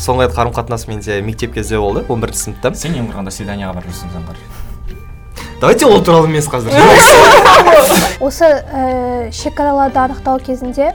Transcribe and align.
соңғы 0.00 0.28
рет 0.28 0.36
қарым 0.36 0.56
қатынас 0.56 0.88
менде 0.88 1.20
мектеп 1.22 1.54
кезде 1.54 1.78
болды 1.78 2.04
он 2.08 2.20
бірінші 2.24 2.48
сыныпта. 2.48 2.74
Сен 2.74 2.96
ең 2.98 3.10
құрығанда 3.12 3.34
свиданияға 3.34 3.80
барып 3.80 3.92
жүрсің 3.92 4.14
заңғар 4.16 4.40
давайте 5.64 5.86
ол 5.86 6.02
туралы 6.04 6.28
емес 6.28 6.48
қазір. 6.50 6.74
Осы 8.20 8.44
ә, 8.44 9.30
шекараларды 9.32 9.98
анықтау 9.98 10.38
кезінде 10.44 10.92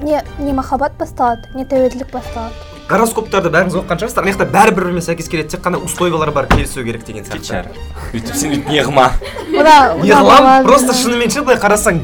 не 0.00 0.22
не 0.38 0.54
махаббат 0.56 0.96
басталады 0.98 1.50
не 1.54 1.66
тәуелділік 1.68 2.08
басталады. 2.12 2.54
Гороскоптарды 2.88 3.52
бәріңіз 3.52 3.76
оқыған 3.78 4.00
шығарсыздар 4.00 4.24
ана 4.24 4.32
жақта 4.32 4.46
бәрі 4.50 4.74
бір 4.74 4.86
бірімен 4.88 5.04
сәйкес 5.04 5.28
келеді. 5.30 5.52
Тек 5.52 5.62
қана 5.66 5.78
условиялар 5.84 6.32
бар 6.32 6.48
келісу 6.50 6.82
керек 6.82 7.04
деген 7.06 7.26
кетші 7.28 7.52
сияқты. 7.52 7.76
Әрі 7.76 8.16
өйтіп 8.18 8.40
сен 8.40 8.56
өйтіп 8.56 8.72
не 8.72 8.82
қылма 8.88 9.10
мына 9.52 9.76
не 10.00 10.14
қыламын 10.16 10.64
просто 10.66 10.96
шынымен 10.96 11.30
ше 11.30 11.44
былай 11.44 11.60
қарасаң 11.60 12.00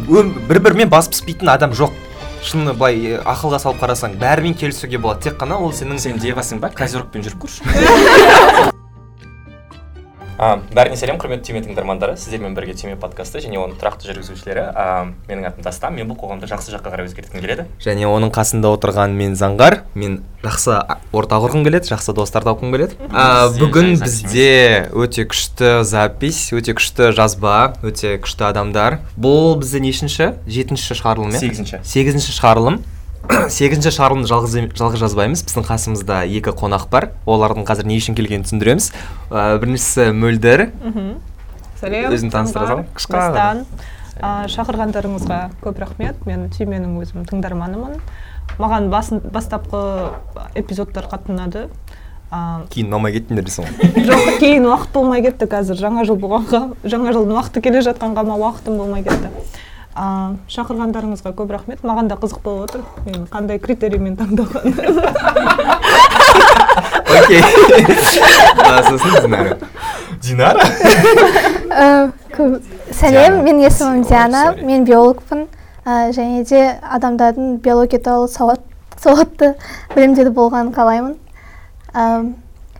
бір 0.47 0.61
бірімен 0.61 0.93
бас 0.93 1.09
піспейтін 1.09 1.49
адам 1.57 1.73
жоқ. 1.73 1.97
Шыны 2.47 2.75
былай 2.79 3.19
ақылға 3.19 3.61
салып 3.65 3.83
қарасаң 3.83 4.17
бәрімен 4.23 4.55
келісуге 4.59 5.03
болады. 5.03 5.27
Тек 5.27 5.41
қана 5.43 5.59
ол 5.59 5.75
сенің 5.75 5.99
сен 6.03 6.23
девасың 6.23 6.63
ба? 6.63 6.71
Козерогпен 6.71 7.27
жүріп 7.27 7.47
көрші. 7.47 8.73
бәріне 10.37 10.97
сәлем 11.01 11.17
құрметті 11.21 11.49
түйме 11.49 11.63
тыңдармандары. 11.65 12.17
Сіздермен 12.21 12.55
бірге 12.57 12.75
түйме 12.77 12.97
подкасты 13.01 13.41
және 13.41 13.57
оның 13.61 13.79
тұрақты 13.81 14.11
жүргізушілері 14.11 14.65
а, 14.69 14.87
менің 15.31 15.49
атым 15.49 15.65
дастан. 15.65 15.97
Мен 15.97 16.11
бұл 16.11 16.19
қоғамды 16.21 16.49
жақсы 16.51 16.75
жаққа 16.75 16.93
қарай 16.93 17.09
өзгерткім 17.09 17.41
келеді. 17.41 17.67
Және 17.81 18.05
оның 18.11 18.33
қасында 18.37 18.73
отырған 18.77 19.17
мен 19.17 19.37
заңғар. 19.39 19.81
Мен 19.97 20.19
жақсы 20.45 20.77
орта 21.17 21.41
құрғым 21.41 21.65
келеді 21.67 21.89
жақсы 21.95 22.13
достар 22.17 22.45
тапқым 22.45 22.75
келеді. 22.77 22.99
А, 23.13 23.49
бүгін 23.57 23.97
бізде 24.03 24.91
өте 24.93 25.25
күшті 25.31 25.81
запись 25.89 26.51
өте 26.53 26.77
күшті 26.77 27.15
жазба 27.17 27.77
өте 27.87 28.19
күшті 28.21 28.51
адамдар. 28.51 29.01
Бұл 29.17 29.57
бізде 29.63 29.81
нешінші 29.81 30.35
жетінші 30.45 31.01
шығарылым 31.01 31.33
иә? 31.33 31.41
Сегізінші. 31.47 31.81
Сегізінші 31.85 32.37
шығарылым. 32.37 32.83
сегізінші 33.51 33.91
шығарылымды 33.95 34.29
жалғыз 34.31 34.55
жалғыз 34.79 35.03
жазбаймыз. 35.03 35.43
Біздің 35.49 35.67
қасымызда 35.67 36.21
екі 36.29 36.53
қонақ 36.57 36.87
бар. 36.93 37.09
Олардың 37.27 37.67
қазір 37.67 37.89
не 37.91 37.99
үшін 37.99 38.17
келгенін 38.19 38.47
түсіндіреміз. 38.47 38.89
Ә, 39.31 39.59
біріншісі 39.63 40.13
мөлдір. 40.17 40.67
Сәлем. 41.81 42.15
Өзін 42.15 42.33
таныстыра 42.35 42.69
сал. 42.71 42.85
Қысқа 42.97 43.57
шақырғандарыңызға 44.55 45.41
көп 45.65 45.83
рахмет. 45.83 46.23
Мен 46.29 46.47
түйменің 46.55 46.97
өзім 47.03 47.27
тыңдарманымын. 47.29 47.99
Маған 48.63 48.91
басын, 48.93 49.21
бастапқы 49.35 49.83
эпизодтар 50.57 51.09
қатты 51.11 51.35
ұнады 51.35 51.67
а, 52.31 52.63
кейін 52.73 52.89
ұнамай 52.89 53.13
кеттіңдер 53.17 53.45
дейсің 53.47 53.67
ғой? 53.67 53.91
Жоқ 54.09 54.39
кейін 54.41 54.69
уақыт 54.71 54.95
болмай 54.95 55.23
кетті 55.27 55.49
қазір. 55.51 55.79
Жаңа 55.83 56.07
жыл 56.09 56.19
болғанға 56.23 56.63
жаңа 56.89 57.13
жылдың 57.15 57.37
уақыты 57.37 57.63
келе 57.67 57.83
жатқанға 57.87 58.25
ма 58.27 58.39
уақытым 58.41 58.81
болмай 58.81 59.05
кетті. 59.07 59.31
А, 59.97 60.35
шақырғандарыңызға 60.53 61.33
көп 61.37 61.51
рахмет. 61.57 61.81
Маған 61.83 62.09
да 62.11 62.19
қызық 62.21 62.43
болып 62.45 62.69
отыр. 62.69 62.83
Мен 63.07 63.27
қандай 63.33 63.59
критериймен 63.59 64.17
таңдалған 64.21 64.65
окей. 67.17 67.43
Сосын 68.89 69.13
динара. 69.23 69.57
Динара? 70.23 70.65
Кө- 72.37 72.61
сәлем 72.93 73.43
менің 73.45 73.65
есімім 73.67 74.03
диана. 74.09 74.43
мен 74.63 74.85
биологпын. 74.85 75.47
Ә, 75.87 76.11
және 76.13 76.45
де 76.49 76.81
адамдардың 76.83 77.59
биология 77.63 78.01
туралы 78.03 78.29
сауат 78.29 78.61
сауатты 78.99 79.55
білімдері 79.95 80.33
болғанын 80.35 80.73
қалаймын. 80.75 81.15
Ә, 81.95 82.35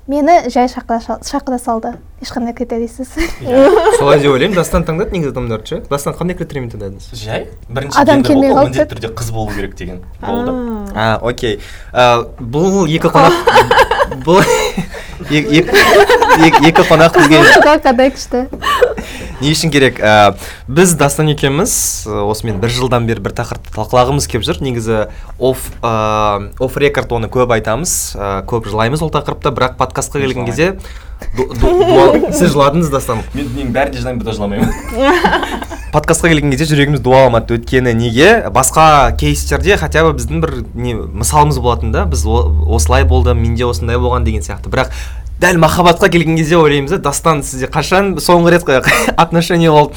мені 0.07 0.51
жай 0.51 0.67
шақыра 0.69 1.59
салды. 1.59 1.95
Ешқандай 2.23 2.55
критерийсіз. 2.57 3.09
Солай 3.99 4.21
деп 4.21 4.33
ойлаймын. 4.33 4.57
Дастан 4.57 4.85
таңдады 4.89 5.13
негізі 5.13 5.35
адамдарды 5.35 5.69
ше? 5.69 5.81
Дастан 5.91 6.17
қандай 6.17 6.37
критериймен 6.39 6.71
таңдадыңыз? 6.73 7.11
Жай. 7.13 7.49
Бірінші 7.69 8.01
Адам 8.01 8.23
келмей 8.25 8.51
қалды. 8.51 8.71
міндетті 8.71 8.95
түрде 8.95 9.13
қыз 9.13 9.33
болу 9.33 9.53
керек 9.53 9.77
деген 9.77 10.01
болды. 10.21 10.55
А 10.97 11.19
окей. 11.21 11.61
Бұл 12.41 12.87
екі 12.89 13.13
қонақ 13.13 13.35
бұл 14.25 14.41
екі 15.29 16.73
қонақ 16.89 17.21
бізге 17.21 17.43
қандай 17.85 18.11
күшті. 18.15 18.47
Не 19.37 19.53
үшін 19.53 19.69
керек? 19.69 20.01
Ә, 20.01 20.33
біз 20.67 20.95
дастан 20.97 21.29
екеуміз 21.29 22.07
осымен 22.09 22.57
бір 22.63 22.73
жылдан 22.73 23.05
бері 23.05 23.21
бір 23.21 23.35
тақырыпты 23.37 23.75
талқылағымыз 23.77 24.25
келіп 24.33 24.47
жүр. 24.49 24.63
Негізі 24.65 25.03
оф 25.37 25.69
ә, 25.85 26.49
оф 26.59 26.79
рекорд 26.81 27.13
оны 27.13 27.29
көп 27.29 27.53
айтамыз. 27.53 28.17
Ә, 28.17 28.41
көп 28.49 28.65
жылаймыз 28.73 29.05
ол 29.05 29.13
тақырыпта. 29.13 29.53
Бірақ 29.53 29.77
подкастқа 29.77 30.25
келген 30.25 30.49
кезде 30.49 30.79
сіз 31.37 32.53
жыладыңыз 32.53 32.91
дастан 32.93 33.23
мен 33.35 33.49
мен 33.57 33.73
бәрінде 33.75 34.01
жылаймын 34.01 34.21
бұда 34.23 34.35
жыламаймын. 34.37 34.71
Подкастқа 35.95 36.29
келген 36.29 36.53
кезде 36.53 36.67
жүрегіміз 36.71 37.01
дуаламады 37.05 37.57
өйткені 37.57 37.95
неге? 37.97 38.31
Басқа 38.53 39.15
кейстерде 39.21 39.77
хотя 39.81 40.05
бы 40.05 40.13
біздің 40.17 40.43
бір 40.45 40.55
не 40.75 40.95
мысалымыз 40.97 41.61
болатын 41.61 41.93
да 41.95 42.05
біз 42.09 42.27
осылай 42.27 43.05
болды 43.05 43.35
менде 43.35 43.65
осындай 43.69 43.97
болған 44.01 44.27
деген 44.29 44.45
сияқты. 44.45 44.73
Бірақ 44.73 44.93
дәл 45.41 45.61
махаббатқа 45.63 46.11
келген 46.13 46.37
кезде 46.37 46.59
ойлаймыз 46.61 46.97
да 46.97 47.01
дастан 47.09 47.43
сізде 47.45 47.71
қашан 47.73 48.17
соңғы 48.21 48.57
рет 48.57 48.69
отношение 49.17 49.71
болды? 49.71 49.95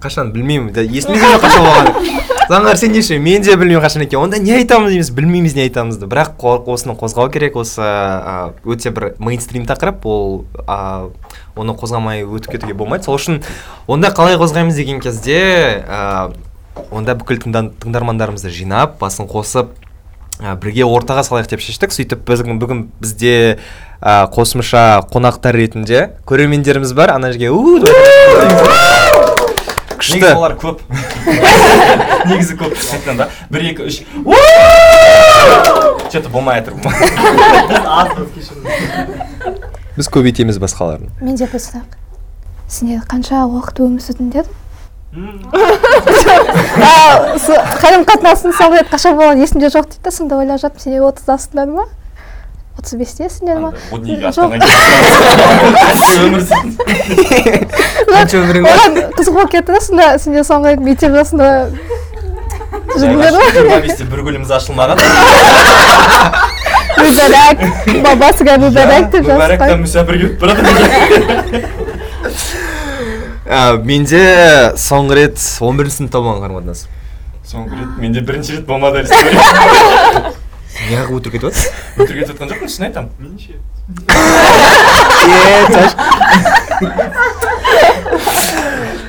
Қашан 0.00 0.32
білмеймін. 0.32 0.74
Есімде 0.88 1.20
жоқ 1.20 1.46
қашан 1.46 1.66
болғаны 1.66 2.34
заңғар 2.48 2.78
сен 2.80 2.92
неше 2.96 3.18
мен 3.20 3.42
де 3.44 3.56
білмеймін 3.56 3.82
қашан 3.84 4.04
екенін. 4.04 4.22
Онда 4.24 4.38
не 4.40 4.54
айтамыз 4.56 4.90
дейміз? 4.94 5.10
Білмейміз 5.16 5.54
не 5.56 5.66
айтамызды. 5.66 6.08
Бірақ 6.08 6.40
осыны 6.40 6.94
қозғау 6.96 7.28
керек. 7.32 7.56
Осы 7.60 7.84
өте 8.64 8.90
бір 8.94 9.14
мейнстрим 9.18 9.66
тақырып. 9.68 10.06
Ол 10.08 10.44
оны 11.56 11.74
қозғамай 11.76 12.24
өтіп 12.24 12.56
кетуге 12.56 12.74
болмайды. 12.74 13.04
Сол 13.04 13.18
үшін 13.18 13.42
онда 13.86 14.08
қалай 14.16 14.38
қозғаймыз 14.40 14.76
деген 14.80 15.00
кезде 15.04 15.84
онда 16.90 17.16
бүкіл 17.18 17.42
тыңда- 17.42 17.72
тыңдармандарымызды 17.82 18.48
жинап 18.54 19.00
басын 19.00 19.26
қосып 19.26 19.74
ә, 20.38 20.54
бірге 20.54 20.86
ортаға 20.86 21.24
салайық 21.26 21.50
деп 21.50 21.60
шештік. 21.60 21.90
Сөйтіп 21.90 22.22
біздің 22.22 22.60
бүгін 22.62 22.84
бізде 23.02 23.58
ә, 24.00 24.30
қосымша 24.30 25.02
қонақтар 25.10 25.58
ретінде 25.58 26.12
көрермендеріміз 26.24 26.94
бар. 26.94 27.10
Ана 27.18 27.32
жерге 27.32 27.50
Күшті. 29.98 30.32
Олар 30.32 30.54
көп. 30.60 30.82
Негізі 32.30 32.58
көп 32.60 32.74
қайтадан 32.78 33.16
да. 33.24 33.28
Бір 33.50 33.60
екі 33.72 33.88
үш. 33.90 34.02
Че 36.08 36.22
то 36.22 36.28
болмай 36.32 36.62
жатыр 36.62 36.74
біз 39.98 40.06
көбейтеміз 40.14 40.60
басқаларын. 40.62 41.10
Менде 41.18 41.48
бір 41.50 41.58
сұрақ 41.58 41.98
сендер 42.68 43.02
қанша 43.08 43.42
уақыт 43.48 43.80
өмір 43.82 44.02
сүрдіңдер 44.04 44.46
қарым 47.80 48.04
қатынастың 48.06 48.52
соңғы 48.54 48.82
рет 48.82 48.90
қашан 48.92 49.16
болғаны 49.16 49.46
есімде 49.46 49.70
жоқ 49.72 49.88
дейді 49.88 50.04
да 50.04 50.12
сонда 50.12 50.36
ойлап 50.42 50.60
жатырмын 50.60 50.84
сендер 50.84 51.06
отыздасыңдар 51.08 51.72
ма? 51.72 51.86
Отыз 52.78 52.94
бестесіңдер 53.00 53.58
ма 53.62 53.70
неге 54.04 54.30
қанша 58.14 58.38
өмірің 58.38 58.62
бар 58.66 58.76
оған 58.78 58.98
қызық 59.18 59.34
болып 59.34 59.50
кетті 59.54 59.74
да 59.74 59.80
сонда 59.82 60.06
сендер 60.22 60.44
соңғы 60.46 60.66
рет 60.74 60.82
мектеп 60.86 61.12
жасында 61.18 61.48
жүрдіңдер 62.94 63.32
ма 63.34 63.48
жиырма 63.56 63.78
бесте 63.82 64.06
бір 64.12 64.20
гүліміз 64.28 64.50
ашылмаған 64.60 64.96
мүбәрәк 67.02 67.58
бабасыға 68.06 68.54
мүбәрәк 68.64 69.04
деп 69.16 69.24
жазып 69.26 69.60
ә, 73.48 73.80
менде 73.82 74.22
соңғы 74.76 75.12
рет 75.22 75.38
он 75.64 75.78
бірінші 75.80 75.96
сыныпта 76.02 76.18
болған 76.20 76.42
қарым 76.44 76.56
қатынас 76.60 76.80
соңғы 77.48 77.72
рет 77.80 77.90
менде 78.02 78.20
бірінші 78.20 78.58
рет 78.58 78.66
болмады. 78.68 78.98
неғып 80.86 81.14
өтірік 81.18 81.34
айтып 81.38 81.48
жатрсың 81.48 81.70
өтірік 82.04 82.18
айтып 82.22 82.32
жатқан 82.32 82.48
жоқпын 82.54 82.70
шын 82.74 82.84
айтамын 82.88 83.10
менше 83.18 83.52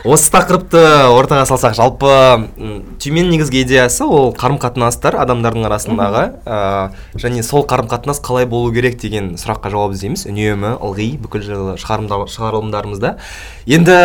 осы 0.10 0.32
тақырыпты 0.34 0.80
ортаға 1.14 1.44
салсақ 1.50 1.76
жалпы 1.78 2.10
м, 2.10 2.78
түйменің 3.02 3.30
негізгі 3.36 3.62
идеясы 3.66 4.06
ол 4.08 4.32
қарым 4.38 4.58
қатынастар 4.62 5.18
адамдардың 5.22 5.68
арасындағы 5.68 6.24
ә, 6.48 6.58
және 7.20 7.44
сол 7.46 7.66
қарым 7.70 7.90
қатынас 7.92 8.22
қалай 8.26 8.48
болу 8.50 8.72
керек 8.74 8.98
деген 9.02 9.36
сұраққа 9.38 9.70
жауап 9.74 9.94
іздейміз. 9.94 10.26
Үнемі 10.32 10.72
ылғи 10.80 11.10
бүкіл 11.22 11.76
шығарылымдарымызда. 11.84 13.16
Енді 13.70 14.00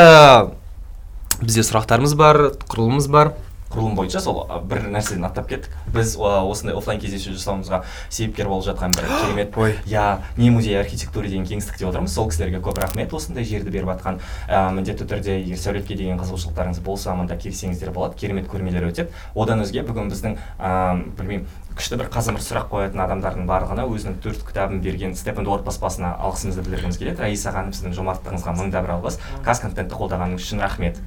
бізде 1.40 1.64
сұрақтарымыз 1.70 2.14
бар 2.18 2.42
құрылымымыз 2.68 3.08
бар. 3.14 3.32
Құрылым 3.74 3.96
бойынша 3.98 4.20
сол 4.22 4.44
бір 4.70 4.84
нәрседен 4.94 5.26
аттап 5.26 5.48
кеттік. 5.50 5.72
Біз 5.94 6.14
осындай 6.16 6.76
оффлайн 6.78 7.00
кездесу 7.02 7.34
жасауымызға 7.34 7.82
себепкер 8.08 8.48
болып 8.48 8.68
жатқан 8.68 8.94
бір 8.94 9.08
керемет 9.20 9.58
Ой. 9.58 9.74
я 9.86 10.22
не 10.36 10.50
музей 10.54 10.78
архитектуры 10.78 11.28
деген 11.28 11.46
кеңістікте 11.48 11.88
отырмыз. 11.88 12.14
Сол 12.14 12.30
кісілерге 12.30 12.62
көп 12.62 12.78
рахмет 12.78 13.12
осындай 13.12 13.44
жерді 13.44 13.74
беріп 13.74 13.90
жатқан 13.90 14.20
ә, 14.48 14.70
міндетті 14.76 15.08
түрде 15.10 15.40
егер 15.40 15.58
сәулетке 15.58 15.98
деген 15.98 16.22
қызығушылықтарыңыз 16.22 16.80
болса 16.86 17.14
мында 17.18 17.36
келсеңіздер 17.36 17.90
болады. 17.90 18.14
Керемет 18.20 18.46
көрмелер 18.46 18.86
өтеді. 18.92 19.10
Одан 19.34 19.64
өзге 19.66 19.82
бүгін 19.82 20.12
біздің 20.14 20.38
ә, 20.58 21.02
білмеймін 21.18 21.48
күшті 21.74 21.98
бір 21.98 22.06
қазымыр 22.14 22.42
сұрақ 22.44 22.68
қоятын 22.70 23.02
адамдардың 23.02 23.48
барлығына 23.50 23.88
өзінің 23.90 24.20
төрт 24.22 24.44
кітабын 24.46 24.78
берген 24.84 25.16
степендуорд 25.18 25.66
баспасына 25.66 26.14
алғысымызды 26.22 26.62
білдіргіміз 26.62 27.00
келеді. 27.00 27.24
Раиса 27.24 27.50
ханым 27.50 27.74
сіздің 27.74 27.98
жомарттығыңызға 27.98 28.54
мың 28.60 28.70
да 28.70 28.84
бір 28.86 28.94
алғыс 29.00 29.18
қазконтентті 29.42 29.98
қолдағаныңыз 29.98 30.46
үшін 30.46 30.62
рахмет. 30.62 31.02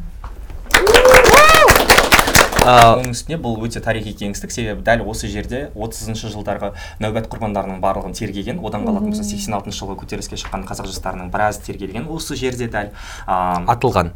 Оның 2.67 3.13
үстіне 3.15 3.37
бұл 3.39 3.61
өте 3.63 3.79
тарихи 3.83 4.11
кеңістік 4.17 4.51
себебі 4.51 4.83
дәл 4.83 5.05
осы 5.07 5.29
жерде 5.31 5.69
отызыншы 5.75 6.27
жылдарғы 6.33 6.73
нәубет 6.99 7.29
құрбандарының 7.31 7.79
барлығын 7.83 8.15
тергеген 8.17 8.59
одан 8.59 8.83
қалатын 8.87 9.13
болса 9.13 9.23
сексен 9.23 9.55
алтыншы 9.55 9.79
жылғы 9.79 9.95
көтеріліске 10.01 10.39
шыққан 10.41 10.65
қазақ 10.67 10.89
жастарының 10.91 11.31
біразы 11.31 11.63
тергелген 11.63 12.09
осы 12.11 12.35
жерде 12.35 12.67
дәл 12.67 12.91
а, 13.25 13.63
атылған. 13.71 14.11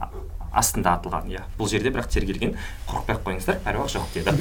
астында 0.51 0.97
атылған 0.97 1.29
иә. 1.31 1.45
Бұл 1.55 1.69
жерде 1.71 1.93
бірақ 1.95 2.09
тергелген 2.11 2.57
қорықпай 2.89 3.15
ақ 3.15 3.21
қойыңыздар 3.23 3.55
әруақ 3.71 3.87
жоқ 3.87 4.03
деді. 4.17 4.35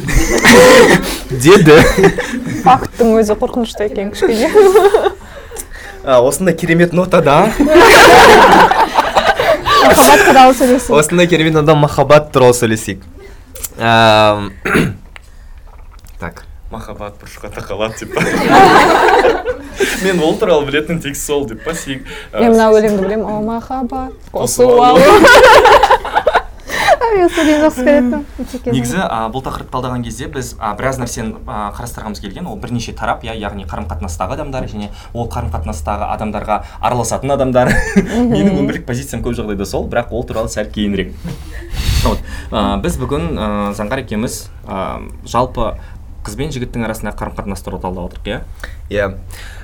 Деді. 1.44 1.76
Факттың 2.64 3.14
өзі 3.20 3.36
қорқынышты 3.38 3.86
екен 3.86 4.10
кішкене. 4.10 4.50
А, 6.02 6.18
осындай 6.18 6.56
керемет 6.58 6.92
нотада. 6.92 7.46
Махаббат 9.86 10.26
туралы 10.26 10.54
сөйлесейік. 10.58 10.98
Осындай 10.98 11.30
керемет 11.30 11.54
нотада 11.54 11.78
махаббат 11.78 12.32
туралы 12.34 12.58
сөйлесейік. 12.58 13.06
так. 16.20 16.44
Махаббат 16.70 17.18
бұрышқа 17.18 17.50
тақалады 17.50 17.98
деп 17.98 18.14
па 18.14 18.22
мен 20.04 20.20
ол 20.22 20.38
туралы 20.38 20.62
білетін 20.68 21.00
тек 21.02 21.16
сол 21.16 21.46
деп 21.48 21.64
па 21.64 21.72
мен 21.72 22.04
мына 22.52 22.70
өлеңді 22.70 23.02
білемін. 23.02 23.24
О 23.24 23.40
махаббат. 23.40 24.12
Қосу 24.30 24.76
Қосу 24.76 25.00
мен 27.16 27.62
жақсы 27.64 27.84
көретінмін 27.84 28.24
негізі 28.74 29.02
а, 29.02 29.20
бұл 29.32 29.42
тақырыпты 29.44 29.72
талдаған 29.74 30.04
кезде 30.04 30.28
біз 30.32 30.54
а, 30.58 30.72
біраз 30.78 31.00
нәрсені 31.02 31.40
а, 31.46 31.70
қарастырғымыз 31.76 32.22
келген. 32.22 32.48
Ол 32.50 32.58
бірнеше 32.60 32.94
тарап 32.96 33.24
иә 33.26 33.36
яғни 33.38 33.66
қарым 33.68 33.88
қатынастағы 33.90 34.36
адамдар 34.38 34.66
және 34.70 34.90
ол 35.12 35.28
қарым 35.30 35.52
қатынастағы 35.54 36.08
адамдарға 36.14 36.62
араласатын 36.80 37.34
адамдар. 37.36 37.72
Менің 37.96 38.58
өмірлік 38.62 38.86
позициям 38.88 39.24
көп 39.26 39.38
жағдайда 39.38 39.68
сол 39.68 39.88
бірақ 39.90 40.12
ол 40.14 40.26
туралы 40.28 40.52
сәл 40.52 40.70
кейінірек. 40.72 41.14
Вот. 42.04 42.20
А, 42.50 42.76
біз 42.80 42.98
бүгін 43.00 43.32
заңғар 43.76 44.04
екеуміз 44.06 44.44
жалпы 45.28 45.74
қыз 46.24 46.36
бен 46.36 46.50
жігіттің 46.52 46.84
арасындағы 46.84 47.16
қарым 47.16 47.36
қатынас 47.36 47.62
туралы 47.64 47.80
талдап 47.80 48.10
отырық 48.10 48.26
иә? 48.28 48.40
Иә. 48.92 49.06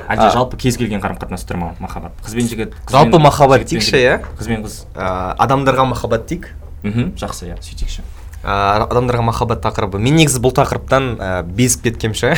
Әлде 0.08 0.30
жалпы 0.32 0.56
кез 0.60 0.78
келген 0.80 1.02
қарым 1.04 1.18
қатынас 1.20 1.44
түрі 1.44 1.60
ма 1.60 1.72
махаббат? 1.80 2.16
Қыз 2.24 2.36
бен 2.38 2.48
жігіт 2.48 2.76
Жалпы 2.88 3.20
махаббат 3.20 3.66
дейікші, 3.68 3.98
иә? 4.00 4.14
қыз 4.38 4.48
бен 4.48 4.64
қыз. 4.64 4.78
А, 4.94 5.34
адамдарға 5.44 5.84
махаббат 5.92 6.24
дейік? 6.30 6.48
Мхм. 6.86 7.10
Жақсы 7.20 7.50
иә 7.50 7.56
сөйтейікші. 7.62 8.04
А, 8.46 8.86
адамдарға 8.86 9.24
махаббат 9.26 9.62
тақырыбы. 9.64 9.98
Мен 9.98 10.14
негізі 10.20 10.38
бұл 10.44 10.52
тақырыптан 10.54 11.08
ә, 11.18 11.30
безіп 11.42 11.88
кеткем 11.88 12.14
ше 12.14 12.36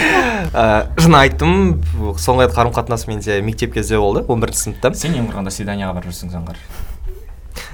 Ә, 0.50 0.86
жаңа 0.98 1.24
айттым. 1.24 1.80
Соңғы 2.18 2.46
рет 2.46 2.54
қарым 2.54 2.72
қатынас 2.74 3.06
менде 3.10 3.40
мектеп 3.42 3.74
кезде 3.74 3.98
болды 3.98 4.24
он 4.28 4.40
бірінші 4.40 4.64
сыныпта 4.68 4.94
сен 4.94 5.14
ең 5.18 5.28
құрығанда 5.30 5.52
свиданияға 5.54 5.98
барып 5.98 6.10
жүрсің 6.10 6.32
заңғар? 6.32 6.56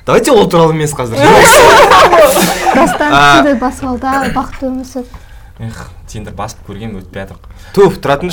Давайте 0.06 0.32
ол 0.32 0.48
туралы 0.48 0.74
емес 0.74 0.94
қазір. 0.96 1.20
Дастан 2.76 3.12
А. 3.12 3.42
сізді 3.42 3.58
басып 3.60 3.88
алды 3.88 4.02
да 4.04 4.32
бақытты 4.34 4.68
өмір 4.68 4.86
сүр 4.88 5.06
эх 5.58 5.78
тендер 6.10 6.34
басып 6.36 6.66
көрген 6.68 6.98
өтпей 6.98 7.24
жатыр 7.24 7.38
туф 7.72 7.96
тұратын 8.04 8.28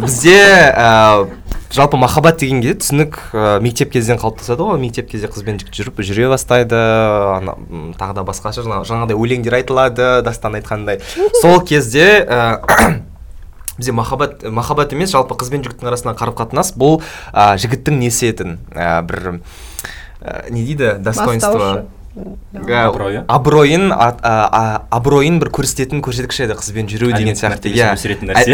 бізде 0.00 0.38
ә, 0.72 1.26
жалпы 1.76 1.98
махаббат 2.00 2.38
деген 2.40 2.62
кезде 2.64 2.78
түсінік 2.80 3.16
ә, 3.36 3.42
мектеп 3.60 3.90
кезден 3.92 4.18
қалыптасады 4.20 4.64
ғой. 4.64 4.78
Мектеп 4.80 5.10
кезде 5.10 5.28
қыз 5.28 5.44
бен 5.44 5.58
жігіт 5.60 5.76
жүріп 5.76 6.00
жүре 6.06 6.30
бастайды. 6.32 6.76
Ана, 6.76 7.56
тағы 8.00 8.16
да 8.16 8.24
басқаша 8.26 8.64
жаңа- 8.64 8.84
жаңағыдай 8.88 9.18
өлеңдер 9.18 9.58
айтылады 9.60 10.08
дастан 10.24 10.56
айтқандай. 10.56 11.02
Сол 11.42 11.60
кезде 11.60 12.24
ә, 12.24 12.62
бізде 13.78 13.92
махаббат 13.92 14.42
махаббат 14.48 14.94
емес 14.96 15.12
жалпы 15.12 15.36
қыз 15.36 15.52
бен 15.52 15.66
жігіттің 15.66 15.90
арасындағы 15.92 16.20
қарым 16.22 16.38
қатынас 16.40 16.72
бұл 16.76 17.02
ә, 17.32 17.56
жігіттің 17.60 18.00
несі 18.00 18.30
етін. 18.32 18.56
Ә, 18.72 19.02
бір 19.04 19.40
ә, 20.22 20.50
не 20.50 20.64
дейді? 20.64 20.96
Достоинство. 20.98 21.86
Абыройы? 22.16 23.24
абыройын 23.28 23.90
абыройын 23.92 25.36
бір 25.42 25.50
көрсететін 25.52 26.00
көрсеткіш 26.04 26.46
еді 26.46 26.56
қызбен 26.56 26.88
жүру 26.88 27.10
деген 27.12 27.36
сияқты 27.36 27.68
иә. 27.68 27.92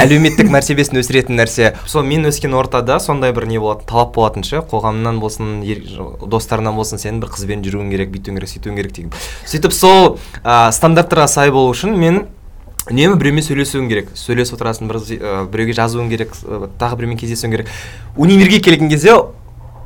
әлеуметтік 0.02 0.50
мәртебесін 0.56 0.98
өсіретін 0.98 1.38
нәрсе. 1.38 1.72
Сол 1.86 2.02
мен 2.02 2.26
өскен 2.26 2.56
ортада 2.58 2.98
сондай 3.00 3.32
бір 3.32 3.46
не 3.46 3.60
болатын 3.62 3.86
талап 3.86 4.14
болатын 4.16 4.42
ше 4.42 4.64
қоғамнан 4.66 5.20
болсын 5.22 5.62
достарынан 6.26 6.74
болсын 6.74 6.98
сен 6.98 7.20
бір 7.22 7.30
қызбен 7.30 7.62
жүруің 7.62 7.92
керек 7.94 8.10
бүйтуің 8.16 8.40
керек 8.40 8.50
сөйтуің 8.50 8.80
керек 8.80 8.96
деген. 8.96 9.12
Сөйтіп 9.46 9.76
сол 9.76 10.16
ә, 10.42 10.72
стандарттарға 10.74 11.28
сай 11.30 11.54
болу 11.54 11.70
үшін 11.70 11.94
мен 11.94 12.24
үнемі 12.90 13.14
біреумен 13.20 13.46
сөйлесуім 13.46 13.86
керек. 13.92 14.10
Сөйлесіп 14.18 14.58
отырасың 14.58 14.90
бір 14.90 14.98
біреуге 15.52 15.78
жазуың 15.78 16.10
керек 16.10 16.34
тағы 16.82 16.98
біреумен 16.98 17.20
кездесуің 17.20 17.54
керек. 17.54 17.70
Универге 18.16 18.58
келген 18.58 18.90
кезде 18.90 19.14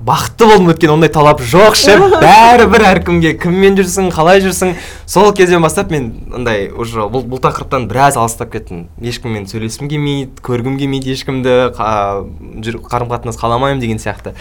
бақытты 0.04 0.46
болдым 0.48 0.70
өйткені 0.72 0.92
ондай 0.96 1.10
талап 1.12 1.40
жоқ 1.40 1.76
ше 1.78 1.96
бәрібір 2.22 2.84
әркімге 2.90 3.32
кіммен 3.40 3.78
жүрсің 3.78 4.10
қалай 4.14 4.42
жүрсің. 4.44 4.74
Сол 5.08 5.32
кезден 5.36 5.64
бастап 5.64 5.90
мен 5.94 6.10
андай 6.36 6.68
уже 6.68 7.06
бұл, 7.08 7.24
бұл 7.24 7.40
тақырыптан 7.44 7.88
біраз 7.90 8.18
алыстап 8.20 8.52
кеттім. 8.52 8.86
Ешкіммен 9.00 9.48
сөйлескім 9.50 9.90
келмейді 9.92 10.42
көргім 10.46 10.78
келмейді 10.80 11.14
ешкімді 11.16 11.56
қарым 11.76 13.12
қатынас 13.12 13.40
қаламаймын 13.40 13.80
деген 13.82 14.02
сияқты. 14.02 14.36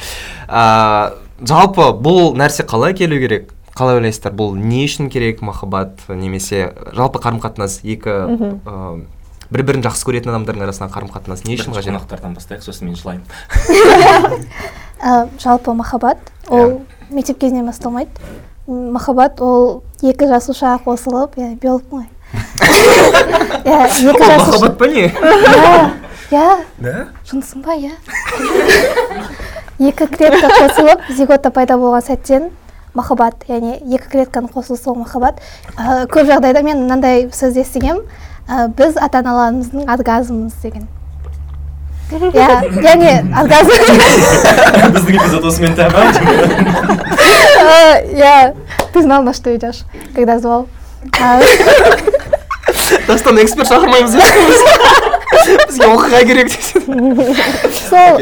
Ә, 0.47 1.15
жалпы 1.39 1.91
бұл 2.03 2.33
нәрсе 2.37 2.67
қалай 2.67 2.95
келу 2.97 3.19
керек? 3.21 3.53
Қалай 3.75 3.99
ойлайсыздар? 3.99 4.31
Бұл 4.35 4.55
не 4.55 4.85
үшін 4.87 5.09
керек 5.11 5.41
махаббат 5.43 6.05
немесе 6.07 6.73
жалпы 6.95 7.19
қарым 7.23 7.41
қатынас 7.43 7.81
екі 7.83 8.21
бір 9.51 9.63
бірін 9.67 9.83
жақсы 9.85 10.05
көретін 10.07 10.31
адамдардың 10.33 10.65
арасындағы 10.65 10.93
қарым 10.95 11.11
қатынас 11.13 11.43
не 11.45 11.55
үшін 11.57 11.75
қажет 11.75 11.93
қонақтардан 11.93 12.33
бастайық 12.37 12.63
сосын 12.65 12.89
мен 12.89 12.95
жылаймын. 12.97 13.25
Жалпы 15.43 15.73
махаббат 15.73 16.17
ол 16.49 16.81
мектеп 17.09 17.39
кезінен 17.39 17.65
басталмайды. 17.67 18.09
Махаббат 18.67 19.41
ол 19.41 19.83
екі 20.01 20.27
жасуша 20.27 20.79
қосылып 20.85 21.37
иә 21.37 21.55
биологпын 21.61 22.03
ғой. 22.03 22.09
Иә 23.65 23.85
екі 23.85 24.23
махаббат 24.25 24.77
па 24.77 24.87
не? 24.87 25.07
Иә 25.09 25.85
иә 26.31 26.65
да? 26.79 27.07
Ба 27.65 27.77
иә 27.77 27.93
екі 29.89 30.07
клетка 30.07 30.49
қосылып 30.49 31.09
зигота 31.13 31.51
пайда 31.51 31.77
болған 31.77 32.01
сәттен 32.05 32.49
махаббат 32.95 33.43
яғни 33.49 33.75
екі 33.93 34.09
клетканың 34.11 34.49
қосылысы 34.53 34.89
ол 34.89 34.95
махаббат. 35.01 35.41
Көп 35.75 36.29
жағдайда 36.31 36.63
мен 36.63 36.85
мынандай 36.85 37.27
сөзді 37.33 37.65
естігемін 37.65 38.05
ә, 38.47 38.67
біз 38.77 38.97
ата 39.01 39.19
аналарымыздың 39.23 39.89
оргазмымыз 39.89 40.53
деген. 40.63 40.87
Иә 42.11 42.47
яғни 42.85 43.13
оргазм. 43.33 43.71
Біздің 44.95 45.15
эпизод 45.17 45.45
осымен 45.49 45.73
тәмам. 45.77 46.13
А, 47.65 47.99
Я, 48.13 48.53
ты 48.93 49.01
знал, 49.01 49.23
на 49.23 49.33
что 49.33 49.55
идешь, 49.55 49.83
когда 50.13 50.39
звал. 50.39 50.67
Дастан 53.07 53.37
эксперт 53.41 53.69
шақырмаймыз 53.69 54.15
иә 54.17 55.65
бізге 55.67 55.87
оқиға 55.89 56.21
керек 56.25 56.49
сол 57.75 58.21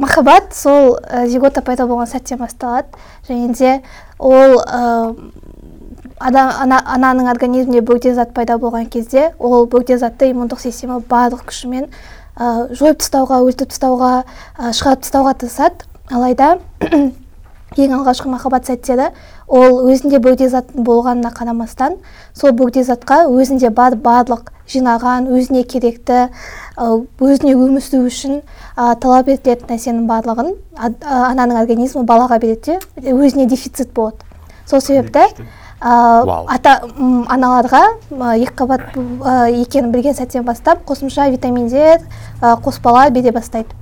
махаббат 0.00 0.54
сол 0.56 0.96
зигота 1.30 1.62
пайда 1.62 1.86
болған 1.86 2.08
сәттен 2.10 2.40
басталады. 2.40 2.88
Және 3.28 3.54
де 3.54 3.72
ол 4.18 4.58
ә, 6.20 6.26
ана, 6.28 6.42
ана- 6.60 6.82
ананың 6.84 7.30
организмінде 7.32 7.80
бөгде 7.80 8.14
зат 8.14 8.34
пайда 8.34 8.58
болған 8.60 8.88
кезде 8.90 9.32
ол 9.38 9.66
бөгде 9.66 9.98
затты 9.98 10.30
иммундық 10.30 10.60
система 10.60 11.00
барлық 11.00 11.46
күшімен 11.48 11.88
ә, 12.36 12.68
жойып 12.76 13.00
тастауға 13.00 13.40
өлтіріп 13.46 13.72
тастауға 13.72 14.12
ә, 14.58 14.72
шығарып 14.76 15.02
тастауға 15.06 15.34
тырысады 15.40 15.88
алайда 16.10 16.58
ең 17.80 17.92
алғашқы 17.96 18.28
махаббат 18.28 18.68
сәттері 18.68 19.10
ол 19.48 19.80
өзінде 19.90 20.20
бөгде 20.20 20.48
заттың 20.52 20.84
болғанына 20.84 21.32
қарамастан 21.32 21.96
сол 22.34 22.52
бөгде 22.52 22.84
затқа 22.84 23.22
өзінде 23.30 23.70
бар 23.70 23.96
барлық 23.96 24.50
жинаған 24.70 25.30
өзіне 25.34 25.64
керекті 25.64 26.28
өзіне 26.76 27.54
өмір 27.56 27.82
сүру 27.82 28.10
үшін 28.10 28.42
ә, 28.76 28.94
талап 29.00 29.30
етілетін 29.32 29.70
нәрсенің 29.72 30.04
барлығын 30.10 30.52
ананың 30.76 31.62
организмі 31.62 32.04
балаға 32.06 32.38
береді 32.42 32.78
де 33.00 33.14
өзіне 33.14 33.46
дефицит 33.50 33.94
болады 33.94 34.28
сол 34.66 34.80
себепті. 34.80 35.26
Ата 35.80 36.74
аналарға 37.32 37.82
м, 38.10 38.24
екі 38.36 38.52
қабат 38.58 38.82
ә, 38.92 39.48
екенін 39.62 39.92
білген 39.94 40.14
сәттен 40.14 40.44
бастап 40.44 40.82
қосымша 40.84 41.30
витаминдер 41.32 42.02
қоспалар 42.40 43.10
бере 43.10 43.32
бастайды. 43.32 43.72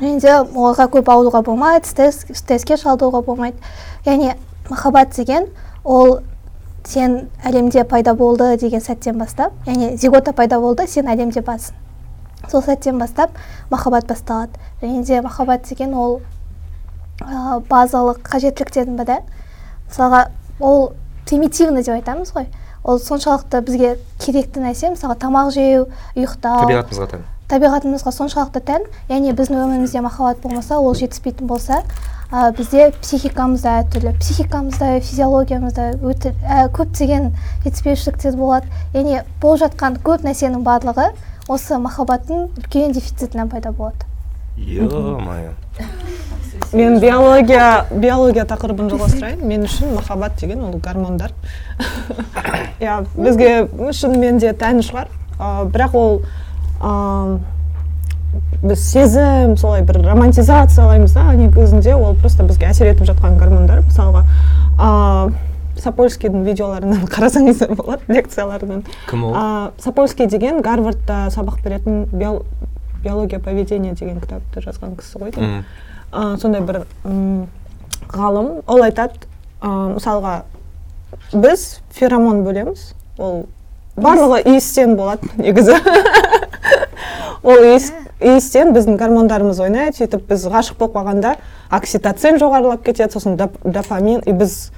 Және 0.00 0.20
де 0.20 0.32
оларға 0.42 0.88
көп 0.90 1.08
ауыруға 1.08 1.40
болмайды 1.46 1.88
стресс 1.88 2.26
стресске 2.34 2.76
шалдыруға 2.76 3.22
болмайды. 3.24 3.56
Яғни 4.04 4.34
махаббат 4.68 5.14
деген 5.16 5.46
ол 5.84 6.18
сен 6.84 7.30
әлемде 7.44 7.84
пайда 7.84 8.12
болды 8.14 8.56
деген 8.60 8.80
сәттен 8.80 9.16
бастап 9.18 9.52
яғни 9.66 9.96
зигота 9.96 10.32
пайда 10.32 10.58
болды 10.60 10.86
сен 10.88 11.08
әлемде 11.08 11.40
барсың 11.40 11.78
сол 12.50 12.60
сәттен 12.60 12.98
бастап 12.98 13.30
махаббат 13.70 14.06
басталады. 14.06 14.58
Және 14.82 15.04
де 15.06 15.22
махаббат 15.22 15.64
деген 15.68 15.94
ол 15.94 16.20
ә, 17.22 17.62
базалық 17.70 18.20
қажеттіліктердің 18.28 18.98
бірі. 18.98 19.22
Мысалға 19.88 20.26
ол 20.60 20.92
примитивный 21.26 21.82
деп 21.82 21.94
айтамыз 21.96 22.32
ғой. 22.34 22.48
Ол 22.84 22.98
соншалықты 23.00 23.60
бізге 23.64 23.94
керекті 24.20 24.60
нәрсе 24.60 24.90
мысалға 24.92 25.16
тамақ 25.22 25.52
жеу 25.54 25.86
ұйықтау. 26.16 26.66
Табиғатымызға 26.66 27.06
тән. 27.12 27.22
Табиғатымызға 27.48 28.12
соншалықты 28.12 28.60
тән. 28.60 28.84
Яғни 29.08 29.32
біздің 29.32 29.62
өмірімізде 29.62 30.02
махаббат 30.04 30.42
болмаса 30.44 30.78
ол 30.78 30.94
жетіспейтін 30.94 31.48
болса 31.48 31.82
ә, 32.28 32.52
бізде 32.56 32.90
психикамызда 33.00 33.78
әртүрлі. 33.80 34.12
Психикамызда 34.20 35.00
физиологиямызда 35.00 35.90
өте 36.04 36.34
ә, 36.44 36.68
көптеген 36.76 37.32
жетіспеушіліктер 37.64 38.36
болады. 38.36 38.68
Яғни 38.92 39.22
болып 39.40 39.64
жатқан 39.64 40.00
көп 40.04 40.28
нәрсенің 40.28 40.64
барлығы 40.66 41.12
осы 41.48 41.78
махаббаттың 41.80 42.50
үлкен 42.58 42.92
дефицитінен 42.96 43.48
пайда 43.52 43.72
болады. 43.72 44.08
Ё-моё 44.56 45.52
мен 46.72 47.00
биология 47.00 47.84
биология 47.90 48.44
тақырыбын 48.44 48.90
жалғастырайын. 48.90 49.44
Мен 49.44 49.64
үшін 49.68 49.94
махаббат 49.94 50.38
деген 50.40 50.64
ол 50.64 50.78
гормондар. 50.82 51.32
Иә 52.80 53.04
бізге 53.14 53.68
шынымен 53.92 54.38
де 54.38 54.52
тән 54.52 54.82
шығар. 54.84 55.10
Ә, 55.38 55.66
бірақ 55.70 55.96
ол 55.98 56.20
ә, 56.80 57.38
біз 58.62 58.84
сезім 58.90 59.56
солай 59.60 59.82
бір 59.82 60.02
романтизациялаймыз 60.06 61.14
да 61.14 61.32
негізінде 61.32 61.94
ол 61.94 62.14
просто 62.14 62.44
бізге 62.44 62.70
әсер 62.70 62.92
етіп 62.92 63.10
жатқан 63.10 63.38
гормондар. 63.38 63.82
Мысалға 63.86 64.24
ә, 64.78 65.32
сапольскийдің 65.82 66.44
видеоларынан 66.46 67.06
қарасаңыздар 67.14 67.74
болады 67.78 68.06
лекцияларынан. 68.08 68.84
Кім 69.10 69.24
ол? 69.30 69.38
Сапольский 69.82 70.26
деген 70.30 70.62
гарвардта 70.62 71.28
сабақ 71.34 71.62
беретін 71.64 72.04
биол- 72.12 72.44
биология 73.02 73.40
поведения 73.40 73.94
деген 73.94 74.20
кітапты 74.20 74.62
жазған 74.64 74.96
кісі 74.98 75.18
ғой 75.20 75.34
деймін. 75.34 75.64
А, 76.14 76.36
сондай 76.38 76.62
бір 76.62 76.84
ғалым 78.14 78.60
ол 78.70 78.84
айтады 78.86 79.26
а, 79.60 79.68
мысалға 79.96 80.34
біз 81.32 81.80
феромон 81.94 82.44
бөлеміз. 82.46 82.92
Ол 83.18 83.44
барлығы 83.98 84.44
иістен 84.54 84.94
болады 84.98 85.26
негізі. 85.38 85.74
Ол 87.44 87.66
иіс 87.66 87.90
иістен 88.22 88.70
біздің 88.76 88.96
гормондарымыз 89.00 89.58
ойнайды 89.60 89.98
сөйтіп 89.98 90.28
біз 90.30 90.46
ғашық 90.54 90.78
болып 90.78 90.94
қалғанда 90.96 91.34
окситоцин 91.74 92.38
жоғарылап 92.40 92.86
кетеді 92.86 93.12
сосын 93.12 93.34
доп- 93.36 93.58
дофамин 93.66 94.22
и 94.24 94.32
біз 94.32 94.70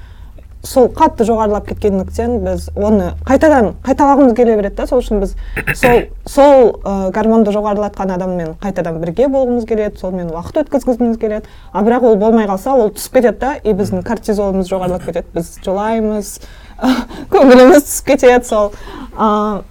сол 0.66 0.88
қатты 0.94 1.25
жоғарылап 1.26 1.68
кеткендіктен 1.68 2.40
біз 2.44 2.68
оны 2.75 3.12
қайтадан 3.26 3.75
қайталағымыз 3.87 4.35
келе 4.37 4.56
береді 4.58 4.76
да. 4.80 4.87
Сол 4.90 5.02
үшін 5.02 5.23
біз 5.23 5.35
сол 5.78 6.00
сол 6.26 6.73
ә, 6.82 7.11
гормонды 7.14 7.54
жоғарылатқан 7.54 8.14
адаммен 8.16 8.54
қайтадан 8.62 8.99
бірге 9.02 9.28
болғымыз 9.32 9.66
келеді 9.68 10.00
сонымен 10.00 10.32
уақыт 10.35 10.64
өткізгіміз 10.64 11.18
келеді. 11.23 11.46
А 11.73 11.85
бірақ 11.87 12.11
ол 12.11 12.16
болмай 12.20 12.49
қалса 12.50 12.75
ол 12.75 12.90
түсіп 12.90 13.20
кетеді 13.20 13.38
да. 13.40 13.54
И 13.62 13.75
біздің 13.76 14.02
кортизолымыз 14.06 14.70
жоғарылап 14.70 15.06
кетеді 15.06 15.26
біз 15.37 15.54
жылаймыз 15.64 16.35
көңіліміз 17.32 17.87
түсіп 17.87 18.12
кетеді 18.12 18.44
сол. 18.49 18.73
Ә, 19.14 19.62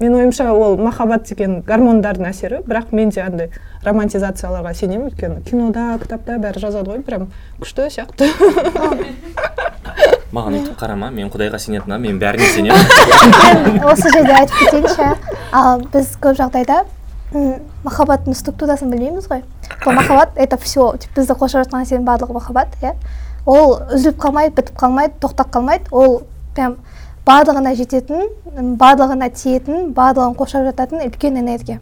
менің 0.00 0.16
ойымша 0.24 0.50
ол 0.52 0.78
махаббат 0.80 1.28
деген 1.28 1.60
гормондардың 1.66 2.30
әсері. 2.32 2.62
Бірақ 2.66 2.94
мен 2.96 3.14
де 3.14 3.22
андай 3.22 3.50
романтизацияларға 3.84 4.74
сенемін. 4.74 5.10
Өйткені 5.10 5.44
кинода 5.46 5.92
кітапта 6.02 6.40
бәрі 6.42 6.64
жазады 6.64 6.96
ғой 6.96 7.04
прям 7.06 7.28
күшті 7.60 7.90
сияқты. 7.92 8.30
маған 10.34 10.56
өйтіп 10.60 10.76
қарама 10.78 11.10
мен 11.10 11.30
құдайға 11.32 11.58
сенетінмін 11.58 12.04
мен 12.04 12.18
бәріне 12.22 12.50
сенемін 12.54 13.82
осы 13.90 14.12
жерде 14.14 14.36
айтып 14.38 14.60
кетейінші 14.62 15.08
ал 15.52 15.82
біз 15.90 16.12
көп 16.22 16.38
жағдайда 16.38 16.84
махаббаттың 17.84 18.36
структурасын 18.38 18.92
білмейміз 18.94 19.26
ғой 19.30 19.42
бұл 19.82 19.98
махаббат 19.98 20.38
это 20.38 20.58
все 20.62 20.92
бізді 21.16 21.34
қоршап 21.34 21.64
жатқан 21.64 21.82
нәрсенің 21.82 22.06
барлығы 22.06 22.38
махаббат 22.38 22.78
иә 22.82 22.94
ол 23.46 23.76
үзіліп 23.90 24.18
қалмайды 24.22 24.54
бітіп 24.60 24.78
қалмайды 24.78 25.18
тоқтап 25.22 25.50
қалмайды 25.54 25.90
ол 25.90 26.22
прям 26.54 26.76
барлығына 27.26 27.74
жететін 27.78 28.76
барлығына 28.78 29.30
тиетін 29.34 29.92
барлығын 29.96 30.36
қоршап 30.38 30.66
жататын 30.70 31.06
үлкен 31.06 31.38
энергия 31.42 31.80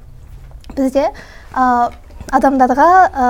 бізде 0.76 1.08
ә, 1.54 1.90
адамдарға 2.32 2.88
ә, 3.08 3.28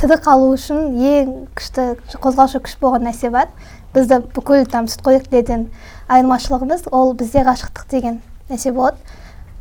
тірі 0.00 0.20
қалу 0.24 0.52
үшін 0.54 0.92
ең 1.00 1.34
күшті 1.56 1.88
қозғаушы 2.22 2.60
күш 2.64 2.76
болған 2.82 3.08
нәрсе 3.08 3.32
бар 3.34 3.48
бізді 3.94 4.20
бүкіл 4.36 4.66
там 4.70 4.86
сүтқоректілерден 4.90 5.68
айырмашылығымыз 6.08 6.88
ол 6.92 7.14
бізде 7.18 7.44
ғашықтық 7.46 7.88
деген 7.90 8.20
нәрсе 8.50 8.72
болады. 8.72 8.96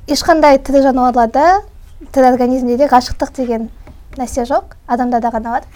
Ешқандай 0.07 0.59
тірі 0.59 0.83
жануарларда 0.87 1.61
тірі 2.11 2.31
организмде 2.33 2.87
ғашықтық 2.91 3.33
деген 3.35 3.69
нәрсе 4.17 4.45
жоқ 4.47 4.77
адамдарда 4.87 5.31
ғана 5.35 5.57
бар. 5.57 5.67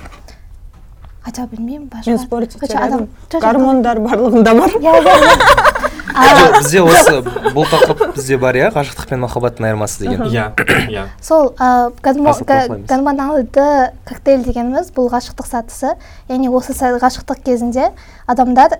Хотя 1.21 1.45
білмеймін 1.45 1.89
жоқ, 2.01 3.07
гормондар 3.41 3.99
барлығында 4.01 4.55
бар. 4.57 4.79
Иә 4.81 5.70
бізде 6.57 6.81
осы 6.83 7.21
бұл 7.55 7.65
тақырып 7.69 8.15
бізде 8.15 8.37
бар 8.41 8.55
иә 8.59 8.69
ғашықтық 8.75 9.09
пен 9.09 9.19
махаббаттың 9.23 9.65
айырмасы 9.69 10.03
деген. 10.03 10.21
Иә 10.29 10.51
иә. 10.93 11.05
Сол 11.21 11.53
гормоналды 12.01 13.65
коктейль 14.07 14.43
дегеніміз 14.45 14.91
бұл 14.95 15.09
ғашықтық 15.13 15.47
сатысы. 15.47 15.95
Яғни 16.29 16.49
осы 16.49 16.73
ғашықтық 16.75 17.41
кезінде 17.45 17.91
адамдар 18.27 18.77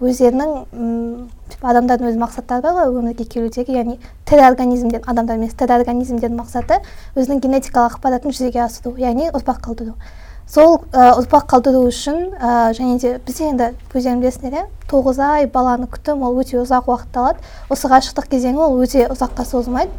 өздерінің 0.00 1.28
адамдардың 1.62 2.10
өз 2.10 2.18
мақсаттары 2.20 2.62
бар 2.64 2.74
ғой 2.78 2.98
өмірге 2.98 3.24
келудегі. 3.28 3.76
Яғни 3.78 3.98
тірі 4.28 4.46
организмден 4.48 5.02
адамдар 5.06 5.36
емес 5.38 5.54
тірі 5.54 5.78
организмдердің 5.80 6.40
мақсаты 6.40 6.80
өзінің 7.14 7.42
генетикалық 7.44 7.98
ақпаратын 7.98 8.34
жүзеге 8.34 8.64
асыру 8.64 8.96
яғни 8.98 9.30
ұрпақ 9.30 9.62
қалдыру. 9.66 9.94
Сол 10.52 10.82
ә, 10.92 11.14
ұрпақ 11.16 11.46
қалдыру 11.48 11.86
үшін 11.88 12.34
ә, 12.36 12.72
және 12.76 12.98
де 13.00 13.14
бізде 13.24 13.48
енді 13.48 13.70
өздерің 13.94 14.20
білесіңдер 14.20 14.58
иә 14.58 14.64
тоғыз 14.90 15.20
ай 15.24 15.46
баланы 15.48 15.88
күтім 15.88 16.20
ол 16.26 16.36
өте 16.42 16.58
ұзақ 16.60 16.90
уақытты 16.92 17.22
алады. 17.22 17.38
Осы 17.72 17.88
ғашықтық 17.88 18.28
кезеңі 18.34 18.60
ол 18.60 18.76
өте 18.84 19.06
ұзаққа 19.08 19.46
созылмайды. 19.48 19.92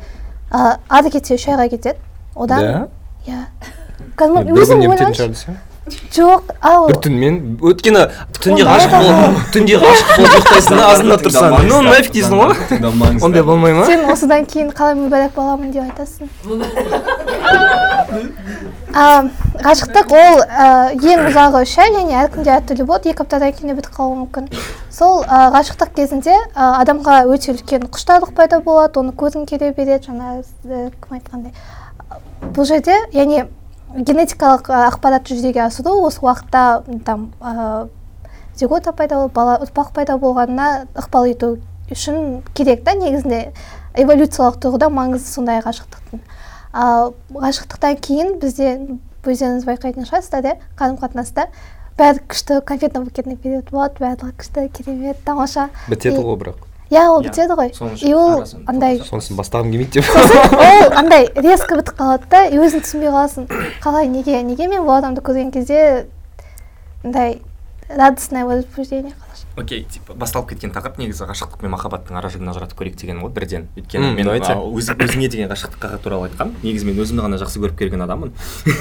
Ә, 0.53 0.77
ары 0.89 1.09
кетсе 1.09 1.39
үш 1.39 1.47
айға 1.49 1.69
кетеді. 1.73 1.97
Одан 2.35 2.61
Да? 2.61 2.87
иә. 3.25 3.45
Өзің 4.21 4.85
ойлаңызшы 4.85 5.23
шығар 5.23 5.33
десең 5.33 5.57
жоқ 6.15 6.47
ал 6.63 6.85
бір 6.87 6.95
түнмен 7.03 7.59
өйткені 7.59 8.07
түнде 8.39 8.63
ғашық 8.67 8.91
болып 8.93 9.49
түнде 9.55 9.75
ғашық 9.81 10.11
болып 10.15 10.35
ұйықтайсың 10.37 10.75
да 10.79 10.83
азанда 10.93 11.17
тұрсаң. 11.25 11.55
Ну 11.67 11.75
нафиг 11.83 12.13
дейсің 12.15 12.35
ғой 12.39 12.51
ондай 13.27 13.43
болмай 13.43 13.73
ма? 13.75 13.83
Сен 13.89 13.99
осыдан 14.13 14.43
кейін 14.47 14.69
қалай 14.71 14.95
мүбәрак 15.01 15.35
боламын 15.35 15.69
деп 15.75 15.83
айтасың? 15.83 16.27
А, 18.93 19.25
ғашықтық 19.65 20.11
ол 20.13 20.35
ең 21.01 21.25
ұзағы 21.31 21.63
үш 21.65 21.71
ай 21.81 21.89
және 21.95 22.13
әркімде 22.21 22.51
әртүрлі 22.53 22.85
болады 22.85 23.09
екі 23.09 23.23
аптадан 23.23 23.49
кейін 23.57 23.71
де 23.71 23.75
бітіп 23.79 23.93
қалуы 23.95 24.15
мүмкін. 24.19 24.45
Сол 24.93 25.25
ғашықтық 25.25 25.89
кезінде 25.97 26.35
адамға 26.53 27.15
өте 27.33 27.47
үлкен 27.55 27.87
құштарлық 27.89 28.31
пайда 28.37 28.61
болады 28.61 29.01
оны 29.01 29.09
көргің 29.17 29.49
келе 29.49 29.71
береді 29.73 30.11
жаңа 30.11 30.25
ә, 30.43 30.45
кім 30.93 31.09
айтқандай. 31.17 31.51
Бұл 32.53 32.69
жерде 32.69 32.93
яғни 33.17 33.47
генетикалық 33.93 34.69
ә, 34.69 34.87
ақпаратты 34.89 35.35
жүзеге 35.37 35.61
асыру 35.67 35.99
осы 36.07 36.21
уақытта 36.23 36.83
там 37.05 37.31
ә, 37.39 37.87
зигота 38.57 38.93
пайда 38.93 39.19
болып 39.21 39.33
бала 39.33 39.59
ұрпақ 39.61 39.93
пайда 39.93 40.17
болғанына 40.17 40.87
ықпал 40.97 41.29
ету 41.29 41.57
үшін 41.93 42.41
керек 42.57 42.83
та 42.85 42.95
негізінде. 42.97 43.53
Эволюциялық 43.93 44.57
тұрғыда 44.63 44.89
маңызы 44.89 45.29
сондай 45.29 45.61
ғашықтықтың. 45.61 46.23
Ал 46.73 47.13
ғашықтықтан 47.29 47.99
кейін 48.01 48.37
бізде 48.41 48.73
өздеріңіз 49.23 49.67
байқайтын 49.69 50.09
шығарсыздар 50.09 50.49
иә 50.49 50.57
қарым 50.79 50.97
қатынаста 50.97 51.47
бәрі 51.99 52.23
күшті 52.25 52.61
конфетный 52.65 53.05
букетный 53.05 53.37
период 53.37 53.69
болады 53.69 54.01
барлығы 54.01 54.33
күшті 54.41 54.67
керемет 54.73 55.21
тамаша. 55.25 55.69
Бітеді 55.87 56.25
ғой 56.25 56.39
бірақ. 56.41 56.72
Иә 56.93 57.05
ол 57.09 57.23
бітеді 57.25 57.57
ғой 57.57 57.71
и 58.05 58.13
ол 58.13 58.43
андай 58.69 58.99
сонысын 59.01 59.37
бастағым 59.39 59.71
келмейді 59.73 59.99
деп 59.99 60.05
ол 60.13 60.97
андай 61.01 61.29
резко 61.35 61.75
бітіп 61.79 61.97
қалады 61.97 62.29
да. 62.29 62.45
И 62.45 62.59
өзің 62.59 62.83
түсінбей 62.85 63.09
қаласың. 63.09 63.47
Қалай 63.83 64.07
неге? 64.07 64.41
Неге 64.45 64.67
мен 64.67 64.85
бұл 64.85 64.99
адамды 64.99 65.23
көрген 65.25 65.51
кезде 65.53 66.05
андай 67.03 67.41
радостное 67.89 68.45
возбуждение 68.45 69.13
окей 69.55 69.83
типа 69.83 70.15
басталып 70.17 70.49
кеткен 70.53 70.71
тақырып 70.73 70.97
негізі 70.97 71.27
ғашықтық 71.29 71.61
пен 71.61 71.71
махаббаттың 71.73 72.17
ара 72.17 72.29
жігін 72.33 72.49
ажырату 72.49 72.75
керек 72.77 72.95
деген 72.97 73.19
ғой 73.21 73.29
бірден. 73.33 73.67
Өйткені 73.77 74.13
мен 74.17 74.29
өз, 74.33 74.89
өзіңе 74.89 75.29
деген 75.29 75.51
ғашықтық 75.51 75.99
туралы 76.01 76.29
айтқам. 76.29 76.55
Негізі 76.63 76.87
мен 76.89 76.97
өзімді 77.03 77.25
ғана 77.27 77.37
жақсы 77.41 77.61
көріп 77.61 77.77
келген 77.77 78.01
адаммын. 78.07 78.33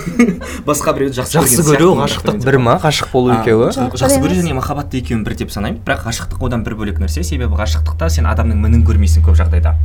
Басқа 0.68 0.94
біреуді 0.96 1.20
жақсы 1.20 1.36
жақсы 1.36 1.60
көрген 1.60 1.76
көру 1.76 1.90
ғашықтық 2.00 2.40
бір 2.46 2.58
ма? 2.64 2.78
Ғашық 2.80 3.12
болу 3.12 3.34
екеуі? 3.36 3.68
жақсы 3.76 4.20
көру 4.24 4.38
және 4.40 4.56
махаббатты 4.56 5.02
екеуін 5.02 5.26
бір 5.28 5.36
деп 5.42 5.52
санаймын. 5.52 5.82
Бірақ 5.84 6.06
ғашықтық 6.08 6.46
одан 6.48 6.64
бір 6.64 6.78
бөлек 6.80 7.02
нәрсе. 7.04 7.20
Себебі 7.20 7.60
ғашықтықта 7.60 8.08
сен 8.08 8.30
адамның 8.32 8.64
мінін 8.64 8.86
көрмейсің 8.88 9.28
көп 9.28 9.36
жағдайда. 9.42 9.76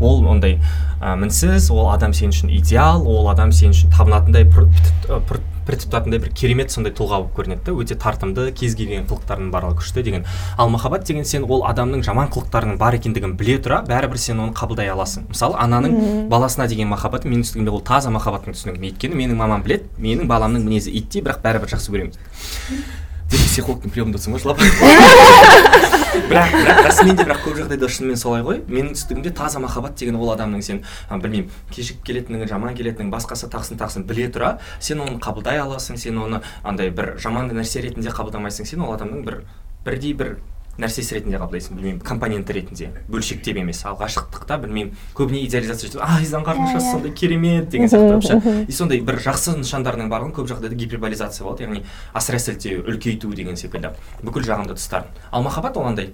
Ол 0.00 0.24
ондай 0.24 0.58
ә, 1.00 1.16
мінсіз 1.20 1.70
ол 1.72 1.90
адам 1.92 2.14
сен 2.16 2.32
үшін 2.32 2.52
идеал 2.56 3.04
ол 3.08 3.28
адам 3.30 3.52
сен 3.52 3.74
үшін 3.76 3.92
табынатындай 3.92 4.48
пір 5.70 5.78
тұтатындай 5.78 6.18
бір 6.18 6.32
керемет 6.34 6.74
сондай 6.74 6.92
тұлға 6.92 7.20
болып 7.22 7.36
көрінеді 7.38 7.62
да. 7.68 7.74
Өте 7.78 7.94
тартымды 7.94 8.48
кез 8.56 8.74
келген 8.74 9.06
қылықтарының 9.06 9.50
барлығы 9.54 9.78
күшті 9.78 10.02
деген. 10.02 10.26
Ал 10.58 10.70
махаббат 10.74 11.06
деген 11.06 11.24
сен 11.24 11.46
ол 11.46 11.62
адамның 11.68 12.02
жаман 12.06 12.30
қылықтарының 12.34 12.78
бар 12.80 12.98
екендігін 12.98 13.36
біле 13.38 13.58
тұра 13.62 13.82
бәрібір 13.86 14.18
сен 14.18 14.42
оны 14.42 14.56
қабылдай 14.56 14.90
аласың. 14.90 15.28
Мысалы 15.30 15.58
ананың 15.62 16.26
баласына 16.32 16.66
деген 16.70 16.90
махаббаты 16.90 17.30
менің 17.30 17.46
түсінігімде 17.46 17.76
ол 17.76 17.84
таза 17.86 18.10
махаббаттың 18.10 18.56
түсінігі 18.56 18.90
өйткені 18.90 19.20
менің 19.22 19.38
мамам 19.38 19.62
біледі 19.62 19.86
менің 20.02 20.30
баламның 20.30 20.66
мінезі 20.66 20.90
иттей 20.90 21.22
бірақ 21.22 21.44
бәрібір 21.44 21.76
жақсы 21.76 21.94
көремін 21.94 23.09
деп 23.30 23.40
психологтың 23.46 23.94
приемында 23.94 24.18
отырсың 24.18 24.34
ғой 24.34 24.42
жылап 24.44 24.58
бірақ 26.30 26.52
бірақ 26.54 26.80
расымен 26.86 27.16
де 27.16 27.24
бірақ 27.24 27.40
көп 27.44 27.56
жағдайда 27.60 27.88
шынымен 27.90 28.18
солай 28.18 28.42
ғой. 28.46 28.60
Менің 28.66 28.94
түсінігімде 28.96 29.32
таза 29.36 29.62
махаббат 29.62 29.96
деген 29.98 30.18
ол 30.18 30.32
адамның 30.34 30.62
сен 30.66 30.82
а, 31.08 31.18
білмеймін 31.18 31.50
кешігіп 31.70 32.02
келетінін 32.06 32.48
жаман 32.50 32.74
келетінін 32.78 33.12
басқасы 33.14 33.50
тақсын 33.50 33.78
тақсын 33.80 34.06
біле 34.08 34.28
тұра 34.34 34.56
сен 34.80 35.02
оны 35.04 35.18
қабылдай 35.22 35.62
аласың 35.62 35.98
сен 36.00 36.18
оны 36.18 36.42
андай 36.62 36.90
бір 36.90 37.16
жаман 37.22 37.50
нәрсе 37.54 37.82
ретінде 37.84 38.10
қабылдамайсың. 38.14 38.66
Сен 38.66 38.82
ол 38.86 38.94
адамның 38.96 39.24
бір 39.26 39.42
бірдей 39.84 40.14
бір 40.14 40.36
нәрсесі 40.80 41.14
ретінде 41.18 41.38
қабылдайсың 41.40 41.76
білмеймін 41.76 42.00
компоненті 42.00 42.52
ретінде. 42.56 42.88
Бөлшектеп 43.10 43.56
емес 43.60 43.84
ал 43.84 43.96
ғашықтықта 44.00 44.58
білмеймін 44.64 44.94
көбіне 45.14 45.44
идеализация 45.46 45.90
жасайды 45.90 46.04
ай 46.04 46.24
заңғардың 46.24 46.64
Иә, 46.66 46.72
шашысы 46.72 46.88
иә. 46.88 46.92
сондай 46.92 47.12
керемет 47.12 47.68
деген 47.68 47.88
сияқты 47.88 48.12
вообще. 48.14 48.64
и 48.68 48.72
сондай 48.72 49.00
бір 49.00 49.20
жақсы 49.20 49.56
нышандарының 49.60 50.08
барлығын 50.10 50.34
көп 50.34 50.48
жағдайда 50.50 50.74
гиперболизация 50.74 51.44
болады 51.44 51.64
яғни 51.68 51.84
асыра 52.14 52.38
сілтеу 52.38 52.82
үлкейту 52.88 53.34
деген 53.34 53.56
секілді. 53.56 53.92
Бүкіл 54.22 54.42
жағымды 54.48 54.74
тұстарын. 54.78 55.08
Ал 55.30 55.42
махаббат 55.42 55.76
ол 55.76 55.86
андай 55.86 56.12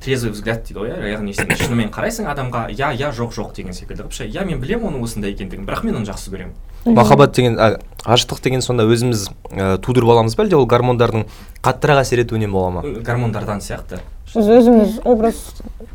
трезвый 0.00 0.32
взгляд 0.32 0.64
дейді 0.64 0.80
ғой 0.80 0.90
иә? 0.90 1.10
Яғни 1.14 1.34
сен 1.36 1.50
шынымен 1.56 1.90
қарайсың 1.94 2.28
адамға 2.32 2.66
иә 2.72 2.92
иә 2.96 3.10
жоқ 3.16 3.34
жоқ 3.36 3.54
деген 3.56 3.72
секілді 3.76 4.02
вообще 4.06 4.26
иә 4.28 4.44
мен 4.48 4.60
білемін 4.60 4.88
оның 4.90 5.04
осындай 5.04 5.32
екендігін 5.34 5.66
бірақ 5.68 5.84
мен 5.84 6.00
оны 6.00 6.08
жақсы 6.08 6.32
көремін. 6.32 6.54
Махаббат 6.96 7.34
деген 7.36 7.58
ғашықтық 8.06 8.40
деген 8.42 8.62
сонда 8.64 8.86
өзіміз 8.88 9.28
ә, 9.52 9.76
тудырып 9.84 10.08
аламыз 10.14 10.36
ба 10.36 10.46
әлде 10.46 10.56
ол 10.56 10.64
гормондардың 10.66 11.26
қаттырақ 11.60 12.00
әсер 12.00 12.22
етуінен 12.24 12.50
бола 12.52 12.70
ма? 12.78 12.82
Гормондардан 13.04 13.60
сияқты. 13.60 14.00
Біз 14.30 14.46
өзіміз 14.46 15.00
образ 15.04 15.40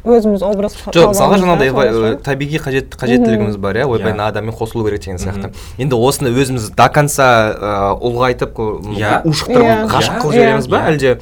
өзіміз 0.03 0.43
образ 0.43 0.75
жоқ 0.91 1.13
мысалға 1.13 1.39
жаңағыдай 1.41 2.17
табиғи 2.21 2.59
қажет 2.61 2.97
қажеттілігіміз 2.99 3.55
бар 3.57 3.79
иә? 3.79 3.85
Ойбай 3.87 4.11
мына 4.13 4.27
адаммен 4.27 4.53
қосылу 4.53 4.83
керек 4.85 5.01
деген 5.07 5.17
сияқты. 5.17 5.53
Енді 5.79 5.95
осыны 5.95 6.29
өзіміз 6.35 6.67
до 6.75 6.89
конца 6.93 7.29
ә, 7.55 7.71
ұлғайтып 7.95 8.59
Иә. 8.93 9.21
ушықтырып 9.25 9.87
ғашық 9.89 10.19
қылып 10.21 10.35
жібереміз 10.35 10.67
ба 10.67 10.83
әлде? 10.91 11.15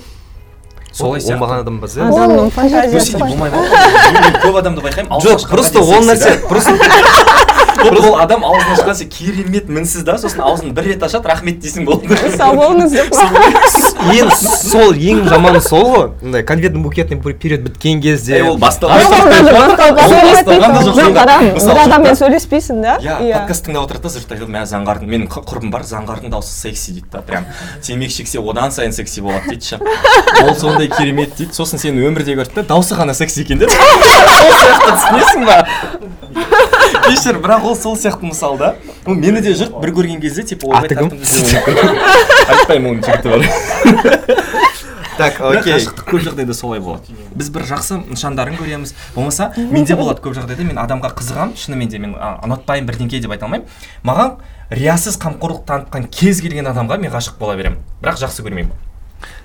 Солай 0.93 1.21
сияқты 1.21 1.35
оңбаған 1.37 1.63
адамбыз 1.63 1.95
иә 1.97 2.07
Адамның 2.07 2.43
Ол 2.43 2.49
фантазиясы. 2.53 2.97
өсе 2.97 3.11
де 3.11 3.23
қой. 3.23 3.29
болмай 3.29 3.49
қалды 3.49 4.21
мен 4.21 4.35
көп 4.43 4.57
адамды 4.61 4.81
байқаймын 4.85 5.23
жоқ 5.25 5.47
просто 5.49 5.79
ол 5.81 6.03
нәрсе 6.09 6.35
просто 6.47 6.71
Ол 7.83 8.19
адам 8.19 8.45
аузын 8.45 8.73
ашқан 8.75 8.95
сен 8.95 9.09
керемет 9.09 9.69
мінсіз 9.69 10.03
да 10.05 10.17
сосын 10.21 10.41
аузын 10.45 10.73
бір 10.75 10.83
рет 10.93 11.03
ашады 11.03 11.27
рахмет 11.29 11.59
дейсің 11.63 11.85
болды. 11.87 12.17
Сау 12.37 12.55
болыңыз 12.57 12.93
деп 12.93 13.07
мен 14.07 14.29
сол 14.37 14.93
ең 14.93 15.23
жаманы 15.29 15.61
сол 15.63 15.85
ғой. 15.89 16.07
Мындай 16.21 16.43
конфеттің 16.47 16.83
букетный 16.83 17.33
период 17.33 17.61
біткен 17.67 18.01
кезде. 18.01 18.43
Ол 18.43 18.57
бір 18.57 18.69
адаммен 21.83 22.11
да. 22.11 22.15
сөйлеспейсің 22.19 22.81
да? 22.83 22.97
Иә. 23.01 23.39
подкаст 23.39 23.67
тыңдап 23.67 23.87
отырады 23.87 24.07
да 24.07 24.13
жұрт 24.13 24.33
айтады 24.35 24.51
мә 24.53 24.63
заңғардың 24.69 25.11
менің 25.13 25.27
құрбым 25.33 25.71
бар 25.73 25.85
заңғардың 25.87 26.33
дауысы 26.33 26.53
секси 26.53 26.97
дейді 26.97 27.09
да 27.13 27.23
прям. 27.25 27.47
Темекі 27.81 28.17
шексе 28.19 28.39
одан 28.39 28.71
сайын 28.71 28.93
секси 28.95 29.21
болады 29.21 29.53
дейді 29.53 29.65
ше. 29.65 29.79
Ол 30.43 30.55
сондай 30.59 30.87
керемет 30.91 31.35
дейді 31.37 31.53
сосын 31.55 31.81
сен 31.81 31.99
өмірде 31.99 32.37
көрді 32.39 32.61
да 32.61 32.67
дауысы 32.73 32.97
ғана 32.99 33.13
секси 33.17 33.43
екен 33.45 33.63
да. 33.63 33.69
Сол 33.69 33.77
сияқты 34.61 34.91
түсінесің 34.99 35.41
ба? 35.49 35.57
Кешір 37.07 37.39
бірақ 37.43 37.65
ол 37.65 37.75
сол 37.75 37.95
сияқты 37.97 38.25
мысал 38.25 38.57
да. 38.57 38.75
Ну, 39.05 39.15
мені 39.15 39.41
де 39.41 39.53
жұрт 39.57 39.79
бір 39.81 39.93
көрген 39.93 40.21
кезде 40.21 40.43
типа 40.43 40.67
ойбай 40.67 40.89
Аты 40.89 40.95
кім? 40.95 41.09
айтпаймын 42.49 42.89
оның 42.91 43.03
жігіті 43.05 43.27
бар. 43.29 44.43
Так 45.17 45.37
окей. 45.45 45.75
ғашықтық 45.75 46.07
көп 46.09 46.23
жағдайда 46.25 46.53
солай 46.57 46.79
болады. 46.81 47.13
Біз 47.37 47.49
бір 47.53 47.67
жақсы 47.69 47.99
нышандарын 48.01 48.55
көреміз. 48.57 48.95
Болмаса 49.13 49.51
менде 49.57 49.93
болады 49.95 50.23
көп 50.25 50.33
жағдайда 50.39 50.65
мен 50.65 50.79
адамға 50.81 51.11
қызығамын 51.19 51.53
шынымен 51.59 51.91
де 51.91 51.99
мен 52.01 52.15
а, 52.17 52.39
ұнатпаймын 52.47 52.89
бірдеңке 52.89 53.21
деп 53.21 53.35
айта 53.35 53.45
алмаймын. 53.45 53.67
Маған 54.03 54.39
риясыз 54.73 55.19
қамқорлық 55.21 55.67
танытқан 55.69 56.09
кез 56.09 56.41
келген 56.41 56.65
адамға 56.73 56.97
мен 56.97 57.13
ғашық 57.13 57.37
бола 57.37 57.53
беремін. 57.59 57.77
Бірақ 58.01 58.23
жақсы 58.25 58.41
көрмеймін. 58.41 58.73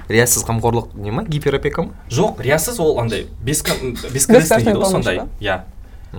Риясыз 0.08 0.46
қамқорлық 0.48 0.96
не 0.96 1.12
ма? 1.12 1.24
Гиперопека 1.28 1.82
ма? 1.84 1.92
Жоқ 2.08 2.40
риясыз 2.40 2.80
ол 2.80 2.98
андай 2.98 3.26
бескорыстный 3.44 4.64
дейді 4.64 4.78
ғой 4.80 4.90
сондай. 4.90 5.20
иә. 5.40 5.60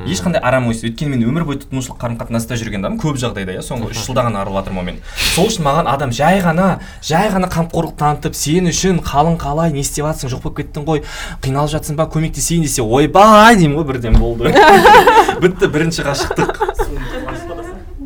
Ешқандай 0.06 0.42
арам 0.42 0.68
ой 0.70 0.78
өйткені 0.78 1.16
мен 1.16 1.24
өмір 1.32 1.46
бойы 1.48 1.60
тұтынушылық 1.64 1.98
қарым 2.02 2.18
қатынаста 2.20 2.58
жүрген 2.60 2.84
адаммын. 2.84 3.00
Көп 3.02 3.18
жағдайда 3.18 3.56
иә 3.58 3.64
соңғы 3.66 3.90
үш 3.90 4.04
жылда 4.06 4.28
ғана 4.28 4.44
арылып 4.44 4.62
жатырмын 4.62 4.84
онымен 4.84 5.00
сол 5.34 5.50
үшін 5.50 5.66
маған 5.66 5.90
адам 5.90 6.14
жай 6.14 6.42
ғана 6.46 6.68
жай 7.02 7.32
ғана 7.34 7.50
қамқорлық 7.50 7.98
танытып 7.98 8.38
сен 8.38 8.70
үшін 8.70 9.02
қалың 9.02 9.40
қалай 9.42 9.74
не 9.74 9.82
істеп 9.82 10.06
жатрсың 10.06 10.34
жоқ 10.36 10.46
болып 10.46 10.62
кеттің 10.62 10.86
ғой 10.86 11.04
қиналып 11.42 11.74
жатсың 11.74 11.98
ба 11.98 12.06
көмектесейін 12.14 12.68
десе 12.68 12.86
ойбай 12.86 13.58
деймін 13.58 13.80
ғой 13.82 13.90
бірден 13.90 14.20
болды. 14.22 14.54
Бітті 15.42 15.74
бірінші 15.74 16.06
ғашықтық. 16.06 16.70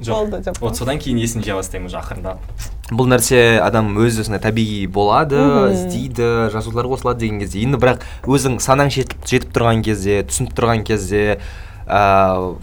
Болды 0.04 0.40
деп 0.44 0.60
вот 0.60 0.76
содан 0.76 1.00
кейін 1.00 1.20
есін 1.24 1.44
жия 1.44 1.56
бастаймын 1.56 1.88
уже 1.88 2.00
ақырындап. 2.00 2.42
Бұл 2.92 3.08
нәрсе 3.08 3.62
адам 3.64 3.94
өз 4.04 4.20
өзіне 4.20 4.40
табиғи 4.44 4.88
болады 4.92 5.40
іздейді 5.72 6.50
жазулар 6.52 6.90
қосылады 6.92 7.24
деген 7.24 7.40
кезде. 7.40 7.64
Енді 7.64 7.80
бірақ 7.80 8.04
өзің 8.28 8.60
санаң 8.64 8.92
жетіп, 8.92 9.24
жетіп 9.24 9.54
тұрған 9.56 9.84
кезде 9.86 10.20
түсініп 10.28 10.52
тұрған 10.58 10.84
кезде 10.90 11.40
ә, 11.88 12.56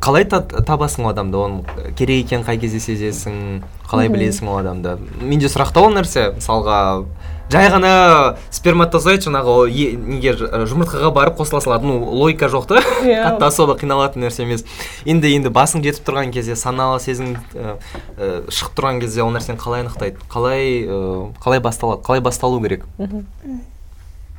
қалай 0.00 0.24
та- 0.28 0.42
табасың 0.42 1.06
ол 1.06 1.12
адамды? 1.12 1.38
Оның 1.38 1.94
керек 1.96 2.26
екенін 2.26 2.44
қай 2.46 2.58
кезде 2.60 2.78
сезесің? 2.82 3.62
Қалай 3.88 4.10
білесің 4.12 4.48
ол 4.48 4.58
адамды? 4.60 4.98
Менде 5.22 5.48
сұрақта 5.48 5.80
ол 5.80 5.94
нәрсе. 5.94 6.34
Мысалға 6.36 7.04
жай 7.48 7.70
ғана 7.72 8.36
сперматозоид 8.52 9.24
жаңағы 9.24 9.54
неге 9.96 10.34
жұмыртқаға 10.68 11.12
барып 11.16 11.38
қосыла 11.40 11.62
салады 11.64 11.88
ну 11.88 11.96
логика 12.04 12.50
жоқ 12.52 12.66
та. 12.68 12.82
Иә. 13.08 13.22
қатты 13.24 13.46
особо 13.48 13.78
қиналатын 13.80 14.26
нәрсе 14.26 14.44
емес. 14.44 14.66
Енді 15.08 15.32
енді 15.38 15.48
басың 15.48 15.80
жетіп 15.86 16.04
тұрған 16.04 16.32
кезде 16.34 16.56
саналы 16.60 17.00
сезім 17.00 17.38
ә, 17.54 17.78
ә, 18.18 18.30
шығып 18.52 18.76
тұрған 18.76 19.00
кезде 19.00 19.24
ол 19.24 19.32
нәрсені 19.32 19.56
қалай 19.56 19.86
анықтайды? 19.86 20.20
Қалай 20.28 20.84
ә, 20.84 21.32
қалай 21.40 21.64
басталады 21.64 22.04
қалай 22.04 22.20
басталу 22.20 22.60
керек? 22.60 22.84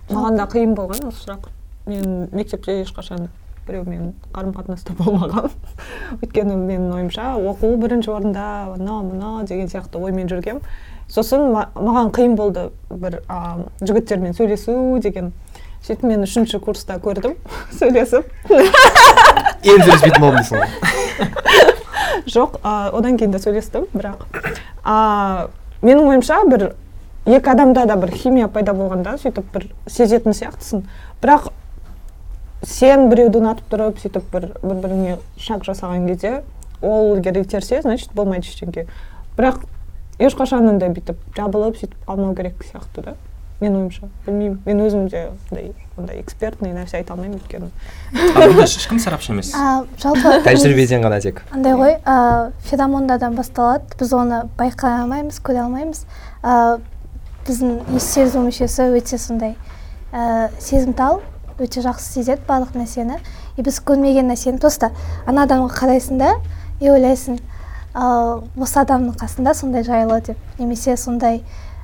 Маған 0.09 0.37
да 0.37 0.45
қиын 0.49 0.77
болған 0.77 1.09
осы 1.09 1.25
сұрақ. 1.25 1.49
Мен 1.89 2.29
мектепте 2.31 2.83
ешқашан 2.83 3.29
біреумен 3.69 4.13
қарым 4.33 4.51
қатынаста 4.57 4.95
болмағанмын 4.99 6.19
өйткені 6.19 6.57
менің 6.57 6.93
ойымша 6.97 7.31
оқу 7.39 7.75
бірінші 7.79 8.11
орында 8.17 8.45
анау 8.75 9.03
мынау 9.05 9.45
деген 9.47 9.69
сияқты 9.71 10.01
оймен 10.01 10.27
жүргенмін 10.31 10.65
сосын 11.09 11.47
ма- 11.53 11.69
маған 11.77 12.11
қиын 12.13 12.35
болды 12.37 12.67
бір 12.89 13.21
а, 13.27 13.57
жігіттермен 13.81 14.35
сөйлесу 14.37 14.99
деген. 15.01 15.31
Сөйтіп 15.79 16.03
мен 16.09 16.25
үшінші 16.25 16.59
курста 16.59 16.97
көрдім 16.99 17.37
сөйлесіп. 17.79 18.27
Енді 18.51 19.85
сөйлеспейтін 19.87 20.21
болдым 20.21 20.41
дейсің 20.41 20.59
ғой. 20.59 20.67
Жоқ 22.35 22.59
а, 22.61 22.89
одан 22.93 23.17
кейін 23.17 23.31
де 23.33 23.39
сөйлестім 23.41 23.87
бірақ 23.93 24.25
а, 24.83 25.47
менің 25.81 26.11
ойымша 26.11 26.41
бір 26.51 26.67
екі 27.25 27.53
адамда 27.55 27.85
да 27.89 27.95
бір 28.01 28.11
химия 28.13 28.49
пайда 28.51 28.75
болғанда 28.75 29.15
сөйтіп 29.23 29.49
бір 29.55 29.69
сезетін 29.87 30.35
сияқтысың. 30.35 30.83
Бірақ 31.23 31.49
сен 32.65 33.09
біреуді 33.09 33.39
ұнатып 33.39 33.69
тұрып 33.71 34.01
сөйтіп 34.03 34.31
бір 34.33 34.47
бір 34.61 34.81
біріңе 34.83 35.17
шаг 35.39 35.63
жасаған 35.67 36.07
кезде 36.09 36.41
ол 36.81 37.15
егер 37.17 37.39
итерсе 37.41 37.81
значит 37.81 38.11
болмайды 38.15 38.47
ештеңке. 38.47 38.87
Бірақ 39.37 39.63
ешқашан 40.19 40.67
андай 40.69 40.91
бүйтіп 40.91 41.19
жабылып 41.37 41.79
сөйтіп 41.79 41.97
қалмау 42.07 42.35
керек 42.35 42.63
сияқты 42.67 43.03
да 43.05 43.15
менің 43.59 43.79
ойымша. 43.83 44.09
Білмеймін 44.25 44.59
мен 44.65 44.81
өзім 44.85 45.07
де 45.11 45.25
андай 45.51 45.71
ондай 45.97 46.19
экспертный 46.21 46.71
нәрсе 46.71 46.99
айта 46.99 47.13
алмаймын 47.13 47.39
өйткені. 47.39 47.71
Ешкім 48.63 48.99
сарапшы 49.03 49.33
емес? 49.33 49.51
Жалпы 49.99 50.37
тәжірибеден 50.47 51.03
ғана 51.03 51.19
тек. 51.23 51.43
андай 51.51 51.75
ғой. 51.75 51.97
Ә, 52.05 52.51
феромондардан 52.69 53.35
басталады. 53.35 53.83
Біз 53.99 54.13
оны 54.15 54.45
байқай 54.59 55.01
алмаймыз 55.01 55.41
көре 55.43 55.65
алмаймыз. 55.65 56.05
Ә, 56.43 56.79
біздің 57.47 57.81
иіс 57.97 58.07
сезу 58.13 58.45
мүшесі 58.45 58.87
өте 58.95 59.19
сондай 59.19 59.57
ә, 60.13 60.49
сезімтал. 60.59 61.21
Өте 61.63 61.81
жақсы 61.83 62.13
сезеді 62.15 62.43
барлық 62.47 62.75
нәрсені. 62.77 63.19
И 63.57 63.63
біз 63.65 63.79
көрмеген 63.85 64.29
нәрсені. 64.31 64.59
Просто 64.59 64.91
ана 65.27 65.45
адамға 65.47 65.73
қарайсың 65.75 66.19
да 66.21 66.33
и 66.79 66.89
ойлайсың 66.91 67.39
ә, 67.93 68.05
осы 68.59 68.79
адамның 68.83 69.17
қасында 69.19 69.53
сондай 69.53 69.83
жайлы 69.83 70.21
деп. 70.21 70.37
Немесе 70.59 70.97
сондай 70.97 71.43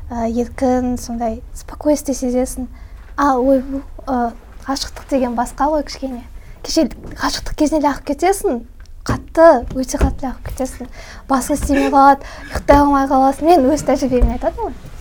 ә, 0.09 0.29
еркін 0.29 0.97
сондай 0.97 1.41
спокойствие 1.53 2.15
сезесің. 2.15 2.69
А 3.17 3.35
ой 3.39 3.63
ә, 4.07 4.31
ғашықтық 4.67 5.09
деген 5.09 5.35
басқа 5.35 5.69
ғой 5.73 5.85
кішкене 5.87 6.23
кеше 6.65 6.87
ғашықтық 7.21 7.59
кезінде 7.59 7.91
ағып 7.91 8.09
кетесің. 8.13 8.63
Қатты 9.05 9.65
өте 9.77 9.99
қатты 10.01 10.31
ағып 10.31 10.49
кетесің. 10.49 10.89
Басың 11.29 11.59
істемей 11.59 11.91
қалады. 11.93 12.25
Ұйықтай 12.49 12.81
алмай 12.81 13.05
қаласың. 13.11 13.51
Мен 13.51 13.67
өз 13.69 13.85
тәжірибеммен 13.85 14.39
айтатынмын. 14.39 14.73
Ғой 14.73 14.93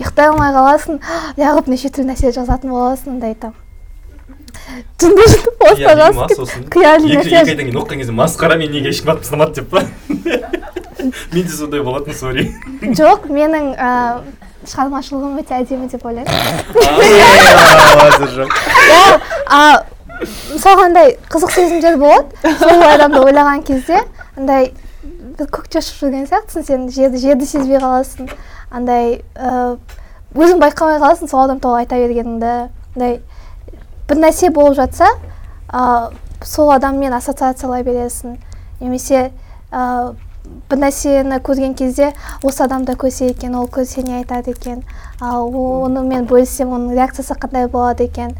ұйықтай 0.00 0.28
алмай 0.30 0.52
қаласың. 0.52 1.00
Неғып 1.40 1.70
неше 1.72 1.88
түрлі 1.88 2.12
нәрсе 2.12 2.34
жазатын 2.36 2.74
боласың 2.74 3.16
андай 3.16 3.34
там 3.40 3.54
сосын 6.36 6.66
нәрсе 6.70 7.36
айдан 7.42 7.64
кейін 7.66 7.78
оқыған 7.80 7.98
кезде 8.02 8.14
масқара 8.16 8.56
мен 8.60 8.70
неге 8.74 8.88
ешкім 8.94 9.12
атып 9.14 9.22
тастамады 9.26 9.52
деп 9.60 9.66
па 9.70 9.80
менде 11.32 11.52
сондай 11.52 11.80
болатын 11.86 12.14
сори 12.16 12.42
жоқ 13.00 13.28
менің 13.30 13.64
шығармашылығым 14.66 15.38
өте 15.42 15.52
әдемі 15.60 15.86
деп 15.92 16.06
ойлаймын 16.06 16.30
мысалға 20.16 20.88
андай 20.88 21.14
қызық 21.30 21.50
сезімдер 21.54 21.98
болады 22.00 22.52
сол 22.58 22.82
адамды 22.88 23.20
ойлаған 23.20 23.62
кезде 23.68 24.00
андай 24.36 24.72
бір 25.38 25.50
көкте 25.52 25.82
ұшып 25.82 25.96
жүрген 26.00 26.26
сияқтысың 26.30 26.62
сен 26.66 26.88
жерді 26.96 27.20
жерді 27.20 27.46
сезбей 27.48 27.78
қаласың 27.82 28.30
андай 28.72 29.20
өзің 29.36 30.58
байқамай 30.62 30.98
қаласың 31.02 31.30
сол 31.30 31.44
адам 31.44 31.60
туралы 31.60 31.84
айта 31.84 32.00
бергеніңді 32.00 32.52
андай 32.96 33.20
бір 34.08 34.20
нәрсе 34.22 34.50
болып 34.54 34.76
жатса 34.78 35.08
ә, 35.72 36.12
сол 36.44 36.70
адаммен 36.74 37.14
ассоциациялай 37.16 37.82
бересің. 37.86 38.36
Немесе 38.80 39.30
ә, 39.72 40.14
бір 40.70 40.78
нәрсені 40.78 41.40
көрген 41.42 41.74
кезде 41.78 42.12
осы 42.42 42.64
адамда 42.64 42.94
көрсе 42.98 43.30
екен 43.32 43.54
ол 43.58 43.68
көрсе 43.72 44.04
не 44.06 44.18
айтады 44.20 44.52
екен. 44.54 44.82
Ал 45.20 45.50
оны 45.50 46.04
мен 46.06 46.26
бөліссем 46.26 46.74
оның 46.76 46.94
реакциясы 46.94 47.34
қандай 47.34 47.68
болады 47.68 48.06
екен. 48.06 48.36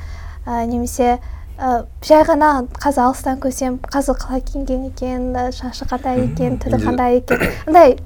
Ә, 0.46 0.64
немесе 0.66 1.18
ә, 1.58 1.86
жай 2.02 2.22
ғана 2.28 2.66
қазір 2.78 3.08
алыстан 3.08 3.40
көрсем 3.42 3.80
қазір 3.82 4.20
қалай 4.20 4.44
киінген 4.46 4.90
екен 4.92 5.32
ә, 5.34 5.48
шашы 5.56 5.88
қандай 5.88 6.28
екен 6.28 6.60
түрі 6.62 6.82
қандай 6.84 7.22
екен. 7.22 7.42
Андай 7.66 7.98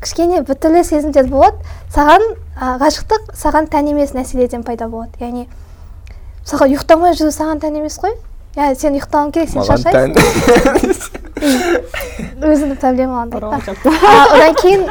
кішкене 0.00 0.40
біртүрлі 0.46 0.84
сезімдер 0.86 1.28
болады. 1.28 1.60
Саған 1.92 2.24
ә, 2.56 2.78
ғашықтық 2.80 3.34
саған 3.36 3.68
тән 3.70 3.92
емес 3.92 4.14
нәрселерден 4.16 4.64
пайда 4.64 4.88
болады. 4.88 5.18
Яғни 5.20 5.48
мысалға 6.42 6.66
ұйықтамай 6.72 7.14
жүру 7.18 7.32
саған 7.34 7.62
тән 7.62 7.78
емес 7.80 7.96
қой? 8.02 8.14
Иә 8.56 8.74
сен 8.76 8.98
ұйықтауың 8.98 9.30
керек 9.32 9.48
сен 9.48 9.62
шаршайсың. 9.64 10.12
өзіңнің. 12.42 12.76
А, 14.02 14.26
одан 14.34 14.54
кейін 14.60 14.84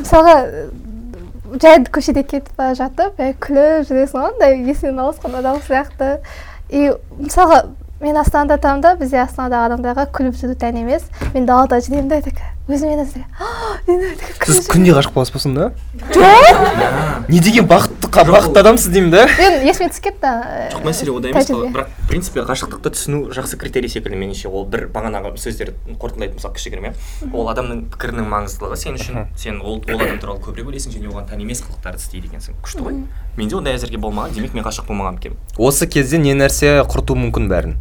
мысалға 0.00 0.36
жай 1.60 1.84
көшеде 1.92 2.24
кетіп 2.24 2.50
бара 2.56 2.74
жатып 2.78 3.20
жай 3.20 3.34
күліп 3.44 3.86
жүресің 3.90 4.18
ғой 4.18 4.32
андай 4.32 4.58
есіңнен 4.64 5.04
ауысқан 5.04 5.38
адам 5.38 5.60
сияқты. 5.66 6.18
И 6.70 6.90
мысалға 7.20 7.58
мен 8.00 8.16
астанада 8.16 8.58
тұрамын 8.58 8.82
да 8.82 8.94
бізде 8.98 9.20
астанадағы 9.22 9.64
адамдарға 9.68 10.08
күліп 10.16 10.34
жүру 10.40 10.56
тән 10.58 10.80
емес. 10.82 11.06
Мен 11.34 11.46
далада 11.46 11.78
жүремін 11.84 12.08
да 12.10 12.22
такая 12.24 12.54
өзімен 12.64 13.04
өзі 13.04 13.20
сіз 14.48 14.68
күнде 14.72 14.94
ғашық 14.96 15.12
боласыз 15.12 15.34
ба 15.34 15.40
сонда? 15.42 15.64
Не 17.28 17.40
деген 17.44 17.68
бақытты 17.68 17.93
бақытты 18.22 18.60
адамсыз 18.62 18.92
деймін 18.94 19.10
да. 19.10 19.24
Мен 19.38 19.66
есіме 19.66 19.88
түсіп 19.90 20.06
кетті. 20.06 20.30
Жоқ 20.74 20.86
мәселе 20.86 21.10
ода 21.14 21.32
емес 21.32 21.50
қой 21.50 21.68
бірақ 21.74 21.90
в 21.98 22.08
принципе 22.08 22.44
ғашықтықты 22.46 22.94
түсіну 22.94 23.18
жақсы 23.34 23.58
критерий 23.58 23.90
секілді 23.90 24.20
меніңше. 24.20 24.48
Ол 24.48 24.66
бір 24.70 24.86
бағанағы 24.94 25.34
сөздер 25.40 25.74
қорытындылайтын 25.98 26.38
болсақ 26.38 26.54
кішігірім 26.58 26.90
иә. 26.90 26.94
Ол 27.32 27.50
адамның 27.50 27.88
пікірінің 27.94 28.28
маңыздылығы 28.30 28.78
сен 28.78 29.00
үшін. 29.00 29.26
Сен 29.36 29.60
ол, 29.62 29.80
ол 29.82 29.98
адам 29.98 30.20
туралы 30.22 30.40
көбірек 30.44 30.70
ойлайсың 30.70 30.94
және 30.94 31.10
оған 31.10 31.26
тән 31.32 31.42
емес 31.42 31.64
қылықтарды 31.66 31.98
істейді 32.02 32.30
екенсің. 32.30 32.60
Күшті 32.62 32.86
ғой. 32.86 33.00
Менде 33.36 33.58
ондай 33.58 33.74
әзірге 33.78 33.98
болмаған 33.98 34.36
демек 34.36 34.54
мен 34.54 34.64
ғашық 34.66 34.86
болмаған 34.86 35.18
екенмін 35.18 35.40
осы 35.58 35.86
кезде 35.90 36.18
не 36.18 36.34
нәрсе 36.38 36.82
құртуы 36.90 37.16
мүмкін 37.18 37.48
бәрін? 37.50 37.76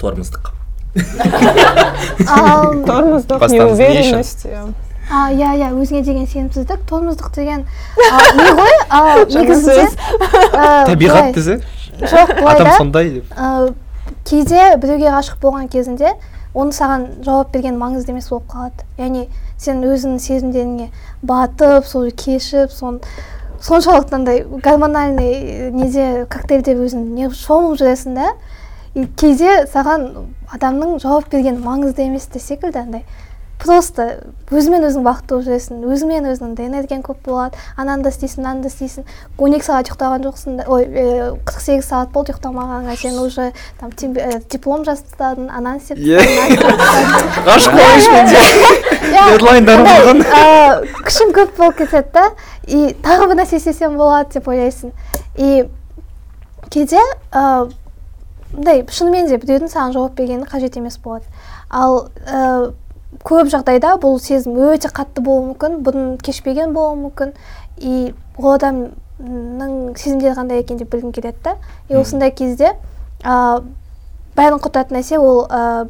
Тормоздық 0.00 0.52
тормоздық 2.88 3.46
неуверенность 3.52 4.46
иә. 4.48 4.62
А 5.10 5.30
иә 5.30 5.52
иә 5.60 5.70
өзіңе 5.76 6.02
деген 6.02 6.26
сенімсіздік 6.26 6.82
тормоздық 6.90 7.34
деген 7.34 7.66
не 8.38 8.50
ғой? 8.58 8.72
Негізінде 9.30 9.88
табиғат 10.88 11.34
десе 11.36 11.60
жоқ 12.00 12.32
былай 12.40 12.76
сондай 12.76 13.10
деп. 13.18 13.36
Кейде 14.26 14.76
біреуге 14.82 15.12
ғашық 15.14 15.38
болған 15.42 15.68
кезінде 15.70 16.14
оны 16.54 16.74
саған 16.74 17.06
жауап 17.24 17.52
берген 17.52 17.78
маңызды 17.78 18.12
емес 18.14 18.28
болып 18.32 18.48
қалады. 18.50 18.86
Яғни 18.98 19.26
сен 19.60 19.82
өзіңнің 19.84 20.20
сезімдеріңе 20.24 20.90
батып 21.22 21.86
соны 21.86 22.10
кешіп 22.10 22.72
сон 22.72 23.00
соншалықты 23.62 24.14
андай 24.16 24.42
гормональный 24.44 25.70
неде 25.70 26.26
коктейльде 26.30 26.74
өзің 26.74 27.04
не 27.16 27.30
шомылып 27.30 27.80
жүресің 27.80 28.18
да 28.18 28.32
и 28.94 29.06
кейде 29.20 29.66
саған 29.72 30.08
адамның 30.56 30.98
жауап 31.02 31.30
берген 31.32 31.60
маңызды 31.64 32.06
емес 32.06 32.26
те 32.32 32.40
секілді 32.40 32.82
андай. 32.82 33.04
Просто 33.62 34.06
өзімен 34.52 34.84
өзің 34.86 35.04
бақытты 35.06 35.34
болып 35.34 35.46
жүресің 35.46 35.84
өзіңмен 35.90 36.28
өзің 36.32 36.54
энергияң 36.66 37.02
көп 37.06 37.22
болады 37.26 37.56
ананы 37.76 38.04
да 38.04 38.10
істейсің 38.12 38.42
мынаны 38.42 38.62
да 38.62 38.70
істейсің. 38.70 39.06
Он 39.38 39.56
екі 39.56 39.66
сағат 39.66 39.90
ұйықтаған 39.90 40.26
жоқсың 40.26 40.58
да 40.60 40.66
ой 40.68 40.84
қырық 40.86 41.62
сегіз 41.64 41.88
сағат 41.88 42.12
болды 42.14 42.34
ұйықтамағаныңа 42.34 42.96
сен 43.00 43.18
уже 43.18 43.52
там 43.80 43.90
э, 43.90 44.40
диплом 44.50 44.84
жазып 44.84 45.08
тастадың. 45.10 45.48
Ананы 45.50 45.80
істеп 45.80 45.98
а, 50.30 50.80
күшің 51.08 51.34
көп 51.40 51.56
болып 51.56 51.80
кетеді 51.82 52.12
да 52.14 52.28
и 52.66 52.94
тағы 53.02 53.30
бір 53.32 53.40
нәрсе 53.42 53.56
істесем 53.60 53.96
болады 53.96 54.38
деп 54.38 54.48
ойлайсың. 54.48 54.92
И 55.36 55.66
кейде 56.70 57.00
мындай 58.52 58.84
шынымен 58.88 59.28
де 59.30 59.38
біреудің 59.40 59.70
саған 59.72 59.94
жауап 59.96 60.16
бергені 60.18 60.46
қажет 60.48 60.78
емес 60.78 60.98
болады. 61.02 61.24
Ал 61.70 62.08
көп 63.24 63.50
жағдайда 63.52 63.96
бұл 64.02 64.18
сезім 64.20 64.56
өте 64.70 64.90
қатты 64.92 65.22
болуы 65.24 65.52
мүмкін 65.52 65.80
бұрын 65.86 66.14
кешпеген 66.22 66.72
болуы 66.74 66.98
мүмкін. 67.06 67.34
И 67.78 68.14
ол 68.36 68.54
адамның 68.56 69.96
сезімдері 69.96 70.36
қандай 70.36 70.62
екен 70.62 70.80
деп 70.80 70.90
білгің 70.94 71.12
келеді 71.16 71.38
да 71.44 71.56
и 71.88 71.96
осындай 71.96 72.30
кезде 72.30 72.74
ә, 73.22 73.62
бәрін 74.36 74.60
құртатын 74.60 74.98
нәрсе 74.98 75.20
ол 75.20 75.46
ә, 75.46 75.88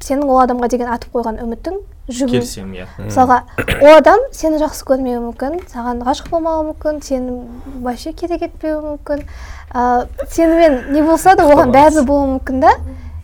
сенің 0.00 0.28
ол 0.28 0.42
адамға 0.42 0.68
деген 0.68 0.90
артып 0.92 1.14
қойған 1.14 1.40
үмітің 1.44 1.78
жүгің. 2.08 2.30
Келісемін 2.32 2.74
иә. 2.82 2.86
Мысалға 3.06 3.38
ол 3.80 3.94
адам 3.94 4.22
сені 4.32 4.60
жақсы 4.60 4.84
көрмеуі 4.88 5.20
мүмкін 5.26 5.58
саған 5.72 6.02
ғашық 6.06 6.30
болмауы 6.32 6.70
мүмкін 6.70 7.02
сені 7.04 7.38
вообще 7.84 8.12
керек 8.12 8.44
етпеуі 8.48 8.80
мүмкін. 8.84 9.24
Ә, 9.72 10.06
сенімен 10.32 10.92
не 10.92 11.02
болса 11.04 11.36
да 11.36 11.44
оған 11.48 11.72
бәрібір 11.72 12.08
болуы 12.08 12.30
мүмкін 12.36 12.64
да 12.64 12.72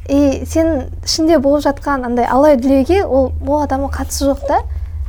и 0.09 0.45
сен 0.47 0.91
ішінде 1.05 1.39
болып 1.39 1.65
жатқан 1.65 2.05
андай 2.05 2.27
алай 2.29 2.57
дүлейге 2.61 3.05
ол 3.05 3.33
ол 3.47 3.63
адамның 3.65 3.93
қатысы 3.95 4.29
жоқ 4.29 4.47
та. 4.49 4.61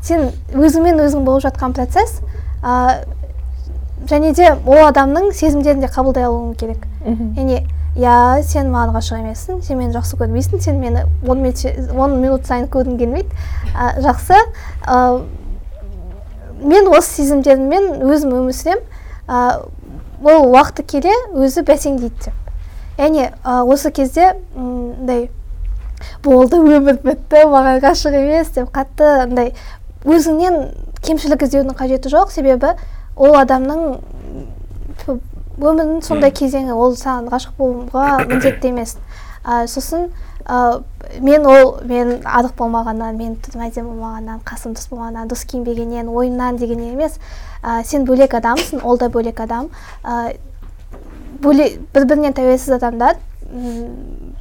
Сен 0.06 0.30
өзіңмен 0.54 1.02
өзің 1.04 1.26
болып 1.26 1.44
жатқан 1.44 1.74
процесс 1.76 2.22
ә, 2.64 3.04
және 4.08 4.34
де 4.38 4.54
ол 4.66 4.86
адамның 4.86 5.32
сезімдерін 5.34 5.82
де 5.82 5.90
қабылдай 5.92 6.28
алуың 6.28 6.54
керек. 6.56 6.86
Яғни 7.06 7.66
иә 7.96 8.44
сен 8.44 8.72
маған 8.72 8.96
ғашық 8.96 9.22
емессің 9.24 9.62
сен 9.64 9.80
мені 9.80 9.96
жақсы 9.96 10.18
көрмейсің 10.20 10.62
сен 10.62 10.80
мені 10.80 11.06
он 11.28 11.42
минут, 11.42 11.66
он 11.96 12.20
минут 12.22 12.46
сайын 12.46 12.68
көргің 12.68 12.98
келмейді 13.00 13.30
ә, 13.74 14.00
жақсы 14.04 14.40
ә, 14.86 15.24
мен 16.62 16.88
осы 16.88 17.22
сезімдеріммен 17.22 18.04
өзім 18.06 18.36
өмір 18.40 18.56
сүремін. 18.56 18.84
Ә, 19.28 19.66
ол 20.24 20.52
уақыты 20.54 20.86
келе 20.88 21.14
өзі 21.34 21.66
бәсеңдейді 21.68 22.30
деп. 22.30 22.45
Яғни 22.98 23.30
ә, 23.30 23.62
осы 23.64 23.92
кезде 23.92 24.34
мындай 24.56 25.30
болды 26.24 26.60
өмір 26.60 27.00
бітті 27.04 27.46
маған 27.52 27.82
ғашық 27.84 28.18
емес 28.20 28.52
деп 28.56 28.72
қатты 28.76 29.08
андай 29.26 29.54
өзіңнен 30.06 30.60
кемшілік 31.06 31.46
іздеудің 31.46 31.78
қажеті 31.78 32.12
жоқ. 32.14 32.32
Себебі 32.34 32.74
ол 33.16 33.38
адамның 33.40 33.86
өмірінің 35.06 36.02
сондай 36.06 36.34
кезеңі 36.36 36.76
ол 36.76 36.96
саған 37.00 37.30
ғашық 37.32 37.58
болуға 37.60 38.26
міндетті 38.26 38.74
емес. 38.74 38.98
Ә, 39.46 39.66
сосын 39.70 40.10
ә, 40.46 40.82
мен 41.22 41.46
ол 41.46 41.78
мен 41.86 42.18
арық 42.26 42.56
болмағаннан 42.58 43.18
мен 43.18 43.36
түрім 43.46 43.68
әдемі 43.68 43.94
болмағаннан 43.94 44.42
қасым 44.48 44.74
дұрыс 44.74 44.90
болмағаннан 44.90 45.30
дұрыс 45.30 45.46
киінбегеннен 45.52 46.10
ойымнан 46.10 46.58
дегеннен 46.58 46.98
емес. 46.98 47.20
Ә, 47.62 47.84
сен 47.86 48.06
бөлек 48.10 48.34
адамсың 48.40 48.84
ол 48.84 48.98
да 48.98 49.10
бөлек 49.14 49.40
адам. 49.46 49.70
Ә, 50.04 50.36
бөле 51.42 51.70
бір 51.94 52.06
бірінен 52.06 52.36
тәуелсіз 52.36 52.78
адамдар. 52.78 53.18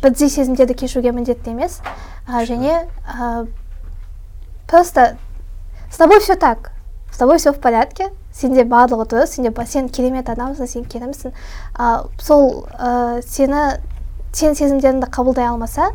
Бірдей 0.02 0.28
сезімдерді 0.28 0.74
кешуге 0.74 1.12
міндетті 1.12 1.50
емес. 1.50 1.80
Және 2.28 2.86
ә, 3.04 3.46
просто 4.66 5.16
с 5.90 5.96
тобой 5.96 6.18
все 6.20 6.36
так. 6.36 6.72
С 7.12 7.18
тобой 7.18 7.38
все 7.38 7.52
в 7.52 7.60
порядке. 7.60 8.10
Сенде 8.32 8.64
барлығы 8.64 9.06
дұрыс. 9.06 9.36
Сенде 9.36 9.52
сен 9.66 9.88
керемет 9.88 10.28
адамсың 10.28 10.66
сен 10.66 10.84
керемітсің 10.84 11.32
ә, 11.78 12.06
сол 12.18 12.66
ә, 12.74 13.22
сені 13.22 13.80
сен 14.34 14.56
сезімдеріңді 14.58 15.10
қабылдай 15.14 15.46
алмаса 15.46 15.92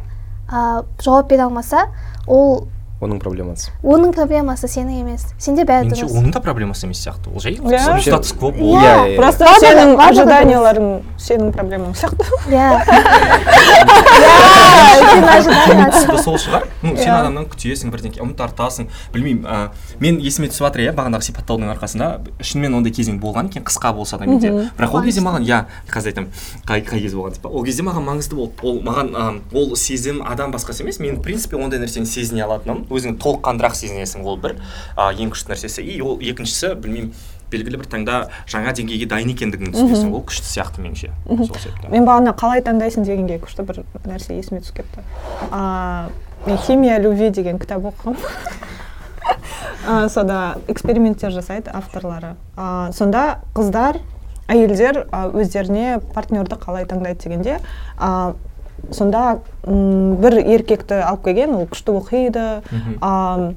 ә, 0.47 0.85
жауап 1.03 1.27
бере 1.29 1.43
алмаса 1.43 1.89
ол 2.27 2.69
оның 3.01 3.19
проблемасы. 3.23 3.71
Оның 3.83 4.11
проблемасы 4.13 4.67
сенің 4.67 4.99
емес. 5.01 5.25
Сенде 5.39 5.63
бәрі 5.63 5.87
меніңше 5.87 6.03
дұрыс. 6.05 6.17
оның 6.19 6.31
да 6.35 6.39
проблемасы 6.43 6.85
емес 6.85 6.99
сияқты 7.05 7.31
ол 7.33 7.39
жай 7.39 7.53
Иә. 7.55 8.01
статус 8.01 8.33
кво 8.33 8.51
Иә. 8.51 8.59
Иә, 8.59 8.95
иә. 9.13 9.15
просто 9.15 9.45
Барлығы- 9.45 9.63
сенің 9.63 9.89
ожиданияларың 10.09 11.01
сенің 11.17 11.51
проблемаң 11.55 11.93
сияқты. 11.95 12.25
Иә. 12.51 12.67
Иә 14.89 16.17
сол 16.23 16.35
шығар. 16.37 16.65
Ну 16.83 16.95
сен 16.97 17.07
Иә. 17.09 17.19
адамнан 17.21 17.45
күтесің 17.49 17.91
бірдеңке 17.93 18.21
үміт 18.23 18.39
артасың 18.43 18.87
білмеймін 19.13 19.69
мен 19.99 20.19
есіме 20.19 20.49
түсіп 20.51 20.65
жатыр 20.67 20.83
иә 20.87 20.93
бағанағы 20.97 21.23
сипаттаудың 21.29 21.71
арқасында. 21.75 22.09
Шынымен 22.41 22.75
ондай 22.79 22.91
кезең 22.95 23.19
болған 23.21 23.49
екен 23.49 23.63
қысқа 23.63 23.93
болса 23.95 24.17
да 24.17 24.25
менде. 24.25 24.51
Бірақ 24.77 24.93
ол 24.95 25.03
кезде 25.03 25.21
маған 25.21 25.45
иә 25.47 25.63
қазір 25.91 26.11
айтамын 26.13 26.29
қай, 26.67 26.83
қай 26.83 26.99
кез 27.01 27.13
болған 27.15 27.33
деп 27.37 27.45
ол 27.45 27.63
кезде 27.63 27.83
маған 27.83 28.03
маңызды 28.09 28.35
болды. 28.35 28.53
Ол 28.63 28.79
маған 28.83 29.41
ол 29.53 29.75
сезім 29.75 30.21
адам 30.27 30.51
басқасы 30.51 30.81
емес. 30.83 30.99
Мен 30.99 31.15
в 31.17 31.21
принципе 31.23 31.55
ондай 31.57 31.79
нәрсені 31.79 32.05
сезіне 32.05 32.43
алатыным. 32.43 32.85
Өзің 32.89 33.17
толыққандырақ 33.21 33.75
сезінесің 33.79 34.25
ол 34.25 34.39
бір 34.41 34.57
ә, 34.95 35.11
ең 35.13 35.33
күшті 35.33 35.53
нәрсесі. 35.53 35.85
И 35.85 35.99
ол 36.01 36.19
екіншісі 36.21 36.75
білмеймін 36.79 37.13
белгілі 37.49 37.81
бір 37.81 37.89
таңда 37.89 38.17
жаңа 38.49 38.73
деңгейге 38.77 39.07
дайын 39.09 39.33
екендігіңді 39.33 39.73
түсінесің. 39.77 40.13
Ол 40.13 40.25
күшті 40.29 40.49
сияқты 40.49 40.83
меніңше. 40.85 41.11
Сол 41.27 41.55
себепті. 41.57 41.89
Мен 41.93 42.05
бағана 42.05 42.35
қалай 42.37 42.61
таңдайсың 42.65 43.07
дегенге 43.07 43.39
күшті 43.41 43.65
бір 43.65 43.81
нәрсе 44.05 44.37
есіме 44.37 44.61
түсіп 44.61 44.83
кетті. 44.83 45.05
А, 45.49 46.09
мен 46.45 46.61
химия 46.67 46.99
любви 47.01 47.31
деген 47.33 47.57
кітап 47.61 47.89
оқығанмын 47.89 48.21
А, 49.87 50.09
сода 50.09 50.57
эксперименттер 50.67 51.31
жасайды 51.31 51.71
авторлары. 51.73 52.35
А, 52.57 52.91
сонда 52.93 53.39
қыздар 53.55 54.01
әйелдер 54.51 55.05
а, 55.09 55.29
өздеріне 55.31 55.99
партнерді 56.13 56.57
қалай 56.59 56.85
таңдайды 56.89 57.23
дегенде 57.23 57.57
а, 57.97 58.35
сонда 58.95 59.39
м, 59.65 60.15
бір 60.21 60.39
еркекті 60.41 61.01
алып 61.05 61.23
келген 61.25 61.55
ол 61.55 61.65
күшті 61.71 61.95
оқиды. 61.99 62.45
А, 63.01 63.51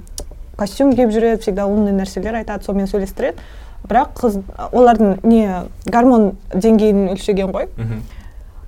костюм 0.57 0.92
киіп 0.95 1.11
жүреді 1.11 1.40
всегда 1.42 1.66
умный 1.66 1.92
нәрселер 1.97 2.37
айтады 2.42 2.64
сонымен 2.64 2.87
сөйлестіреді. 2.90 3.38
Бірақ 3.88 4.12
қыз 4.21 4.37
олардың 4.71 5.16
не 5.27 5.47
гормон 5.90 6.37
деңгейін 6.55 7.09
өлшеген 7.16 7.51
ғой. 7.53 7.68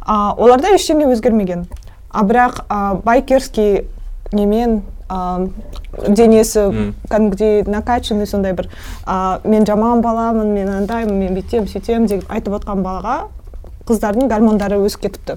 А, 0.06 0.34
оларда 0.36 0.74
ештеңе 0.74 1.06
өзгермеген. 1.12 1.66
А 2.10 2.24
бірақ 2.24 2.64
а, 2.68 2.94
байкерский 3.04 3.86
немен 4.32 4.82
а, 5.08 5.46
денесі 6.08 6.66
кәдімгідей 7.10 7.62
накачанный 7.70 8.26
сондай 8.26 8.52
бір 8.52 8.68
а, 9.06 9.40
мен 9.44 9.64
жаман 9.66 10.00
баламын 10.02 10.50
мен 10.54 10.68
андаймын 10.68 11.18
мен 11.18 11.34
бүйтемін 11.38 11.68
сөйтемін 11.70 12.06
деп 12.10 12.24
айтып 12.28 12.56
отқан 12.58 12.82
балаға 12.82 13.28
қыздардың 13.88 14.30
гормондары 14.30 14.78
өсіп 14.84 15.06
кетіпті. 15.06 15.36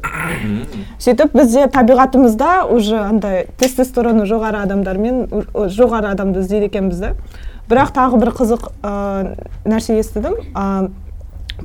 Сөйтіп 1.04 1.36
бізде 1.36 1.66
табиғатымызда 1.74 2.52
уже 2.72 3.00
андай 3.02 3.48
тестостероны 3.60 4.28
жоғары 4.30 4.62
адамдармен 4.64 5.26
жоғары 5.74 6.14
адамды 6.14 6.46
іздейді 6.46 6.70
екенбіз 6.72 7.04
да 7.04 7.12
бірақ 7.68 7.92
тағы 7.96 8.22
бір 8.22 8.32
қызық 8.38 8.70
ә, 8.80 9.36
нәрсе 9.68 9.98
естідім. 10.00 10.38
Ә, 10.56 10.88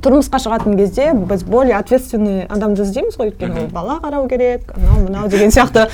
тұрмысқа 0.03 0.41
шығатын 0.43 0.75
кезде 0.77 1.11
біз 1.13 1.45
более 1.47 1.77
ответственный 1.77 2.43
адамды 2.51 2.83
іздейміз 2.83 3.15
ғой. 3.19 3.31
Өйткені 3.31 3.63
ол 3.63 3.71
бала 3.71 3.99
қарау 4.03 4.27
керек 4.27 4.73
анау 4.75 5.05
мынау 5.05 5.29
деген 5.31 5.51
сияқты. 5.55 5.87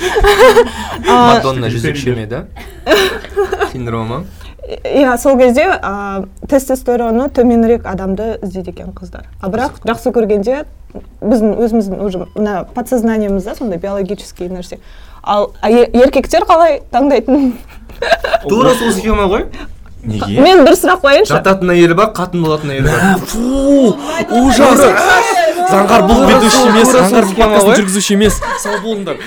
А, 1.10 1.36
мадонна 1.36 1.70
жезөкше 1.70 2.14
ме 2.16 2.26
да 2.26 2.44
синдромы? 3.72 4.24
Иә 4.84 5.16
сол 5.18 5.38
кезде 5.38 5.64
ә, 5.78 6.26
тестостероны 6.48 7.28
төменірек 7.34 7.86
адамды 7.86 8.36
іздейді 8.42 8.74
екен 8.74 8.92
қыздар. 8.94 9.30
А 9.40 9.50
бірақ 9.50 9.80
жақсы 9.86 10.12
көргенде 10.14 10.64
біздің 11.20 11.56
өзіміздің 11.64 12.04
уже 12.04 12.26
мына 12.34 12.64
подсознаниемызда 12.74 13.54
сондай 13.58 13.78
биологический 13.78 14.48
нәрсе 14.50 14.80
ал 15.22 15.52
еркектер 15.64 16.46
қалай 16.48 16.80
таңдайтын? 16.92 17.52
Тура 18.48 18.74
сол 18.74 18.92
схема 18.92 19.28
ғой. 19.30 19.46
Неге? 20.00 20.40
Мен 20.40 20.62
бір 20.64 20.76
сұрақ 20.80 21.02
қояйыншы. 21.02 21.34
Жататын 21.34 21.74
әйелі 21.74 21.96
бар 21.98 22.14
қатын 22.16 22.40
болатын 22.40 22.70
әйелі 22.72 22.88
бар. 22.88 23.24
Фу 23.28 23.90
ужас. 24.46 24.80
Заңғар 25.70 26.06
бұл 26.08 26.22
ведущий 26.24 26.70
емес 26.70 26.88
заңғар 26.94 27.28
подкасттың 27.28 27.76
жүргізуші 27.82 28.16
емес. 28.16 28.38
Сау 28.62 28.80
болыңдар. 28.80 29.20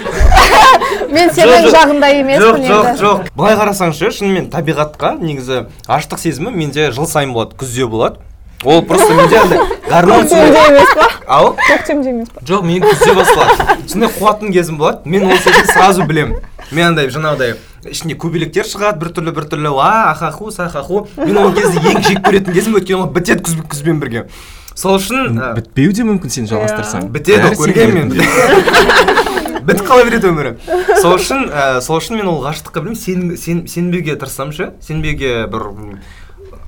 Мен 1.13 1.29
сенің 1.35 1.69
жағында 1.75 2.09
емеспін 2.17 2.65
жоқ 2.65 2.89
жоқ 2.89 3.01
жоқ. 3.03 3.31
Былай 3.37 3.57
қарасаңшы 3.59 4.09
шынымен 4.17 4.49
табиғатқа 4.53 5.13
негізі 5.21 5.67
аштық 5.85 6.23
сезімі 6.25 6.55
менде 6.57 6.89
жыл 6.95 7.05
сайын 7.05 7.35
болады 7.37 7.53
күзде 7.59 7.85
болады. 7.85 8.23
Ол 8.63 8.81
просто 8.81 9.13
менде 9.13 9.37
андай 9.37 9.59
гормон 9.89 10.23
көктемде 10.23 10.63
емес 10.69 10.95
па? 10.95 11.07
Ау? 11.27 11.53
Көктемде 11.59 12.09
емес 12.13 12.31
па? 12.33 12.41
Жоқ 12.47 12.65
мен 12.67 12.81
күзде 12.83 13.13
басталады 13.17 13.77
сондай 13.91 14.09
қуатын 14.15 14.53
кезім 14.55 14.79
болады. 14.79 15.09
Мен 15.09 15.27
ол 15.27 15.37
сезімді 15.37 15.73
сразу 15.73 16.07
білемін. 16.07 16.39
Мен 16.71 16.87
андай 16.93 17.11
жаңағыдай 17.13 17.55
ішінде 17.91 18.15
көбелектер 18.19 18.67
шығады 18.67 19.03
біртүрлі 19.03 19.35
біртүрлі. 19.35 19.73
Уа 19.75 20.11
ахаху 20.11 20.51
сахаху. 20.51 21.07
Мен 21.17 21.37
ол 21.37 21.53
кезде 21.53 21.83
ең 21.83 22.01
жек 22.07 22.23
көретін 22.25 22.55
кезім 22.55 22.79
өйткені 22.79 23.03
ол 23.03 23.11
бітеді 23.11 23.43
күз 23.43 23.59
күзбен 23.67 23.99
бірге. 24.01 24.25
Сол 24.73 24.97
үшін 24.97 25.37
бітпеуі 25.59 25.93
де 25.93 26.07
мүмкін 26.07 26.33
сен 26.33 26.47
жалғастырсаң. 26.49 27.11
Бітеді 27.13 27.53
көргенмін 27.59 28.15
мен 28.15 29.61
бітіп 29.63 29.85
қала 29.87 30.03
береді 30.07 30.31
өмірі. 30.31 30.55
Сол 30.99 31.19
үшін 31.19 31.45
ә, 31.47 31.79
сол 31.85 32.01
үшін 32.01 32.17
мен 32.17 32.27
ол 32.31 32.41
ғашықтыққа 32.43 32.81
білмеймін 32.81 32.99
сен, 32.99 33.37
сен, 33.37 33.61
сенбеуге 33.69 34.17
тырысамын 34.19 34.51
шы 34.57 34.71
сенбеуге 34.83 35.45
бір 35.47 35.69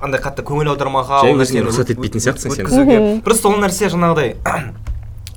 андай 0.00 0.20
қатты 0.22 0.42
көңіл 0.46 0.68
аудармауға 0.74 1.16
Жай 1.24 1.32
ол 1.34 1.40
өзіңе 1.44 1.60
рұқсат 1.66 1.88
етпейтін 1.94 2.20
сияқтысың 2.24 2.50
сен. 2.52 2.58
өткізуге 2.66 2.96
просто 3.24 3.44
ол 3.50 3.56
нәрсе 3.62 3.84
жаңағыдай 3.92 4.28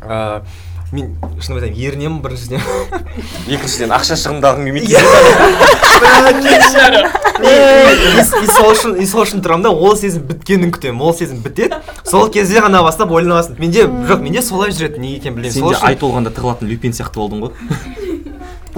ә, 0.04 0.06
мен 0.92 1.06
шынымды 1.40 1.64
айтайын 1.70 1.80
ерінемін 1.88 2.20
біріншіден. 2.24 2.62
екіншіден 3.56 3.92
ақша 3.96 4.16
шығындағың 4.20 4.62
келмейді 4.68 4.96
и, 7.40 7.42
и 8.20 8.22
сол 8.52 8.70
үшін 8.74 8.92
и 9.00 9.06
сол 9.08 9.24
үшін 9.24 9.40
тұрамын 9.46 9.64
да 9.68 9.72
ол 9.72 9.96
сезім 10.00 10.22
біткенін 10.28 10.70
күтемін 10.76 11.00
ол 11.06 11.14
сезім 11.16 11.40
бітеді. 11.46 11.76
Сол 12.04 12.28
кезде 12.34 12.60
ғана 12.60 12.82
бастап 12.84 13.12
ойлана 13.16 13.36
бастадым 13.40 13.62
менде 13.64 13.82
жоқ 13.88 14.20
менде 14.26 14.42
солай 14.44 14.70
жүреді 14.76 15.00
неге 15.00 15.16
екенін 15.22 15.36
білмеймін 15.38 15.56
сен 15.56 15.64
сол 15.64 15.72
де 15.76 15.80
ай 15.88 15.96
толғанда 16.00 16.30
тығылатын 16.36 16.66
люпин 16.68 16.92
сияқты 16.96 17.18
болдың 17.22 17.40
ғой. 17.46 17.52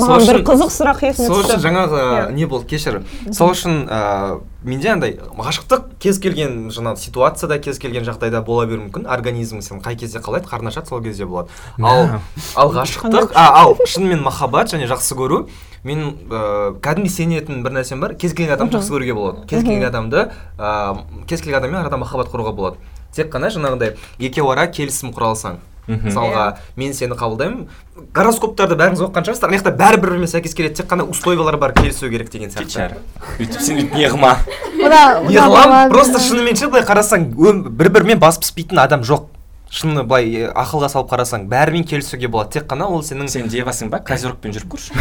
маған 0.01 0.27
бір 0.27 0.39
қызық 0.47 0.71
сұрақ 0.73 1.01
есіме 1.07 1.27
сол 1.27 1.41
үшін 1.41 1.49
түсті 1.51 1.63
жаңағы 1.65 1.99
Иә. 2.01 2.31
не 2.35 2.45
болды 2.49 2.67
кешір. 2.71 3.01
Сол 3.31 3.51
үшін 3.53 3.87
ә, 3.87 4.41
менде 4.63 4.89
андай 4.91 5.15
ғашықтық 5.37 5.97
кез 6.01 6.19
келген 6.19 6.69
жаңағы 6.73 7.01
ситуацияда 7.01 7.59
кез 7.59 7.79
келген 7.79 8.05
жағдайда 8.07 8.43
бола 8.45 8.65
беруі 8.65 8.87
мүмкін. 8.87 9.07
Организм 9.07 9.61
сен 9.61 9.81
қай 9.81 9.95
кезде 9.95 10.19
қалайды 10.19 10.49
қарны 10.49 10.69
ашады 10.73 10.87
сол 10.89 11.01
кезде 11.01 11.25
болады. 11.25 11.49
Ал 11.81 12.19
ал 12.55 12.73
ғашықтық 12.75 13.31
а, 13.33 13.63
ал 13.63 13.77
шынымен 13.85 14.21
махаббат 14.21 14.73
және 14.73 14.89
жақсы 14.91 15.15
көру 15.15 15.47
мен 15.83 16.15
ә, 16.29 16.77
кәдімгідей 16.81 17.15
сенетін 17.15 17.63
бір 17.63 17.79
нәрсем 17.79 17.99
бар. 18.01 18.15
Кез 18.15 18.33
келген 18.33 18.53
адамды 18.57 18.77
жақсы 18.77 18.93
көруге 18.93 19.13
болады. 19.17 19.47
Кез 19.47 19.63
келген 19.63 19.89
адамды 19.89 20.29
ә, 20.57 20.97
кез 21.27 21.41
келген 21.41 21.61
адаммен 21.63 21.81
арада 21.81 21.97
махаббат 21.97 22.29
құруға 22.33 22.53
болады. 22.53 22.77
Тек 23.11 23.33
қана 23.33 23.49
жаңағыдай 23.51 23.97
екеуі 24.19 24.53
ара 24.53 24.69
келісім 24.71 25.11
құра 25.11 25.33
алсаң 25.33 25.57
Мгм. 25.87 26.07
мысалға 26.07 26.43
мен 26.77 26.93
сені 26.93 27.15
қабылдаймын. 27.17 27.65
Гороскоптарды 28.13 28.75
бәріңіз 28.77 29.01
оқыған 29.01 29.25
шығарсыздар? 29.25 29.49
Ана 29.49 29.57
жақта 29.57 29.73
бәрі 29.75 29.97
бір 30.01 30.09
бірімен 30.13 30.29
сәйкес 30.29 30.53
келеді. 30.55 30.75
Тек 30.81 30.87
қана 30.91 31.03
условиялар 31.09 31.57
бар 31.57 31.73
келісу 31.73 32.09
керек 32.09 32.29
деген 32.31 32.49
кетші 32.53 32.77
сияқты. 32.77 32.85
әрі 32.85 33.45
өйтіп 33.47 33.61
сен 33.61 33.77
өйтіп 33.81 33.95
неғыма. 33.97 34.35
Мына 34.77 35.01
не 35.27 35.35
қыламын 35.41 35.89
просто 35.89 36.19
шынымен 36.19 36.55
ше 36.55 36.67
былай 36.69 36.85
қарасаң 36.85 37.29
бір 37.69 37.89
бірімен 37.89 38.19
бас 38.19 38.37
піспейтін 38.37 38.79
адам 38.79 39.01
жоқ. 39.01 39.25
Шыны 39.71 40.03
былай 40.03 40.49
ақылға 40.51 40.89
салып 40.91 41.09
қарасаң 41.11 41.45
бәрімен 41.47 41.83
келісуге 41.87 42.27
болады. 42.27 42.51
Тек 42.59 42.65
қана 42.67 42.85
ол 42.91 43.01
сенің 43.01 43.27
сен 43.31 43.47
девасың 43.47 43.89
ба? 43.89 43.99
Козерогпен 43.99 44.51
жүріп 44.51 44.67
көрші. 44.75 44.91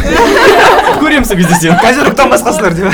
Көремін 1.01 1.25
сол 1.27 1.35
кезде 1.37 1.55
сені. 1.59 1.75
Козерогтан 1.81 2.31
басқасылар 2.31 2.73
деп. 2.79 2.87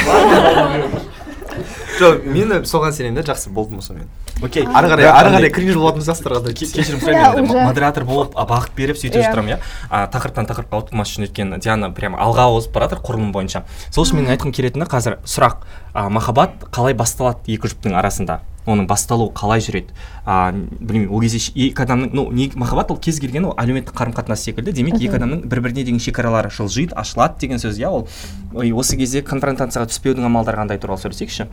Жоқ 1.99 2.25
мен 2.25 2.51
соған 2.67 2.93
сенемін 2.93 3.19
да 3.19 3.23
жақсы 3.33 3.49
болдым 3.53 3.81
сонымен. 3.81 4.07
Окей 4.43 4.65
ары 4.65 4.89
қарай 4.91 5.07
ары 5.09 5.31
қарай 5.33 5.49
кринж 5.53 5.75
болатын 5.77 6.03
қазір 6.05 6.53
кешірім 6.53 6.99
Иә, 6.99 7.05
сұраймын 7.05 7.39
енді. 7.41 7.63
модератор 7.65 8.03
болып 8.05 8.35
бағыт 8.35 8.75
беріп 8.77 8.97
сөйтіп 8.97 9.21
Иә. 9.21 9.29
отырамын 9.31 9.55
иә. 9.55 9.59
А, 9.89 10.05
тақырыптан 10.07 10.45
тақырыпқа 10.45 10.77
ауытқымас 10.77 11.09
үшін 11.09 11.25
өйткені 11.27 11.59
диана 11.59 11.89
прямо 11.91 12.17
алға 12.21 12.45
озып 12.53 12.73
бара 12.73 12.87
жатыр 12.87 13.01
құрылым 13.01 13.31
бойынша. 13.33 13.63
Сол 13.89 14.05
үшін 14.05 14.21
менің 14.21 14.35
айтқым 14.37 14.53
келетіні 14.53 14.85
қазір 14.85 15.17
сұрақ. 15.25 15.65
А, 15.93 16.09
махаббат 16.09 16.69
қалай 16.71 16.93
басталады 16.93 17.39
екі 17.47 17.67
жұптың 17.73 17.97
арасында? 17.97 18.41
Оның 18.67 18.85
басталуы 18.85 19.31
қалай 19.33 19.61
жүреді? 19.63 19.95
А, 20.25 20.51
білмеймін 20.51 21.09
ол 21.09 21.21
кезде 21.21 21.39
екі 21.55 21.81
адамның 21.85 22.09
ну 22.13 22.29
не, 22.31 22.51
махаббат 22.53 22.91
ол 22.91 22.97
кез 22.97 23.17
келген 23.19 23.45
ол 23.45 23.55
әлеуметтік 23.57 23.95
қарым 23.95 24.13
қатынас 24.13 24.43
секілді. 24.43 24.73
Демек 24.75 24.99
екі 24.99 25.15
адамның 25.15 25.47
бір 25.47 25.61
біріне 25.63 25.85
деген 25.87 25.99
шекаралары 26.03 26.51
жылжиды 26.51 26.93
ашылады 26.93 27.39
деген 27.39 27.57
сөз 27.63 27.79
иә 27.79 27.87
ол. 27.87 28.07
Осы 28.53 28.97
кезде 28.99 29.21
конфронтацияға 29.23 29.87
түспеудің 29.87 30.27
амалдары 30.27 30.59
қандай 30.59 30.77
туралы 30.83 30.99
сөйлесейікші. 30.99 31.47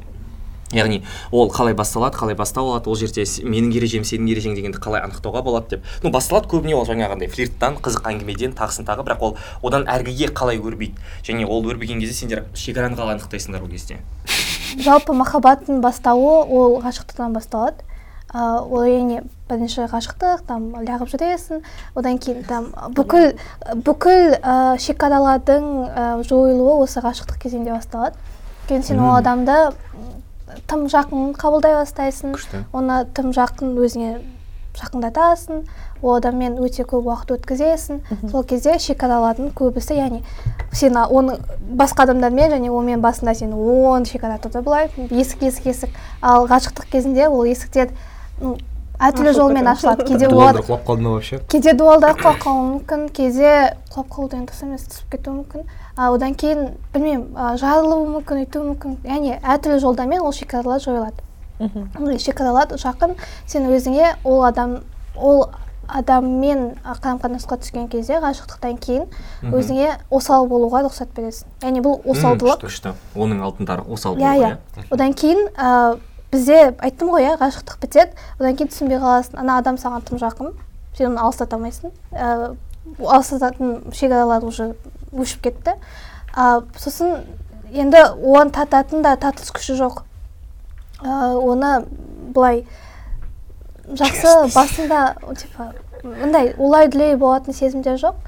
Яғни 0.74 1.00
ол 1.30 1.50
қалай 1.54 1.74
басталады 1.74 2.18
қалай 2.18 2.36
бастау 2.38 2.72
алады 2.72 2.90
ол 2.90 2.96
жерде 2.98 3.24
менің 3.24 3.72
ережем 3.78 4.04
сенің 4.04 4.30
ережең 4.34 4.58
дегенді 4.58 4.82
қалай 4.82 5.04
анықтауға 5.06 5.42
болады 5.46 5.76
деп. 5.76 5.88
Ну 6.02 6.10
басталады 6.10 6.50
көбіне 6.50 6.74
ол 6.74 6.86
жаңағындай 6.88 7.30
флирттан 7.30 7.78
қызық 7.80 8.08
әңгімеден 8.10 8.54
тағысын 8.58 8.88
тағы 8.88 9.06
бірақ 9.06 9.22
ол 9.22 9.36
одан 9.62 9.86
әргіге 9.88 10.32
қалай 10.34 10.58
өрбиді? 10.58 10.98
Және 11.24 11.46
ол 11.46 11.64
өрбіген 11.64 12.00
кезде 12.02 12.14
сендер 12.14 12.44
шекараны 12.54 12.98
қалай 12.98 13.18
анықтайсыңдар 13.18 13.62
ол 13.62 13.72
кезде? 13.72 14.00
Жалпы 14.78 15.14
махаббаттың 15.14 15.80
бастауы 15.80 16.44
ол 16.44 16.80
ғашықтықтан 16.82 17.34
басталады. 17.34 17.84
Ә, 18.34 18.58
ол 18.66 18.82
әрине 18.82 19.22
бірінші 19.46 19.84
ғашықтық 19.92 20.40
там 20.48 20.72
лағып 20.82 21.12
жүресің. 21.12 21.60
Одан 21.94 22.18
кейін 22.18 22.42
там 22.48 22.72
бүкіл 22.96 23.36
бүкіл 23.86 24.34
ә, 24.40 24.74
шекаралардың 24.82 25.68
ә, 25.86 26.06
жойылуы 26.26 26.80
осы 26.82 26.98
ғашықтық 27.04 27.38
кезеңде 27.44 27.70
басталады. 27.76 28.18
Кейін 28.66 28.82
сен 28.82 28.98
ол 29.04 29.14
адамды 29.14 29.70
тым 30.70 30.86
жақын 30.92 31.34
қабылдай 31.38 31.76
бастайсың. 31.80 32.34
Күшті. 32.36 32.64
оны 32.72 33.04
тым 33.14 33.32
жақын 33.36 33.76
өзіңе 33.78 34.10
жақындатасың. 34.74 35.64
Ол 36.02 36.18
адаммен 36.18 36.58
өте 36.62 36.84
көп 36.84 37.06
уақыт 37.08 37.36
өткізесің. 37.38 38.02
Сол 38.30 38.44
кезде 38.44 38.76
шекаралардың 38.82 39.52
көбісі 39.56 39.96
яғни 39.98 40.22
сен 40.72 40.98
оны 40.98 41.38
басқа 41.78 42.04
адамдармен 42.08 42.52
және 42.56 42.70
онымен 42.70 43.00
басында 43.00 43.34
сен 43.34 43.54
он 43.54 44.04
шекара 44.04 44.38
тұрды 44.42 44.62
былай 44.62 44.90
есік 45.10 45.42
есік 45.42 45.66
есік. 45.70 45.90
Ал 46.20 46.48
ғашықтық 46.50 46.90
кезінде 46.90 47.28
ол 47.28 47.46
есіктер 47.46 47.94
ну, 48.40 48.56
әртүрлі 48.98 49.32
жолмен 49.34 49.68
ашылады. 49.70 50.06
Кейде 50.08 50.26
ол 50.28 50.36
дуалдар 50.38 50.62
құлап 50.66 50.84
қалды 50.86 51.06
ма 51.06 51.16
вообще? 51.16 51.40
Кейде 51.48 51.72
дуалдар 51.78 52.18
құлап 52.18 52.42
қалуы 52.42 52.66
мүмкін 52.74 53.08
кейде 53.14 53.54
құлап 53.94 54.10
қалу 54.10 54.30
деген 54.30 54.46
дұрыс 54.48 54.64
емес 54.66 54.86
түсіп 54.90 55.16
кетуі 55.16 55.38
мүмкін. 55.40 55.66
Одан 55.96 56.34
кейін 56.34 56.74
білмеймін 56.94 57.36
а, 57.36 57.56
жарылуы 57.60 58.08
мүмкін 58.16 58.44
өйтуі 58.44 58.64
мүмкін 58.70 58.96
яғни 59.06 59.36
әртүрлі 59.38 59.80
жолдармен 59.82 60.24
ол 60.24 60.32
шекаралар 60.34 60.82
жойылады. 60.82 61.22
Андай 61.60 62.18
шекаралар 62.18 62.74
жақын 62.74 63.14
сен 63.46 63.68
өзіңе 63.70 64.16
ол 64.24 64.42
адам 64.44 64.80
ол 65.14 65.46
адаммен 65.88 66.74
қарым 66.82 67.20
қатынасқа 67.22 67.58
түскен 67.62 67.86
кезде 67.92 68.18
ғашықтықтан 68.22 68.78
кейін 68.82 69.06
өзіңе 69.52 69.92
осал 70.10 70.48
болуға 70.48 70.82
рұқсат 70.86 71.12
бересің. 71.14 71.46
Яғни 71.62 71.82
бұл 71.84 72.00
осалдылық. 72.10 72.64
күшті 72.64 72.94
оның 73.14 73.44
алтындары 73.44 73.84
осал 73.86 74.16
иә 74.16 74.32
болу 74.34 74.48
иә. 74.48 74.86
одан 74.90 75.14
кейін 75.14 75.48
ә, 75.54 75.98
бізде 76.32 76.74
айттым 76.78 77.12
ғой 77.12 77.28
иә 77.28 77.38
ғашықтық 77.38 77.80
бітеді. 77.82 78.12
Одан 78.40 78.56
кейін 78.56 78.72
түсінбей 78.72 78.98
қаласың 78.98 79.38
ана 79.38 79.58
адам 79.58 79.76
саған 79.76 80.02
тым 80.08 80.18
жақын 80.18 80.54
сен 80.96 81.12
оны 81.12 81.20
алыстата 81.20 81.56
алмайсың 81.56 81.92
ә, 82.12 82.56
алыстататын 82.98 83.92
шекаралар 83.92 84.44
уже 84.44 84.74
өшіп 85.14 85.46
кетті. 85.48 85.76
А, 86.34 86.62
сосын 86.78 87.24
енді 87.72 88.02
оны 88.18 88.50
тататын 88.54 89.02
да 89.02 89.16
татыс 89.16 89.52
күші 89.54 89.78
жоқ. 89.78 90.02
Ә, 91.02 91.34
оны 91.38 91.86
былай 92.34 92.64
жақсы 93.88 94.54
басында 94.54 95.14
типа 95.38 95.72
мындай 96.02 96.54
олай 96.58 96.88
дүлей 96.88 97.16
болатын 97.16 97.54
сезімдер 97.54 97.98
жоқ. 98.00 98.20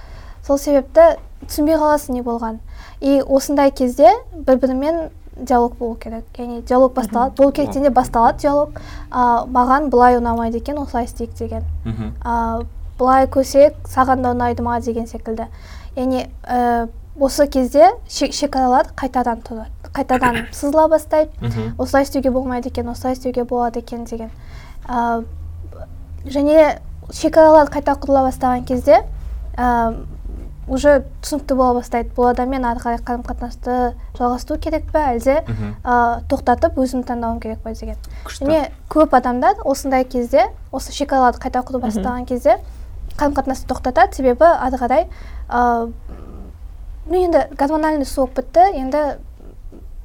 Сол 0.47 0.59
себепті 0.59 1.17
түсінбей 1.47 1.79
қаласың 1.79 2.19
не 2.19 2.23
болған 2.23 2.61
и 3.01 3.21
осындай 3.21 3.71
кезде 3.71 4.11
бір 4.33 4.59
бірімен 4.63 5.09
диалог 5.37 5.77
болу 5.79 5.97
керек. 6.01 6.25
Яғни 6.39 6.63
диалог 6.63 6.95
басталады. 6.95 7.37
Болу 7.37 7.53
керек 7.53 7.73
дегенде 7.73 7.91
басталады 7.91 8.41
диалог. 8.41 8.81
А, 9.11 9.45
маған 9.45 9.91
былай 9.93 10.17
ұнамайды 10.17 10.63
екен 10.63 10.79
осылай 10.81 11.05
істейік 11.05 11.35
деген. 11.37 11.65
Мхм 11.85 12.15
а, 12.25 12.63
былай 12.99 13.27
көрсек 13.27 13.77
саған 13.93 14.23
да 14.25 14.33
ұнайды 14.33 14.65
ма 14.65 14.81
деген 14.81 15.07
секілді. 15.07 15.49
Яғни 15.97 16.27
ә, 16.45 16.89
осы 17.21 17.47
кезде 17.49 17.91
ше- 18.09 18.33
шекаралар 18.33 18.91
қайтадан 18.97 19.41
тұрады 19.43 19.93
қайтадан 19.97 20.43
сызыла 20.53 20.89
бастайды. 20.93 21.31
Осылай 21.79 22.05
істеуге 22.05 22.31
болмайды 22.31 22.69
екен 22.69 22.89
осылай 22.93 23.15
істеуге 23.17 23.45
болады 23.45 23.79
екен 23.81 24.05
деген. 24.05 24.31
Ә, 24.89 25.25
және 26.27 26.79
шекаралар 27.15 27.71
қайта 27.71 27.95
құрыла 27.97 28.27
бастаған 28.29 28.65
кезде 28.69 29.01
ә, 29.57 29.95
уже 30.69 31.05
түсінікті 31.23 31.55
бола 31.55 31.79
бастайды. 31.81 32.11
Бұл 32.17 32.33
адаммен 32.33 32.65
ары 32.67 32.81
қарай 32.83 32.99
қарым 32.99 33.23
қатынасты 33.25 33.95
жалғастыру 34.19 34.59
керек 34.61 34.89
пе 34.93 34.99
әлде 35.15 35.37
ә, 35.85 36.21
тоқтатып 36.29 36.77
өзім 36.83 37.05
таңдауым 37.07 37.39
керек 37.41 37.63
па 37.63 37.71
деген. 37.73 37.97
Күшті. 38.27 38.45
Және 38.45 38.71
көп 38.91 39.15
адамдар 39.17 39.63
осындай 39.65 40.05
кезде 40.05 40.49
осы 40.73 40.93
шекараларды 40.93 41.39
қайта 41.41 41.63
құру 41.63 41.81
бастаған 41.87 42.27
кезде 42.27 42.59
қарым 43.17 43.35
қатынасты 43.37 43.69
тоқтатады 43.71 44.15
себебі 44.15 44.45
ары 44.45 44.77
қарай 44.81 45.07
ә, 45.49 45.93
ну 47.07 47.15
енді 47.23 47.47
гормональный 47.57 48.07
суық 48.07 48.35
бітті 48.37 48.71
енді 48.77 49.03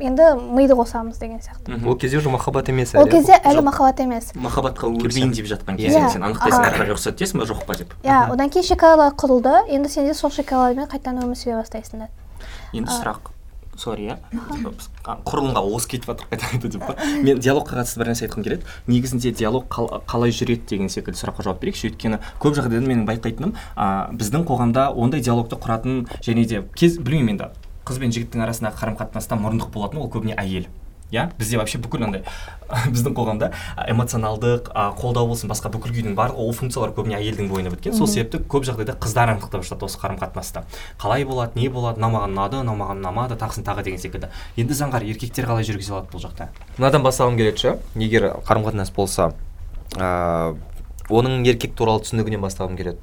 енді 0.01 0.23
миды 0.57 0.73
қосамыз 0.73 1.19
деген 1.19 1.39
сияқты. 1.39 1.77
Ол 1.87 1.95
кезде 1.95 2.17
уже 2.17 2.29
махаббат 2.29 2.69
емес 2.69 2.95
ол 2.95 3.05
кезде 3.05 3.37
әлі 3.37 3.61
махаббат 3.61 3.99
емес. 3.99 4.31
Махаббатқа 4.35 4.87
өрбейін 4.89 5.31
деп 5.31 5.45
жатқан 5.45 5.77
Иә. 5.77 5.85
кезде 5.85 6.09
сен. 6.09 6.23
Анықтайсың 6.23 6.65
ары 6.65 6.77
қарай 6.79 6.89
рұқсат 6.89 7.19
етесің 7.19 7.37
ба 7.37 7.45
жоқ 7.45 7.65
па 7.67 7.75
деп? 7.75 7.93
Иә 8.03 8.31
одан 8.33 8.49
кейін 8.49 8.65
шекаралар 8.65 9.13
құрылды. 9.13 9.67
Енді 9.69 9.89
сен 9.89 10.07
де 10.07 10.13
сол 10.13 10.31
шекаралармен 10.31 10.89
қайтадан 10.89 11.21
өмір 11.21 11.37
сүре 11.37 11.61
бастайсыңдар. 11.61 12.09
Енді 12.73 12.89
сұрақ. 12.89 13.29
Иә 13.89 14.17
Типа 14.31 14.69
біз 14.69 14.89
а, 15.05 15.15
құрылымға 15.25 15.63
осы 15.75 15.87
кетіп 15.91 16.11
жатыр 16.11 16.27
қайта 16.31 16.49
қайта 16.51 16.69
деп 16.75 16.85
па. 16.85 16.95
Мен 17.23 17.39
диалогқа 17.41 17.79
қатысты 17.79 17.99
бір 18.01 18.11
нәрсе 18.11 18.27
айтқым 18.27 18.43
келеді. 18.45 18.67
Негізінде 18.87 19.31
диалог 19.33 19.65
қал- 19.73 20.03
қалай 20.05 20.31
жүреді 20.35 20.67
деген 20.69 20.89
секілді 20.93 21.17
сұраққа 21.17 21.43
жауап 21.47 21.61
берейікші. 21.63 21.89
Өйткені 21.91 22.19
көп 22.39 22.57
жағдайда 22.59 22.85
менің 22.85 23.07
байқайтыным 23.09 23.55
а, 23.75 24.11
біздің 24.13 24.45
қоғамда 24.45 24.91
ондай 24.93 25.21
диалогты 25.21 25.57
құратын 25.57 26.05
және 26.21 26.45
де 26.47 26.61
кез 26.75 26.99
білмеймін 26.99 27.35
енді 27.39 27.49
қыз 27.85 27.97
бен 27.97 28.13
жігіттің 28.13 28.45
арасындағы 28.45 28.77
қарым 28.77 28.97
қатынаста 28.99 29.39
мұрындық 29.41 29.71
болатын 29.73 30.03
ол 30.03 30.09
көбіне 30.13 30.35
әйел. 30.37 30.67
Иә? 31.11 31.29
Бізде 31.37 31.57
вообще 31.59 31.79
бүкіл 31.81 32.05
андай 32.07 32.23
біздің 32.93 33.15
қоғамда 33.17 33.51
эмоционалдық 33.91 34.71
қолдау 34.99 35.27
болсын 35.27 35.51
басқа 35.51 35.71
бүкіл 35.73 35.93
күйдің 35.97 36.15
барлық 36.15 36.39
ол 36.39 36.53
функциялар 36.55 36.93
көбіне 36.95 37.17
әйелдің 37.19 37.49
бойына 37.51 37.73
біткен. 37.73 37.93
Сол 37.97 38.07
себепті 38.07 38.39
көп 38.47 38.65
жағдайда 38.67 38.95
қыздар 38.95 39.33
анықтап 39.35 39.65
жатады 39.67 39.89
осы 39.89 39.99
қарым 39.99 40.19
қатынаста 40.21 40.63
қалай 41.01 41.25
болады 41.27 41.59
не 41.59 41.67
болады 41.69 41.99
мынау 41.99 42.15
маған 42.15 42.35
ұнады 42.35 42.63
мынау 42.63 42.79
маған 42.79 43.03
ұнамады 43.03 43.37
тағысын 43.41 43.67
тағы 43.67 43.83
деген 43.83 43.99
секілді. 43.99 44.31
Енді 44.55 44.77
заңғар 44.79 45.03
еркектер 45.03 45.51
қалай 45.51 45.67
жүргізе 45.67 45.91
алады 45.97 46.11
бұл 46.15 46.23
жақта? 46.23 46.47
Мынадан 46.77 47.03
бастағым 47.03 47.37
келеді 47.39 47.65
ше. 47.65 47.77
Егер 47.99 48.31
қарым 48.47 48.63
қатынас 48.67 48.93
болса 48.95 49.33
ыыы 49.97 50.55
оның 51.11 51.43
еркек 51.43 51.75
туралы 51.75 52.05
түсінігінен 52.05 52.39
бастағым 52.43 52.77
келеді. 52.79 53.01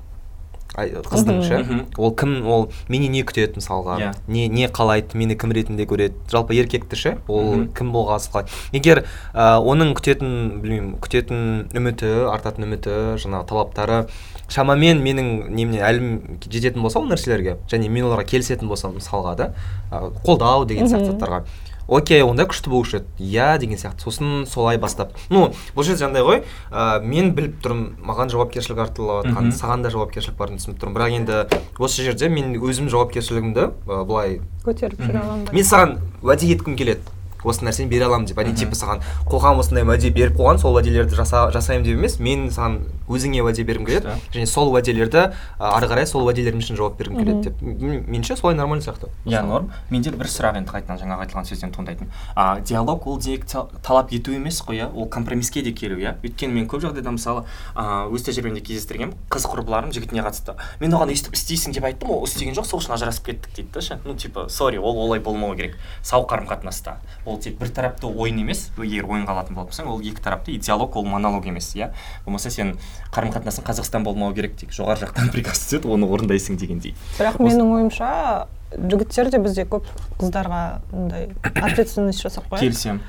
Қыздың 1.09 1.43
ше? 1.43 1.59
Мхм. 1.63 1.81
ол 1.99 2.15
кім 2.15 2.47
ол 2.47 2.69
менен 2.89 3.13
не 3.13 3.23
күтеді 3.27 3.59
мысалға? 3.59 3.99
Иә. 3.99 4.13
не 4.29 4.49
не 4.49 4.69
қалайды 4.69 5.19
мені 5.19 5.37
кім 5.37 5.53
ретінде 5.53 5.87
көреді? 5.87 6.15
Жалпы 6.31 6.55
еркекті 6.55 6.97
ше? 6.97 7.19
Ол 7.29 7.67
кім 7.75 7.93
болғасы 7.93 8.31
қалайды 8.33 8.49
егер 8.73 9.05
ә, 9.35 9.59
оның 9.59 9.95
күтетін 9.99 10.61
білмеймін 10.63 10.97
күтетін 11.03 11.69
үміті 11.75 12.13
артатын 12.33 12.69
үміті 12.69 12.97
жаңағы 13.19 13.49
талаптары 13.51 14.01
шамамен 14.49 15.03
менің 15.05 15.49
немне 15.53 15.83
әлім 15.85 16.39
жететін 16.47 16.83
болса 16.83 17.03
ол 17.03 17.09
нәрселерге 17.11 17.59
және 17.69 17.91
мен 17.93 18.09
оларға 18.09 18.25
келісетін 18.31 18.69
болсам 18.69 18.97
мысалға 18.97 19.35
да 19.37 19.51
ә, 19.91 20.09
қолдау 20.25 20.65
деген 20.69 20.89
сияқты 20.89 21.13
заттарға. 21.13 21.43
Окей 21.89 22.23
онда 22.23 22.45
күшті 22.45 22.69
болушы 22.71 23.01
еді 23.01 23.25
иә 23.33 23.59
деген 23.59 23.79
сияқты. 23.81 24.05
Сосын 24.05 24.47
солай 24.47 24.79
бастап. 24.79 25.15
Ну 25.31 25.49
бұл 25.75 25.85
жерде 25.89 26.05
жаңағыдай 26.05 26.27
ғой 26.29 26.43
ә, 26.71 27.01
мен 27.03 27.33
біліп 27.35 27.59
тұрмын 27.65 27.97
маған 28.05 28.31
жауапкершілік 28.35 28.79
артылып 28.85 29.27
жатқан 29.27 29.49
Мхм. 29.49 29.57
саған 29.57 29.83
да 29.83 29.91
жауапкершілік 29.95 30.37
барын 30.39 30.61
түсініп 30.61 30.79
тұрмын. 30.83 30.97
Бірақ 30.99 31.17
енді 31.17 31.43
осы 31.79 32.05
жерде 32.05 32.29
мен 32.29 32.55
өзім 32.61 32.91
жауапкершілігімді 32.93 33.69
ә, 33.89 34.03
былай 34.05 34.41
көтеріп 34.69 35.01
жүре 35.01 35.23
аламын 35.23 35.49
мен 35.53 35.65
саған 35.65 35.97
уәде 36.23 36.53
еткім 36.53 36.77
келеді. 36.77 37.01
Осы 37.45 37.65
нәрсені 37.65 37.89
бере 37.89 38.05
аламын 38.09 38.27
деп 38.27 38.39
они 38.39 38.55
типа 38.55 38.75
саған 38.75 39.03
қоғам 39.29 39.61
осындай 39.63 39.85
уәде 39.85 40.11
беріп 40.11 40.39
қойған 40.39 40.59
сол 40.59 40.75
уәделерді 40.79 41.15
жаса, 41.15 41.51
жасаймын 41.55 41.85
деп 41.87 41.99
емес 41.99 42.19
мен 42.19 42.49
саған 42.51 42.81
өзіңе 43.09 43.43
уәде 43.45 43.65
бергім 43.65 43.87
келеді. 43.87 44.17
Және 44.35 44.47
сол 44.47 44.73
уәделерді 44.73 45.33
ары 45.59 45.89
қарай 45.91 46.07
сол 46.07 46.27
уәделерім 46.27 46.63
үшін 46.63 46.79
жауап 46.79 46.99
бергім 46.99 47.19
келеді 47.21 47.49
деп. 47.49 47.63
Меніңше 47.63 48.37
солай 48.37 48.57
нормально 48.57 48.83
сияқты. 48.85 49.11
Иә 49.25 49.43
норм. 49.47 49.71
Менде 49.91 50.11
бір 50.11 50.27
сұрақ 50.29 50.59
енді 50.61 50.73
қайтадан 50.73 50.99
жаңағы 51.01 51.27
айтылған 51.27 51.49
сөзден 51.49 51.73
туындайтын. 51.75 52.11
А 52.35 52.61
диалог 52.61 53.07
ол 53.07 53.19
тек 53.21 53.47
та- 53.47 53.69
талап 53.83 54.13
ету 54.13 54.33
емес 54.33 54.61
қой 54.63 54.83
иә? 54.83 54.91
Ол 54.95 55.09
компромиске 55.09 55.63
де 55.63 55.73
келу 55.73 55.97
иә? 55.97 56.17
Өйткені 56.23 56.53
мен 56.53 56.69
көп 56.69 56.83
жағдайда 56.85 57.15
мысалы 57.15 57.45
а, 57.75 58.07
өз 58.11 58.27
тәжірибемде 58.27 58.61
кездестіргенмін. 58.61 59.15
Қыз 59.31 59.47
құрбыларым 59.49 59.93
жігітіне 59.95 60.23
қатысты. 60.27 60.57
Мен 60.81 60.93
оған 60.93 61.13
өйстіп 61.15 61.37
істейсің 61.39 61.77
деп 61.77 61.85
айттым 61.85 62.11
ол 62.11 62.25
істеген 62.27 62.57
жоқ 62.59 62.67
сол 62.67 62.81
үшін 62.81 62.97
ажырасып 62.99 63.31
кеттік 63.31 63.55
дейді 63.57 63.73
да 63.73 63.81
ше. 63.81 63.99
Ну 64.05 64.15
типа 64.15 64.49
сори 64.49 64.79
ол 64.79 64.99
олай 64.99 65.21
болмауы 65.21 65.57
керек. 65.57 65.77
Сау 66.03 66.27
қарым 66.27 66.49
қатынаста 66.49 66.99
ол 67.29 67.39
тек 67.39 67.59
бір 67.61 67.71
тарапты 67.75 68.09
ойын 68.09 68.41
емес. 68.43 68.71
егер 68.79 69.07
ойынға 69.07 69.35
алатын 69.37 69.57
болсаң 69.59 69.89
ол 69.93 70.01
екі 70.01 70.23
тарапты 70.25 70.53
и 70.53 70.59
диалог 70.59 70.97
ол 70.97 71.05
монолог 71.05 71.47
емес 71.47 71.75
иә. 71.77 71.91
Болмаса 72.25 72.51
сен 72.51 72.77
қарым 73.13 73.33
қатынасың 73.35 73.67
қазақстан 73.67 74.05
болмауы 74.05 74.35
керек 74.35 74.57
тек 74.57 74.73
жоғары 74.73 75.05
жақтан 75.07 75.31
приказ 75.35 75.61
түседі 75.65 75.93
оны 75.93 76.09
орындайсың 76.09 76.57
дегендей. 76.57 76.95
Бірақ 77.19 77.39
менің 77.43 77.75
ойымша 77.77 78.47
жігіттер 78.73 79.31
де 79.33 79.39
бізде 79.39 79.65
көп 79.69 79.87
қыздарға 80.19 80.81
мындай 80.93 81.31
ответственность 81.55 82.23
жасап 82.23 82.49
қояды. 82.51 82.67
Келісемін. 82.69 83.01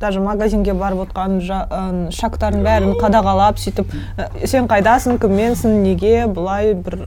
Даже 0.00 0.20
магазинге 0.20 0.72
барып 0.74 1.04
отқан 1.04 1.36
шагтардың 2.10 2.64
бәрін 2.66 2.96
қадағалап 2.98 3.60
сөйтіп 3.62 3.92
«Ә, 4.18 4.46
сен 4.50 4.66
қайдасың 4.66 5.20
кімменсің 5.22 5.76
неге 5.84 6.26
былай 6.26 6.72
бір 6.74 7.04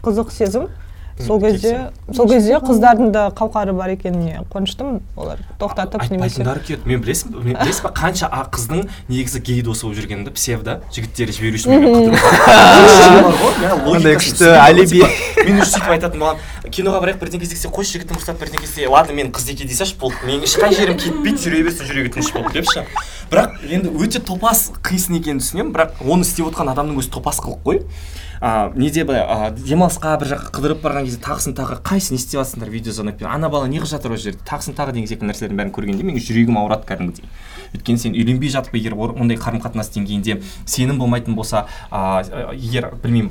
қызық 0.00 0.32
сезім 0.32 0.70
сол 1.20 1.40
кезде 1.40 1.90
сол 2.14 2.28
кезде 2.28 2.56
қыздардың 2.62 3.10
да 3.12 3.26
қауқары 3.36 3.72
бар 3.76 3.92
екеніне 3.94 4.40
қуаныштымын. 4.52 5.00
Олар 5.16 5.38
тоқтатып 5.60 6.08
немесе 6.10 6.40
айтпайтындары 6.40 6.60
келеді 6.66 6.88
мен 6.88 7.02
білесің 7.04 7.36
мен 7.36 7.56
білесіз 7.60 7.82
ба 7.84 7.92
қанша 7.94 8.26
а 8.30 8.44
қыздың 8.48 8.86
негізі 9.08 9.40
гей 9.44 9.62
досы 9.62 9.86
болып 9.86 9.98
жүргенімді 10.00 10.32
псевдо. 10.32 10.80
Жігіттер 10.92 11.32
жіберу 11.36 11.56
үшін 11.60 11.68
мен 11.82 13.72
Қандай 13.92 14.16
күшті 14.16 14.48
алиби. 14.58 15.02
мен 15.44 15.60
уже 15.60 15.70
сөйтіп 15.72 15.92
айтатын 15.96 16.20
маған 16.22 16.70
киноға 16.72 17.00
барайық 17.02 17.20
бірдеңе 17.22 17.44
іздесек 17.46 17.72
қойшы 17.74 17.98
жігітім 17.98 18.16
рұқсат 18.18 18.38
бірдеңе 18.40 18.64
істе 18.64 18.88
ладно 18.88 19.12
мен 19.14 19.32
қыз 19.34 19.50
еке 19.52 19.64
дей 19.66 19.76
салшы 19.76 19.96
болды. 20.00 20.16
Менің 20.26 20.46
ешқай 20.46 20.74
жерім 20.76 20.96
кетпейді 20.98 21.42
жүре 21.42 21.62
берсін 21.66 21.88
жүрегі 21.90 22.12
тыныш 22.16 22.32
болып 22.34 22.52
депші. 22.56 22.84
Бірақ 23.32 23.58
енді 23.68 23.92
өте 23.98 24.20
топас 24.22 24.70
қисын 24.84 25.18
екенін 25.18 25.42
түсінемін. 25.42 25.72
Бірақ 25.74 26.02
оны 26.06 26.22
істеп 26.26 26.46
отқан 26.52 26.70
адамның 26.72 27.00
өзі 27.02 27.10
топас 27.14 27.40
қылық 27.42 27.62
қой. 27.66 27.82
А, 28.42 28.72
неде 28.74 29.04
былай 29.06 29.22
а, 29.22 29.50
демалысқа 29.54 30.16
бір 30.18 30.32
жаққа 30.32 30.50
қыдырып 30.56 30.82
барған 30.82 31.06
кезде 31.06 31.20
тағысын 31.22 31.54
тағы 31.54 31.78
қайсысын 31.86 32.16
не 32.16 32.18
істеп 32.18 32.40
жатсыңдар 32.40 32.72
видеозвонокпен 32.74 33.30
ана 33.30 33.48
бала 33.48 33.68
не 33.70 33.78
қылып 33.78 33.92
жатыр 33.94 34.16
осы 34.16 34.32
жерде? 34.32 34.42
Тағысын 34.48 34.74
тағы 34.74 34.96
деген 34.96 35.06
секілді 35.06 35.30
нәрселердің 35.30 35.62
бәрін 35.62 35.72
көргенде 35.76 36.02
менің 36.02 36.26
жүрегім 36.26 36.58
ауырады 36.58 36.88
кәдімгідей. 36.90 37.30
Өйткені 37.72 38.02
сен 38.02 38.18
үйленбей 38.18 38.50
жатып 38.50 38.74
егер 38.74 38.98
ондай 38.98 39.38
қарым 39.38 39.62
қатынас 39.62 39.94
деңгейінде 39.94 40.40
сенім 40.66 40.98
болмайтын 40.98 41.38
болса 41.38 41.68
а, 41.90 42.24
егер 42.52 42.90
білмеймін 43.02 43.30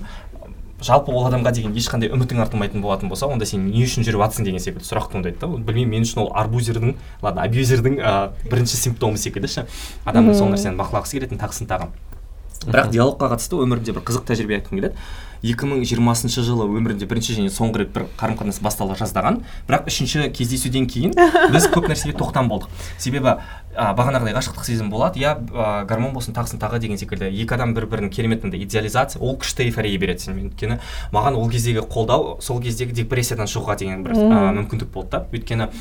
жалпы 0.81 1.13
ол 1.13 1.27
адамға 1.27 1.51
деген 1.53 1.75
ешқандай 1.77 2.09
үмітің 2.09 2.41
артылмайтын 2.41 2.81
болатын 2.81 3.11
болса 3.11 3.27
онда 3.29 3.45
сен 3.45 3.67
не 3.69 3.83
үшін 3.85 4.05
жүріп 4.07 4.23
жатсың 4.23 4.47
деген 4.47 4.63
секілді 4.63 4.87
сұрақ 4.87 5.11
туындайды 5.11 5.37
да. 5.37 5.47
Білмеймін 5.51 5.99
мен 5.99 6.07
үшін 6.07 6.23
ол 6.23 6.31
арбузердің 6.41 6.95
ладно 7.21 7.43
абьюзердің 7.45 7.99
ә, 8.01 8.15
бірінші 8.49 8.79
симптомы 8.81 9.21
секілді 9.21 9.51
ше. 9.51 9.67
Адамның 10.09 10.39
сол 10.39 10.49
нәрсені 10.49 10.81
бақылағысы 10.81 11.19
келетін 11.19 11.41
тағысын 11.43 11.69
тағы 11.69 11.91
бірақ 12.67 12.91
диалогқа 12.93 13.31
қатысты 13.33 13.57
өмірімде 13.63 13.95
бір 13.95 14.05
қызық 14.05 14.25
тәжірибе 14.29 14.59
айтқым 14.59 14.79
келеді. 14.79 14.95
2020 15.41 16.29
жылы 16.45 16.67
өмірімде 16.69 17.07
бірінші 17.09 17.39
және 17.39 17.49
соңғы 17.49 17.81
рет 17.81 17.93
бір 17.95 18.05
қарым 18.19 18.37
қатынас 18.37 18.59
бастала 18.61 18.93
жаздаған. 18.93 19.39
бірақ 19.65 19.87
үшінші 19.89 20.29
кездесуден 20.29 20.85
кейін 20.85 21.15
біз 21.49 21.65
көп 21.73 21.89
нәрсеге 21.89 22.13
тоқтам 22.13 22.45
болдық. 22.51 22.69
Себебі 23.01 23.39
ә, 23.73 23.95
бағанағыдай 23.97 24.35
ғашықтық 24.37 24.65
сезім 24.67 24.91
болады. 24.93 25.17
Иә 25.17 25.33
гормон 25.89 26.13
болсын 26.13 26.37
тағысын 26.37 26.61
тағы 26.61 26.77
деген 26.77 27.01
секілді. 27.01 27.31
Екі 27.33 27.55
адам 27.57 27.73
бір 27.73 27.87
бірін 27.89 28.11
керемет 28.13 28.43
мындай 28.43 28.61
идеализация 28.61 29.19
ол 29.19 29.33
күшті 29.41 29.65
эйфория 29.65 29.97
береді 29.97 30.27
сенімен 30.27 30.51
өйткені 30.51 30.77
маған 31.11 31.39
ол 31.41 31.49
кездегі 31.49 31.87
қолдау 31.89 32.37
сол 32.41 32.61
кездегі 32.61 32.93
депрессиядан 33.01 33.49
шығуға 33.49 33.79
деген 33.81 34.03
бір 34.05 34.13
ә, 34.13 34.53
мүмкіндік 34.61 34.93
болды 34.93 35.17
да. 35.17 35.25
Өйткені 35.33 35.71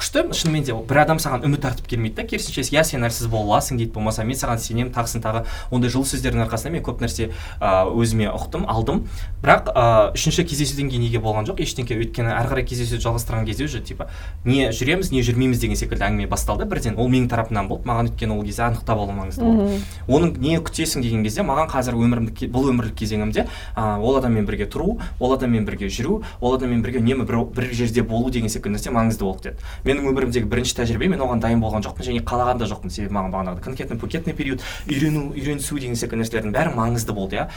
күшті. 0.00 0.24
Шынымен 0.34 0.64
де 0.64 0.74
бір 0.74 1.02
адам 1.04 1.20
саған 1.20 1.44
үміт 1.46 1.64
артып 1.68 1.86
келмейді 1.92 2.16
да 2.16 2.24
керісінше. 2.28 2.64
Иә 2.72 2.84
сен 2.84 3.04
әлсіз 3.04 3.28
бола 3.30 3.58
аласың 3.60 3.76
дейді 3.80 3.92
болмаса 3.94 4.24
мен 4.24 4.38
саған 4.38 4.58
сенемін 4.60 4.92
тағысын 4.94 5.22
тағы 5.24 5.44
ондай 5.70 5.90
жылы 5.92 6.08
сөздердің 6.08 6.44
арқасында 6.46 6.72
мен 6.74 6.84
көп 6.86 7.02
нәрсе 7.04 7.30
өзіме 7.60 8.30
ұқтым 8.32 8.64
алдым. 8.70 9.04
Бірақ 9.44 9.70
ә, 9.74 9.84
үшінші 10.16 10.44
кездесуден 10.48 10.90
кейін 10.90 11.04
неге 11.04 11.20
болған 11.20 11.46
жоқ? 11.48 11.60
Ештеңке. 11.64 11.96
Өйткені 12.00 12.32
әрі 12.32 12.50
қарай 12.50 12.64
кездесуді 12.68 13.02
жалғастырған 13.04 13.46
кезде 13.48 13.64
уже 13.68 13.80
типа 13.84 14.08
не 14.44 14.70
жүреміз 14.72 15.12
не 15.12 15.22
жүрмейміз 15.24 15.60
деген 15.60 15.76
секілді 15.76 16.04
әңгіме 16.08 16.28
басталды 16.30 16.64
бірден. 16.68 16.96
Ол 17.00 17.08
менің 17.08 17.28
тарапымнан 17.32 17.68
болды. 17.68 17.88
Маған 17.88 18.10
өйткені 18.10 18.36
ол 18.36 18.44
кезде 18.44 18.62
анықтап 18.68 18.98
алу 19.00 19.12
маңызды 19.16 19.44
болды. 19.44 19.80
Оның 20.08 20.36
не 20.40 20.56
күтесің 20.60 21.02
деген 21.04 21.24
кезде 21.24 21.42
маған 21.44 21.70
қазір 21.72 21.96
өмірімді 21.98 22.34
ке- 22.36 22.50
бұл 22.52 22.68
өмірлік 22.72 22.96
кезеңімде 23.00 23.46
ә, 23.76 23.98
ол 24.00 24.16
адаммен 24.20 24.46
бірге 24.46 24.68
тұру 24.70 24.98
ол 25.20 25.34
адаммен 25.34 25.64
бірге 25.64 25.88
жүру 25.88 26.20
ол 26.40 26.54
адаммен 26.56 26.82
бірге 26.84 27.00
үнемі 27.00 27.26
бір, 27.26 27.44
бір 27.56 27.70
жерде 27.72 28.02
болу 28.02 28.30
деген 28.30 28.48
секілді 28.48 28.76
нәрсе 28.78 28.92
маңызды 28.94 29.24
болды 29.24 29.50
деді. 29.50 29.56
Менің 29.90 30.06
өмірімдегі 30.10 30.46
бірінші 30.46 30.76
тәжірибе 30.78 31.08
мен 31.10 31.20
оған 31.24 31.40
дайын 31.42 31.60
болған 31.62 31.82
жоқпын 31.82 32.06
және 32.06 32.22
қалаған 32.22 32.60
да 32.62 32.68
жоқпын 32.70 32.92
себебі 32.94 33.16
маған 33.16 33.34
бағанағы 33.34 33.62
конкретный 33.64 33.98
букетный 33.98 34.34
период 34.34 34.62
үйрену 34.86 35.32
үйренісу 35.34 35.78
деген 35.80 35.98
секілді 35.98 36.22
нәрселердің 36.22 36.54
бәрі 36.54 36.74
маңызды 36.76 37.12
болды 37.16 37.40
иә. 37.40 37.48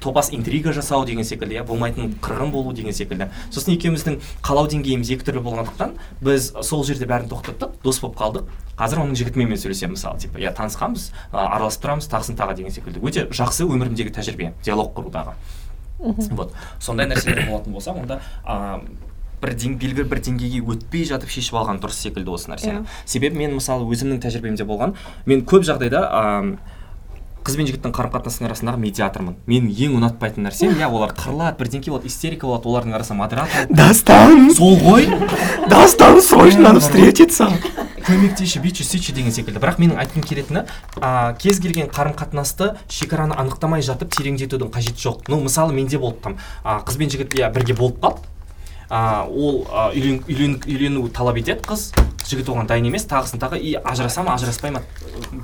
Топас 0.00 0.30
интрига 0.32 0.72
жасау 0.72 1.04
деген 1.04 1.24
секілді 1.26 1.58
иә. 1.58 1.64
Болмайтын 1.66 2.14
қырғын 2.22 2.52
болу 2.54 2.72
деген 2.72 2.94
секілді. 2.94 3.28
Сосын 3.50 3.74
екеуміздің 3.74 4.20
қалау 4.44 4.70
деңгейіміз 4.70 5.10
екі 5.16 5.26
түрлі 5.26 5.42
болғандықтан 5.42 5.96
біз 6.22 6.52
сол 6.62 6.84
жерде 6.86 7.08
бәрін 7.10 7.30
тоқтаттық 7.32 7.82
дос 7.82 8.00
болып 8.04 8.16
қалдық. 8.20 8.52
Қазір 8.78 9.02
оның 9.02 9.18
жігітімен 9.18 9.52
мен 9.52 9.60
сөйлесемін 9.60 9.96
мысалы 9.96 10.18
типа 10.22 10.40
иә 10.40 10.54
танысқанбыз 10.56 11.10
араласып 11.32 11.84
тұрамыз 11.84 12.08
тағысын 12.08 12.38
тағы 12.38 12.56
деген 12.56 12.72
секілді. 12.72 13.02
Өте 13.04 13.26
жақсы 13.28 13.66
өмірімдегі 13.68 14.14
тәжірибе 14.16 14.54
диалог 14.64 14.94
құрудағы. 14.96 15.36
Вот. 16.02 16.54
Сондай 16.80 17.06
нәрселер 17.06 17.46
болатын 17.46 17.72
болса 17.76 17.92
онда 17.92 18.20
бір 19.42 19.56
дең, 19.58 19.78
белгілі 19.80 20.06
бір 20.10 20.22
деңгейге 20.22 20.62
өтпей 20.74 21.06
жатып 21.08 21.32
шешіп 21.34 21.58
алған 21.58 21.82
дұрыс 21.82 21.98
секілді 22.04 22.36
осы 22.36 22.52
нәрсені. 22.52 22.84
Себебі 23.04 23.42
мен 23.42 23.56
мысалы 23.58 23.88
өзімнің 23.90 24.22
тәжірибемде 24.22 24.66
болған 24.68 24.94
мен 25.26 25.42
көп 25.48 25.66
жағдайда 25.66 26.04
ам, 26.14 26.54
қыз 27.42 27.56
бен 27.58 27.66
жігіттің 27.66 27.94
қарым 27.94 28.12
қатынасының 28.14 28.48
арасындағы 28.48 28.80
медиатормын. 28.84 29.36
Менің 29.50 29.72
ең 29.74 29.96
ұнатпайтын 29.98 30.46
нәрсем 30.46 30.76
иә 30.78 30.86
олар 30.86 31.14
қырылады 31.18 31.58
бірдеңке 31.58 31.90
болады 31.90 32.06
истерика 32.06 32.46
болады 32.46 32.70
олардың 32.70 32.94
арасында 32.98 33.18
модератор 33.18 33.66
Достан! 33.82 34.52
сол 34.54 34.78
ғой. 34.78 35.08
Достан, 35.68 36.22
срочно 36.22 36.68
надо 36.70 36.80
встретиться! 36.80 37.50
көмектесші 38.02 38.62
бүйтші 38.62 38.86
сөйтші 38.86 39.14
деген 39.14 39.34
секілді. 39.34 39.60
Бірақ 39.62 39.78
менің 39.78 40.00
айтқым 40.02 40.24
келетіні 40.26 40.64
а, 40.98 41.34
кез 41.38 41.60
келген 41.62 41.86
қарым 41.86 42.16
қатынасты 42.18 42.72
шекараны 42.90 43.36
анықтамай 43.38 43.82
жатып 43.86 44.10
тереңдетудің 44.16 44.72
қажеті 44.74 45.06
жоқ. 45.06 45.30
Ну 45.30 45.38
мысалы 45.44 45.74
менде 45.76 46.00
болды 46.02 46.18
там 46.24 46.36
а, 46.64 46.80
қыз 46.82 46.98
бен 46.98 47.14
жігіт 47.14 47.38
иә 47.38 47.52
бірге 47.54 47.78
болып 47.78 48.02
қалды 48.02 48.31
ол 48.92 49.62
үйлену 50.28 51.08
талап 51.16 51.38
етеді 51.40 51.64
қыз. 51.64 51.92
Жігіт 52.28 52.48
оған 52.52 52.68
дайын 52.70 52.86
емес 52.88 53.04
тағысын 53.10 53.40
тағы 53.42 53.58
и 53.60 53.74
ажыраса 53.76 54.22
ма 54.22 54.34
ажыраспай 54.36 54.72
ма? 54.74 54.82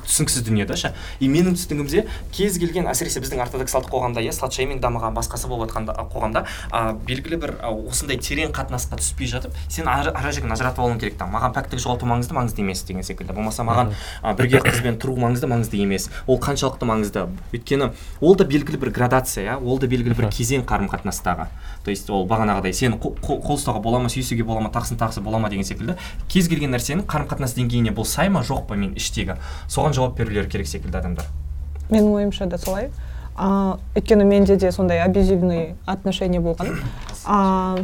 Түсініксіз 0.07 0.45
дүние 0.47 0.66
да 0.68 0.76
ше. 0.76 0.93
И 1.20 1.29
менің 1.29 1.57
түсінігімде 1.59 2.05
кез 2.35 2.59
келген 2.61 2.89
әсіресе 2.91 3.22
біздің 3.24 3.43
ортодоксалдық 3.45 3.93
қоғамда 3.93 4.22
иә 4.24 4.33
сладшейминг 4.37 4.83
дамыған 4.83 5.16
басқасы 5.16 5.49
болып 5.51 5.72
жатқан 5.72 5.89
қоғамда 6.12 6.45
а, 6.70 6.93
белгілі 7.09 7.41
бір 7.41 7.55
а, 7.62 7.72
осындай 7.72 8.18
терең 8.20 8.53
қатынасқа 8.57 9.01
түспей 9.01 9.31
жатып 9.31 9.57
сен 9.68 9.89
ара 9.89 10.33
жігін 10.33 10.53
ажыратып 10.55 10.85
алуың 10.85 11.01
керек 11.03 11.18
там. 11.18 11.33
Маған 11.35 11.57
пәктік 11.57 11.83
жоғалту 11.83 12.09
маңызды 12.09 12.37
маңызды 12.37 12.64
емес 12.64 12.85
деген 12.89 13.07
секілді. 13.07 13.35
Болмаса 13.37 13.66
маған 13.66 13.95
а, 14.22 14.35
бірге 14.39 14.62
қызбен 14.64 15.01
тұру 15.01 15.16
маңызды 15.18 15.51
маңызды 15.51 15.83
емес. 15.83 16.09
Ол 16.26 16.41
қаншалықты 16.43 16.89
маңызды. 16.89 17.26
Өйткені 17.53 17.93
ол 18.20 18.37
да 18.37 18.47
белгілі 18.49 18.81
бір 18.85 18.93
градация 18.95 19.45
иә. 19.45 19.59
Ол 19.59 19.81
да 19.81 19.91
белгілі 19.91 20.16
бір 20.18 20.31
кезең 20.35 20.66
қарым 20.68 20.91
қатынастағы 20.93 21.49
то 21.89 21.91
есть 21.91 22.11
ол 22.12 22.26
бағанағыдай 22.29 22.74
сені 22.76 22.99
қол 23.01 23.55
ұстауға 23.55 23.81
бола 23.81 23.97
ма 24.03 24.11
сүйісуге 24.12 24.45
бола 24.45 24.61
ма 24.61 24.68
тағысын 24.74 24.99
тағысы 25.01 25.22
бола 25.24 25.39
ма 25.41 25.49
деген 25.49 25.64
секілді. 25.64 25.95
Кез 26.29 26.51
келген 26.53 26.68
нәрсенің 26.73 27.05
қарым 27.09 27.29
қатынас 27.31 27.55
деңгейіне 27.57 27.93
бұл 27.97 28.07
сай 28.09 28.31
ма 28.33 28.43
жоқ 28.47 28.66
па 28.69 28.77
мен 28.79 28.95
іштегі? 28.99 29.39
Соған 29.69 29.97
жауап 29.97 30.19
берулері 30.19 30.51
керек 30.51 30.69
секілді 30.69 30.99
адамдар. 31.01 31.27
Менің 31.91 32.11
ойымша 32.14 32.47
да 32.47 32.59
солай. 32.59 32.91
А, 33.37 33.79
өйткені 33.95 34.25
менде 34.25 34.57
де 34.57 34.73
сондай 34.73 35.01
абьюзивный 35.01 35.77
отношение 35.87 36.41
болған. 36.41 36.81
А, 37.25 37.79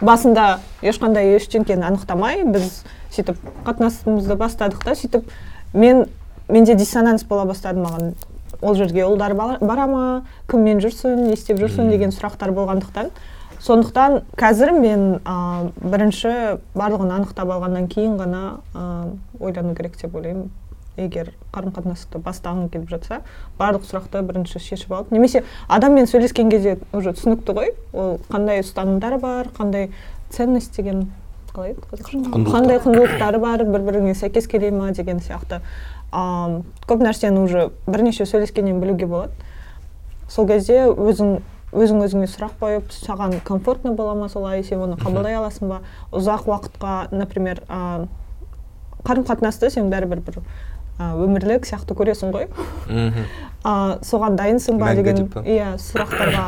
басында 0.00 0.60
ешқандай 0.82 1.34
ештеңкені 1.36 1.84
анықтамай 1.90 2.44
біз 2.48 2.82
сөйтіп 3.14 3.38
қатынасымызды 3.66 4.38
бастадық 4.40 4.84
та. 4.84 4.96
Сөйтіп 4.96 5.28
мен 5.74 6.06
менде 6.48 6.74
диссонанс 6.74 7.24
бола 7.28 7.44
бастады 7.44 7.84
маған. 7.84 8.14
Ол 8.62 8.74
жерге 8.74 9.04
ұлдар 9.04 9.34
бара 9.36 9.86
ма 9.86 10.24
кіммен 10.48 10.80
жүрсің 10.80 11.26
не 11.28 11.34
істеп 11.36 11.60
жүрсің 11.60 11.90
деген 11.92 12.14
сұрақтар 12.14 12.54
болғандықтан. 12.56 13.10
Сондықтан 13.64 14.22
қазір 14.36 14.74
мен 14.76 15.04
а, 15.24 15.70
бірінші 15.80 16.58
барлығын 16.76 17.14
анықтап 17.16 17.48
алғаннан 17.48 17.86
кейін 17.88 18.18
ғана 18.20 18.42
а, 18.74 19.06
ойлану 19.40 19.74
керек 19.74 19.96
деп 20.00 20.14
ойлаймын. 20.14 20.50
Егер 21.00 21.32
қарым 21.50 21.72
қатынасты 21.74 22.20
бастағың 22.22 22.68
келіп 22.70 22.92
жатса 22.92 23.22
барлық 23.58 23.86
сұрақты 23.88 24.20
бірінші 24.22 24.60
шешіп 24.62 24.92
алып 24.94 25.10
немесе 25.10 25.42
адаммен 25.66 26.06
сөйлескен 26.06 26.52
кезде 26.52 26.76
уже 26.92 27.14
түсінікті 27.16 27.56
ғой. 27.56 27.72
Ол 27.92 28.20
қандай 28.28 28.60
ұстанымдары 28.62 29.18
бар 29.18 29.48
қандай 29.56 29.88
ценность 30.30 30.76
деген 30.76 31.08
қалай 31.54 31.72
еді 31.72 31.82
қазақша 31.90 32.44
қандай 32.52 32.78
құндылықтары 32.84 33.40
бар 33.42 33.64
бір 33.64 33.88
біріңе 33.88 34.14
сәйкес 34.14 34.46
келе 34.46 34.70
ма 34.70 34.92
деген 34.92 35.18
сияқты. 35.24 35.62
А, 36.12 36.60
көп 36.86 37.02
нәрсені 37.02 37.42
уже 37.42 37.70
бірнеше 37.88 38.28
сөйлескеннен 38.28 38.78
білуге 38.78 39.06
болады. 39.06 39.32
Сол 40.30 40.46
кезде 40.46 40.84
өзің 40.86 41.40
өзің 41.74 42.04
өзіңе 42.06 42.28
сұрақ 42.30 42.58
қойып 42.60 42.92
саған 42.94 43.40
комфортно 43.44 43.94
бола 43.98 44.14
ма 44.14 44.28
солай 44.32 44.62
сен 44.64 44.82
оны 44.84 44.98
қабылдай 45.00 45.34
аласың 45.38 45.72
ба? 45.72 45.80
Ұзақ 46.14 46.46
уақытқа 46.50 47.14
например 47.14 47.62
а, 47.68 48.06
қарым 49.04 49.26
қатынасты 49.26 49.70
сен 49.74 49.90
бәрібір 49.92 50.22
бір 50.24 50.38
өмірлік 50.98 51.66
сияқты 51.66 51.96
көресің 51.98 52.30
ғой. 52.34 52.46
А, 53.64 53.98
соған 54.06 54.38
дайынсың 54.38 54.78
ба 54.78 54.94
деген 54.94 55.26
иә 55.42 55.74
сұрақтарға 55.82 56.44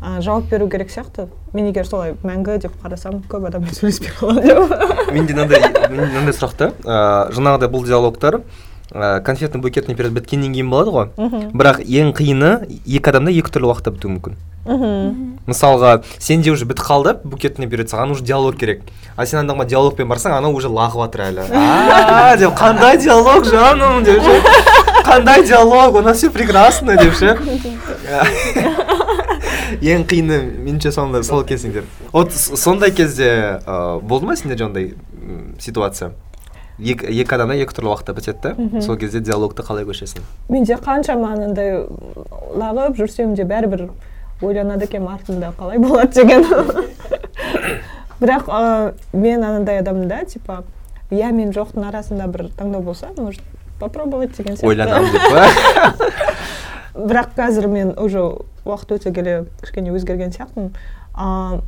а, 0.00 0.20
жауап 0.24 0.48
беру 0.48 0.68
керек 0.72 0.90
сияқты. 0.90 1.28
Мен 1.52 1.68
егер 1.68 1.84
солай 1.84 2.14
мәңгі 2.24 2.56
деп 2.64 2.76
қарасам 2.80 3.20
көп 3.28 3.48
адаммен 3.50 3.76
сөйлеспей 3.76 4.14
қаламын 4.16 4.46
деп. 4.46 5.12
Менде 5.12 5.34
мынандай 5.34 5.66
мынандай 5.90 6.36
сұрақ 6.36 6.56
та 6.56 6.70
ыыы 6.86 7.36
жаңағыдай 7.36 7.72
бұл 7.74 7.84
диалогтар 7.86 8.40
ыыы 8.92 9.20
конфетный 9.22 9.60
букетный 9.60 9.94
период 9.94 10.14
біткеннен 10.14 10.52
кейін 10.52 10.70
болады 10.70 10.90
ғой. 10.90 11.08
Бірақ 11.54 11.82
ең 11.84 12.12
қиыны 12.16 12.66
екі 12.86 13.10
адамда 13.12 13.30
екі 13.30 13.52
түрлі 13.54 13.70
уақытта 13.70 13.92
бітуі 13.94 14.16
мүмкін. 14.16 14.34
Мысалға 15.46 16.02
сенде 16.18 16.50
уже 16.50 16.66
бітіп 16.68 16.84
қалды 16.84 17.14
букетный 17.24 17.68
период 17.70 17.90
саған 17.90 18.12
уже 18.12 18.24
диалог 18.24 18.58
керек. 18.58 18.82
А 19.16 19.26
сен 19.26 19.40
ана 19.40 19.54
жаққа 19.54 19.66
диалогпен 19.70 20.08
барсаң 20.10 20.36
анау 20.36 20.54
уже 20.54 20.68
лағып 20.68 21.06
жатыр 21.06 21.20
әлі. 21.28 21.46
А 21.54 22.36
деп 22.36 22.52
қандай 22.58 22.98
диалог 22.98 23.44
жаным? 23.44 24.04
деп 24.04 24.22
ше. 24.22 24.42
Қандай 25.04 25.46
диалог 25.46 25.94
у 25.94 26.00
нас 26.02 26.18
все 26.18 26.30
прекрасно 26.30 26.96
деп 26.96 27.14
ше. 27.14 27.38
Ең 29.80 30.02
қиыны 30.04 30.40
меніңше 30.66 30.90
сондай 30.92 31.22
сол 31.24 31.44
кезеңдер 31.46 31.84
вот 32.12 32.34
сондай 32.34 32.90
кезде 32.90 33.60
ыыы 33.64 34.00
болды 34.02 34.26
ма 34.26 34.36
сендерде 34.36 34.64
ондай 34.64 34.94
ситуация? 35.60 36.12
Екі 36.80 37.34
адамда 37.36 37.56
екі 37.60 37.76
түрлі 37.76 37.92
уақытта 37.92 38.14
бітеді 38.16 38.40
да. 38.42 38.82
Сол 38.82 38.96
кезде 39.00 39.20
диалогты 39.20 39.62
қалай 39.66 39.84
көшесің? 39.88 40.24
Менде 40.48 40.76
қаншама 40.80 41.34
анандай 41.34 41.84
лағып 42.56 42.98
жүрсем 42.98 43.34
де 43.36 43.44
бәрібір 43.48 43.88
ойланады 44.42 44.88
екенмін 44.88 45.14
артында 45.14 45.52
қалай 45.58 45.78
болады 45.78 46.22
деген. 46.22 46.44
Бірақ 48.20 48.48
ә, 48.48 48.94
мен 49.12 49.44
анандай 49.44 49.80
адаммын 49.80 50.08
да 50.08 50.22
типа 50.28 50.62
иә 51.10 51.32
мен 51.32 51.52
жоқтың 51.56 51.88
арасында 51.88 52.28
бір 52.28 52.50
таңдау 52.56 52.82
болса 52.84 53.12
может 53.16 53.42
попробовать 53.80 54.36
деген 54.36 54.56
сияқты. 54.56 54.66
Ойланамын 54.66 55.12
деп 55.12 55.22
па? 55.30 55.44
Бірақ 57.10 57.34
қазір 57.36 57.68
мен 57.68 57.94
уже 57.98 58.24
уақыт 58.64 58.96
өте 58.96 59.12
келе 59.14 59.44
кішкене 59.62 59.92
өзгерген 59.92 60.32
сияқтымын. 60.34 60.72
А, 61.14 61.60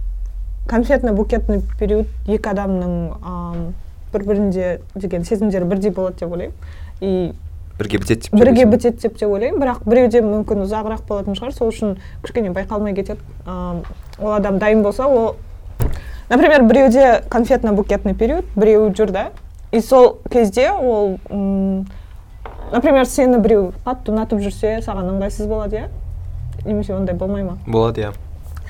конфетно 0.68 1.12
букетный 1.12 1.62
период 1.78 2.08
екі 2.26 2.52
адамның 2.52 3.72
бір 4.12 4.24
бірінде 4.24 4.80
деген 4.94 5.24
сезімдері 5.24 5.64
бірдей 5.64 5.90
болады 5.90 6.20
деп 6.20 6.32
ойлаймын. 6.32 6.52
И 7.00 7.32
бірге 7.78 7.98
бітеді 7.98 8.28
деп 8.30 8.40
бірге 8.40 8.64
бітеді 8.64 8.98
деп 9.02 9.18
те 9.18 9.26
ойлаймын. 9.26 9.60
Бірақ 9.60 9.84
біреуде 9.88 10.20
мүмкін 10.22 10.66
ұзағырақ 10.66 11.06
болатын 11.08 11.34
шығар. 11.38 11.54
Сол 11.56 11.72
үшін 11.72 11.96
кішкене 12.22 12.52
байқалмай 12.52 12.94
кетеді. 12.94 13.20
Ол 13.46 14.32
адам 14.32 14.58
дайын 14.58 14.82
болса 14.82 15.06
ол 15.06 15.36
например 16.30 16.62
біреуде 16.62 17.22
конфетно 17.28 17.72
букетный 17.72 18.14
период 18.14 18.44
біреуі 18.56 18.92
жүр 18.92 19.10
да. 19.10 19.30
И 19.72 19.80
сол 19.80 20.18
кезде 20.30 20.70
ол 20.70 21.18
м, 21.30 21.86
например 22.72 23.06
сені 23.06 23.38
біреу 23.38 23.72
қатты 23.84 24.12
ұнатып 24.12 24.40
жүрсе 24.44 24.78
саған 24.84 25.14
ыңғайсыз 25.16 25.48
болады 25.48 25.76
иә? 25.76 25.88
Немесе 26.64 26.94
ондай 26.94 27.16
болмай 27.16 27.42
ма? 27.42 27.58
Болады 27.66 28.00
иә. 28.04 28.12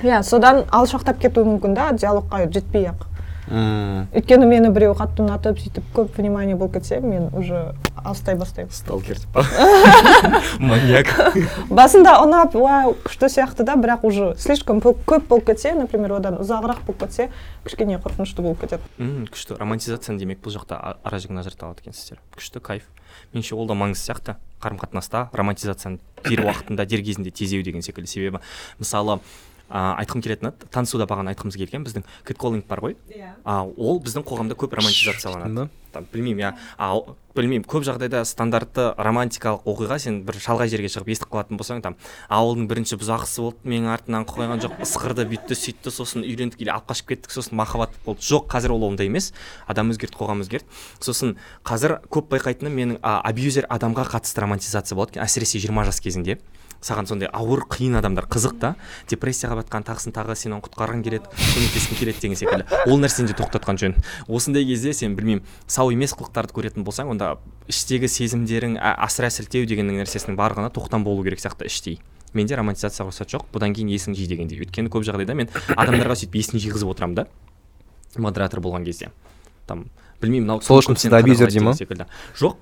Иә. 0.01 0.23
Содан 0.23 0.63
алшақтап 0.71 1.19
кетуі 1.19 1.45
мүмкін 1.45 1.75
да 1.75 1.91
диалогқа 1.91 2.47
жетпей 2.49 2.87
ақ. 2.89 3.03
Өйткені 3.49 4.47
мені 4.47 4.69
біреу 4.71 4.93
қатты 4.95 5.23
ұнатып 5.25 5.59
сөйтіп 5.59 5.89
көп 5.95 6.15
внимание 6.17 6.55
болып 6.55 6.77
кетсе 6.77 6.99
мен 7.03 7.27
уже 7.35 7.73
алыстай 8.03 8.35
бастаймын. 8.39 8.71
Сталкер 8.71 9.19
маньяк. 10.59 11.11
Басында 11.69 12.15
ұнап 12.23 12.55
уау 12.55 12.95
күшті 13.03 13.29
сияқты 13.31 13.65
да 13.67 13.75
бірақ 13.75 14.05
уже 14.07 14.33
слишком 14.39 14.79
көп 14.79 15.27
болып 15.27 15.47
кетсе 15.51 15.73
например 15.75 16.15
одан 16.19 16.39
ұзағырақ 16.39 16.85
болып 16.87 17.03
кетсе 17.03 17.29
кішкене 17.65 17.99
қорқынышты 17.99 18.41
болып 18.41 18.63
кетеді. 18.63 18.83
Мм 18.97 19.27
күшті. 19.31 19.59
Романтизацияны 19.59 20.19
демек 20.19 20.43
бұл 20.43 20.55
жақта 20.55 20.79
ара 21.03 21.19
жігін 21.19 21.43
ажырата 21.43 21.67
алады 21.67 21.83
екенсіздер 21.83 22.23
күшті 22.35 22.63
кайф. 22.63 22.87
Меніңше 23.33 23.55
ол 23.55 23.67
да 23.67 23.75
маңызды 23.77 24.07
сияқты. 24.07 24.37
Қарым 24.63 24.79
қатынаста 24.79 25.27
романтизацияны 25.35 25.99
дер 26.23 26.45
уақытында 26.45 26.85
дер 26.87 27.03
кезінде 27.03 27.31
тезеу 27.31 27.63
деген 27.63 27.81
секілді 27.83 28.09
себебі. 28.09 28.39
Мысалы 28.79 29.19
а, 29.69 29.95
айтқым 30.01 30.21
келетіні 30.23 30.53
танысуда 30.71 31.07
бағана 31.09 31.33
айтқымыз 31.33 31.57
келген. 31.57 31.85
Біздің 31.87 32.05
кэтколлинг 32.27 32.67
бар 32.69 32.83
ғой. 32.83 32.97
А, 33.43 33.63
ол 33.63 33.99
біздің 34.03 34.25
қоғамда 34.27 34.57
көп 34.59 34.75
романтизацияланады. 34.77 35.69
Там 35.93 36.07
білмеймін 36.11 36.41
иә. 36.41 37.15
Білмеймін 37.33 37.65
көп 37.69 37.85
жағдайда 37.85 38.23
стандартты 38.25 38.91
романтикалық 38.97 39.65
оқиға 39.69 39.99
сен 40.01 40.19
бір 40.25 40.39
шалғай 40.41 40.69
жерге 40.69 40.89
шығып 40.93 41.11
естіп 41.13 41.31
қалатын 41.33 41.57
болсаң 41.57 41.81
там 41.85 41.95
ауылдың 42.33 42.67
бірінші 42.69 42.97
бұзақысы 43.01 43.41
болды 43.45 43.69
менің 43.73 43.93
артымнан 43.93 44.25
қойған 44.29 44.61
жоқ 44.61 44.81
ысқырды 44.85 45.25
бүйтті 45.29 45.57
сөйтті 45.57 45.93
сосын 45.93 46.25
үйлендік 46.25 46.61
или 46.61 46.73
алып 46.73 46.89
қашып 46.89 47.13
кеттік 47.13 47.33
сосын 47.33 47.57
махаббат 47.57 47.93
болды. 48.05 48.21
Жоқ 48.25 48.49
қазір 48.53 48.73
ол 48.73 48.85
ондай 48.89 49.09
емес. 49.09 49.31
Адам 49.65 49.93
өзгерді 49.93 50.17
қоғам 50.17 50.45
өзгерді. 50.45 50.69
Сосын 51.01 51.37
қазір 51.65 51.99
көп 52.09 52.29
байқайтыным 52.33 52.73
менің 52.73 52.99
а, 53.01 53.21
абьюзер 53.25 53.65
адамға 53.69 54.09
қатысты 54.13 54.45
романтизация 54.45 54.97
болады 54.97 55.21
әсіресе 55.25 55.61
жиырма 55.61 55.85
жас 55.89 56.01
кезіңде 56.05 56.37
саған 56.83 57.07
сондай 57.07 57.29
ауыр 57.31 57.63
қиын 57.71 57.97
адамдар 57.99 58.27
қызық 58.27 58.57
та. 58.59 58.73
Депрессияға 59.09 59.61
батқан 59.61 59.85
тағысын 59.87 60.13
тағы 60.15 60.35
сен 60.35 60.55
оны 60.57 60.65
құтқарғың 60.67 61.03
келеді 61.05 61.31
көмектескің 61.39 61.99
келеді 61.99 62.21
деген 62.21 62.39
секілді. 62.39 62.65
Ол 62.87 62.99
нәрсені 62.99 63.31
де 63.31 63.37
тоқтатқан 63.39 63.79
жөн. 63.79 63.95
Осындай 64.27 64.67
кезде 64.67 64.93
сен 64.93 65.15
білмеймін 65.15 65.45
сау 65.67 65.93
емес 65.95 66.13
қылықтарды 66.19 66.53
көретін 66.55 66.83
болсаң 66.83 67.13
онда 67.15 67.37
іштегі 67.71 68.11
сезімдерің 68.11 68.75
асыра 68.79 69.31
сілтеу 69.31 69.65
деген 69.69 69.93
нәрсесінің 69.95 70.35
барлығына 70.35 70.73
тоқтам 70.75 71.07
болу 71.07 71.23
керек 71.23 71.39
сияқты 71.39 71.71
іштей. 71.71 71.99
Менде 72.33 72.57
романтизацияға 72.57 73.11
рұқсат 73.11 73.29
жоқ 73.29 73.47
бұдан 73.53 73.75
кейін 73.77 73.91
есің 73.93 74.15
жи 74.17 74.27
дегендей. 74.27 74.59
Өйткені 74.65 74.89
көп 74.89 75.05
жағдайда 75.05 75.35
мен 75.37 75.51
адамдарға 75.77 76.17
сөйтіп 76.17 76.39
есін 76.41 76.59
жиғызып 76.63 76.89
отырамын 76.89 77.19
да. 77.21 77.27
Модератор 78.17 78.59
болған 78.59 78.87
кезде. 78.87 79.11
Там 79.67 79.85
білмеймін 80.21 80.47
мынау 80.47 80.65
Сол 80.65 80.81
үшін 80.81 80.97
сізді 80.97 81.19
абьюзер 81.19 81.53
дей 81.53 81.61
ма? 81.61 81.75
секілді. 81.77 82.07
Жоқ 82.39 82.57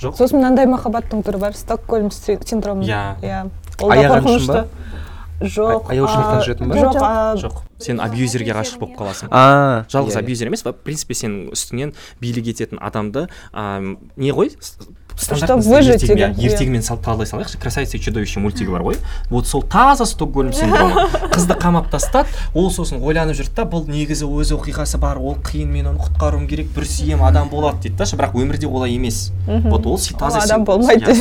жоқ. 0.00 0.16
Сосын 0.16 0.40
мынандай 0.40 0.66
махаббаттың 0.66 1.22
түрі 1.26 1.38
бар 1.38 1.54
стокгольм 1.54 2.10
си- 2.10 2.38
синдромы. 2.44 2.84
Иә. 2.84 3.20
иә. 3.22 3.50
Ол 3.80 3.88
да 3.88 4.18
қорқынышты. 4.18 4.66
жоқ 5.40 5.86
А- 5.88 5.92
аяушылықтан 5.92 6.40
жүретін 6.44 6.68
ба? 6.68 6.74
жоқ 6.76 7.40
жоқ 7.40 7.54
сен 7.80 8.00
абьюзерге 8.00 8.52
ғашық 8.52 8.78
болып 8.78 8.96
қаласың. 8.98 9.28
А 9.30 9.84
жалғыз 9.88 10.16
иә, 10.16 10.18
абьюзер 10.20 10.46
емес 10.48 10.64
в 10.64 10.72
принципе 10.72 11.14
сенің 11.14 11.52
үстіңнен 11.54 11.94
билік 12.20 12.46
ететін 12.52 12.78
адамды 12.78 13.26
а, 13.52 13.80
не 14.16 14.32
ғой? 14.32 14.52
Чтобы 15.20 15.60
выжить 15.60 16.02
ертегімен- 16.02 16.34
иә. 16.34 16.46
ертегімен 16.52 16.82
сал- 16.82 16.96
талдай 16.98 17.26
салайықшы 17.26 17.58
красавица 17.60 17.96
и 17.96 18.00
чудовище 18.00 18.40
мультигі 18.40 18.70
бар 18.72 18.82
ғой 18.82 18.96
вот 19.28 19.46
сол 19.46 19.62
таза 19.62 20.06
стокгольм 20.06 20.52
синдромы. 20.56 21.08
Қызды 21.30 21.54
қамап 21.60 21.90
тастады 21.90 22.28
ол 22.54 22.70
сосын 22.70 23.02
ойланып 23.04 23.36
жүрді 23.36 23.54
да 23.54 23.62
бұл 23.68 23.86
негізі 23.86 24.24
өз 24.24 24.52
оқиғасы 24.56 24.98
бар. 24.98 25.18
Ол 25.18 25.36
қиын 25.36 25.66
мен 25.68 25.86
оны 25.92 25.98
құтқаруым 26.00 26.46
керек 26.48 26.72
бір 26.74 26.84
сүйем 26.88 27.22
адам 27.26 27.48
болады 27.50 27.82
дейді 27.82 27.96
да 27.98 28.04
шы, 28.06 28.16
бірақ 28.16 28.32
өмірде 28.34 28.66
олай 28.66 28.94
емес. 28.96 29.30
Вот 29.46 29.86
ол 29.86 29.98
таза 30.18 30.38
адам 30.40 30.64
болмайды. 30.64 31.12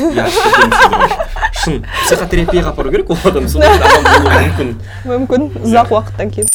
шын 1.60 1.84
психотерапияға 2.06 2.70
апару 2.72 2.92
керек 2.92 3.10
ол 3.10 3.18
адам 3.26 3.48
сондай 3.52 3.76
бір 3.78 3.86
адам 3.86 4.04
болуы 4.08 4.32
мүмкін. 4.40 4.74
Мүмкін. 5.12 5.50
Ұзақ 5.66 5.92
уақыттан 5.96 6.32
кейін. 6.36 6.48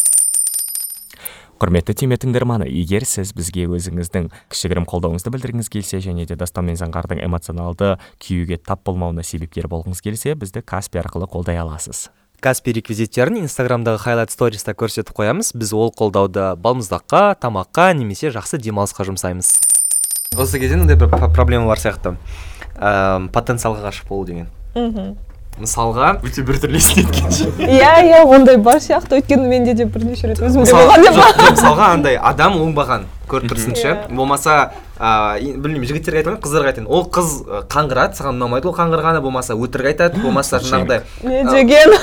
Құрметті 1.62 1.94
түйме 2.00 2.16
тыңдарманы 2.18 2.66
егер 2.66 3.05
сіз 3.07 3.30
бізге 3.36 3.68
өзіңіздің 3.70 4.26
кішігірім 4.50 4.86
қолдауыңызды 4.90 5.30
білдіргіңіз 5.30 5.70
келсе 5.70 6.00
және 6.02 6.26
де 6.26 6.36
дастан 6.36 6.66
мен 6.66 6.78
заңғардың 6.80 7.22
эмоционалды 7.24 7.94
күйюге 8.22 8.59
тап 8.59 8.82
болмауына 8.88 9.22
себепкер 9.22 9.68
болғыңыз 9.70 10.02
келсе 10.02 10.34
бізді 10.34 10.64
каспи 10.66 10.98
арқылы 10.98 11.30
қолдай 11.30 11.61
аласыз. 11.62 12.09
Каспи 12.44 12.74
реквизиттерін 12.76 13.38
инстаграмдағы 13.44 14.02
хайлайт 14.02 14.34
сториста 14.34 14.74
көрсетіп 14.76 15.14
қоямыз. 15.16 15.55
Біз 15.57 15.70
ол 15.72 15.94
қолдауды 15.96 16.50
балмұздаққа 16.61 17.38
тамаққа 17.40 17.86
немесе 17.96 18.28
жақсы 18.34 18.59
демалысқа 18.61 19.07
жұмсаймыз. 19.09 19.55
Осы 20.36 20.59
кезде 20.59 20.76
мынандай 20.76 20.98
бір 20.98 21.30
проблема 21.32 21.70
бар 21.70 21.80
сияқты. 21.80 22.16
Эм, 22.74 23.30
потенциалға 23.32 23.86
ғашық 23.86 24.11
болу 24.11 24.26
деген. 24.26 24.50
Мхм. 24.74 25.14
Мысалға 25.61 26.09
өте 26.26 26.42
біртүрлі 26.46 26.80
естіледі 26.80 27.50
иә 27.78 27.92
иә 28.09 28.22
ондай 28.26 28.57
бар 28.59 28.80
сияқты. 28.82 29.20
Өйткені 29.20 29.48
менде 29.48 29.74
де 29.78 29.84
бірнеше 29.86 30.32
рет 30.32 30.40
өзімде 30.42 30.72
болған 30.74 31.05
деп 31.07 31.18
мысалға 31.52 31.90
андай 31.94 32.16
адам 32.18 32.59
оңбаған 32.59 33.07
көріп 33.30 33.52
тұрсың 33.55 33.76
ше 33.78 33.94
болмаса 34.11 34.72
а, 34.99 35.36
и- 35.40 35.53
білмеймін 35.59 35.88
жігіттерге 35.90 36.20
айтамын 36.22 36.38
қыздарға 36.45 36.70
айтамын 36.70 36.90
ол 36.90 37.05
қыз 37.11 37.32
қаңғырады 37.72 38.14
саған 38.18 38.36
ұнамайды 38.38 38.68
ол 38.70 38.74
қаңғырғаны 38.76 39.20
болмаса 39.24 39.57
өтірік 39.59 39.88
айтады 39.90 40.20
болмаса 40.22 40.61
жаңағыдай 40.62 41.03
не 41.24 41.42
деген? 41.51 41.95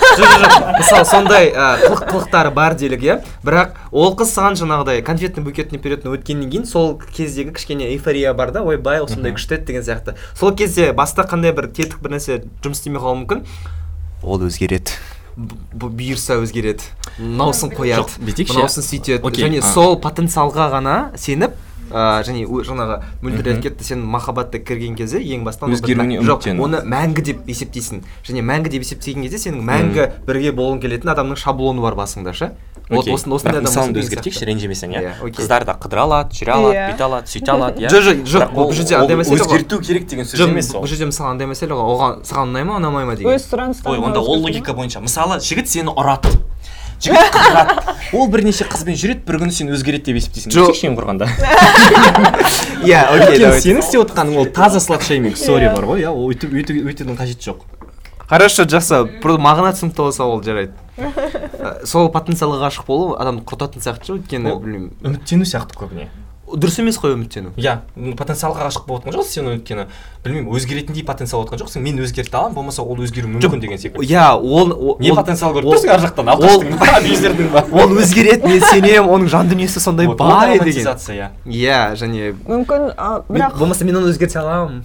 мысалы 0.76 1.06
сондай 1.08 1.52
қылық 1.56 2.04
қылықтары 2.12 2.52
бар 2.52 2.76
делік 2.76 3.06
иә. 3.06 3.16
Бірақ 3.48 3.78
ол 3.92 4.12
қыз 4.20 4.34
саған 4.36 4.60
жаңағыдай 4.60 5.02
конфетный 5.08 5.44
букетный 5.46 5.80
периодын 5.80 6.12
өткеннен 6.18 6.52
кейін 6.52 6.66
сол 6.68 6.98
кездегі 7.16 7.56
кішкене 7.56 7.88
эйфория 7.94 8.34
бар 8.34 8.52
да 8.52 8.62
ойбай 8.64 9.00
осындай 9.02 9.32
күшті 9.32 9.56
еді 9.56 9.72
деген 9.72 9.88
сияқты. 9.88 10.16
Сол 10.36 10.52
кезде 10.56 10.92
баста 10.92 11.24
қандай 11.24 11.56
бір 11.56 11.72
тетік 11.72 12.02
бір 12.04 12.18
нәрсе 12.18 12.42
жұмыс 12.62 12.84
істемей 12.84 13.00
қалуы 13.00 13.24
мүмкін? 13.24 13.46
Ол 14.24 14.44
өзгереді. 14.46 15.00
Бұйырса 15.74 16.36
өзгереді. 16.44 16.84
Мынаусын 17.18 17.72
қояды 17.72 18.20
мынаусын 18.20 18.84
сөйтеді. 18.84 19.24
Және 19.40 19.62
сол 19.64 19.96
потенциалға 20.04 20.68
ғана 20.76 20.96
сеніп 21.18 21.56
ә, 21.92 22.24
және 22.26 22.46
жаңағы 22.48 22.98
мөлдір 23.22 23.52
айтып 23.52 23.64
кетті 23.68 23.84
сен 23.84 24.02
махаббатқа 24.06 24.60
кірген 24.66 24.96
кезде 24.96 25.20
ең 25.22 25.44
баста 25.46 25.66
оны 25.68 25.76
бір 25.76 25.82
Өзгеруіне 25.82 26.20
жоқ 26.28 26.48
оны 26.58 26.82
мәңгі 26.88 27.24
деп 27.30 27.48
есептейсің. 27.52 28.02
Және 28.28 28.42
мәңгі 28.48 28.72
деп 28.74 28.86
есептеген 28.88 29.28
кезде 29.28 29.38
сенің 29.46 29.62
мәңгі 29.68 30.08
бірге 30.28 30.52
болғың 30.56 30.82
келетін 30.84 31.14
адамның 31.14 31.40
шаблоны 31.42 31.82
бар 31.84 31.96
басыңда 32.00 32.34
ше? 32.34 32.52
Вот 32.92 33.08
осындай 33.08 33.60
адам 33.62 33.70
мысалымды 33.70 34.02
деген 34.02 34.08
өзгертейікші 34.10 34.48
ренжімесең 34.50 34.96
иә? 34.98 35.02
Иә, 35.22 35.32
қыздар 35.38 35.64
да 35.64 35.78
қыдыра 35.80 36.04
алады 36.04 36.36
жүре 36.36 36.52
алады 36.52 36.76
Иә. 36.76 36.88
бүйте 36.92 37.06
алады 37.06 37.32
сөйте 37.32 37.52
алады 37.54 37.82
иә? 37.86 37.92
жоқ 37.94 38.04
жоқ 38.04 38.26
жоқ 38.34 38.52
бұл 38.58 38.74
жерде 38.76 38.96
андай 39.00 39.16
мәселе 39.22 39.38
ғой 39.40 39.48
өзгерту 39.48 39.80
керек 39.80 40.08
деген 40.12 40.26
сөз 40.28 40.44
емес 40.44 40.74
ол. 40.76 40.82
бұл 40.84 40.92
жерде 40.92 41.08
мысалы 41.08 41.30
андай 41.32 41.48
мәселе 41.48 41.72
ғой. 41.72 41.88
Оған 41.96 42.18
саған 42.28 42.52
ұнай 42.52 42.68
ма 42.68 42.80
ұнамай 42.82 43.08
ма 43.08 43.16
деген 43.16 43.32
өз 43.32 43.48
сұраныстарын 43.48 43.96
ой 43.96 44.04
онда 44.10 44.20
ол 44.20 44.44
логика 44.44 44.74
бойынша. 44.76 45.00
Мысалы 45.00 45.40
жігіт 45.40 45.72
сені 45.72 45.96
ұрады. 45.96 46.36
Жігіт 47.02 47.34
қыдырады 47.36 47.96
ол 48.18 48.28
бірнеше 48.32 48.66
қызбен 48.70 48.98
жүреді 49.00 49.26
бір 49.28 49.40
күні 49.42 49.56
сен 49.56 49.72
өзгереді 49.74 50.12
деп 50.12 50.22
есептейсің. 50.22 50.54
Жоқ. 50.56 50.72
сексен 50.72 50.98
құрғанда 51.00 51.28
иә 52.88 53.02
окей 53.10 53.28
өйткені 53.28 53.46
давай. 53.46 53.62
сенің 53.66 53.84
істеп 53.86 54.04
отқаның 54.06 54.38
ол 54.42 54.50
таза 54.56 54.80
сладшейминг 54.84 55.38
сори 55.40 55.70
бар 55.74 55.88
ғой 55.90 56.06
иә 56.06 56.12
ол 56.14 56.30
өйтіп 56.32 56.54
өйтудің 56.56 57.18
қажеті 57.20 57.52
жоқ. 57.52 57.66
Хорошо 58.32 58.64
жақсы. 58.64 59.20
Просто 59.20 59.42
мағына 59.44 59.74
түсінікті 59.76 60.06
болса 60.06 60.24
ол 60.24 60.40
жарайды. 60.44 60.72
Ә, 61.02 61.84
сол 61.84 62.08
потенциалға 62.14 62.62
ғашық 62.70 62.86
болу 62.88 63.10
адамды 63.20 63.44
құртатын 63.44 63.84
сияқты 63.84 64.08
ше 64.08 64.14
өйткені 64.16 64.54
білмеймін. 64.56 64.94
үміттену 65.04 65.44
сияқты 65.44 65.76
көбіне. 65.76 66.08
Дұрыс 66.56 66.80
емес 66.82 66.98
қой 67.02 67.14
үміттену. 67.16 67.52
Иә 67.58 67.80
потенциалға 68.18 68.68
ғашық 68.68 68.86
болып 68.88 69.06
отқан 69.06 69.16
жоқсың 69.16 69.32
сен 69.36 69.50
өйткені. 69.52 69.86
Білмеймін 70.24 70.52
өзгеретіндей 70.56 71.04
потенциал 71.06 71.44
отқан 71.46 71.62
жоқсың 71.62 71.82
мен 71.86 72.00
өзгерте 72.04 72.38
аламын 72.38 72.56
болмаса 72.56 72.84
ол 72.84 72.98
өзгеруі 73.02 73.38
мүмкін 73.38 73.60
деген 73.64 73.78
секілді. 73.82 74.06
иә 74.06 74.36
ол 74.38 74.98
не 75.00 75.14
потенциал 75.16 75.54
көріп 75.56 75.72
тұрсың 75.74 75.94
ар 75.96 76.00
жақтан 76.06 76.30
ол- 76.30 76.36
алқаштың 76.36 76.78
ба 76.80 76.88
абьюзердің 77.00 77.52
ба 77.52 77.66
ол 77.84 77.96
өзгереді 77.98 78.48
мен 78.48 78.62
сенемін 78.62 79.10
оның 79.10 79.28
жан 79.34 79.50
дүниесі 79.50 79.80
сондай 79.80 80.08
бай 80.08 80.60
деген. 80.60 80.86
иә. 80.86 81.30
Иә 81.46 81.82
және 81.96 82.34
мүмкін 82.48 82.92
бірақ 83.30 83.58
болмаса 83.60 83.86
мен 83.86 83.96
оны 84.02 84.12
өзгерте 84.14 84.40
аламын. 84.40 84.84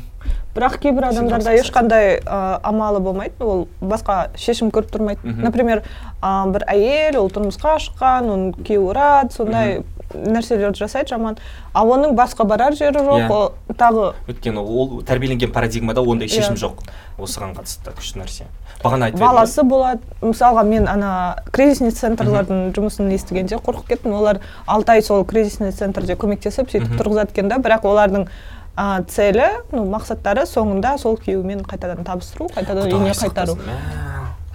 Бірақ 0.56 0.78
кейбір 0.82 1.08
адамдарда 1.10 1.52
ешқандай 1.60 2.20
ә, 2.24 2.60
амалы 2.64 3.00
болмайды. 3.04 3.36
Ол 3.40 3.66
басқа 3.80 4.30
шешім 4.36 4.72
көріп 4.74 4.90
тұрмайды. 4.94 5.36
Например 5.44 5.84
ә, 6.22 6.46
бір 6.52 6.64
әйел 6.72 7.20
ол 7.20 7.30
тұрмысқа 7.30 7.76
шыққан 7.84 8.32
оның 8.32 8.56
күйеуі 8.64 8.90
ұрады 8.94 9.36
сондай 9.36 9.82
нәрселерді 10.14 10.78
жасайды 10.78 11.10
жаман. 11.12 11.36
А 11.74 11.82
оның 11.84 12.14
басқа 12.16 12.44
барар 12.46 12.76
жері 12.78 13.02
жоқ 13.02 13.24
Иә. 13.26 13.30
ол 13.30 13.74
тағы 13.74 14.12
өйткені 14.30 14.62
ол 14.62 15.02
тәрбиеленген 15.02 15.52
парадигмада 15.52 16.00
ондай 16.00 16.28
шешім 16.28 16.54
Иә. 16.54 16.62
жоқ. 16.62 16.84
Осыған 17.18 17.56
қатысты 17.56 17.90
күшті 17.96 18.20
нәрсе. 18.22 18.46
Бағана 18.84 19.08
айтып 19.08 19.20
баласы 19.20 19.64
болады. 19.66 20.00
Мысалға 20.22 20.62
мен 20.68 20.86
ана 20.88 21.42
кризисный 21.50 21.90
центрлардың 21.90 22.70
жұмысын 22.76 23.10
естігенде 23.12 23.56
қорқып 23.56 23.88
кеттім. 23.88 24.14
Олар 24.14 24.40
алты 24.66 24.92
ай 24.92 25.02
сол 25.02 25.24
кризисный 25.24 25.72
центрде 25.72 26.14
көмектесіп 26.14 26.70
сөйтіп 26.70 27.00
тұрғызады 27.00 27.32
екен 27.34 27.48
да. 27.48 27.56
Бірақ 27.56 27.88
олардың 27.88 28.28
а, 28.76 29.02
целі 29.08 29.48
ну 29.72 29.84
мақсаттары 29.90 30.44
соңында 30.46 30.96
сол 31.00 31.16
күйеуімен 31.16 31.64
қайтадан 31.66 32.04
табыстыру 32.04 32.50
қайтадан 32.54 32.90
үйіне 32.90 33.16
қайтару. 33.16 33.56
Мә. 33.56 33.76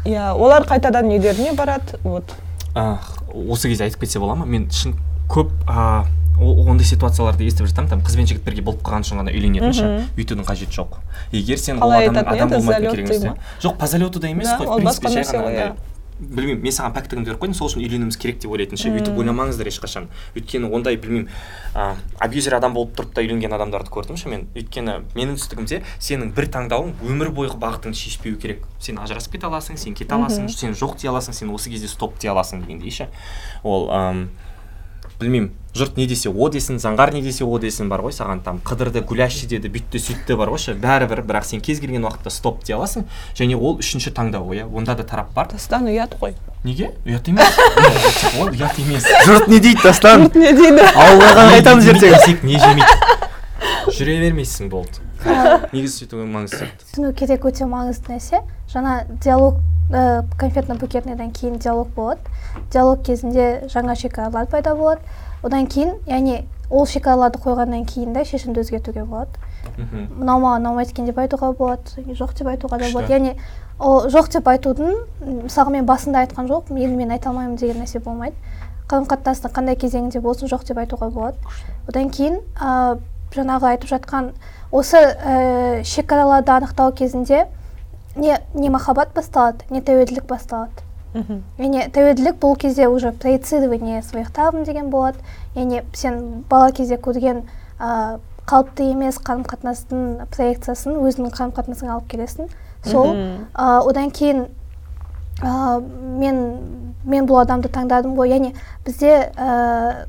иә 0.06 0.32
олар 0.38 0.66
қайтадан 0.70 1.10
үйлеріне 1.10 1.56
барады 1.58 1.98
вот 2.04 2.36
осы 2.74 3.68
кезде 3.70 3.86
айтып 3.90 4.06
кетсе 4.06 4.20
бола 4.20 4.36
ма 4.36 4.46
мен 4.46 4.70
шын 4.72 4.94
көп 5.30 5.52
а, 5.68 6.06
ондай 6.40 6.86
ситуацияларды 6.86 7.46
естіп 7.46 7.68
жатамын 7.70 7.90
там 7.90 8.02
қыз 8.06 8.18
бен 8.18 8.30
жігіт 8.30 8.46
бірге 8.46 8.64
болып 8.66 8.82
қалған 8.86 9.06
соң 9.06 9.22
ғана 9.22 9.34
үйленетін 9.34 9.74
ше 9.76 9.90
өйтудің 10.18 10.46
қажеті 10.48 10.78
жоқ 10.80 10.98
егер 11.32 11.60
сен 11.62 11.82
ол 11.84 11.92
адам 11.92 12.18
еді? 12.22 12.48
болмайтын 12.56 13.28
ма? 13.28 13.36
жоқ 13.62 13.78
по 13.78 13.88
залету 13.88 14.20
да 14.20 14.30
емес 14.30 14.48
қой 14.48 14.68
в 14.68 14.76
принципе 14.78 15.10
жай 15.10 15.24
ғана. 15.24 15.76
Білмеймін 16.22 16.62
мен 16.64 16.76
саған 16.76 16.94
пәктігімді 16.96 17.32
беріп 17.32 17.42
қойдым 17.42 17.58
сол 17.58 17.70
үшін 17.72 17.82
үйленуіміз 17.82 18.18
керек 18.22 18.40
деп 18.44 18.54
ойлайтын 18.54 18.78
ше 18.78 18.92
өйтіп 18.94 19.18
ойламаңыздар 19.18 19.70
ешқашан. 19.72 20.08
Өйткені 20.38 20.70
ондай 20.70 21.00
білмеймін 21.02 21.30
ә, 21.74 21.96
абьюзер 22.22 22.56
адам 22.60 22.76
болып 22.78 22.94
тұрып 22.98 23.16
та 23.16 23.26
үйленген 23.26 23.56
адамдарды 23.58 23.90
көрдім 23.94 24.20
ше 24.22 24.30
мен. 24.30 24.46
Өйткені 24.54 25.00
менің 25.18 25.40
түсінігімде 25.40 25.82
сенің 25.98 26.36
бір 26.38 26.50
таңдауың 26.54 26.94
өмір 27.10 27.34
бойғы 27.34 27.58
бағытыңды 27.62 27.98
шешпеу 27.98 28.38
керек. 28.38 28.68
Сен 28.80 29.02
ажырасып 29.02 29.38
кете 29.38 29.50
аласың 29.50 29.82
сен 29.82 29.98
кете 29.98 30.16
аласың 30.16 30.48
сен 30.54 30.78
жоқ 30.78 31.00
дей 31.02 31.10
аласың 31.10 31.34
сен 31.34 31.50
осы 31.56 31.74
кезде 31.74 31.90
стоп 31.90 32.20
дей 32.22 32.32
аласың 32.32 32.62
дегендей 32.62 32.94
ше. 32.94 33.10
Ол 33.64 33.90
білмеймін. 35.22 35.52
Жұрт 35.72 35.96
не 35.96 36.04
десе 36.04 36.28
о 36.28 36.50
десін 36.52 36.82
заңғар 36.84 37.14
не 37.16 37.22
десе 37.24 37.46
о 37.48 37.60
десін 37.62 37.88
бар 37.88 38.02
ғой 38.04 38.12
саған 38.12 38.42
там. 38.44 38.60
Қыдырды 38.68 39.06
гулящий 39.08 39.48
деді 39.48 39.70
бүйтті 39.72 40.02
сөйтті 40.04 40.36
бар 40.36 40.52
ғой 40.52 40.60
ше. 40.60 40.76
Бәрібір 40.76 41.24
бірақ 41.24 41.48
сен 41.48 41.62
кез 41.64 41.80
келген 41.80 42.04
уақытта 42.04 42.34
стоп 42.34 42.60
дей 42.68 42.76
аласың. 42.76 43.06
Және 43.38 43.56
ол 43.56 43.80
үшінші 43.80 44.12
таңдау 44.12 44.52
иә. 44.52 44.68
Онда 44.68 44.98
да 45.00 45.08
тарап 45.08 45.32
бар. 45.34 45.48
Дастан 45.54 45.88
ұят 45.88 46.18
қой. 46.20 46.36
Неге? 46.66 46.92
Ұят 47.08 47.32
емес. 47.32 47.56
Ол 48.42 48.52
ұят 48.52 48.84
емес. 48.84 49.08
Жұрт 49.24 49.48
не 49.48 49.62
дейді 49.64 49.80
дастан? 49.86 50.28
Не 50.36 50.52
дейді. 50.52 50.84
Аллаға 50.92 51.48
айтамыз 51.56 51.88
ертең. 51.96 52.44
не 52.44 52.60
жемейді. 52.60 53.21
Жүре 53.90 54.20
бермейсің 54.22 54.70
болды. 54.72 55.02
Негізі 55.72 56.04
сөйту 56.04 56.22
маңызды 56.26 56.62
сияқты? 56.62 56.88
Түсіну 56.92 57.12
керек 57.18 57.46
өте 57.46 57.68
маңызды 57.70 58.14
нәрсе. 58.14 58.42
Жаңа 58.72 58.96
диалог 59.24 59.60
ә, 59.92 60.24
конфетно 60.40 60.76
букетныйдан 60.82 61.32
кейін 61.36 61.60
диалог 61.62 61.92
болады. 61.96 62.22
Диалог 62.74 63.04
кезінде 63.06 63.68
жаңа 63.72 63.96
шекаралар 63.96 64.48
пайда 64.50 64.76
болады. 64.76 65.02
Одан 65.44 65.68
кейін 65.68 65.96
яғни 66.10 66.44
ол 66.70 66.86
шекараларды 66.88 67.42
қойғаннан 67.44 67.86
кейін 67.90 68.14
де 68.14 68.26
шешімді 68.26 68.64
өзгертуге 68.64 69.06
болады. 69.06 69.38
Мхм. 69.78 70.08
Мынау 70.22 70.42
маған 70.42 70.64
ұнамайды 70.66 70.94
екен 70.96 71.06
деп 71.10 71.20
айтуға 71.22 71.52
болады 71.58 72.06
жоқ 72.18 72.34
деп 72.38 72.48
айтуға 72.54 72.80
да 72.82 72.90
болады. 72.94 73.14
Яғни 73.14 73.36
ол 73.80 74.08
жоқ 74.10 74.32
деп 74.38 74.48
айтудың 74.48 74.90
м, 75.22 75.38
мысалға 75.46 75.76
мен 75.78 75.86
басында 75.86 76.26
айтқан 76.26 76.50
жоқпын 76.50 76.82
енді 76.82 76.98
мен 76.98 77.12
айта 77.14 77.30
алмаймын 77.30 77.58
деген 77.62 77.82
нәрсе 77.84 78.02
болмайды. 78.02 78.36
Қарым 78.90 79.06
қатынастың 79.08 79.54
қандай 79.56 79.78
кезеңінде 79.80 80.20
болсын 80.22 80.50
жоқ 80.52 80.66
деп 80.68 80.82
айтуға 80.82 81.12
болады. 81.14 81.38
Одан 81.88 82.10
кейін 82.10 82.42
ә, 82.60 82.98
жаңағы 83.36 83.74
айтып 83.74 83.90
жатқан 83.90 84.32
осы 84.72 84.98
ә, 84.98 85.84
шекараларды 85.84 86.52
анықтау 86.52 86.94
кезінде 86.94 87.46
не 88.16 88.38
не 88.54 88.70
махаббат 88.70 89.14
басталады 89.16 89.66
не 89.70 89.82
тәуелділік 89.82 90.26
басталады. 90.28 90.88
Яғни 91.14 91.90
тәуелділік 91.92 92.38
бұл 92.40 92.56
кезде 92.56 92.88
уже 92.88 93.12
проецирование 93.12 94.02
своих 94.02 94.32
травм 94.32 94.64
деген 94.64 94.90
болады. 94.90 95.18
Яғни 95.56 95.84
сен 95.94 96.44
бала 96.50 96.72
кезде 96.72 96.96
көрген 96.96 97.44
ә, 97.80 98.20
қалыпты 98.48 98.92
емес 98.92 99.20
қарым 99.20 99.44
қатынастың 99.44 100.28
проекциясын 100.32 100.96
өзіңнің 100.96 101.36
қарым 101.36 101.52
қатынасыңа 101.56 101.98
алып 101.98 102.08
келесің. 102.12 102.48
Сол 102.86 103.12
ә, 103.12 103.82
одан 103.84 104.12
кейін 104.12 104.48
ә, 105.42 105.82
мен 105.84 106.40
мен 107.04 107.28
бұл 107.28 107.42
адамды 107.42 107.68
таңдадым 107.68 108.16
ғой. 108.16 108.32
Яғни 108.32 108.56
бізде 108.86 109.32
ә, 109.36 110.08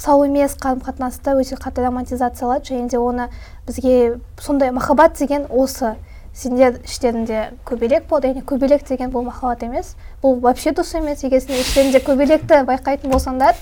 сау 0.00 0.24
емес 0.24 0.54
қарым 0.56 0.80
қатынасты 0.80 1.34
өте 1.36 1.58
қатты 1.60 1.84
романтизациялады. 1.84 2.64
Және 2.72 2.88
де 2.88 2.98
оны 2.98 3.28
бізге 3.66 4.20
сондай 4.40 4.72
махаббат 4.72 5.18
деген 5.18 5.44
осы 5.50 5.96
сендер 6.32 6.80
іштерінде 6.84 7.50
көбелек 7.68 8.08
болды. 8.08 8.30
Яғни 8.32 8.44
көбелек 8.48 8.86
деген 8.88 9.12
бұл 9.12 9.26
махаббат 9.28 9.66
емес. 9.66 9.94
Бұл 10.22 10.40
вообще 10.40 10.72
дұрыс 10.72 10.96
емес. 10.96 11.24
Егер 11.24 11.44
сендер 11.44 11.60
іштерінде 11.60 12.00
көбелекті 12.06 12.62
байқайтын 12.64 13.12
болсаңдар 13.12 13.58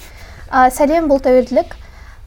ә, 0.52 0.70
сәлем 0.70 1.10
бұл 1.10 1.18
тәуелділік. 1.24 1.74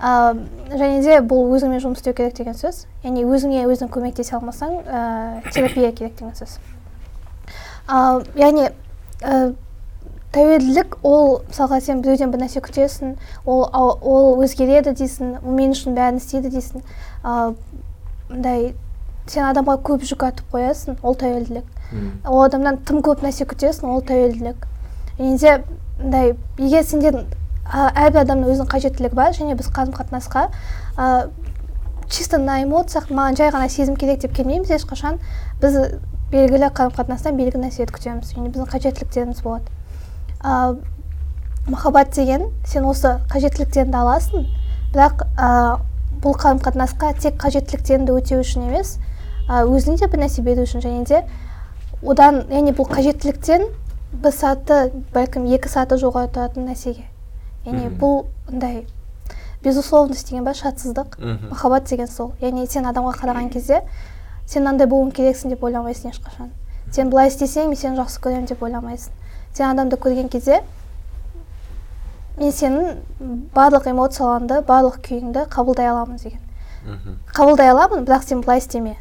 Ә, 0.01 0.35
және 0.75 0.99
де 1.05 1.19
бұл 1.23 1.55
өзіңмен 1.55 1.79
жұмыс 1.79 2.03
істеу 2.03 2.17
керек 2.17 2.35
деген 2.35 2.57
сөз. 2.57 2.85
Яғни 3.05 3.23
өзіңе 3.23 3.63
өзің 3.69 3.91
көмектесе 3.93 4.35
алмасаң 4.35 4.81
ә, 4.83 5.51
терапия 5.53 5.93
керек 5.93 6.17
деген 6.19 6.35
сөз. 6.35 6.57
Ә, 7.87 8.25
яғни 8.35 8.71
тәуелділік 10.31 10.95
ол 11.03 11.41
мысалға 11.49 11.81
сен 11.83 12.01
біреуден 12.03 12.31
бір 12.31 12.45
нәрсе 12.45 12.61
күтесің 12.63 13.17
ол 13.45 13.65
ол 13.73 14.43
өзгереді 14.45 14.93
дейсің 14.95 15.33
ол 15.41 15.57
мен 15.57 15.75
үшін 15.75 15.97
бәрін 15.97 16.21
істейді 16.21 16.53
дейсің. 16.53 16.85
Мындай 18.29 18.73
сен 19.27 19.43
адамға 19.49 19.75
көп 19.87 20.05
жүк 20.07 20.23
артып 20.29 20.55
қоясың 20.55 21.01
ол 21.03 21.17
тәуелділік. 21.19 21.67
Ол 22.27 22.43
адамнан 22.45 22.79
тым 22.87 23.01
көп 23.03 23.25
нәрсе 23.25 23.43
күтесің 23.49 23.91
ол 23.91 24.01
тәуелділік. 24.07 24.67
Және 25.19 25.37
де 25.37 25.57
мындай 25.99 26.35
егер 26.57 26.83
сендер 26.87 27.19
ә, 27.67 27.91
әрбір 27.91 28.23
адамның 28.23 28.53
өзінің 28.53 28.71
қажеттілігі 28.71 29.15
бар 29.15 29.35
және 29.35 29.57
біз 29.59 29.67
қарым 29.75 29.91
қатынасқа 29.93 30.47
ә, 30.97 31.29
чисто 32.09 32.39
на 32.39 32.61
эмоциях 32.63 33.11
маған 33.11 33.37
жай 33.37 33.51
ғана 33.51 33.67
сезім 33.69 33.99
керек 33.99 34.23
деп 34.23 34.33
келмейміз 34.35 34.71
ешқашан 34.79 35.19
біз 35.61 35.77
белгілі 36.31 36.71
қарым 36.71 36.95
қатынастан 36.95 37.37
белгілі 37.37 37.67
нәрселерді 37.67 37.99
күтеміз. 37.99 38.33
Және 38.33 38.49
біздің 38.49 38.71
қажеттіліктеріміз 38.71 39.43
болады. 39.43 39.80
Ә, 40.43 40.77
махаббат 41.67 42.13
деген 42.15 42.49
сен 42.65 42.85
осы 42.85 43.19
қажеттіліктеріңді 43.31 43.97
аласың. 43.97 44.47
Бірақ 44.93 45.25
ә, 45.37 45.79
бұл 46.21 46.35
қарым 46.37 46.61
қатынасқа 46.61 47.13
тек 47.19 47.37
қажеттіліктеріңді 47.41 48.15
өтеу 48.17 48.41
үшін 48.41 48.69
емес 48.69 48.97
ә, 49.49 49.63
өзіңе 49.65 49.97
де 50.01 50.07
бір 50.07 50.25
нәрсе 50.25 50.41
беру 50.45 50.65
үшін. 50.65 50.81
Және 50.81 51.05
де 51.05 51.23
одан 52.01 52.43
яғни 52.49 52.73
бұл 52.77 52.89
қажеттіліктен 52.89 53.67
бір 54.23 54.33
саты 54.35 54.91
бәлкім 55.13 55.45
екі 55.55 55.69
саты 55.69 55.97
жоғары 56.01 56.31
тұратын 56.33 56.67
нәрсеге. 56.69 57.05
Яғни 57.65 57.91
бұл 58.01 58.25
мындай 58.49 58.85
безусловность 59.63 60.27
деген 60.29 60.43
бар 60.43 60.55
шартсыздық 60.57 61.19
Мгм. 61.19 61.49
махаббат 61.51 61.85
деген 61.89 62.07
сол. 62.07 62.33
Яғни 62.41 62.65
сен 62.67 62.85
адамға 62.85 63.13
қараған 63.21 63.49
кезде 63.53 63.83
сен 64.45 64.63
мынандай 64.63 64.87
болуың 64.87 65.11
керексің 65.13 65.49
деп 65.53 65.63
ойламайсың 65.63 66.11
ешқашан. 66.11 66.49
Сен 66.91 67.09
былай 67.09 67.29
істесең 67.29 67.69
мен 67.69 67.77
сені 67.77 68.01
жақсы 68.01 68.19
көремін 68.19 68.47
деп 68.49 68.63
ойламайсың. 68.63 69.13
Сен 69.53 69.67
адамды 69.69 69.97
көрген 70.01 70.29
кезде 70.31 70.61
мен 72.37 72.53
сенің 72.55 73.01
барлық 73.55 73.89
эмоцияларыңды 73.91 74.61
барлық 74.67 75.01
күйіңді 75.05 75.45
қабылдай 75.51 75.91
аламын 75.91 76.17
деген. 76.17 76.39
Мхм. 76.85 77.17
Қабылдай 77.35 77.69
аламын 77.69 78.05
бірақ 78.07 78.23
сен 78.25 78.41
былай 78.41 78.59
істеме. 78.63 78.95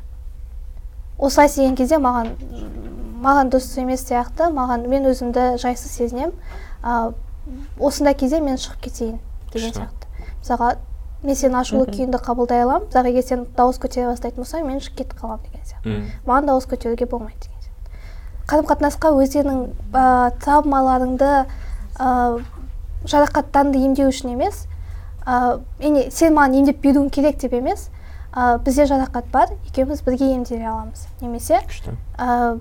Осылай 1.18 1.48
істеген 1.48 1.76
кезде 1.76 1.96
маған 2.02 2.34
маған 3.22 3.52
дұрыс 3.52 3.78
емес 3.80 4.04
сияқты 4.08 4.50
маған 4.52 4.86
мен 4.88 5.08
өзімді 5.08 5.56
жайсыз 5.62 5.92
сезінемін. 5.96 6.34
А, 6.82 7.12
осындай 7.78 8.14
кезде 8.14 8.40
мен 8.40 8.56
шығып 8.60 8.80
кетейін 8.88 9.18
деген 9.52 9.72
сияқты. 9.72 10.08
мысалға 10.40 10.70
мен 11.22 11.36
сенің 11.36 11.60
ашулы 11.60 11.86
күйіңді 11.92 12.20
қабылдай 12.24 12.64
аламын 12.64 12.88
бірақ 12.88 13.08
егер 13.12 13.24
сен 13.26 13.46
дауыс 13.56 13.78
көтере 13.80 14.08
бастайтын 14.08 14.42
болсаң 14.42 14.66
мен 14.66 14.80
шығып 14.80 14.96
кетіп 15.02 15.20
қаламын 15.20 15.44
деген 15.44 15.64
сияқты. 15.68 15.96
Маған 16.26 16.46
дауыс 16.48 16.68
көтеруге 16.68 17.08
болмайды. 17.08 17.49
Қарым 18.50 18.66
қатынасқа 18.66 19.12
өздеріңнің 19.22 19.60
ә, 19.94 20.04
травмаларыңды 20.42 21.30
ә, 22.00 22.10
жарақаттарыңды 23.06 23.84
емдеу 23.86 24.10
үшін 24.10 24.34
емес 24.34 24.64
ә, 25.24 25.60
яғни 25.80 26.08
сен 26.10 26.34
маған 26.36 26.58
емдеп 26.60 26.82
беруің 26.82 27.10
керек 27.14 27.38
деп 27.40 27.54
емес 27.56 27.88
ә, 28.34 28.58
бізде 28.64 28.86
жарақат 28.90 29.30
бар 29.32 29.54
екеуміз 29.68 30.02
бірге 30.06 30.32
емделе 30.34 30.66
аламыз. 30.66 31.06
Немесе 31.20 31.60
күшті. 31.66 31.94
ә, 32.18 32.58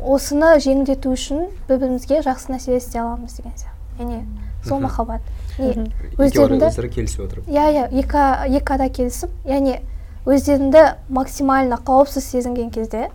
осыны 0.00 0.58
жеңілдету 0.60 1.14
үшін 1.14 1.48
бір 1.68 1.80
бірімізге 1.80 2.20
жақсы 2.24 2.52
нәрсе 2.52 2.76
істей 2.76 3.00
аламыз 3.00 3.36
деген 3.38 3.52
сияқты. 3.56 3.72
Яғни 3.98 4.22
сол 4.66 4.80
махаббат. 4.82 5.20
Өздеріңді 5.58 6.68
өздері 6.68 6.90
келісіп 6.90 7.26
отырып. 7.26 7.48
иә 7.48 7.66
иә 7.70 7.84
екі 8.02 8.58
екі 8.58 8.74
ара 8.74 8.88
келісім. 8.88 9.30
Яғни 9.46 9.78
өздеріңді 10.26 10.84
максимально 11.08 11.78
қауіпсіз 11.78 12.24
сезінген 12.32 12.70
кезде 12.74 13.10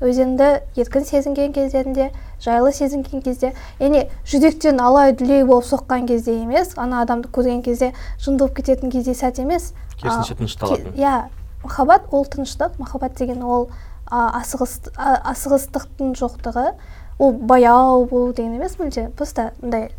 өздеріңді 0.00 0.48
еркін 0.76 1.04
сезінген 1.08 1.54
кездерінде 1.56 2.10
жайлы 2.44 2.72
сезінген 2.76 3.22
кезде 3.24 3.52
яғни 3.80 4.02
жүректен 4.28 4.80
алай 4.82 5.14
дүлей 5.16 5.44
болып 5.48 5.64
соққан 5.64 6.04
кезде 6.08 6.34
емес 6.42 6.74
ана 6.76 7.00
адамды 7.04 7.30
көрген 7.32 7.62
кезде 7.64 7.92
жынды 8.20 8.44
болып 8.44 8.58
кететін 8.58 8.92
кезде 8.92 9.14
сәт 9.16 9.40
емес. 9.40 9.72
Керісінше 9.96 10.36
тынышталатын. 10.36 10.92
иә 11.00 11.30
махаббат 11.64 12.12
ол 12.12 12.26
тыныштық 12.28 12.76
махаббат 12.78 13.16
деген 13.16 13.42
ол 13.42 13.70
а, 14.06 14.42
асығыс 14.42 14.92
а- 14.96 15.32
асығыстықтың 15.32 16.12
жоқтығы. 16.20 16.74
Ол 17.18 17.32
баяу 17.32 18.04
болу 18.04 18.34
деген 18.34 18.60
емес 18.60 18.76
мүлде 18.76 19.08
просто 19.16 19.52
мындай. 19.62 19.90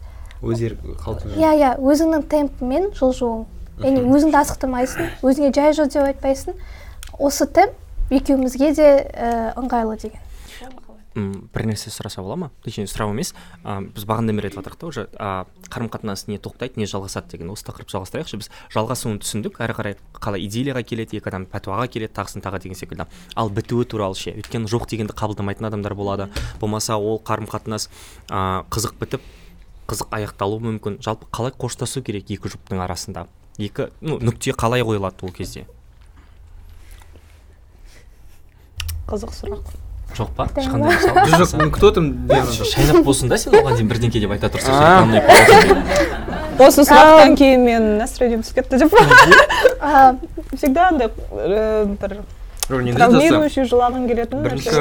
Өз 0.43 0.61
еркі 0.61 0.93
иә 1.41 1.55
иә 1.57 1.73
өзіңнің 1.81 2.27
темпімен 2.29 2.91
жылжуың. 2.93 3.47
Яғни 3.81 4.05
өзіңді 4.05 4.37
асықтырмайсың 4.43 5.09
өзіңе 5.25 5.51
жай 5.53 5.73
жүр 5.73 5.89
деп 5.89 6.05
айтпайсың. 6.05 6.53
Осы 7.17 7.47
темп 7.49 7.73
екеумізге 8.09 8.73
де 8.77 8.87
ә, 9.11 9.53
ыңғайлы 9.59 9.99
деген. 10.01 10.23
Бір 11.17 11.65
нәрсе 11.65 11.89
сұраса 11.89 12.21
бола 12.21 12.35
ма? 12.37 12.47
Точнее 12.61 12.85
сұрау 12.85 13.09
емес. 13.09 13.31
А, 13.63 13.79
біз 13.81 14.03
бағанадан 14.05 14.37
бері 14.37 14.51
айтып 14.51 14.61
жатырмық 14.61 14.77
та 14.77 14.85
уже. 14.85 15.05
Қарым 15.65 15.89
қатынас 15.89 16.27
не 16.29 16.37
тоқтайды 16.37 16.77
не 16.77 16.85
жалғасады 16.85 17.31
деген. 17.31 17.49
Осы 17.49 17.65
тақырыпты 17.65 17.95
жалғастырайықшы. 17.95 18.37
Біз 18.37 18.51
жалғасуын 18.75 19.17
түсіндік. 19.23 19.57
Әрі 19.57 19.73
қарай 19.79 19.95
қалай 20.13 20.45
идеяға 20.45 20.83
келеді 20.85 21.17
екі 21.17 21.31
адам 21.31 21.47
пәтуаға 21.49 21.87
келеді 21.89 22.13
тағысын 22.13 22.45
тағы 22.45 22.61
деген 22.61 22.77
секілді. 22.77 23.07
Ал 23.33 23.49
бітуі 23.49 23.87
туралы 23.89 24.13
ше 24.13 24.35
өйткені 24.37 24.69
жоқ 24.69 24.85
дегенді 24.91 25.17
қабылдамайтын 25.17 25.71
адамдар 25.71 25.95
болады. 25.97 26.29
Болмаса 26.61 26.99
ол 27.01 27.17
қарым 27.17 27.49
қатынас 27.49 27.89
а, 28.29 28.61
қызық 28.69 28.99
бітіп 29.01 29.25
қызық 29.89 30.13
аяқталуы 30.13 30.61
мүмкін. 30.69 30.99
Жалпы 31.01 31.25
қалай 31.33 31.55
қоштасу 31.57 32.05
керек 32.05 32.29
екі 32.29 32.53
жұптың 32.53 32.83
арасында? 32.85 33.25
Екі 33.57 33.89
ну 34.01 34.19
нүкте 34.21 34.53
қалай 34.53 34.85
қойылады 34.85 35.25
ол 35.25 35.33
кезде? 35.33 35.65
Қызық 39.07 39.33
сұрақ. 39.35 39.75
Жоқ 40.17 40.29
па? 40.35 40.47
Ешқандай 40.55 40.95
мысал 40.95 41.43
жоқ 41.43 41.57
мен 41.59 41.71
күтіп 41.75 41.89
отырмын 41.91 42.51
шайнап 42.55 43.03
болсын 43.05 43.29
да 43.29 43.37
сен 43.37 43.53
оған 43.59 43.75
дейін 43.77 43.89
бірдеңке 43.91 44.21
деп 44.23 44.33
айта 44.35 44.49
тұрсың 44.53 44.73
осы 46.57 46.85
сұрақтан 46.87 47.35
кейін 47.37 47.65
мен 47.67 47.89
настроением 47.99 48.41
түсіп 48.45 48.63
кетті 48.63 48.79
деп. 48.81 48.95
А, 49.79 50.15
всегда 50.55 50.87
андай 50.89 51.11
э, 51.31 51.85
бір 51.85 52.15
травмирующий 52.67 53.67
жылағың 53.69 54.07
келетін 54.09 54.41
бірінші 54.41 54.73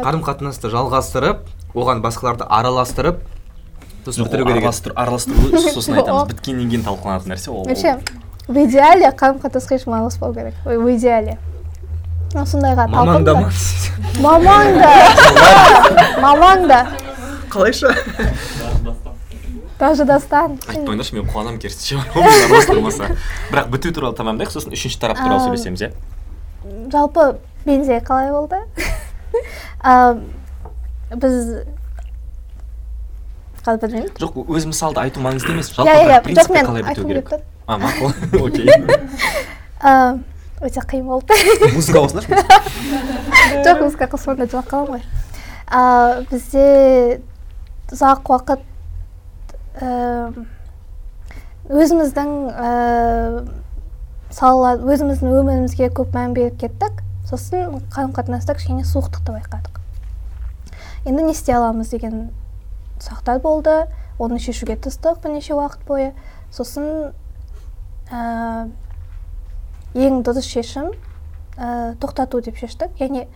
қарым 0.00 0.22
қатынасты 0.24 0.70
жалғастырып 0.72 1.44
оған 1.76 2.00
басқаларды 2.02 2.46
араластырып 2.48 3.20
сосын 4.06 4.24
бітіру 4.24 4.48
керек 4.48 4.70
араластыру 4.96 5.60
сосын 5.68 6.00
айтамыз 6.00 6.32
біткеннен 6.32 6.72
кейін 6.72 6.86
талқыланатын 6.88 7.34
нәрсе 7.34 7.52
ол. 7.52 7.68
Вообще 7.68 7.98
в 8.48 8.56
идеале 8.64 9.12
қарым 9.12 9.42
қатынасқа 9.44 9.76
ешкім 9.76 9.98
араласпау 9.98 10.32
керек. 10.34 10.54
Ой, 10.64 10.78
в 10.78 10.96
идеале. 10.96 11.36
Сондайға 12.34 12.86
мамаң 12.92 13.24
да 13.24 13.34
ма 13.38 13.48
мамаң 14.20 14.74
да 14.82 14.92
мамаң 16.20 16.66
да 16.68 16.80
қалайша 17.52 17.92
даже 19.78 20.04
дастан 20.04 20.58
айтпаңдаршы 20.68 21.16
мен 21.16 21.26
қуанамын 21.30 21.58
керісінше 21.62 22.02
араластырмаса 22.12 23.10
бірақ 23.52 23.70
біту 23.72 23.92
туралы 23.96 24.16
тамамдайық 24.18 24.52
сосын 24.52 24.74
үшінші 24.76 25.00
тарап 25.00 25.20
туралы 25.22 25.46
сөйлесеміз 25.46 25.86
иә 25.86 25.92
жалпы 26.92 27.30
менде 27.64 28.00
қалай 28.04 28.32
болды 28.34 28.60
А, 29.84 30.16
біз 31.14 31.62
қазір 33.62 33.84
білмеймін 33.84 34.10
жоқ 34.18 34.40
өз 34.50 34.66
мысалды 34.66 35.00
айту 35.04 35.22
маңызды 35.22 35.52
емес 35.54 35.70
жалпы 35.76 35.92
иә 35.92 36.18
иә 36.18 36.50
мен 36.52 36.66
қалай 36.66 36.82
біту 36.82 36.90
айтқым 36.90 37.12
керек 37.12 37.28
келіп 37.28 37.32
тұр 37.32 37.40
а 37.68 37.78
мақұл 37.78 38.10
окей 38.48 38.66
А, 39.78 40.18
өте 40.60 40.80
қиын 40.80 41.06
болды. 41.06 41.34
Музыка 41.76 42.02
қосыңдаршы 42.02 42.30
жоқ 43.64 43.82
музыка 43.82 44.08
қосқанда 44.10 44.48
жылап 44.50 44.68
қаламын 44.70 44.98
ғой. 44.98 45.02
Бізде 46.30 47.20
ұзақ 47.92 48.30
уақыт 48.32 48.64
өзіміздің 51.68 52.32
сала 54.34 54.74
өзіміздің 54.78 55.36
өмірімізге 55.42 55.90
көп 55.94 56.16
мән 56.16 56.34
беріп 56.36 56.58
кеттік. 56.64 57.04
Сосын 57.28 57.78
қарым 57.92 58.14
қатынаста 58.16 58.56
кішкене 58.56 58.84
суықтықты 58.88 59.36
байқадық. 59.36 59.78
Енді 61.04 61.28
не 61.28 61.32
істей 61.36 61.54
аламыз 61.54 61.90
деген 61.92 62.30
сұрақтар 62.98 63.40
болды. 63.44 63.86
Оны 64.18 64.40
шешуге 64.40 64.76
тырыстық 64.76 65.20
бірнеше 65.22 65.54
уақыт 65.54 65.84
бойы. 65.86 66.12
Сосын 66.50 67.12
ең 69.98 70.22
дұрыс 70.26 70.46
шешім 70.46 70.92
ііі, 71.58 71.96
тоқтату 72.02 72.40
деп 72.44 72.58
шештік. 72.60 72.94
Яғни 73.02 73.26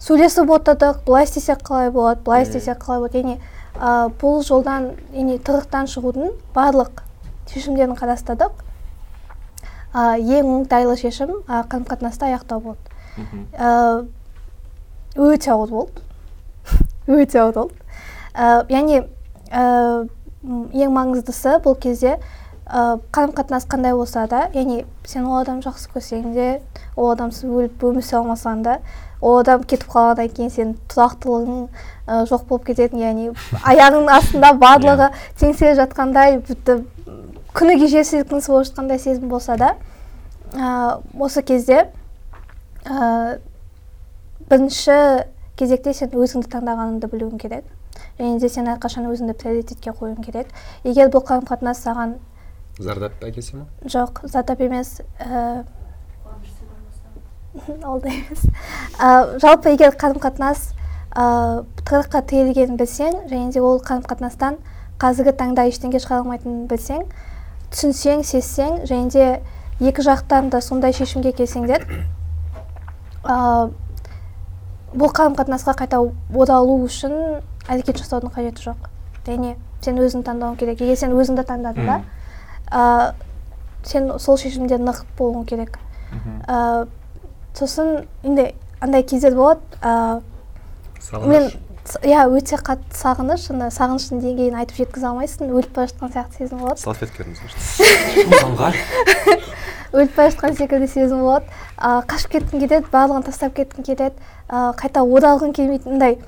сөйлесіп 0.00 0.50
отырдық 0.56 1.02
былай 1.06 1.26
істесек 1.28 1.62
қалай 1.66 1.90
болады 1.92 2.22
былай 2.24 2.46
істесек 2.46 2.80
қалай 2.82 3.02
болады. 3.02 3.20
Яғни 3.20 3.38
ә, 3.76 4.08
бұл 4.20 4.40
жолдан 4.46 4.94
яғни 5.12 5.38
тығырықтан 5.44 5.90
шығудың 5.92 6.32
барлық 6.56 7.02
шешімдерін 7.52 7.96
қарастырдық. 7.98 8.64
Ә, 9.92 10.16
ең 10.16 10.52
оңтайлы 10.60 10.96
шешім 11.00 11.40
ә, 11.44 11.64
қарым 11.68 11.86
қатынасты 11.88 12.30
аяқтау 12.30 12.60
болды. 12.60 12.96
Ә, 13.52 14.04
өте 15.16 15.52
ауыр 15.52 15.70
болды. 15.70 16.02
Өте 17.06 17.40
ауыр 17.40 17.60
болды. 17.60 17.74
Ә, 18.34 18.64
яғни 18.72 19.02
ә, 19.50 20.08
ең 20.46 20.92
маңыздысы 20.96 21.58
бұл 21.64 21.78
кезде 21.80 22.18
ә, 22.66 22.98
қарым 23.14 23.32
қатынас 23.36 23.66
қандай 23.70 23.94
болса 23.94 24.26
да 24.26 24.48
яғни 24.54 24.84
сен 25.06 25.26
ол 25.26 25.40
адамды 25.40 25.68
жақсы 25.68 25.90
көрсең 25.94 26.32
де 26.34 26.48
ол 26.96 27.12
адамсыз 27.12 27.46
өліп 27.46 27.84
өмір 27.90 28.04
сүре 28.04 28.20
алмасаң 28.20 28.62
да 28.66 28.78
ол 29.20 29.38
адам 29.40 29.62
кетіп 29.62 29.88
қалғаннан 29.92 30.32
кейін 30.34 30.52
сенің 30.54 30.74
тұрақтылығың 30.90 31.62
ә, 32.06 32.24
жоқ 32.30 32.46
болып 32.50 32.66
кететін 32.70 33.04
яғни 33.04 33.30
аяғыңның 33.62 34.12
астында 34.18 34.52
барлығы 34.60 35.10
теңселе 35.40 35.76
жатқандай 35.78 36.40
бүйтіп 36.42 36.84
күні 37.56 37.78
кеше 37.80 38.04
сілкініс 38.04 38.50
болып 38.50 38.68
жатқандай 38.68 38.98
сезім 38.98 39.30
болса 39.30 39.56
да 39.56 39.74
ә, 40.52 41.00
осы 41.18 41.42
кезде 41.42 41.86
ә, 42.84 43.38
бірінші 44.50 45.26
кезекте 45.56 45.94
сен 45.96 46.12
өзіңді 46.12 46.50
таңдағаныңды 46.52 47.08
білуің 47.10 47.40
керек. 47.40 47.64
Және 48.18 48.38
де 48.40 48.48
сен 48.52 48.68
әрқашан 48.70 49.08
өзіңді 49.08 49.34
приоритетке 49.40 49.92
қоюың 49.96 50.20
керек. 50.24 50.50
Егер 50.84 51.08
бұл 51.12 51.24
қарым 51.26 51.46
қатынас 51.48 51.80
саған 51.84 52.16
зардап 52.78 53.24
әкелсе 53.24 53.56
ма? 53.56 53.66
Жоқ 53.84 54.22
зардап 54.28 54.60
емес. 54.60 55.00
Ә, 55.20 55.64
ол 57.84 58.00
да 58.00 58.12
емес. 58.12 58.44
Ә, 58.98 59.38
жалпы 59.40 59.72
егер 59.72 59.96
қарым 59.96 60.20
қатынас 60.20 60.72
ә, 61.16 61.64
тығырыққа 61.86 62.22
тірелгенін 62.30 62.76
білсең 62.80 63.22
және 63.30 63.52
де 63.54 63.62
ол 63.64 63.80
қарым 63.80 64.04
қатынастан 64.08 64.58
қазіргі 65.00 65.36
таңда 65.40 65.66
ештеңе 65.70 66.00
шығара 66.00 66.24
алмайтынын 66.24 66.66
білсең 66.70 67.06
түсінсең 67.72 68.22
сезсең 68.24 68.82
және 68.88 69.10
де 69.12 69.26
екі 69.80 70.04
жақтан 70.04 70.50
да 70.52 70.60
сондай 70.64 70.94
шешімге 70.96 71.32
келсеңдер 71.36 71.84
бұл 74.96 75.12
қарым 75.12 75.34
қатынасқа 75.36 75.74
қайта 75.80 75.98
оралу 76.32 76.78
үшін 76.86 77.16
әрекет 77.68 77.98
жасаудың 78.00 78.32
қажеті 78.32 78.68
жоқ. 78.70 78.86
Яғни 79.26 79.56
сен 79.82 79.98
өзің 80.00 80.22
таңдауың 80.24 80.56
керек. 80.60 80.80
Егер 80.80 80.96
сен 80.96 81.12
өзіңді 81.12 81.44
таңдадың 81.48 81.88
да 81.90 81.98
ә, 82.70 83.14
сен 83.84 84.10
сол 84.18 84.38
шешімде 84.38 84.78
нық 84.78 85.04
болуың 85.18 85.46
керек. 85.46 85.78
Ә, 86.48 86.86
сосын 87.54 88.06
енді 88.22 88.54
андай 88.80 89.02
кездер 89.02 89.34
болады. 89.34 89.60
Ә, 89.82 90.20
мен 91.26 91.50
иә 92.02 92.26
өте 92.28 92.58
қатты 92.58 92.98
сағыныш. 92.98 93.50
Ана 93.54 93.70
сағыныштың 93.70 94.22
деңгейін 94.22 94.56
айтып 94.58 94.76
жеткізе 94.82 95.06
алмайсың. 95.10 95.52
өліп 95.54 95.74
бара 95.74 95.86
жатқан 95.86 96.12
сияқты 96.14 96.42
сезім 96.42 96.58
болады. 96.64 96.80
Заңғар 98.42 98.80
өліп 99.96 100.16
бара 100.16 100.30
жатқан 100.30 100.56
секілді 100.58 100.88
сезім 100.90 101.22
болады. 101.22 101.46
Ә, 101.78 102.02
қашып 102.10 102.36
кеткің 102.36 102.64
келеді 102.64 102.90
барлығын 102.92 103.26
тастап 103.28 103.54
кеткің 103.56 103.86
келеді. 103.86 104.14
Ә, 104.50 104.72
қайта 104.78 105.06
оралғың 105.06 105.54
келмейтіндей 105.54 106.18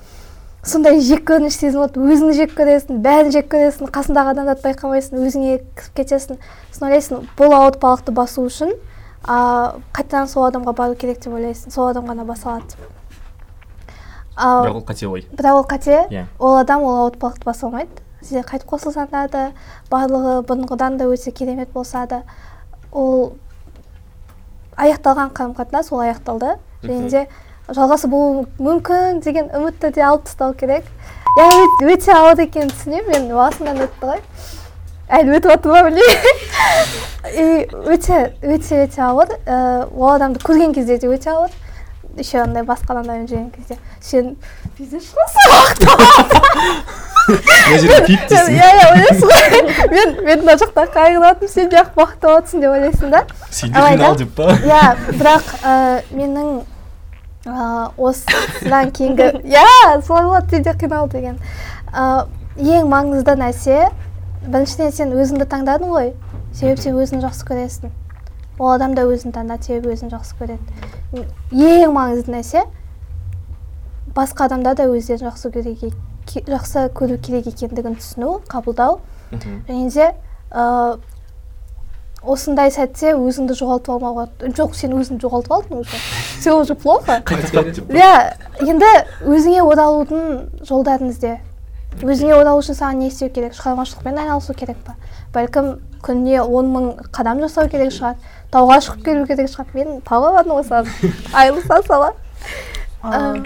сондай 0.63 0.99
жек 0.99 1.25
көрініш 1.29 1.55
сезім 1.55 1.81
болады. 1.81 2.03
Өзіңді 2.03 2.37
жек 2.37 2.53
көресің 2.57 3.01
бәрін 3.05 3.31
жек 3.35 3.49
көресің 3.51 3.91
қасыңдағы 3.95 4.33
адамдарды 4.35 4.65
байқамайсың 4.67 5.25
өзіңе 5.25 5.57
кіріп 5.79 5.97
кетесің. 5.99 6.39
Сосын 6.71 6.87
ойлайсың 6.89 7.27
бұл 7.39 7.55
ауыртпалықты 7.55 8.11
басу 8.15 8.45
үшін 8.49 8.73
ә, 9.23 9.79
қайтадан 9.95 10.27
сол 10.27 10.49
адамға 10.49 10.75
бару 10.75 10.95
керек 10.99 11.21
деп 11.23 11.33
ойлайсың 11.33 11.71
сол 11.71 11.89
адам 11.91 12.09
ғана 12.11 12.25
баса 12.27 12.55
алады 12.55 12.89
бірақ 14.39 14.75
ол 14.75 14.85
қате 14.87 15.07
ой 15.07 15.25
бірақ 15.31 15.57
ол 15.57 15.65
қате. 15.67 16.07
Иә. 16.09 16.25
ол 16.39 16.55
адам 16.57 16.83
ол 16.83 16.95
ауыртпалықты 17.03 17.45
баса 17.45 17.67
алмайды. 17.67 17.91
Сіздер 18.21 18.43
қайтып 18.43 18.69
қосылсаңдар 18.71 19.29
да 19.31 19.51
барлығы 19.91 20.43
бұрынғыдан 20.47 20.97
да 20.97 21.05
өте 21.11 21.31
керемет 21.31 21.71
болса 21.71 22.05
да 22.07 22.23
ол 22.91 23.33
аяқталған 24.77 25.33
қарым 25.33 25.55
қатынас 25.55 25.91
ол 25.91 25.99
аяқталды. 25.99 26.57
Және 26.83 27.09
де 27.09 27.27
жалғасы 27.75 28.07
болуы 28.11 28.45
мүмкін 28.59 29.19
деген 29.25 29.49
үмітті 29.55 29.91
де 29.95 30.01
алып 30.05 30.23
тастау 30.27 30.53
керек. 30.57 30.85
Иә 31.37 31.47
өте- 31.93 32.15
ауыр 32.15 32.41
екенін 32.45 32.71
түсінемін 32.73 33.09
мен 33.13 33.29
басымнан 33.37 33.83
өтті 33.85 34.09
ғой. 34.11 34.21
Әлі 35.09 35.37
өтіп 35.37 35.49
жатыр 35.53 35.71
ма 35.73 35.83
білмеймін. 35.87 36.43
И 37.39 37.45
өте 37.93 38.33
өте 38.41 38.83
өте 38.85 39.01
ауыр. 39.05 39.33
Ііі 39.45 39.89
ол 39.95 40.11
адамды 40.15 40.39
көрген 40.45 40.73
кезде 40.73 40.97
де 40.97 41.07
өте 41.09 41.29
ауыр. 41.33 41.51
Еще 42.17 42.41
андай 42.41 42.63
басқа 42.67 42.95
адамдармен 42.97 43.27
жүрген 43.29 43.51
кезде. 43.53 43.77
Сен 44.01 44.35
шығасың 44.79 45.43
мына 47.29 47.77
жерде 47.77 47.99
пип 48.07 48.21
сен 48.29 48.29
дейсің. 48.29 48.55
Иә 48.57 48.69
иә 48.73 48.85
ойлайсың 48.89 49.27
ғой. 49.29 49.43
Мен 49.93 50.15
мен 50.25 50.39
мына 50.43 50.55
жақта 50.59 50.85
қайғырыватырмын 50.95 51.51
сен 51.53 51.69
жақ 51.73 51.93
бақытты 51.97 52.61
деп 52.63 52.71
ойлайсың 52.73 53.11
да. 53.13 53.21
Сен 53.51 53.71
де 53.71 53.79
Алайда- 53.79 54.03
қинал 54.03 54.17
деп 54.17 54.31
па? 54.35 54.49
Иә 54.65 54.81
бірақ 55.19 55.45
ә, 55.63 55.75
менің 56.11 56.47
осыдан 57.45 58.91
кейінгі 58.91 59.29
иә 59.55 60.01
солай 60.01 60.25
болады 60.25 60.49
сен 60.49 60.63
де 60.63 60.73
қинал 60.73 61.09
деген. 61.11 61.39
Ең 62.59 62.89
маңызды 62.91 63.35
нәрсе 63.39 63.89
біріншіден 64.45 64.91
сен 64.91 65.13
өзіңді 65.15 65.47
таңдадың 65.47 65.93
ғой. 65.93 66.11
Себебі 66.53 66.81
сен 66.81 66.99
өзіңді 66.99 67.27
жақсы 67.27 67.47
көресің. 67.47 67.93
Ол 68.59 68.73
адам 68.73 68.95
да 68.95 69.05
өзін 69.07 69.31
таңдады 69.31 69.69
себебі 69.69 69.93
өзін 69.95 70.11
жақсы 70.11 70.35
көреді. 70.35 71.23
Ең 71.55 71.95
маңызды 71.95 72.33
нәрсе 72.35 72.65
басқа 74.15 74.49
адамдар 74.49 74.75
да 74.75 74.89
өздерін 74.89 75.29
жақсы 75.29 75.51
көреге 75.53 75.93
жақсы 76.49 76.89
көру 76.97 77.17
керек 77.23 77.47
екендігін 77.47 77.95
түсіну 78.01 78.41
қабылдау. 78.49 78.99
Және 79.31 79.89
де 79.93 80.11
ә, 80.51 80.97
осындай 82.23 82.71
сәтте 82.73 83.13
өзіңді 83.15 83.55
жоғалтып 83.59 83.93
алмауға 83.95 84.25
жоқ 84.57 84.75
сен 84.75 84.95
өзіңді 84.97 85.23
жоғалтып 85.23 85.53
алдың 85.55 85.83
уже. 85.83 85.99
Все 86.39 86.55
уже 86.55 86.75
плохо. 86.75 87.19
Иә 87.23 88.11
енді 88.65 88.89
өзіңе 89.23 89.63
оралудың 89.63 90.65
жолдарын 90.67 91.13
ізде 91.13 91.37
өзіңе 92.03 92.35
оралу 92.37 92.61
үшін 92.61 92.77
саған 92.77 92.99
не 93.01 93.07
істеу 93.09 93.29
керек? 93.33 93.55
Шығармашылықпен 93.57 94.19
айналысу 94.21 94.53
керек 94.53 94.77
па? 94.85 94.95
Бәлкім 95.33 95.79
күніне 96.05 96.41
он 96.43 96.69
мың 96.73 96.89
қадам 97.15 97.41
жасау 97.43 97.69
керек 97.71 97.91
шығар. 97.95 98.15
Тауға 98.53 98.79
шығып 98.85 99.03
келу 99.05 99.25
керек 99.27 99.49
шығар. 99.51 99.73
Мен 99.73 99.99
тауға 100.07 100.31
бардым 100.37 100.59
ғой 100.59 100.67
саған. 100.69 101.13
Айырылыса 101.41 101.81
сала. 101.87 102.13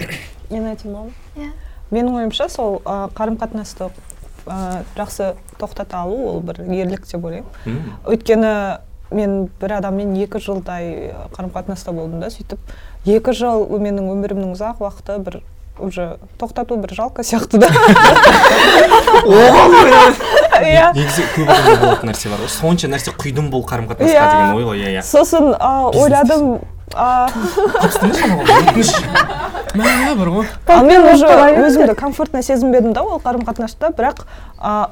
Мен 0.50 0.66
айтайын 0.70 0.94
ба? 0.94 1.06
Иә. 1.38 1.50
Менің 1.90 2.20
ойымша 2.20 2.48
сол 2.52 2.80
қарым 2.84 3.38
қатынасты 3.40 3.88
ә, 4.46 4.82
жақсы 4.96 5.34
тоқтата 5.60 5.96
алу 6.02 6.18
ол 6.32 6.40
бір 6.44 6.56
ерлік 6.66 7.06
деп 7.06 7.24
ойлаймын. 7.24 7.48
Өйткені 8.06 8.52
мен 9.14 9.48
бір 9.60 9.72
адаммен 9.78 10.14
екі 10.24 10.38
жылдай 10.42 11.12
қарым 11.36 11.50
қатынаста 11.54 11.92
болдым 11.92 12.20
да 12.20 12.30
сөйтіп. 12.34 12.58
Екі 13.06 13.32
жыл 13.36 13.66
менің 13.78 14.10
өмірімнің 14.14 14.54
ұзақ 14.56 14.76
уақыты 14.84 15.18
бір 15.22 15.40
уже 15.78 16.16
тоқтату 16.38 16.76
бір 16.78 16.94
жалко 16.94 17.22
сияқты 17.22 17.58
да. 17.58 17.68
Иә. 20.62 20.92
Негізі 20.94 21.24
көп 21.34 21.48
адамда 21.50 21.74
болатын 21.82 22.10
нәрсе 22.12 22.30
бар 22.30 22.38
ғой. 22.44 22.50
Сонша 22.52 22.86
нәрсе 22.90 23.10
құйдым 23.18 23.48
бұл 23.52 23.64
қарым 23.66 23.88
қатынасқа 23.90 24.14
Иә. 24.14 24.26
деген 24.30 24.54
ой 24.54 24.64
ғой 24.68 24.76
иә 24.84 24.88
иә. 24.94 25.02
Сосын 25.02 25.44
мә 29.74 30.14
бар 30.18 30.28
ғой. 30.30 30.46
Ал 30.68 30.84
мен 30.84 31.02
уже 31.14 31.26
өзімді 31.66 31.94
комфортно 31.98 32.42
сезінбедім 32.42 32.92
да 32.92 33.02
ол 33.02 33.20
қарым 33.24 33.44
қатынаста 33.46 33.90
бірақ 33.94 34.24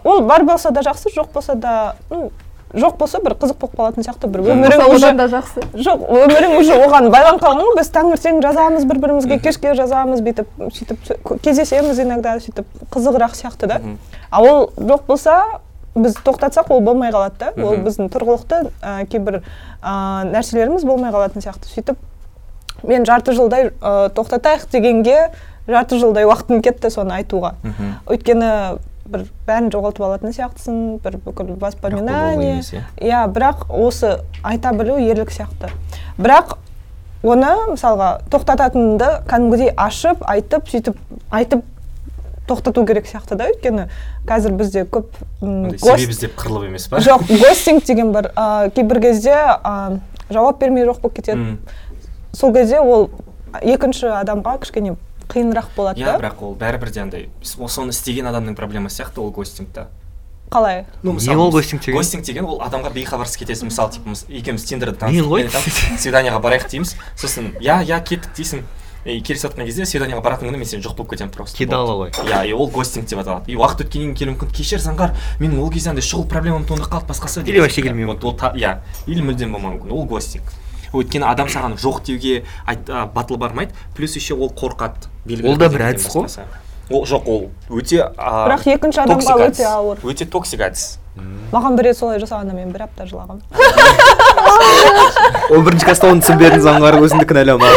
ол 0.04 0.20
бар 0.26 0.42
болса 0.44 0.70
да 0.70 0.80
жақсы 0.80 1.12
жоқ 1.14 1.32
болса 1.34 1.54
да 1.54 1.94
ну 2.10 2.30
жоқ 2.74 2.96
болса 2.98 3.18
бір 3.20 3.34
қызық 3.36 3.58
болып 3.60 3.74
қалатын 3.76 4.02
сияқты 4.06 4.26
бір 4.32 4.40
өмірің 4.54 4.86
уже 4.94 5.06
одан 5.06 5.16
да 5.16 5.26
жақсы. 5.28 5.60
жоқ 5.74 6.06
өмірің 6.08 6.56
уже 6.58 6.72
оған 6.80 7.10
байланып 7.12 7.42
қалған 7.42 7.60
ғой. 7.66 7.76
Біз 7.78 7.90
таңертең 7.92 8.40
жазамыз 8.42 8.84
бір 8.88 8.98
бірімізге 9.02 9.38
кешке 9.44 9.74
жазамыз 9.76 10.22
бүйтіп 10.24 10.48
сөйтіп 10.72 10.98
сө- 11.08 11.38
кездесеміз 11.44 12.00
иногда 12.00 12.38
сөйтіп 12.40 12.64
қызығырақ 12.90 13.36
сияқты 13.36 13.66
да. 13.66 13.80
А 14.30 14.40
ол 14.42 14.72
жоқ 14.78 15.04
болса 15.06 15.42
біз 15.94 16.16
тоқтатсақ 16.24 16.70
ол 16.72 16.80
болмай 16.80 17.12
қалады 17.12 17.38
да. 17.38 17.52
Ол 17.62 17.76
біздің 17.84 18.08
тұрғылықты 18.12 18.62
ә, 18.80 19.06
кейбір 19.12 19.42
ә, 19.82 20.24
нәрселеріміз 20.32 20.86
болмай 20.88 21.12
қалатын 21.12 21.44
сияқты. 21.44 21.68
сөйтіп 21.68 21.98
мен 22.88 23.04
жарты 23.04 23.34
жылдай 23.36 23.70
ә, 23.80 24.08
тоқтатайық 24.16 24.70
дегенге 24.72 25.18
жарты 25.68 25.98
жылдай 25.98 26.24
уақытым 26.24 26.62
кетті 26.64 26.90
соны 26.90 27.14
айтуға. 27.20 27.54
Мгм. 27.62 27.92
өйткені 28.08 28.50
бір 29.12 29.26
бәрін 29.46 29.70
жоғалтып 29.74 30.04
алатын 30.06 30.34
сияқтысың 30.34 30.78
бір 31.04 31.18
бүкіл 31.24 31.54
воспоминание 31.60 32.60
иә. 32.62 32.82
иә 32.96 33.22
бірақ 33.32 33.68
осы 33.70 34.20
айта 34.42 34.72
білу 34.72 34.96
ерлік 34.98 35.30
сияқты. 35.30 35.70
Бірақ 36.18 36.56
оны 37.22 37.52
мысалға 37.74 38.22
тоқтататыныңды 38.30 39.10
кәдімгідей 39.28 39.74
ашып 39.76 40.24
айтып 40.26 40.70
сөйтіп 40.70 40.96
айтып 41.30 41.64
тоқтату 42.48 42.84
керек 42.86 43.06
сияқты 43.06 43.36
да 43.36 43.46
өйткені 43.50 43.88
қазір 44.26 44.56
бізде 44.58 44.82
көп 44.84 45.06
м, 45.40 45.70
гост- 45.70 45.96
себеп 45.96 46.10
іздеп 46.10 46.34
қырылып 46.36 46.66
емес 46.68 46.88
па? 46.88 46.98
Жоқ 46.98 47.26
гостинг 47.40 47.84
деген 47.86 48.12
бар. 48.12 48.32
Ә, 48.36 48.70
кейбір 48.74 49.00
кезде 49.00 49.30
ә, 49.32 50.00
жауап 50.30 50.58
бермей 50.60 50.84
жоқ 50.84 51.00
болып 51.00 51.16
кетеді. 51.20 51.56
Сол 52.32 52.52
кезде 52.54 52.80
ол 52.80 53.10
екінші 53.62 54.06
адамға 54.10 54.58
кішкене 54.62 54.96
қиынырақ 55.32 55.70
болады 55.76 56.00
иә 56.02 56.18
бірақ 56.18 56.42
ол 56.42 56.54
бәрібір 56.58 56.90
де 56.92 57.00
андай 57.00 57.28
соны 57.42 57.90
істеген 57.92 58.26
адамның 58.32 58.54
проблемасы 58.56 59.02
сияқты 59.02 59.20
ол 59.20 59.30
гостингта. 59.30 59.88
Қалай? 60.52 60.84
Ну 61.02 61.12
Не 61.14 61.36
ол 61.36 61.50
гостинг 61.50 61.80
деген? 61.80 61.96
гостинг 61.96 62.24
деген 62.24 62.44
ол 62.44 62.58
адамға 62.60 62.90
бейхабарсыз 62.92 63.38
кетесің 63.40 63.70
мысалы 63.70 63.92
типа 63.92 64.12
екеуміз 64.28 64.64
тиндерде 64.68 65.06
Мен 65.06 65.24
ғой. 65.24 65.46
таныстық 65.48 65.96
свиданиеға 65.98 66.40
барайық 66.44 66.68
дейміз. 66.68 66.96
Сосын 67.16 67.52
иә 67.60 67.78
иә 67.86 68.02
кеттік 68.04 68.34
дейсің. 68.36 68.60
И 69.04 69.18
келісіп 69.20 69.50
жатқан 69.50 69.66
кезде 69.66 69.84
свиданиеға 69.88 70.22
баратын 70.22 70.48
күні 70.48 70.60
мен 70.60 70.68
сен 70.68 70.82
жоқ 70.84 70.94
болып 70.96 71.10
кетемін 71.10 71.32
просто. 71.34 71.56
Кидала 71.58 71.96
ғой. 71.98 72.10
иә 72.12 72.46
и 72.46 72.52
ол 72.52 72.68
гостинг 72.70 73.08
деп 73.08 73.18
аталады. 73.18 73.50
И 73.50 73.56
уақыт 73.56 73.82
өткеннен 73.86 74.14
кейін 74.14 74.36
келуі 74.36 74.36
мүмкін. 74.36 74.52
Кешір 74.54 74.78
заңғар 74.78 75.16
менің 75.40 75.58
ол 75.58 75.70
кезде 75.74 75.90
андай 75.90 76.06
шұғыл 76.06 76.28
проблемам 76.30 76.64
туындап 76.64 76.92
қалды 76.92 77.10
басқасы 77.10 77.42
Или 77.42 77.58
вообще 77.58 77.82
келмеуі 77.82 78.06
Вот 78.14 78.24
ол 78.24 78.36
иә 78.54 78.78
или 79.06 79.22
мүлдем 79.22 79.52
болмауы 79.52 79.80
мүмкін. 79.80 79.90
Ол 79.90 80.04
гостинг. 80.06 80.44
Өйткені 80.92 81.24
адам 81.24 81.48
саған 81.48 81.74
жоқ 81.80 82.04
деуге 82.04 82.44
айт 82.66 82.88
а, 82.88 83.06
батыл 83.06 83.36
бармайды. 83.38 83.72
Плюс 83.96 84.14
еще 84.14 84.34
ол 84.34 84.52
қорқады. 84.54 85.08
Белгілі 85.24 85.48
Ол 85.50 85.56
да 85.56 85.68
бір 85.68 85.88
әдіс 85.90 86.06
қой. 86.06 86.28
ол 86.90 87.06
жоқ 87.06 87.26
ол 87.26 87.50
өте 87.70 88.02
а, 88.18 88.46
бірақ 88.50 88.66
екінші 88.76 89.00
адамға 89.00 89.36
өте 89.48 89.64
ауыр. 89.64 89.98
Өте 90.04 90.26
токсик 90.26 90.60
әдіс. 90.60 90.98
Маған 91.52 91.76
бір 91.76 91.90
рет 91.90 91.96
солай 91.98 92.20
жасағанда 92.20 92.54
мен 92.56 92.70
бір 92.72 92.86
апта 92.86 93.04
жылағанмын 93.04 93.42
ол 95.52 95.60
бірінші 95.66 95.86
каста 95.86 96.10
оны 96.12 96.22
түсінбедің 96.24 96.62
заңғар 96.66 96.98
өзіңді 97.02 97.26
кінәлама 97.32 97.68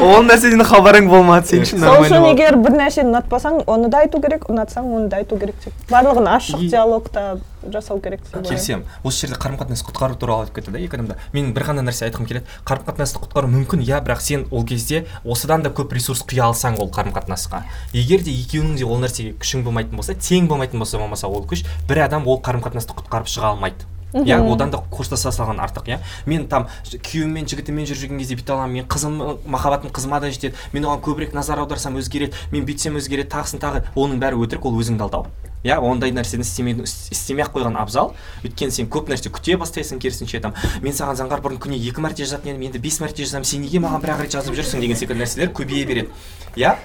ол 0.00 0.22
нәрседен 0.26 0.64
хабарың 0.64 1.08
болмады 1.10 1.50
сен 1.50 1.64
үшін 1.66 1.82
сол 1.84 2.04
үшін 2.04 2.26
егер 2.30 2.56
бір 2.64 2.76
нәрсені 2.78 3.12
ұнатпасаң 3.12 3.62
оны 3.70 3.90
да 3.92 4.02
айту 4.04 4.20
керек 4.22 4.46
ұнатсаң 4.50 4.88
оны 4.96 5.08
да 5.12 5.20
айту 5.20 5.38
керек 5.40 5.56
деп. 5.64 5.74
Барлығын 5.90 6.28
ашық 6.36 6.64
диалогта 6.72 7.24
жасау 7.68 8.00
керек 8.00 8.22
деп 8.24 8.46
келісемін. 8.46 8.84
осы 9.04 9.26
жерде 9.26 9.36
қарым 9.40 9.58
қатынасты 9.60 9.90
құтқару 9.90 10.16
туралы 10.16 10.46
айтып 10.46 10.60
кетті 10.60 10.72
да 10.72 10.78
екі 10.78 10.96
адамда. 10.96 11.16
Мен 11.32 11.52
бір 11.52 11.66
ғана 11.68 11.84
нәрсе 11.84 12.08
айтқым 12.08 12.26
келеді. 12.26 12.46
Қарым 12.64 12.88
қатынасты 12.88 13.20
құтқару 13.20 13.50
мүмкін 13.52 13.84
иә 13.84 14.00
бірақ 14.00 14.20
сен 14.20 14.46
ол 14.50 14.64
кезде 14.64 15.06
осыдан 15.24 15.62
да 15.62 15.70
көп 15.70 15.92
ресурс 15.92 16.24
құя 16.24 16.50
алсаң 16.50 16.80
ол 16.80 16.90
қарым 16.90 17.12
қатынасқа 17.12 17.64
егер 17.92 18.24
де 18.24 18.32
екеуінің 18.32 18.76
де 18.80 18.84
ол 18.84 19.00
нәрсеге 19.00 19.36
күшің 19.38 19.64
болмайтын 19.64 19.96
болса 19.96 20.14
тең 20.14 20.48
болмайтын 20.48 20.78
болса 20.78 20.98
болмаса 20.98 21.28
ол 21.28 21.44
күш 21.44 21.66
бір 21.88 22.06
адам 22.06 22.26
ол 22.26 22.40
қарым 22.40 22.64
қатынасты 22.64 22.96
құтқарып 22.96 23.28
шыға 23.28 23.54
алмайды. 23.54 23.84
Иә 24.12 24.40
одан 24.52 24.70
да 24.70 24.82
қоштаса 24.90 25.30
салған 25.30 25.60
артық 25.62 25.90
иә. 25.90 25.98
Мен 26.26 26.46
там 26.48 26.66
күйеуіммен 26.84 27.46
жігітіммен 27.46 27.86
жүріп 27.86 28.00
жүрген 28.02 28.18
кезде 28.18 28.36
бүйте 28.38 28.54
аламын 28.54 28.80
мен 28.80 28.88
қызым 28.90 29.38
махаббатым 29.46 29.90
қызыма 29.90 30.20
да 30.20 30.30
жетеді. 30.30 30.56
Мен 30.72 30.84
оған 30.84 31.04
көбірек 31.04 31.34
назар 31.34 31.58
аударсам 31.58 31.98
өзгереді 32.00 32.34
мен 32.50 32.66
бүйтсем 32.66 32.98
өзгереді 32.98 33.30
тағысын 33.30 33.62
тағы 33.62 33.84
оның 33.94 34.18
бәрі 34.22 34.40
өтірік 34.42 34.66
ол 34.66 34.80
өзіңді 34.80 35.06
алдау. 35.06 35.26
Иә 35.60 35.76
ондай 35.76 36.10
нәрсені 36.10 36.40
істемей 36.40 36.72
істемей 36.82 37.44
ақ 37.44 37.52
қойған 37.52 37.76
абзал. 37.76 38.14
Өйткені 38.40 38.72
сен 38.72 38.88
көп 38.88 39.10
нәрсе 39.12 39.28
күте 39.28 39.58
бастайсың 39.60 40.00
керісінше 40.00 40.40
там 40.40 40.54
мен 40.80 40.96
саған 40.96 41.18
заңғар 41.20 41.42
бұрын 41.44 41.60
күніне 41.60 41.90
екі 41.90 42.00
мәрте 42.00 42.24
жазатын 42.24 42.54
едім 42.54 42.64
енді 42.70 42.80
бес 42.80 42.96
мәрте 43.04 43.26
жазамын 43.26 43.44
сен 43.44 43.60
неге 43.60 43.82
маған 43.84 44.00
бір 44.00 44.14
ақ 44.14 44.22
рет 44.24 44.32
жазып 44.32 44.56
жүрсің? 44.56 44.80
деген 44.80 44.96
секілді 44.96 45.20
нәрселер 45.20 45.52
көбейе 45.52 45.84
береді. 45.84 46.08
Иә? 46.56 46.78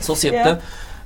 Сол 0.00 0.16
себепті 0.16 0.58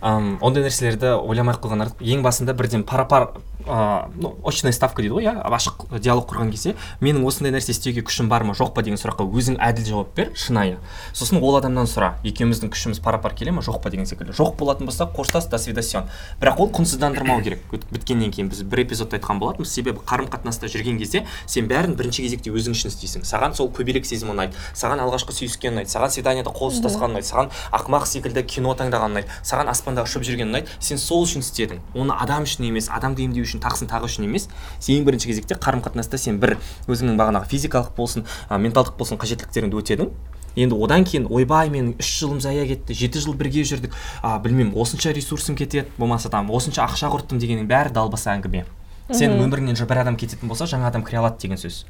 ам, 0.05 0.37
ондай 0.45 0.67
нәрселерді 0.67 1.15
ойламай 1.17 1.57
ақ 1.57 1.65
қойған 1.65 1.87
артық 1.87 2.05
ең 2.05 2.23
басында 2.25 2.53
бірден 2.57 2.85
пара 2.85 3.07
пар 3.09 3.31
ыыы 3.65 4.11
ну 4.21 4.37
очная 4.45 4.73
ставка 4.73 5.01
дейді 5.01 5.15
ғой 5.15 5.25
иә? 5.25 5.33
Ашық 5.49 5.87
диалог 5.99 6.27
құрған 6.29 6.51
кезде 6.53 6.75
менің 7.01 7.25
осындай 7.25 7.55
нәрсе 7.55 7.73
істеуге 7.73 8.03
күшім 8.05 8.29
бар 8.29 8.45
ма 8.45 8.53
жоқ 8.53 8.75
па? 8.75 8.83
деген 8.85 9.01
сұраққа 9.01 9.25
өзің 9.25 9.57
әділ 9.65 9.87
жауап 9.89 10.11
бер 10.17 10.33
шынайы. 10.37 10.77
Сосын 11.17 11.41
ол 11.41 11.57
адамнан 11.57 11.89
сұра 11.89 12.15
екеуміздің 12.25 12.73
күшіміз 12.75 13.01
пара 13.01 13.19
пар 13.19 13.33
келе 13.33 13.55
ма 13.57 13.63
жоқ 13.65 13.81
па? 13.81 13.91
деген 13.91 14.05
секілді. 14.07 14.37
Жоқ 14.37 14.59
болатын 14.61 14.85
болса 14.85 15.09
қоштас 15.09 15.49
до 15.49 15.59
свидосьон. 15.59 16.11
Бірақ 16.41 16.61
ол 16.61 16.69
құнсыздандырмау 16.77 17.41
керек. 17.43 17.65
Біткеннен 17.91 18.33
кейін 18.33 18.51
біз 18.53 18.63
бір 18.69 18.85
эпизодта 18.85 19.17
айтқан 19.17 19.41
болатынбыз. 19.41 19.73
Себебі 19.73 20.05
қарым 20.05 20.29
қатынаста 20.29 20.69
жүрген 20.69 20.99
кезде 21.01 21.25
сен 21.47 21.69
бәрін 21.71 21.97
бірінші 21.97 22.27
кезекте 22.27 22.53
өзің 22.53 22.77
үшін 22.77 22.93
істейсің. 22.93 23.25
Саған 23.25 23.57
сол 23.57 23.73
көбелек 23.73 24.05
сезім 24.05 24.35
ұнайды 24.35 24.53
саған 24.75 25.01
алғашқы 25.07 25.33
сүйіскені 25.33 25.79
ұнайды 25.79 25.93
саған 25.95 26.13
свиданиеда 26.13 26.53
қол 26.53 26.73
ұстасқан 26.75 27.15
ұнайды 27.15 27.29
саған 27.29 27.51
ақымақ 27.73 28.07
секілді 28.11 28.45
кино 28.45 28.75
таңдаған 28.79 29.15
ұнайды 29.15 29.31
саған 29.47 29.71
аспанда 29.95 30.05
ұшып 30.09 30.25
жүрген 30.27 30.51
ұнайды 30.51 30.71
сен 30.83 30.99
сол 30.99 31.25
үшін 31.25 31.45
істедің. 31.45 31.81
Оны 31.95 32.15
адам 32.19 32.45
үшін 32.45 32.67
емес 32.69 32.89
адамды 32.91 33.25
емдеу 33.25 33.45
үшін 33.47 33.63
тағысын 33.63 33.89
тағы 33.91 34.09
үшін 34.09 34.27
емес. 34.27 34.49
Сен 34.81 34.99
ең 34.99 35.07
бірінші 35.07 35.31
кезекте 35.31 35.55
қарым 35.55 35.83
қатынаста 35.85 36.19
сен 36.19 36.41
бір 36.43 36.57
өзіңнің 36.89 37.19
бағанағы 37.21 37.49
физикалық 37.53 37.95
болсын 37.97 38.27
ә, 38.51 38.59
менталдық 38.59 38.99
болсын 38.99 39.19
қажеттіліктеріңді 39.19 39.79
өтедің. 39.81 40.11
Енді 40.57 40.79
одан 40.79 41.05
кейін 41.07 41.29
ойбай 41.31 41.71
менің 41.71 41.99
үш 41.99 42.11
жылым 42.21 42.41
зая 42.41 42.67
кетті 42.67 42.95
жеті 42.95 43.23
жыл 43.23 43.35
бірге 43.35 43.65
жүрдік. 43.67 43.95
А 44.23 44.39
білмеймін 44.39 44.75
осынша 44.79 45.15
ресурсым 45.15 45.57
кетеді 45.57 45.89
болмаса 45.99 46.31
там 46.31 46.51
осынша 46.51 46.87
ақша 46.87 47.11
құрттым 47.11 47.43
дегеннің 47.43 47.71
бәрі 47.71 47.95
далбаса 47.95 48.35
әңгіме. 48.37 48.65
Сенің 49.11 49.43
өміріңнен 49.45 49.77
бір 49.85 49.99
адам 50.01 50.17
кететін 50.17 50.49
болса 50.49 50.65
жаңа 50.71 50.89
адам 50.89 51.03
кіре 51.05 51.19
алады 51.21 51.43
деген 51.43 51.59
сөз. 51.61 51.83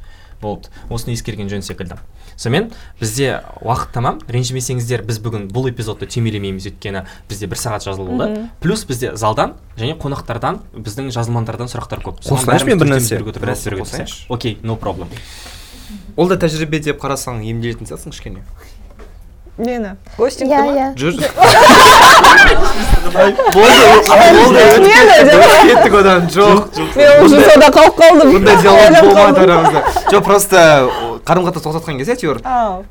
Болды. 0.44 0.68
Осыны 0.92 1.14
ескерген 1.16 1.48
жөн 1.50 1.64
секілді. 1.64 1.96
Сонымен 2.36 2.70
бізде 3.00 3.40
уақыт 3.62 3.92
тамам. 3.94 4.18
Ренжімесеңіздер 4.28 5.04
біз 5.06 5.20
бүгін 5.24 5.48
бұл 5.54 5.68
эпизодты 5.70 6.06
түймелемейміз. 6.10 6.66
Өйткені 6.70 7.04
бізде 7.30 7.48
бір 7.50 7.58
сағат 7.60 7.86
жазылды 7.86 8.48
плюс 8.60 8.84
бізде 8.88 9.14
залдан 9.16 9.54
және 9.78 9.96
қонақтардан 9.98 10.60
біздің 10.74 11.10
жазылмандардан 11.14 11.70
сұрақтар 11.72 12.02
көп. 12.04 12.22
Қосылайыншы 12.26 12.70
мен 12.70 12.82
бір 12.82 12.88
нәрсе? 12.96 13.20
қосайыншы. 13.22 14.26
окей 14.28 14.58
no 14.62 14.76
problem. 14.76 15.08
Ол 16.16 16.28
да 16.28 16.36
тәжірибе 16.38 16.80
деп 16.80 17.02
қарасаң 17.02 17.42
емделетін 17.46 17.86
сияқтысың 17.86 18.10
кішкене. 18.14 18.42
Нені? 19.58 19.94
Гостингті 20.18 20.54
ма 20.58 20.72
иә 20.74 20.94
жүр. 20.98 21.14
кеттік 25.74 25.98
одан 26.00 26.28
жоқ 26.30 26.78
мен 26.96 27.24
уже 27.24 27.40
сонда 27.44 27.70
қалып 27.74 27.98
қалдым 27.98 28.32
бұндай 28.38 28.62
диалог 28.62 29.00
болмады 29.02 29.44
арамызда 29.44 29.84
жоқ 30.12 30.24
просто 30.24 30.62
қарым 31.24 31.46
қатынас 31.46 31.64
тоқтатқан 31.64 31.98
кезде 31.98 32.14
әйтеуір 32.14 32.40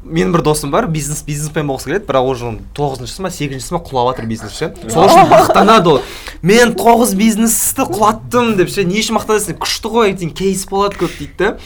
менің 0.04 0.32
бір 0.34 0.44
досым 0.46 0.72
бар 0.74 0.88
бизнес 0.92 1.22
бизнесмен 1.26 1.68
болғысы 1.70 1.92
келеді 1.92 2.08
бірақ 2.10 2.30
уже 2.32 2.54
тоғызыншысы 2.78 3.22
ма 3.22 3.30
сегізіншісі 3.34 3.76
ма 3.76 3.82
құлап 3.86 4.10
жатыр 4.14 4.26
бизнес 4.30 4.58
ше? 4.58 4.72
Сол 4.90 5.06
үшін 5.06 5.30
мақтанады 5.30 5.92
ол. 5.94 6.02
Мен 6.42 6.74
тоғыз 6.74 7.14
бизнесті 7.20 7.86
құлаттым 7.92 8.56
деп 8.58 8.74
ше? 8.74 8.88
Не 8.90 9.04
үшін 9.04 9.20
мақтанасың? 9.20 9.60
күшті 9.62 9.94
ғой 9.94 10.14
ертең 10.16 10.34
кейс 10.34 10.66
болады 10.66 10.98
көп 11.04 11.14
дейді 11.20 11.38
да 11.38 11.58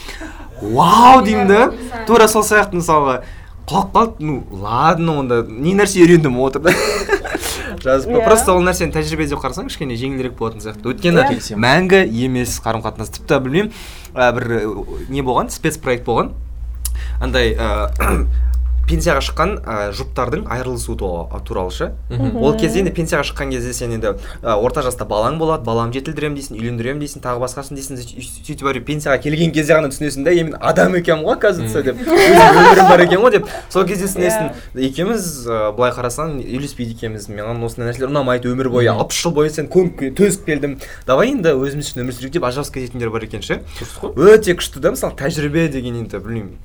вау 0.60 1.22
деймін 1.24 1.48
да 1.48 2.04
тура 2.06 2.28
сол 2.28 2.44
сияқты 2.44 2.82
мысалға. 2.82 3.22
Құлап 3.68 3.92
қалды 3.94 4.24
ну 4.24 4.42
ладно 4.62 5.18
онда 5.22 5.42
не 5.48 5.74
нәрсе 5.76 6.00
үйрендім 6.04 6.38
отыр 6.40 6.62
да 6.68 6.72
жазып 7.84 8.10
қой. 8.10 8.20
Иә. 8.20 8.24
просто 8.24 8.54
ол 8.56 8.62
нәрсені 8.66 8.92
тәжірибе 8.94 9.26
деп 9.30 9.38
қарасаң 9.42 9.68
кішкене 9.70 9.96
жеңілірек 10.00 10.34
болатын 10.38 10.64
сияқты 10.64 10.88
өйткені 10.92 11.20
Иә. 11.22 11.28
Келісемін. 11.28 11.62
мәңгі 11.66 12.00
емес 12.26 12.56
қарым 12.64 12.82
қатынас 12.86 13.12
тіпті 13.14 13.38
білмеймін 13.44 13.72
ә, 14.14 14.32
бір 14.34 14.48
ә, 14.48 14.60
не 15.12 15.22
болған 15.22 15.52
спецпроект 15.54 16.04
болған 16.08 16.32
андай 17.20 17.52
ә, 17.54 18.26
пенсияға 18.88 19.20
шыққан 19.26 19.50
ә, 19.62 19.74
жұптардың 19.92 20.46
айырылысуы 20.48 20.96
туралы 21.46 21.70
ше. 21.74 21.90
Ол 22.40 22.54
кезде 22.58 22.80
енді 22.82 22.92
пенсияға 22.96 23.26
шыққан 23.28 23.50
кезде 23.52 23.72
сен 23.76 23.92
енді 23.96 24.14
ә, 24.42 24.54
орта 24.56 24.82
жаста 24.82 25.04
балаң 25.08 25.36
болады 25.38 25.64
баламды 25.66 25.98
жетілдіремін 26.00 26.38
дейсің 26.38 26.56
үйлендіремін 26.58 27.02
дейсің 27.04 27.22
тағы 27.24 27.42
басқасын 27.44 27.76
дейсің 27.76 28.00
сөйтіп 28.00 28.64
барып 28.64 28.86
пенсияға 28.88 29.20
келген 29.22 29.52
кезде 29.52 29.76
ғана 29.76 29.90
түсінесің 29.92 30.24
да 30.24 30.34
мен 30.38 30.54
адам 30.60 30.96
екенмін 30.98 31.26
ғой 31.28 31.36
оказывается 31.36 31.82
деп. 31.84 32.00
Өмірім 32.00 32.88
бар 32.88 33.04
екен 33.04 33.20
ғой 33.24 33.34
деп. 33.36 33.48
Сол 33.68 33.84
кезде 33.88 34.08
түсінесің 34.08 34.52
екеуміз 34.88 35.28
ә, 35.46 35.60
былай 35.76 35.92
қарасаң 35.96 36.38
үйлеспейді 36.44 36.96
екенбіз 36.96 37.28
маған 37.32 37.60
осындай 37.68 37.90
нәрселер 37.92 38.12
ұнамайды 38.12 38.48
өмір 38.52 38.70
бойы 38.72 38.88
алпыс 38.92 39.20
жыл 39.22 39.34
бойы 39.36 39.50
сен 39.52 39.68
көніп 39.72 39.98
ке- 40.00 40.12
төзіп 40.16 40.46
келдім 40.48 40.78
давай 41.06 41.32
енді 41.34 41.52
өзіміз 41.58 41.90
үшін 41.92 42.04
өмір 42.06 42.16
сүрейік 42.16 42.36
деп 42.38 42.46
ажырасып 42.48 42.78
кететіндер 42.78 43.10
бар 43.14 43.26
екен 43.28 43.42
ше. 43.44 43.60
Дұрыс 43.78 43.98
қой. 44.00 44.14
Өте 44.38 44.54
күшті 44.58 44.80
да 44.84 44.94
мысалы 44.94 45.16
тәжірибе 45.18 45.68
деген 45.72 46.00
енді 46.04 46.18
білмеймін 46.22 46.56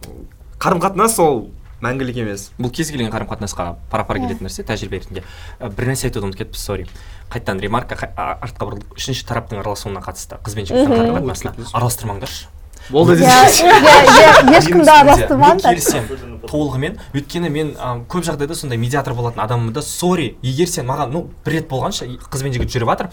қарым 0.64 0.80
қатынас 0.84 1.20
ол. 1.20 1.50
Мәңгілік 1.84 2.20
емес. 2.24 2.48
Бұл 2.58 2.72
кез 2.74 2.92
келген 2.94 3.12
қарым 3.14 3.30
қатынасқа 3.30 3.76
пара 3.92 4.08
пар 4.08 4.22
келетін 4.24 4.48
нәрсе 4.48 4.66
тәжірибе 4.68 5.02
ретінде. 5.02 5.24
Ә, 5.60 5.70
бір 5.70 5.92
нәрсе 5.92 6.08
айтуды 6.10 6.30
ұмытып 6.30 6.46
кетіппіз 6.46 6.64
сорри. 6.64 6.88
Қайтадан 7.34 7.62
ремарка 7.64 7.98
артқа 8.16 8.70
бұрылып 8.70 8.98
үшінші 8.98 9.28
тараптың 9.30 9.62
араласуына 9.62 10.04
қатысты 10.06 10.40
қыз 10.44 10.58
бен 10.58 10.70
жігіттің 10.70 10.96
қарым 10.96 11.18
қатынасына 11.20 11.56
араластырмаңдаршы. 11.74 12.48
Болды 12.92 13.18
иә 13.22 13.40
иә 13.48 13.78
иә 14.04 14.58
ешкімді 14.58 14.84
мен 14.84 14.94
араластырмаңдар 14.96 15.78
келісемін 15.78 16.40
толығымен 16.44 16.98
өйткені 17.16 17.50
мен 17.54 17.72
көп 18.12 18.26
жағдайда 18.28 18.56
сондай 18.58 18.78
медиатор 18.78 19.16
болатын 19.16 19.44
адаммын 19.46 19.74
да 19.74 19.82
сори 19.82 20.36
егер 20.44 20.68
сен 20.68 20.86
маған 20.90 21.14
ну 21.16 21.26
бір 21.46 21.60
рет 21.60 21.70
болғанша 21.72 22.10
қыз 22.28 22.44
бен 22.44 22.54
жігіт 22.58 22.74
жүріп 22.74 22.92
жатыр 22.92 23.08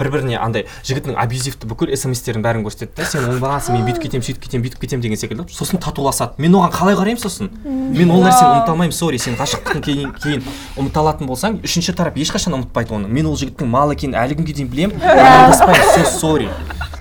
бір 0.00 0.10
біріне 0.14 0.38
андай 0.40 0.64
жігіттің 0.82 1.18
абьюзивті 1.20 1.68
бүкіл 1.68 1.92
смстерін 1.96 2.42
бәрін 2.42 2.64
көрсетеді 2.64 2.96
да 2.96 3.04
сен 3.06 3.28
оңбағансың 3.28 3.76
мен 3.76 3.84
бүйтіп 3.86 4.06
кетемін 4.06 4.24
сөйтіп 4.26 4.42
кетемін 4.46 4.64
бүйтіп 4.66 4.80
кетемін 4.86 5.02
деген 5.04 5.20
секілді. 5.20 5.46
Сосын 5.52 5.80
татуласады. 5.82 6.40
Мен 6.42 6.54
оған 6.56 6.72
қалай 6.72 6.96
қараймын 6.98 7.20
сосын? 7.22 7.50
Мен 7.64 8.10
ол 8.10 8.24
нәрсені 8.24 8.62
ұмыта 8.62 8.72
алмаймын 8.72 8.96
сори 8.96 9.20
сен 9.22 9.36
ғашықтықтан 9.40 9.84
кейін 9.84 10.14
кейін 10.22 10.46
ұмыта 10.78 11.02
алатын 11.02 11.30
болсаң 11.30 11.60
үшінші 11.66 11.94
тарап 11.98 12.18
ешқашан 12.20 12.56
ұмытпайды 12.58 12.96
оны. 12.96 13.08
Мен 13.08 13.28
ол 13.30 13.36
жігіттің 13.38 13.70
мал 13.72 13.92
екенін 13.94 14.18
әлі 14.22 14.38
күнге 14.40 14.56
дейін 14.58 14.72
білемін 14.72 16.06
сори. 16.18 16.50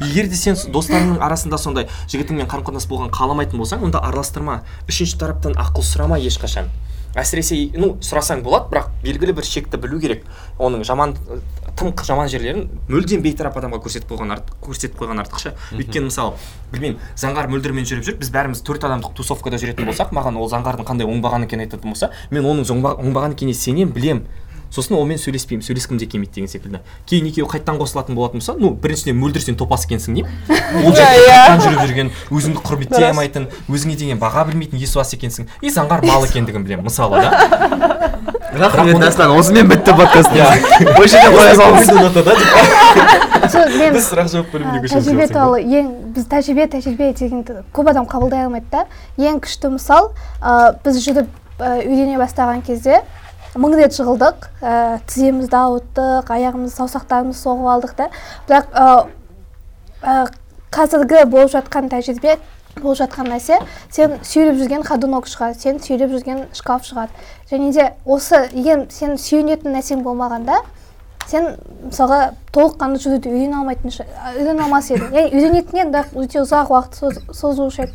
Егер 0.02 0.30
де 0.30 0.36
сен 0.36 0.58
достарыңның 0.74 1.22
арасында 1.22 1.58
сондай 1.62 1.90
жігітіңмен 2.12 2.50
қарым 2.50 2.66
қатынас 2.68 2.88
болған 2.90 3.12
қаламайтын 3.14 3.62
болсаң 3.62 3.86
онда 3.86 4.02
араластырма. 4.02 4.62
Үшінші 4.90 5.20
тараптан 5.22 5.54
ақыл 5.60 5.86
сұрама 5.86 6.20
ешқашан. 6.22 6.70
Әсіресе 7.12 7.58
ну 7.76 7.98
сұрасаң 8.00 8.40
болады 8.46 8.70
бірақ 8.72 8.86
белгілі 9.04 9.34
бір 9.36 9.44
шекті 9.44 9.78
білу 9.78 10.00
керек. 10.00 10.24
Оның 10.58 10.86
жаман 10.88 11.18
тым 11.76 11.92
жаман 12.08 12.30
жерлерін 12.32 12.70
мүлдем 12.88 13.20
бейтарап 13.26 13.58
адамға 13.60 13.82
көрсетіп 13.84 14.14
қойған 14.14 14.32
артық 14.38 14.62
көрсетіп 14.64 14.96
қойған 15.02 15.20
артық 15.26 15.42
ше 15.44 15.52
өйткені 15.76 16.08
мысалы 16.08 16.40
білмеймін 16.72 17.02
заңғар 17.20 17.50
мөлдірмен 17.52 17.88
жүріп 17.90 18.08
жүр. 18.08 18.18
Біз 18.22 18.32
бәріміз 18.32 18.64
төрт 18.64 18.88
адамдық 18.88 19.16
тусовкада 19.20 19.60
жүретін 19.60 19.92
болсақ 19.92 20.16
маған 20.16 20.40
ол 20.40 20.48
заңғардың 20.52 20.88
қандай 20.88 21.10
оңбаған 21.12 21.48
екенін 21.50 21.68
айтатын 21.68 21.92
болса 21.92 22.12
мен 22.32 22.48
оның 22.48 22.72
оңба- 22.72 22.96
оңбаған 23.02 23.36
екеніне 23.36 23.60
сенемін 23.60 23.92
білемін 23.96 24.24
сосын 24.72 24.96
онымен 24.98 25.20
сөйлеспеймін 25.20 25.66
сөйлескім 25.66 26.00
де 26.00 26.08
келмейді 26.08 26.34
деген 26.40 26.50
секілді. 26.52 26.80
Кейін 27.06 27.28
екеуі 27.28 27.50
қайтадан 27.52 27.80
қосылатын 27.82 28.16
болатын 28.16 28.40
болса 28.40 28.56
ну 28.58 28.72
біріншіден 28.72 29.20
мөлдір 29.20 29.44
сен 29.44 29.60
топас 29.60 29.86
екенсің 29.86 30.16
деймін. 30.16 30.32
Ол 30.86 30.96
жігіт 30.96 31.28
қайтадан 31.28 31.64
жүріп 31.66 31.84
жүрген 31.92 32.12
өзіңді 32.32 32.64
құрметтей 32.64 33.10
алмайтын 33.12 33.50
өзіңе 33.68 33.98
деген 34.00 34.22
баға 34.22 34.46
білмейтін 34.48 34.80
есуас 34.80 35.12
екенсің. 35.18 35.52
И 35.62 35.74
заңғар 35.76 36.06
мал 36.08 36.24
екендігін 36.26 36.64
білемін 36.64 36.88
мысалы 36.88 37.20
да. 37.20 38.00
Рахмет 38.52 39.00
дастан 39.00 39.32
осымен 39.32 39.70
бітті 39.70 39.94
подкаст 39.96 40.32
қоя 40.36 41.54
салыңыз 41.56 41.88
сол 43.52 43.78
мен 43.80 43.96
біз 43.96 44.10
сұрақ 44.10 44.28
жауап 44.34 44.52
бөліміне 44.52 44.82
тәжірибе 44.84 45.08
көшеміз 45.08 45.32
туралы 45.32 45.62
ең 45.64 45.88
біз 46.16 46.26
тәжірибе 46.32 46.66
тәжірибе 46.74 47.14
дегенді 47.16 47.62
көп 47.72 47.92
адам 47.94 48.10
қабылдай 48.12 48.44
алмайды 48.46 48.68
да. 48.74 48.84
Ең 49.16 49.40
күшті 49.46 49.72
мысал 49.78 50.12
біз 50.84 51.00
жүріп 51.06 51.32
үйрене 51.62 52.20
бастаған 52.20 52.60
кезде 52.68 53.02
мың 53.60 53.76
рет 53.80 53.96
жығылдық. 53.98 54.48
Ә, 54.62 55.00
тіземізді 55.10 55.58
ауырттық 55.60 56.32
аяғымыз 56.32 56.76
саусақтарымызды 56.78 57.42
соғып 57.42 57.70
алдық 57.76 57.94
та. 57.98 58.10
Бірақ 58.48 58.72
ә, 58.72 58.88
ә, 60.02 60.16
қазіргі 60.72 61.26
болып 61.30 61.52
жатқан 61.56 61.90
тәжірибе 61.92 62.38
болып 62.80 63.02
жатқан 63.02 63.28
нәрсе 63.28 63.58
сен 63.92 64.14
сүйреп 64.24 64.56
жүрген 64.62 64.86
ходунок 64.88 65.28
шығады 65.28 65.60
сен 65.60 65.82
сүйреп 65.84 66.14
жүрген 66.14 66.46
шкаф 66.56 66.86
шығады. 66.88 67.12
Және 67.52 67.74
де 67.76 67.90
осы 68.06 68.46
егер 68.54 68.86
сен 68.90 69.18
сүйенетін 69.20 69.76
нәрсең 69.76 70.06
болмағанда 70.06 70.62
сен 71.28 71.50
мысалға 71.90 72.34
толыққанды 72.56 73.04
жүруді 73.04 73.34
үйрене 73.34 73.60
алмайтын 73.60 73.92
үйрене 73.92 74.64
алмас 74.64 74.88
едің. 74.92 75.12
Яғни 75.12 75.36
үйренетін 75.36 75.82
едің 75.82 75.92
бірақ 75.92 76.16
өте 76.24 76.40
ұзақ 76.42 76.72
уақыт 76.72 76.98
соз- 76.98 77.22
созылушы 77.36 77.90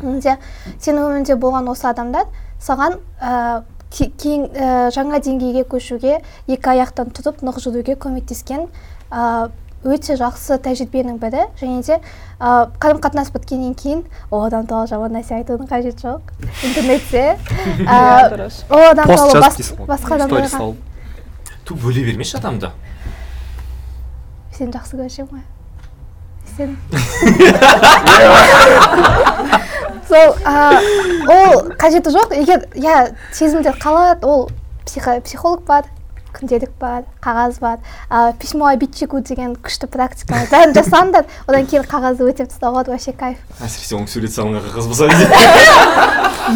едіінде 0.00 0.36
сенің 0.78 1.02
өміріңде 1.02 1.36
болған 1.42 1.70
осы 1.74 1.88
адамдар 1.90 2.30
саған 2.62 3.00
ә, 3.20 3.62
ке- 3.90 4.10
кейін 4.18 4.46
ә, 4.52 4.90
жаңа 4.94 5.18
деңгейге 5.22 5.64
көшуге 5.70 6.18
екі 6.48 6.68
аяқтан 6.74 7.06
тұрып 7.16 7.36
нық 7.46 7.56
жүруге 7.62 7.94
көмектескен 8.00 8.62
ә, 9.10 9.48
өте 9.86 10.16
жақсы 10.18 10.56
тәжірибенің 10.64 11.18
бірі. 11.22 11.42
Және 11.60 11.82
де 11.86 11.94
ә, 12.40 12.42
қарым 12.82 12.98
қатынас 13.04 13.30
біткеннен 13.32 13.74
кейін 13.78 14.00
ол 14.30 14.44
адам 14.48 14.66
туралы 14.66 14.86
жаман 14.90 15.12
нәрсе 15.14 15.34
айтудың 15.38 15.66
қажеті 15.70 16.00
жоқ 16.02 16.20
интернетте 16.66 17.22
ә, 17.86 17.88
дұрыс. 18.32 18.56
ол 18.70 18.82
адам 18.90 19.06
туралы 19.06 19.32
басқа 19.86 20.14
адамдарға. 20.18 20.74
ту 21.66 21.74
бөле 21.74 22.04
бермеші 22.06 22.36
адамды. 22.38 22.70
Сені 24.56 24.72
жақсы 24.72 24.96
көрсем 24.96 25.26
ғой. 25.30 25.40
Сен 26.56 26.76
сол 30.08 30.36
ол 31.28 31.70
қажеті 31.78 32.10
жоқ. 32.14 32.34
Егер 32.36 32.66
иә 32.74 33.14
сезімдер 33.32 33.76
қалады 33.80 34.26
ол 34.26 34.50
психо, 34.86 35.20
психолог 35.20 35.64
бар 35.66 35.84
күнделік 36.36 36.70
бар 36.80 37.04
қағаз 37.24 37.58
бар. 37.60 37.78
Письмо 38.38 38.68
обидчику 38.68 39.20
деген 39.20 39.56
күшті 39.56 39.86
практика 39.88 40.34
бәрін 40.50 40.74
жасаңдар 40.76 41.24
одан 41.46 41.66
кейін 41.66 41.86
қағазды 41.88 42.28
өтеп 42.28 42.50
тастауға 42.52 42.84
болады 42.84 42.90
вообще 42.92 43.12
кайф. 43.12 43.38
Әсіресе 43.60 43.96
оның 43.96 44.08
сурет 44.12 44.32
салынған 44.34 44.62
қағаз 44.68 44.86
болса 44.90 45.04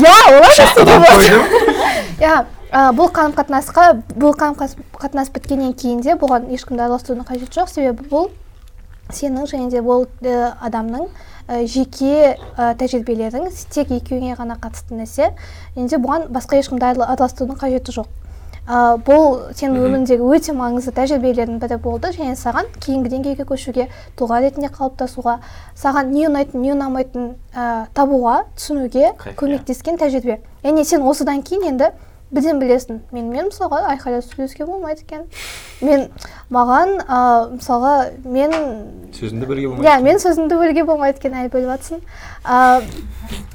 иә 0.01 0.17
болады 0.37 1.41
иә 2.21 2.35
бұл 2.95 3.09
қарым 3.11 3.33
қатынасқа 3.35 3.89
бұл 4.15 4.37
қарым 4.37 4.55
қатынас 5.01 5.33
біткеннен 5.35 5.73
кейін 5.75 6.05
де 6.05 6.15
бұған 6.21 6.51
ешкімді 6.55 6.85
араластырудың 6.85 7.27
қажеті 7.27 7.61
жоқ. 7.61 7.73
Себебі 7.73 8.07
бұл 8.13 8.31
сенің 9.13 9.47
және 9.51 9.71
де 9.71 9.81
ол 9.81 10.07
ә, 10.23 10.55
адамның 10.61 11.09
ә, 11.49 11.67
жеке 11.67 12.37
ә, 12.57 12.75
тәжірибелерің 12.79 13.51
тек 13.71 13.91
екеуіңе 13.91 14.37
ғана 14.39 14.57
қатысты 14.61 14.97
нәрсе. 14.99 15.33
Және 15.77 15.89
де 15.89 15.97
бұған 16.01 16.29
басқа 16.33 16.61
ешкімді 16.61 16.87
арала- 16.93 17.11
араластырудың 17.15 17.59
қажеті 17.61 17.95
жоқ. 18.01 18.11
Ә, 18.71 19.01
бұл 19.03 19.51
сенің 19.57 19.81
өміріңдегі 19.81 20.27
өте 20.31 20.53
маңызды 20.55 20.93
тәжірибелердің 20.95 21.59
бірі 21.59 21.79
болды. 21.83 22.13
Және 22.15 22.37
саған 22.39 22.69
кейінгі 22.79 23.11
деңгейге 23.11 23.47
көшуге 23.49 23.89
тұлға 24.19 24.43
ретінде 24.45 24.69
қалыптасуға 24.71 25.41
саған 25.75 26.13
не 26.15 26.29
ұнайтын 26.29 26.61
не 26.63 26.71
ұнамайтын 26.77 27.33
ә, 27.57 27.87
табуға 27.97 28.45
түсінуге 28.55 29.11
иә. 29.11 29.35
көмектескен 29.35 29.99
тәжірибе. 29.99 30.39
Яғни 30.63 30.85
сен 30.85 31.03
осыдан 31.03 31.43
кейін 31.43 31.67
енді 31.73 31.91
бірден 32.31 32.61
білесің. 32.63 33.01
Мен 33.13 33.29
мен 33.33 33.49
мысалға 33.51 33.81
айқайлап 33.95 34.23
сөйлесуге 34.27 34.67
болмайды 34.67 35.03
екен. 35.03 35.25
Мен 35.83 36.09
маған 36.51 36.93
ә, 37.03 37.21
мысалға 37.57 37.95
мен 38.25 38.53
сөзімді 39.17 39.47
бірге 39.51 39.71
иә 39.83 39.97
мен 40.03 40.19
сөзімді 40.23 40.59
бөлуге 40.61 40.85
болмайды 40.87 41.19
екен 41.19 41.35
әлі 41.41 41.51
бөліп 41.51 41.73
жатрсың 41.73 42.03
ә, 42.45 42.83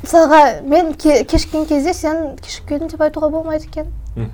мысалға 0.03 0.41
мен 0.67 0.93
ке- 0.93 1.23
кешіккен 1.23 1.65
кезде 1.69 1.93
сен 1.93 2.35
кешігіп 2.41 2.69
келдің 2.73 2.91
деп 2.91 3.01
айтуға 3.07 3.29
болмайды 3.31 3.65
екен. 3.71 3.87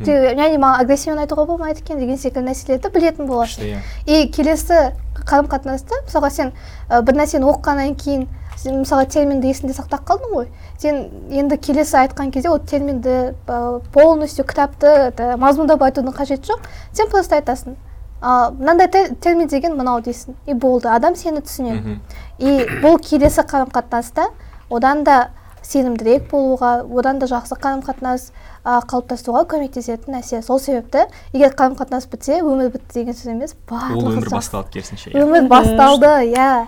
Яғни 0.06 0.58
маған 0.62 0.82
агрессивно 0.84 1.22
айтуға 1.26 1.46
болмайды 1.50 1.82
екен 1.82 2.00
деген 2.00 2.18
секілді 2.18 2.48
нәрселерді 2.50 2.92
білетін 2.94 3.28
боласың. 3.28 3.64
Иә. 3.66 3.80
и 4.06 4.28
келесі 4.30 4.92
қарым 5.26 5.48
қатынаста 5.50 6.02
мысалға 6.08 6.30
сен 6.32 6.52
ә, 6.90 7.02
бір 7.02 7.14
нәрсені 7.22 7.46
оқығаннан 7.50 7.96
кейін 7.98 8.28
сен 8.58 8.82
мысалға 8.84 9.06
терминді 9.10 9.50
есіңде 9.52 9.74
сақтап 9.78 10.04
қалдың 10.06 10.34
ғой. 10.36 10.48
Сен 10.78 11.00
енді 11.32 11.58
келесі 11.58 11.98
айтқан 12.04 12.32
кезде 12.32 12.50
ол 12.50 12.60
терминді 12.60 13.34
ә, 13.48 13.80
полностью 13.94 14.46
кітапты 14.46 14.88
это, 15.12 15.36
мазмұндап 15.42 15.82
айтудың 15.88 16.14
қажеті 16.14 16.52
жоқ. 16.54 16.68
Сен 16.94 17.10
просто 17.10 17.36
айтасың 17.40 17.76
а, 18.22 18.52
мынандай 18.52 18.88
те- 18.88 19.16
термин 19.16 19.48
деген 19.48 19.76
мынау 19.78 20.02
дейсің. 20.02 20.36
И 20.46 20.54
болды 20.54 20.90
адам 20.90 21.16
сені 21.16 21.42
түсінеді. 21.42 22.00
И 22.40 22.66
бұл 22.84 23.00
келесі 23.02 23.42
қарым 23.42 23.72
қатынаста 23.74 24.28
одан 24.70 25.04
да 25.04 25.30
сенімдірек 25.64 26.30
болуға 26.32 26.82
одан 26.86 27.20
да 27.20 27.26
жақсы 27.30 27.58
қарым 27.58 27.82
қатынас 27.86 28.32
ә, 28.66 28.82
қалыптасуға 28.86 29.46
көмектесетін 29.50 30.16
нәрсе. 30.18 30.42
Сол 30.46 30.60
себепті 30.60 31.08
егер 31.34 31.54
қарым 31.58 31.76
қатынас 31.78 32.06
бітсе 32.12 32.42
өмір 32.42 32.70
бітті 32.74 32.94
деген 33.00 33.14
сөз 33.18 33.32
емес 33.32 33.54
ол 33.56 33.78
барлығы 33.78 34.14
өмір 34.16 34.26
жақсы. 34.28 34.36
басталады 34.36 34.70
керісінше 34.74 35.12
иә. 35.14 35.22
өмір 35.24 35.48
басталды 35.48 36.14
иә. 36.34 36.68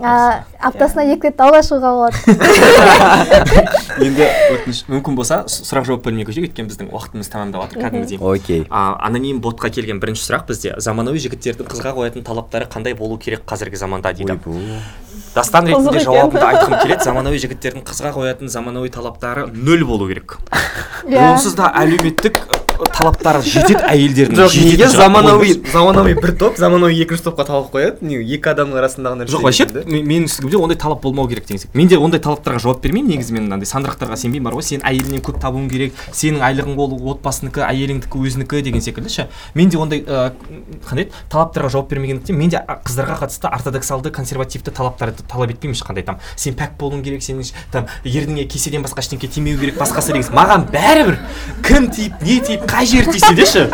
Аптасына 0.00 1.04
екі 1.12 1.28
рет 1.28 1.36
тауға 1.38 1.60
шығуға 1.66 1.90
болады. 1.96 2.16
Енді 4.06 4.26
өтініш 4.54 4.82
мүмкін 4.90 5.18
болса 5.18 5.42
сұрақ 5.50 5.88
жауап 5.88 6.04
бөліміне 6.06 6.26
көшейік 6.28 6.50
өйткені 6.50 6.70
біздің 6.70 6.90
уақытымыз 6.94 7.30
тамамдап 7.32 7.66
жатыр 7.66 7.84
кәдімгідей. 7.84 8.20
Окей. 8.20 8.64
А, 8.70 8.96
аноним 9.06 9.42
ботқа 9.44 9.70
келген 9.74 10.00
бірінші 10.00 10.24
сұрақ 10.26 10.48
бізде. 10.48 10.74
Заманауи 10.80 11.20
жігіттердің 11.20 11.68
қызға 11.70 11.94
қоятын 11.98 12.26
талаптары 12.26 12.68
қандай 12.70 12.96
болу 12.96 13.18
керек 13.20 13.44
қазіргі 13.48 13.80
заманда 13.80 14.14
дейді. 14.16 14.38
Дастан 15.34 15.68
ретінде 15.68 16.00
жауабымды 16.02 16.42
айтқым 16.42 16.78
келеді. 16.80 17.04
Заманауи 17.06 17.38
жігіттердің 17.38 17.84
қызға 17.86 18.14
қоятын 18.16 18.50
заманауи 18.50 18.90
талаптары 18.90 19.46
нөл 19.52 19.84
болу 19.86 20.08
керек. 20.10 20.38
Иә. 21.06 21.32
онсыз 21.32 21.54
да 21.56 21.70
әлеуметтік 21.80 22.40
талаптары 22.88 23.42
жетеді 23.44 23.82
әйелдердің 23.90 24.40
жоқ 24.40 24.58
неге 24.64 24.88
заманауи 24.94 25.56
заманауи 25.72 26.16
бір 26.20 26.34
топ 26.40 26.58
заманауи 26.60 27.00
екінші 27.04 27.28
топқа 27.28 27.46
талап 27.48 27.72
қояды 27.74 28.06
не 28.06 28.20
екі 28.20 28.52
адамның 28.54 28.80
арасындағы 28.80 29.22
нәрсе 29.22 29.36
жоқ 29.36 29.46
вообще 29.46 29.66
менің 29.86 30.28
түсінігімде 30.30 30.60
ондай 30.60 30.78
талап 30.80 31.02
болмау 31.02 31.28
керек 31.28 31.46
деген 31.46 31.60
сияқты. 31.60 31.76
Мен 31.78 31.88
де 31.88 31.98
ондай 31.98 32.20
талаптарға 32.20 32.60
жауап 32.62 32.82
бермеймін 32.82 33.10
негізі 33.14 33.34
мен 33.34 33.46
мынандай 33.46 33.68
сандырақтарға 33.68 34.16
сенбеймін 34.20 34.48
бар 34.48 34.56
ғой. 34.56 34.64
Сен 34.66 34.84
әйеліңнен 34.86 35.22
көп 35.24 35.40
табуың 35.42 35.68
керек 35.70 35.96
сенің 36.12 36.44
айлығың 36.46 36.78
ол 36.80 36.96
отбасынікі 37.14 37.64
әйеліңдікі 37.66 38.22
өзінікі 38.26 38.62
деген 38.66 38.84
секілді 38.84 39.12
ше. 39.12 39.28
Мен 39.54 39.70
де 39.70 39.78
ондай 39.78 40.02
ә, 40.04 40.32
қандай 40.88 41.06
еді? 41.06 41.24
Талаптарға 41.32 41.72
жауап 41.74 41.90
бермегендіктен 41.90 42.38
мен 42.38 42.52
де 42.52 42.60
а, 42.60 42.78
қыздарға 42.84 43.18
қатысты 43.24 43.50
ортодоксалды 43.50 44.12
консервативті 44.14 44.74
талаптарды 44.74 45.24
талап 45.28 45.54
етпеймін 45.54 45.76
ешқандай 45.78 46.06
там 46.06 46.20
сен 46.36 46.56
пәк 46.58 46.76
болуың 46.80 47.04
керек 47.04 47.24
сенің 47.24 47.52
там 47.72 47.88
ерніңе 48.04 48.46
кеседен 48.50 48.84
басқа 48.84 49.04
ештеңке 49.04 49.30
тимеу 49.30 49.58
керек 49.60 49.78
басқасы 49.80 50.14
деген 50.14 50.34
маған 50.36 50.66
бәрібір 50.72 51.18
кім 51.66 51.90
тиіп 51.94 52.22
не 52.26 52.38
тиіп 52.46 52.66
қай 52.70 52.86
жері 52.86 53.12
тисе 53.12 53.34
де 53.34 53.46
ше. 53.46 53.66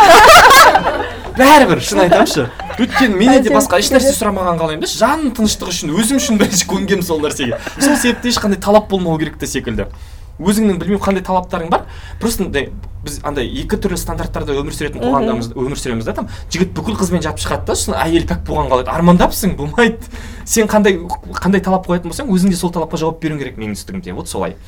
Бәрібір 1.37 1.83
шын 1.85 2.01
айтамын 2.07 2.31
ше. 2.33 2.49
Өйткені 2.81 3.17
менен 3.17 3.45
де 3.45 3.53
басқа 3.53 3.79
ешнәрсе 3.83 4.15
сұрамаған 4.17 4.57
қалаймын 4.61 4.85
да 4.85 4.91
жаным 4.91 5.33
тыныштығы 5.37 5.73
үшін 5.73 5.95
өзім 5.97 6.21
үшін 6.21 6.41
бірінші 6.41 6.69
көнгенмін 6.71 7.05
сол 7.05 7.21
нәрсеге. 7.21 7.59
Сол 7.77 7.97
себепті 8.01 8.33
ешқандай 8.33 8.61
талап 8.61 8.89
болмау 8.89 9.19
керек 9.21 9.37
те 9.41 9.49
секілді. 9.49 9.91
Өзіңнің 10.37 10.77
білмеймін 10.81 11.01
қандай 11.01 11.25
талаптарың 11.25 11.71
бар? 11.73 11.87
Просто 12.21 12.45
андай 12.45 12.71
біз 13.05 13.21
андай 13.25 13.47
екі 13.49 13.79
түрлі 13.81 13.97
стандарттарда 13.97 14.53
өмір 14.53 14.75
сүретін 14.77 15.01
қоғамдамыз 15.01 15.53
өмір 15.57 15.81
сүреміз 15.81 16.09
да 16.09 16.13
там. 16.19 16.29
Жігіт 16.53 16.75
бүкіл 16.77 16.99
қызбен 17.01 17.25
жап 17.25 17.41
шығады 17.41 17.71
да 17.71 17.77
сосын 17.79 17.97
әйел 17.97 18.27
пәк 18.29 18.43
болған 18.45 18.69
қалайды 18.69 18.93
армандапсың 18.93 19.57
болмайды. 19.57 20.13
Сен 20.45 20.69
қандай 20.69 20.99
қандай 21.41 21.65
талап 21.65 21.89
қоятын 21.89 22.13
болсаң 22.13 22.29
өзің 22.29 22.53
де 22.53 22.61
сол 22.61 22.75
талапқа 22.75 23.01
жауап 23.01 23.23
беруің 23.23 23.41
керек 23.41 23.57
менің 23.57 23.79
түсінігімде 23.79 24.13
вот 24.13 24.29
солай. 24.29 24.59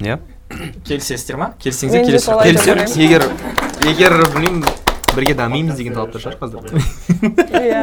Иә. 0.00 0.16
Келісесіздер 0.88 1.36
ма? 1.36 1.52
Келсеңіздер 1.60 2.08
деп 2.08 2.24
келісемін. 2.46 2.86
егер 3.04 3.28
егер 3.86 4.12
білмеймін 4.34 4.64
бірге 5.14 5.34
дамимыз 5.34 5.76
деген 5.78 5.94
талаптар 5.96 6.20
шығар 6.22 6.36
қазір 6.38 6.58
иә. 7.58 7.82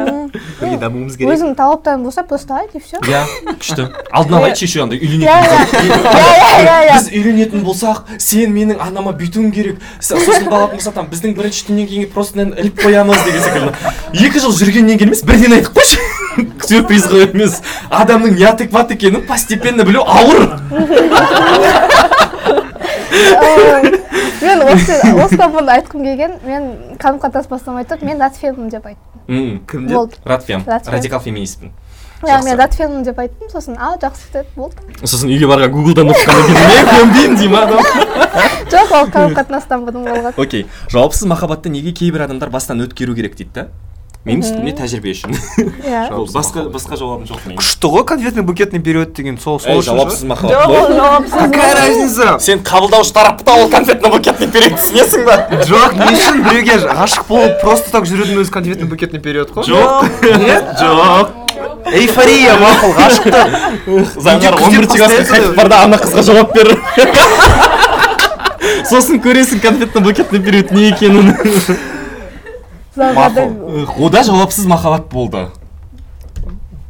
Бірге 0.60 0.76
дамуымыз 0.80 1.16
керек. 1.18 1.32
өзіңнің 1.34 1.56
талаптарың 1.58 2.04
болса 2.06 2.22
просто 2.28 2.54
айт 2.60 2.74
и 2.76 2.80
все 2.80 2.96
иә 3.02 3.22
күшті. 3.50 3.88
Алдын 4.10 4.38
ала 4.38 4.46
айтшы 4.50 4.64
еще 4.68 4.82
андай 4.84 4.98
иә 4.98 5.02
үйленетін 5.04 5.26
иә 5.26 5.36
иә 5.42 6.46
иә 6.62 6.78
иә 6.86 6.94
біз 6.94 7.08
үйленетін 7.12 7.64
болсақ 7.66 7.98
сен 8.22 8.54
менің 8.56 8.80
анама 8.80 9.12
бүйтуің 9.16 9.50
керек. 9.52 9.82
Сосын 10.00 10.46
қалатын 10.46 10.78
болса 10.78 10.92
там 10.96 11.10
біздің 11.12 11.36
бірінші 11.36 11.66
түннен 11.68 11.90
кейін 11.90 12.10
просто 12.14 12.46
іліп 12.46 12.80
қоямыз 12.86 13.24
деген 13.26 13.42
секілді. 13.48 13.70
Екі 14.26 14.44
жыл 14.46 14.56
жүргеннен 14.56 14.96
кейін 14.96 15.12
емес 15.12 15.24
бірден 15.26 15.58
айтып 15.58 15.76
қойшы 15.76 15.98
сюрприз 16.68 17.10
қылып 17.10 17.36
емес. 17.36 17.60
Адамның 17.90 18.38
не 18.38 18.68
пат 18.70 18.90
екенін 18.96 19.26
постепенно 19.26 19.84
білу 19.84 20.04
ауыр. 20.06 20.60
Мен 24.46 24.62
осы 24.66 24.98
осыдан 25.24 25.52
бұны 25.54 25.74
айтқым 25.76 26.04
келген. 26.06 26.38
мен 26.44 26.68
қарым 27.02 27.18
қатынас 27.22 27.48
бастамай 27.50 27.84
тұрып 27.84 28.06
мен 28.06 28.20
ратфеммін 28.22 28.70
деп 28.70 28.86
айттым. 28.86 29.60
Кім 29.66 29.86
деп? 29.90 30.16
радикал 30.86 31.20
феминистпін. 31.20 31.72
Иә 32.24 32.38
мен 32.44 32.56
ратфеммін 32.56 33.02
деп 33.04 33.18
айттым. 33.18 33.50
Сосын 33.52 33.76
а 33.78 33.96
жақсы 34.00 34.30
деді 34.32 34.48
болды. 34.56 34.76
Сосын 35.04 35.28
үйге 35.28 35.50
барған 35.50 35.72
гуглдан 35.74 36.12
оқығаннан 36.14 36.46
кейін 36.48 36.70
мен 36.72 36.86
көнбеймін 36.94 37.36
дей 37.36 37.48
ма 37.52 37.64
адам 37.66 37.82
жоқ 38.72 38.94
ол 38.96 39.10
қарым 39.12 39.34
қатынастан 39.36 39.84
бұрын 39.84 40.06
болған. 40.08 40.38
Окей. 40.40 40.66
Жауапсыз 40.88 41.28
махаббатты 41.28 41.68
неге 41.68 41.92
кейбір 41.92 42.24
адамдар 42.24 42.50
бастан 42.50 42.80
өткеру 42.80 43.14
керек 43.14 43.36
дейді 43.36 43.52
да? 43.54 43.68
Менің 44.26 44.42
үстімде 44.42 44.72
тәжірибе 44.76 45.12
үшін. 45.14 45.36
Иә. 45.86 46.02
Ол 46.16 46.26
басқа 46.26 46.66
басқа 46.72 46.98
жауабым 46.98 47.28
жоқ 47.28 47.44
менің 47.46 47.60
күшті 47.60 47.90
ғой 47.92 48.04
конфетный 48.10 48.42
букетный 48.46 48.82
период 48.82 49.12
деген 49.14 49.38
сол 49.38 49.60
сол 49.62 49.82
жауапсыз 49.86 50.26
махаббат. 50.26 50.56
Жоқ 50.56 50.74
ол 50.74 50.92
жауапсыз 50.98 51.38
какая 51.38 51.74
разница? 51.78 52.36
Сен 52.42 52.64
қабылдаушы 52.66 53.14
тарапы 53.14 53.46
да 53.46 53.54
ол 53.54 53.70
конфетный 53.70 54.10
букетный 54.10 54.50
период 54.50 54.78
түсінесің 54.80 55.24
ба? 55.28 55.38
Жоқ 55.70 55.96
не 56.00 56.10
үшін 56.18 56.42
біреуге 56.48 56.78
ғашық 56.90 57.26
болып 57.30 57.60
просто 57.62 57.94
так 57.94 58.10
жүрудің 58.10 58.42
өзі 58.42 58.54
конфетный 58.58 58.90
букетный 58.90 59.22
период 59.22 59.54
қой. 59.54 59.66
Жоқ. 59.70 60.10
Жоқ. 60.82 61.34
Эйфория 61.86 62.56
мақұл 62.58 62.94
ғашықты. 62.98 63.42
Заңғар 64.18 64.58
он 64.58 64.74
бірінші 64.74 64.98
классқа 64.98 65.26
қайтып 65.30 65.54
бар 65.56 65.70
да 65.70 65.82
ана 65.86 66.00
қызға 66.02 66.24
жауап 66.26 66.54
бер. 66.56 66.74
Сосын 68.90 69.20
көресің 69.22 69.62
конфетный 69.62 70.02
букетный 70.02 70.42
период 70.42 70.72
не 70.74 70.90
екенін. 70.90 71.36
Ода 72.96 74.22
жауапсыз 74.24 74.66
махаббат 74.66 75.08
болды. 75.12 75.48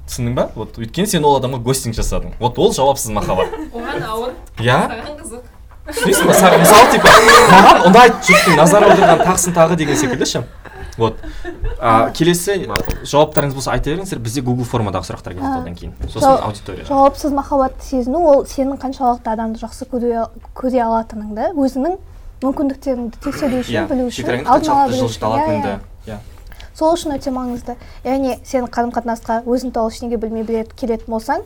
Түсіндің 0.07 0.35
ба? 0.37 0.51
Вот 0.55 0.79
өйткені 0.79 1.09
сен 1.11 1.25
ол 1.27 1.37
адамға 1.41 1.59
гостинг 1.67 1.97
жасадың. 1.99 2.37
Вот 2.39 2.59
ол 2.59 2.73
жауапсыз 2.73 3.11
махаббат. 3.11 3.51
Оған 3.75 4.05
ауыр. 4.07 4.35
Иә 4.63 4.79
саған 4.87 5.17
қызық. 5.19 5.43
Түсінесің 5.91 6.31
ба? 6.31 6.37
Саған 6.39 6.63
мысалы 6.63 6.93
типа. 6.93 7.09
Маған 7.51 7.83
ұнайды 7.91 8.15
жұрттың 8.29 8.57
назар 8.61 8.87
аударған 8.87 9.25
тақсын 9.27 9.57
тағы 9.57 9.77
деген 9.83 9.99
секілді 9.99 10.27
ше. 10.31 10.45
Вот. 10.97 11.19
А, 11.79 12.11
келесі 12.15 12.71
жауаптарыңыз 13.03 13.55
болса 13.59 13.75
айта 13.75 13.91
беріңіздер. 13.91 14.23
Бізде 14.23 14.41
google 14.47 14.65
формадағы 14.65 15.11
сұрақтар 15.11 15.35
келеді 15.35 15.59
одан 15.59 15.75
кейін. 15.77 15.93
Сосын 16.09 16.39
аудиторияға. 16.39 16.89
жауапсыз 16.89 17.35
махаббатты 17.37 17.85
сезіну 17.85 18.23
ол 18.31 18.47
сенің 18.49 18.79
қаншалықты 18.81 19.29
адамды 19.35 19.61
жақсы 19.61 19.91
көре, 19.91 20.25
көре 20.57 20.81
алатыныңды 20.87 21.51
өзіңнің 21.53 21.99
мүмкіндіктеріңді 22.47 23.21
тексеру 23.27 23.61
үшін 23.61 23.77
иә 23.77 23.85
білу 23.91 24.09
үшін 24.09 24.47
алдын 24.47 24.73
ала 24.73 25.79
Иә, 26.07 26.19
сол 26.77 26.95
үшін 26.97 27.15
өте 27.17 27.31
маңызды. 27.35 27.77
Яғни 28.05 28.39
сен 28.45 28.67
қарым 28.67 28.93
қатынасқа 28.95 29.43
өзің 29.45 29.73
туралы 29.73 29.91
ештеңе 29.95 30.17
білмей 30.21 30.45
білет- 30.45 30.75
келетін 30.79 31.07
болсаң 31.11 31.43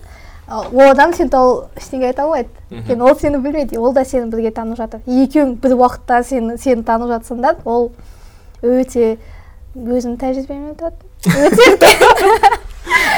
ол 0.51 0.91
адам 0.91 1.13
сен 1.15 1.29
туралы 1.31 1.69
ештеңе 1.79 2.07
айта 2.11 2.25
алмайды. 2.25 2.49
Өйткені 2.71 3.03
ол 3.07 3.15
сені 3.19 3.39
білмейді. 3.39 3.79
Ол 3.79 3.93
да 3.95 4.05
сені 4.05 4.31
бірге 4.31 4.51
танып 4.51 4.77
жатыр. 4.79 5.01
Екеуің 5.07 5.55
бір 5.63 5.77
уақытта 5.79 6.23
сені 6.27 6.59
сені 6.59 6.83
танып 6.85 7.13
жатсаңдар 7.15 7.61
ол 7.65 7.93
өте 8.63 9.17
өзімнің 9.77 10.19
тәжірибемен 10.19 10.75
айтады 10.75 10.97
өте. 11.31 11.91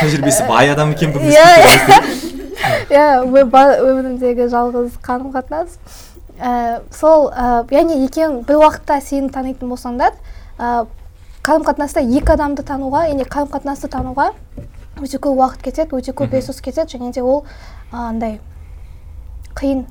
Тәжірибесі 0.02 0.44
бай 0.48 0.68
адам 0.72 0.92
екен 0.92 1.12
бүгін 1.14 1.32
иә 1.32 1.48
иә. 1.62 1.98
иә 2.92 3.06
өмірімдегі 3.24 4.48
жалғыз 4.52 4.98
қарым 5.02 5.32
қатынас 5.32 5.78
ә, 6.38 6.80
сол 6.92 7.30
ә, 7.30 7.62
яғни 7.72 8.02
екеуің 8.06 8.42
бір 8.48 8.60
уақытта 8.60 9.00
сені 9.00 9.30
танитын 9.32 9.70
болсаңдар 9.72 10.12
қарым 11.42 11.64
қатынаста 11.66 12.02
екі 12.02 12.36
адамды 12.36 12.62
тануға 12.62 13.08
яғни 13.08 13.26
қарым 13.26 13.50
қатынасты 13.50 13.90
тануға 13.90 14.30
өте 15.02 15.18
көп 15.18 15.40
уақыт 15.40 15.64
кетеді 15.66 15.98
өте 15.98 16.14
көп 16.14 16.36
ресурс 16.36 16.60
кетеді 16.62 16.98
және 16.98 17.12
де 17.12 17.22
ол 17.22 17.44
андай 17.90 18.38
қиын. 19.58 19.84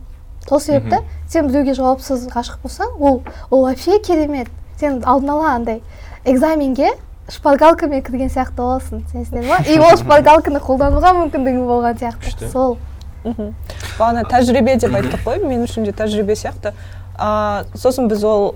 Сол 0.47 0.59
себепті 0.59 1.01
сен 1.29 1.49
біреуге 1.49 1.75
жауапсыз 1.75 2.29
ғашық 2.31 2.63
болсаң 2.63 2.95
ол 2.99 3.21
ол 3.49 3.65
вообще 3.65 3.99
керемет. 3.99 4.47
Сен 4.79 5.03
алдын 5.05 5.29
ала 5.35 5.51
андай 5.55 5.81
экзаменге 6.25 6.93
шпаргалкамен 7.29 8.01
кірген 8.01 8.31
сияқты 8.31 8.57
боласың 8.57 9.03
түсінесіңдер 9.11 9.47
ма 9.51 9.59
и 9.67 9.77
ол 9.77 9.97
шпаргалканы 10.01 10.63
қолдануға 10.63 11.13
мүмкіндігің 11.19 11.67
болған 11.67 11.99
сияқты. 11.99 12.25
Күшті. 12.25 12.49
сол. 12.49 12.77
Мхм. 13.23 13.53
Бағана 13.99 14.23
тәжірибе 14.25 14.79
деп 14.81 14.95
айттық 14.97 15.25
қой 15.27 15.43
мен 15.45 15.67
үшін 15.67 15.85
де 15.85 15.91
тәжірибе 15.91 16.33
сияқты. 16.33 16.73
А, 17.15 17.65
сосын 17.75 18.07
біз 18.09 18.23
ол 18.23 18.55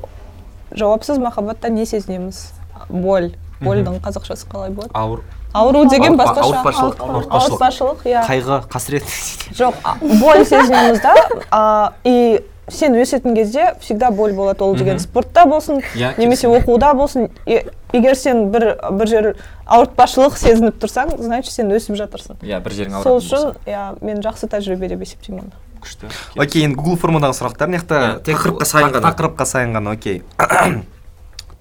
жауапсыз 0.72 1.20
махаббатта 1.22 1.70
не 1.70 1.86
сезінеміз? 1.86 2.48
Боль 2.90 3.32
больдің 3.62 4.02
қазақшасы 4.04 4.48
қалай 4.52 4.70
болады? 4.72 4.92
Ауыр. 4.94 5.24
Ауру 5.56 5.86
деген 5.88 6.18
басқаша. 6.20 6.60
ауыртпашылық. 6.66 8.04
Иә. 8.04 8.26
Қайғы 8.28 8.60
қасірет. 8.68 9.08
Жоқ 9.60 9.78
боль 10.20 10.44
сезінеміз 10.44 11.00
да. 11.02 11.14
А, 11.50 11.94
и 12.04 12.44
сен 12.68 12.96
өсетін 13.00 13.36
кезде 13.36 13.76
всегда 13.80 14.12
боль 14.12 14.34
болады 14.34 14.64
ол 14.64 14.76
деген 14.76 15.00
спортта 15.00 15.46
болсын 15.46 15.82
немесе 16.18 16.48
оқуда 16.48 16.94
болсын. 16.94 17.30
Егер 17.46 18.16
сен 18.16 18.50
бір 18.52 18.74
бір 18.92 19.08
жер 19.08 19.30
ауыртпашылық 19.66 20.36
сезініп 20.38 20.82
тұрсаң 20.82 21.16
значит 21.22 21.54
сен 21.54 21.72
өсіп 21.72 21.96
жатырсың. 22.02 22.42
Иә 22.44 22.60
бір 22.66 22.76
жерің 22.76 23.04
сол 23.06 23.22
үшін 23.22 23.54
иә 23.66 23.94
мен 24.02 24.20
жақсы 24.26 24.50
тәжірибе 24.52 24.90
деп 24.92 25.06
есептеймін 25.06 25.46
оны 25.46 25.62
күшті. 25.86 26.10
Окей 26.36 26.66
енді 26.66 26.82
google 26.82 26.98
формадағы 27.00 27.38
сұрақтар. 27.38 27.70
Мына 27.70 27.80
жақта 27.80 28.02
тақырыпқа 28.26 28.66
саян 28.66 28.92
ғана. 28.92 29.06
тақырыпқа 29.12 29.46
саян 29.46 29.78
ғана 29.78 29.94
окей. 29.94 30.24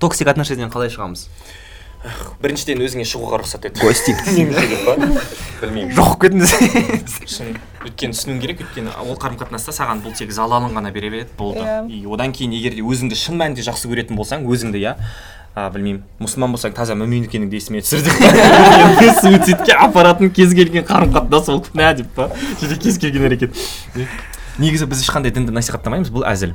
Токсик 0.05 0.31
отношенияден 0.31 0.73
қалай 0.73 0.93
шығамыз? 0.93 1.29
Біріншіден 2.45 2.83
өзіңе 2.85 3.07
шығуға 3.09 3.39
рұқсат 3.41 3.65
ет. 3.65 3.79
Гостинг 3.81 4.21
білмеймін. 5.63 5.95
Жоқ 5.97 6.19
болып 6.19 6.27
кетіңіз 6.27 6.51
шын 7.33 7.55
өйткені 7.87 8.17
түсінуің 8.17 8.43
керек 8.43 8.61
өйткені 8.61 8.93
ол 9.01 9.17
қарым 9.21 9.39
қатынаста 9.41 9.73
саған 9.73 10.03
бұл 10.05 10.13
тек 10.19 10.35
залалын 10.37 10.75
ғана 10.77 10.93
бере 10.93 11.09
береді 11.09 11.33
болды. 11.39 11.63
Иә. 11.65 11.87
и 11.89 12.05
одан 12.05 12.35
кейін 12.37 12.53
егер 12.59 12.77
де 12.77 12.85
өзіңді 12.85 13.17
шын 13.17 13.41
мәнінде 13.41 13.65
жақсы 13.65 13.89
көретін 13.89 14.21
болсаң 14.21 14.45
өзіңді 14.45 14.83
иә 14.85 14.95
а 15.55 15.71
білмеймін 15.71 16.03
мұсылман 16.21 16.53
болсаң 16.53 16.75
таза 16.77 16.97
мүмин 16.99 17.25
екеніңді 17.29 17.57
есіме 17.57 17.81
түсір 17.87 18.05
деп 19.01 19.21
суицидке 19.23 19.77
апаратын 19.79 20.33
кез 20.35 20.53
келген 20.53 20.85
қарым 20.85 21.15
қатынас 21.15 21.49
ол 21.53 21.63
күнә 21.65 21.95
деп 22.03 22.13
па? 22.17 22.29
Және 22.61 22.77
кез 22.83 22.99
келген 23.01 23.29
әрекет. 23.31 23.57
Негізі 24.59 24.91
біз 24.91 25.07
ешқандай 25.07 25.33
дінді 25.35 25.55
насихаттамаймыз 25.55 26.13
бұл 26.15 26.27
әзіл. 26.29 26.53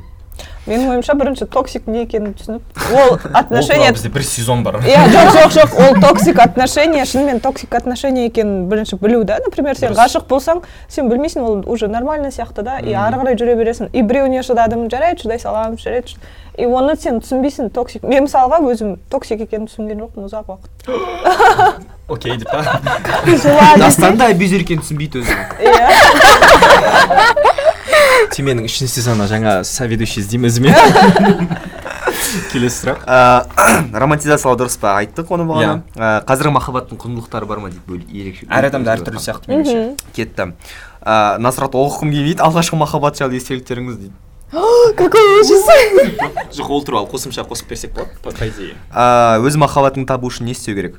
Менің 0.70 0.90
ойымша 0.94 1.14
бірінші 1.18 1.46
токсик 1.50 1.88
не 1.90 2.04
екенін 2.04 2.34
түсініп 2.38 2.84
ол 2.94 3.16
туралы 3.18 3.92
бізде 3.92 4.10
бір 4.14 4.24
сезон 4.26 4.62
бар 4.64 4.78
иә 4.86 5.02
жоқ 5.10 5.30
жоқ 5.36 5.54
жоқ 5.56 5.76
ол 5.84 6.00
токсик 6.02 6.38
отношения 6.38 7.04
шынымен 7.04 7.40
токсик 7.42 7.74
отношения 7.74 8.26
екенін 8.30 8.68
бірінші 8.70 8.96
білу 9.02 9.24
да? 9.24 9.40
Например 9.44 9.78
сен 9.78 9.96
ғашық 9.98 10.28
болсаң 10.30 10.62
сен 10.88 11.10
білмейсің 11.10 11.42
ол 11.42 11.64
уже 11.66 11.88
нормально 11.88 12.30
сияқты 12.30 12.62
да? 12.62 12.78
И 12.78 12.94
ары 12.94 13.18
қарай 13.18 13.38
жүре 13.40 13.56
бересің 13.58 13.90
и 13.92 14.02
біреуіне 14.02 14.44
шыдадым 14.46 14.88
жарайды 14.90 15.24
шыдай 15.24 15.42
саламын 15.42 15.78
жарайды 15.80 16.14
и 16.60 16.66
оны 16.68 16.96
сен 17.00 17.20
түсінбейсің 17.24 17.70
токсик. 17.74 18.02
Мен 18.04 18.26
мысалға 18.26 18.60
өзім 18.68 18.96
токсик 19.10 19.40
екенін 19.46 19.66
түсінген 19.70 20.04
жоқпын 20.04 20.28
ұзақ 20.28 20.44
уақыт. 20.52 20.70
Окей 22.10 22.36
деп 22.36 22.50
па? 22.50 22.60
Жыла 23.26 23.72
дастан 23.80 24.16
да 24.20 24.28
абьюзер 24.34 24.60
екенін 24.64 24.82
түсінбейді 24.84 25.22
өзі. 25.22 25.34
Иә. 25.62 25.84
Теменің 28.34 28.66
үшінші 28.68 28.92
сезонына 29.00 29.26
жаңа 29.30 29.52
соведущий 29.66 30.22
іздеймін 30.22 30.50
өзіме. 30.50 30.70
Келесі 32.52 32.76
сұрақ. 32.84 33.02
Романтизациялау 34.02 34.58
дұрыс 34.60 34.76
па? 34.80 34.96
Айттық 35.00 35.30
оны 35.34 35.46
бағана. 35.48 35.80
Ә, 35.96 36.20
қазіргі 36.28 36.52
махаббаттың 36.54 37.00
құндылықтары 37.00 37.48
бар 37.50 37.62
ма 37.62 37.70
дейді 37.72 37.82
бөл- 37.88 38.06
ерекше 38.14 38.46
әр 38.50 38.68
адамда 38.70 38.94
әртүрлі 38.98 39.22
сияқты 39.22 39.50
меніңше. 39.50 39.78
Кетті. 40.14 40.50
Насрат 41.42 41.74
оқығым 41.78 42.12
келмейді 42.14 42.44
алғашқы 42.46 42.78
махаббат 42.78 43.18
жайлы 43.18 43.40
естеліктеріңіз 43.40 43.98
дейді. 44.04 44.14
какой 44.96 45.40
ужас! 45.40 45.64
Жоқ 46.50 46.70
ол 46.70 46.82
туралы 46.82 47.06
қосымша 47.06 47.44
қосып 47.46 47.70
берсек 47.70 47.92
болады 47.94 48.18
по 48.22 48.30
идее 48.30 48.74
өз 49.46 49.54
махаббатыңды 49.60 50.08
табу 50.10 50.26
үшін 50.26 50.50
не 50.50 50.56
істеу 50.58 50.74
керек? 50.74 50.98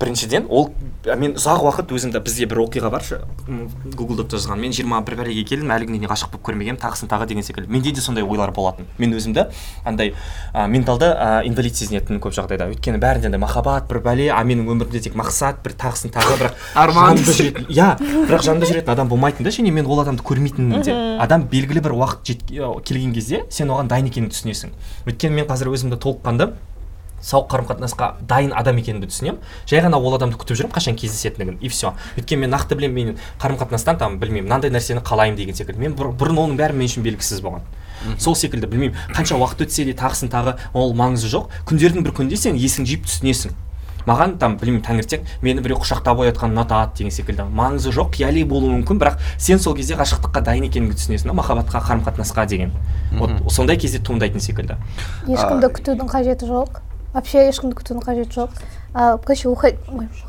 Біріншіден 0.00 0.46
ол 0.50 0.72
ә, 1.06 1.14
мен 1.16 1.36
ұзақ 1.38 1.62
уақыт 1.64 1.92
өзімде 1.94 2.20
бізде 2.24 2.46
бір 2.50 2.64
оқиға 2.64 2.90
бар 2.90 3.04
шы 3.06 3.20
м, 3.48 3.68
гуглдап 3.94 4.32
жазған 4.32 4.58
мен 4.58 4.72
жиырма 4.74 4.98
бір 5.06 5.16
бәлеге 5.20 5.44
келдім 5.46 5.70
әлі 5.70 5.86
күнге 5.86 6.00
дейін 6.02 6.10
ғашық 6.10 6.32
болып 6.34 6.44
көрмегенмін 6.48 6.80
тағысын 6.82 7.08
тағы 7.12 7.28
деген 7.30 7.46
секілді. 7.46 7.70
Менде 7.70 7.92
де 7.94 8.00
сондай 8.02 8.24
ойлар 8.26 8.50
болатын. 8.56 8.88
Мен 8.98 9.14
өзімді 9.14 9.46
андай 9.84 10.14
ә, 10.52 10.66
менталды 10.68 11.06
ә, 11.14 11.44
инвалид 11.46 11.76
сезінетінмін 11.78 12.20
көп 12.24 12.34
жағдайда. 12.34 12.68
Өйткені 12.74 12.98
бәрінде 12.98 13.30
андай 13.30 13.38
махаббат 13.40 13.86
бір 13.88 14.02
бәле 14.04 14.28
а 14.34 14.42
менің 14.42 14.66
өмірімде 14.74 15.00
тек 15.06 15.14
мақсат 15.14 15.62
бір 15.64 15.76
тағысын 15.78 16.10
тағы 16.14 16.38
бірақ 16.42 16.58
Арман. 16.84 17.18
иә 17.70 17.94
бірақ 18.00 18.42
жанымда 18.48 18.66
жүретін 18.72 18.92
адам 18.96 19.08
болмайтын 19.08 19.44
да 19.46 19.50
және 19.54 19.70
мен 19.72 19.86
ол 19.86 20.00
адамды 20.02 20.22
көрмейтінмін 20.26 20.82
де. 20.84 20.94
Адам 21.22 21.46
белгілі 21.50 21.80
бір 21.84 21.94
уақыт 22.00 22.24
жет- 22.34 22.84
келген 22.84 23.14
кезде 23.14 23.44
сен 23.50 23.70
оған 23.70 23.88
дайын 23.88 24.10
екенін 24.10 24.30
түсінесің. 24.34 24.74
Өйткені 25.06 25.38
мен 25.42 25.46
қазір 25.46 25.70
өзімді 25.74 26.00
толыққанды 26.02 26.50
сауық 27.24 27.48
қарым 27.48 27.68
қатынасқа 27.70 28.10
дайын 28.28 28.52
адам 28.52 28.76
екенімді 28.76 29.08
түсінемін. 29.08 29.38
Жай 29.66 29.80
ғана 29.80 29.96
ол 29.96 30.14
адамды 30.18 30.36
күтіп 30.36 30.58
жүремін 30.60 30.74
қашан 30.76 30.98
кездесетіндігін 31.00 31.56
и 31.64 31.68
все 31.72 31.94
өйткені 32.18 32.44
мен 32.44 32.52
нақты 32.52 32.76
білемін 32.76 33.14
мен 33.14 33.18
қарым 33.40 33.56
қатынастан 33.56 33.96
там 33.98 34.18
білмеймін 34.20 34.50
мынандай 34.50 34.70
нәрсені 34.70 35.00
қалаймын 35.00 35.36
деген 35.40 35.56
секілді. 35.56 35.80
Мен 35.80 35.96
бұр- 35.96 36.12
бұрын 36.12 36.36
оның 36.44 36.60
бәрі 36.60 36.76
мен 36.76 36.86
үшін 36.88 37.02
белгісіз 37.02 37.40
болған. 37.40 37.64
Сол 38.18 38.34
секілді 38.36 38.68
білмеймін. 38.68 38.96
Қанша 39.16 39.40
уақыт 39.40 39.64
өтсе 39.64 39.84
де 39.88 39.96
тағысын 39.96 40.28
тағы 40.28 40.58
ол 40.74 40.92
маңызы 40.92 41.32
жоқ. 41.32 41.48
Күндердің 41.64 42.04
бір 42.04 42.12
күнінде 42.12 42.36
сен 42.36 42.60
есің 42.60 42.84
жиып 42.84 43.08
түсінесің. 43.08 43.56
Маған 44.04 44.34
там 44.36 44.58
білмеймін 44.60 44.82
таңертең 44.84 45.22
мені 45.40 45.62
біреу 45.64 45.78
құшақтап 45.80 46.18
оятқан 46.20 46.52
ұнатады 46.52 46.98
деген 46.98 47.10
секілді. 47.14 47.46
Маңызы 47.48 47.88
жоқ 47.88 48.10
қияли 48.12 48.44
болуы 48.44 48.68
мүмкін 48.74 49.00
бірақ 49.00 49.16
сен 49.40 49.58
сол 49.58 49.72
кезде 49.74 49.96
ғашықтыққа 49.96 50.42
дайын 50.44 50.66
екеніңді 50.68 50.98
түсінесің 51.00 51.32
да 51.32 51.36
махаббатқа 51.40 51.80
қарым 51.80 52.04
қатынасқа 52.04 52.44
деген. 52.46 52.74
Вот 53.16 53.30
сондай 53.50 53.78
кезде 53.80 53.98
туындайтын 54.04 54.44
секілді. 54.44 54.76
Ешкімді 55.24 55.72
күтудің 55.72 56.12
қажеті 56.12 56.50
жоқ? 56.52 56.82
Вообще 57.14 57.48
ешкімді 57.48 57.78
күтудің 57.80 58.04
қажеті 58.04 58.40
жоқ 58.40 58.50
короче 59.24 59.48
ой 59.48 59.56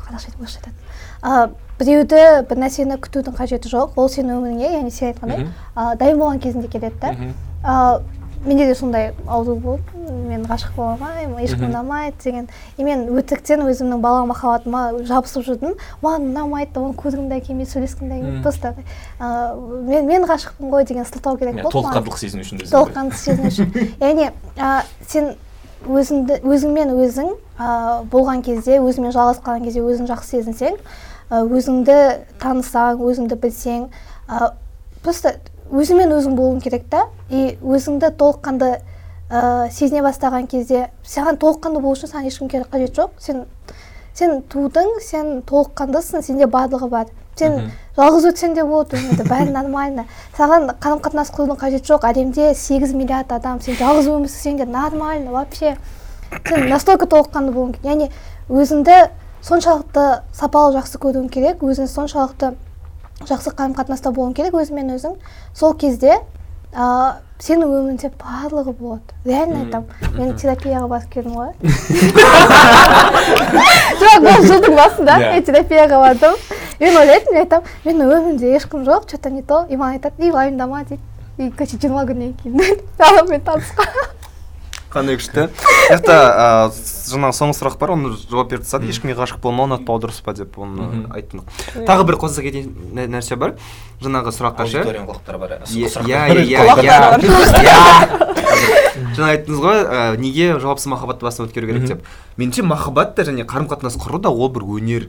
қазақша 0.06 0.30
айтып 0.30 0.40
орысша 0.40 0.60
айтады 0.62 1.54
біреуді 1.78 2.22
бір 2.48 2.60
нәрсені 2.62 3.00
күтудің 3.02 3.36
қажеті 3.36 3.72
жоқ 3.72 3.98
ол 4.00 4.10
сенің 4.10 4.40
өміріңе 4.40 4.70
яғни 4.78 4.94
сен 4.94 5.12
айтқандай 5.12 5.96
дайын 6.00 6.20
болған 6.22 6.42
кезінде 6.42 6.70
келеді 6.72 6.96
да 7.02 8.00
менде 8.46 8.66
де 8.66 8.74
сондай 8.74 9.12
ауру 9.26 9.56
болды 9.56 9.82
мен 10.28 10.44
ғашық 10.46 10.76
бола 10.76 10.92
алмаймын 10.94 11.42
ешкім 11.42 11.66
ұнамайды 11.66 12.22
деген 12.22 12.48
и 12.76 12.84
мен 12.84 13.06
өтіріктен 13.10 13.64
өзімнің 13.66 14.02
бала 14.04 14.24
махаббатыма 14.28 14.82
жабысып 15.08 15.46
жүрдім 15.48 15.74
маған 16.04 16.28
ұнамайды 16.30 16.78
оны 16.78 16.94
көргім 17.00 17.26
де 17.32 17.40
келмейді 17.40 17.72
сөйлескім 17.72 18.12
де 18.12 18.20
келмейді 18.20 18.42
просто 18.44 18.74
а, 19.18 19.56
мен 19.56 20.06
мен 20.06 20.28
ғашықпын 20.28 20.70
ғой 20.70 20.86
деген 20.86 21.08
сылтау 21.08 21.40
керек 21.40 21.58
болды 21.62 21.74
толыққандылық 21.74 22.20
сезіну 22.22 22.44
үшін 22.46 22.62
өзіңді. 22.62 22.72
толыққанды 22.76 23.18
сезіну 23.18 23.50
үшін 23.50 23.74
яғни 24.04 24.30
сен 25.08 25.34
өзіңді 25.84 26.40
өзіңмен 26.46 26.94
өзің 26.96 27.34
а, 27.58 27.68
болған 28.12 28.42
кезде 28.46 28.78
өзіңмен 28.80 29.12
жалғыз 29.14 29.42
қалған 29.44 29.66
кезде 29.68 29.82
өзің 29.84 30.08
жақсы 30.08 30.38
сезінсең 30.38 30.78
өзіңді 31.30 31.98
танысаң 32.42 33.02
өзіңді 33.02 33.38
білсең 33.42 33.88
а, 34.28 34.54
просто 35.04 35.36
өзіңмен 35.70 36.14
өзің 36.14 36.36
болуың 36.38 36.60
керек 36.62 36.86
та. 36.90 37.06
И 37.30 37.56
өзіңді 37.62 38.12
толыққанды 38.18 38.76
ә, 39.30 39.68
сезіне 39.70 40.02
бастаған 40.06 40.46
кезде 40.50 40.88
саған 41.04 41.40
толыққанды 41.42 41.82
болу 41.82 41.96
үшін 41.96 42.12
саған 42.12 42.30
ешкім 42.30 42.50
керек 42.50 42.70
қажет 42.72 42.94
жоқ. 42.94 43.16
Сен 43.18 43.44
сен 44.14 44.42
тудың 44.52 45.00
сен 45.02 45.42
толыққандысың 45.48 46.22
сенде 46.22 46.46
барлығы 46.46 46.88
бар. 46.90 47.10
Сен 47.36 47.70
жалғыз 47.96 48.26
өтсең 48.30 48.54
де 48.56 48.64
болады 48.64 48.96
өмірді 48.96 49.24
бәрі 49.28 49.52
нормально 49.52 50.04
саған 50.36 50.70
қарым 50.80 51.00
қатынас 51.04 51.32
құрудың 51.36 51.60
қажеті 51.60 51.92
жоқ 51.92 52.06
әлемде 52.10 52.50
8 52.54 52.94
миллиард 52.96 53.32
адам 53.36 53.60
сен 53.60 53.76
жалғыз 53.76 54.08
өмір 54.12 54.32
сүрсең 54.32 54.58
де 54.62 54.66
нормально 54.66 55.32
вообще. 55.32 55.76
Сен 56.48 56.68
настолько 56.68 57.06
толыққанды 57.06 57.52
болуың 57.52 57.76
керек 57.76 57.86
яғни 57.86 58.10
өзіңді 58.50 58.96
соншалықты 59.46 60.06
сапалы 60.34 60.74
жақсы 60.78 60.98
көруің 60.98 61.28
керек 61.30 61.62
өзің 61.62 61.86
соншалықты 61.86 62.54
жақсы 63.28 63.52
қарым 63.52 63.76
қатынаста 63.78 64.10
болуың 64.10 64.34
керек 64.34 64.56
өзіңмен 64.58 64.96
өзің 64.96 65.14
сол 65.54 65.76
кезде 65.78 66.18
сенин 66.76 67.64
өмүрүңдө 67.66 68.10
барлығы 68.20 68.72
болот. 68.76 69.14
Реально 69.24 69.64
айтам. 69.64 69.84
Мен 70.18 70.36
терапияга 70.36 70.86
барып 70.88 71.10
келдим 71.12 71.34
го 71.34 71.46
жок 74.02 74.22
бул 74.22 74.46
жылдын 74.46 74.76
басында 74.76 75.18
мен 75.18 75.42
терапияга 75.44 76.00
бардым. 76.00 76.36
Мен 76.80 76.96
ойлайтынмын 77.00 77.34
мен 77.34 77.42
айтам 77.42 77.62
менин 77.84 78.06
өмүрүмдө 78.06 78.56
эч 78.56 78.68
ким 78.68 78.84
жок 78.84 79.08
что 79.08 79.18
то 79.18 79.30
не 79.30 79.42
то 79.42 79.64
и 79.68 79.76
маған 79.76 79.96
айтат 79.96 80.12
и 80.18 80.30
уайымдама 80.30 80.84
дейт 80.84 81.00
и 81.38 81.50
короче 81.50 81.78
жыйырма 81.78 82.04
жиырма 82.04 82.34
күннен 82.44 82.80
алып 83.08 83.30
мен 83.30 83.40
таысқа 83.40 83.84
қандай 84.92 85.16
күшті? 85.18 85.46
Мына 85.46 85.96
жақта 85.96 86.14
ә, 86.16 86.70
жаңағы 87.10 87.34
соңғы 87.36 87.56
сұрақ 87.58 87.76
бар 87.80 87.90
оны 87.94 88.12
жауап 88.16 88.48
беріп 88.50 88.62
тастады. 88.64 88.88
Ешкімге 88.90 89.14
ғашық 89.18 89.38
болмау 89.42 89.66
ұнатпау 89.68 90.00
дұрыс 90.02 90.22
па 90.24 90.32
деп 90.34 90.56
оны 90.58 90.82
Мгм. 90.86 91.12
айттық 91.14 91.42
тағы 91.86 92.06
бір 92.08 92.16
қоса 92.22 92.42
кететін 92.42 92.72
нә- 92.96 93.08
нәрсе 93.10 93.36
бар. 93.36 93.54
Жаңағы 94.02 94.32
сұраққа 94.34 94.66
ше? 94.70 94.82
Иә, 94.82 95.88
иә 96.06 96.20
иә 96.46 96.60
иә 96.84 96.96
жаңа 99.16 99.30
айттыңыз 99.34 99.60
ғой 99.60 100.16
неге 100.20 100.58
жауапсыз 100.60 100.86
махаббатты 100.92 101.24
бастан 101.26 101.46
өткеру 101.48 101.66
керек 101.70 101.84
деп. 101.88 102.00
Меніңше 102.38 102.62
махаббат 102.64 103.14
та 103.16 103.22
және 103.28 103.44
қарым 103.48 103.68
қатынас 103.68 103.96
құру 104.00 104.18
да 104.20 104.30
ол 104.30 104.48
бір 104.48 104.62
өнер. 104.64 105.08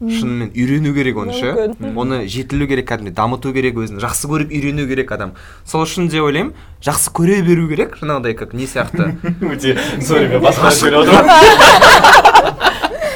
Шынымен 0.00 0.50
үйрену 0.52 0.92
керек 0.94 1.16
оны 1.16 1.32
ше? 1.32 1.72
Оны 1.96 2.26
жетілу 2.28 2.66
керек 2.68 2.88
кәдімгідей 2.90 3.16
дамыту 3.16 3.52
керек 3.56 3.78
өзін 3.80 4.00
жақсы 4.02 4.28
көріп 4.28 4.52
үйрену 4.52 4.86
керек 4.88 5.12
адам. 5.16 5.32
Сол 5.64 5.86
үшін 5.86 6.10
де 6.12 6.20
ойлаймын 6.20 6.52
жақсы 6.84 7.12
көре 7.16 7.40
беру 7.46 7.68
керек 7.70 7.96
жаңағыдай 8.02 8.36
как 8.36 8.52
не 8.52 8.66
сияқты. 8.68 9.16
Өте 9.52 9.78
сорри 10.04 10.28
мен 10.28 10.42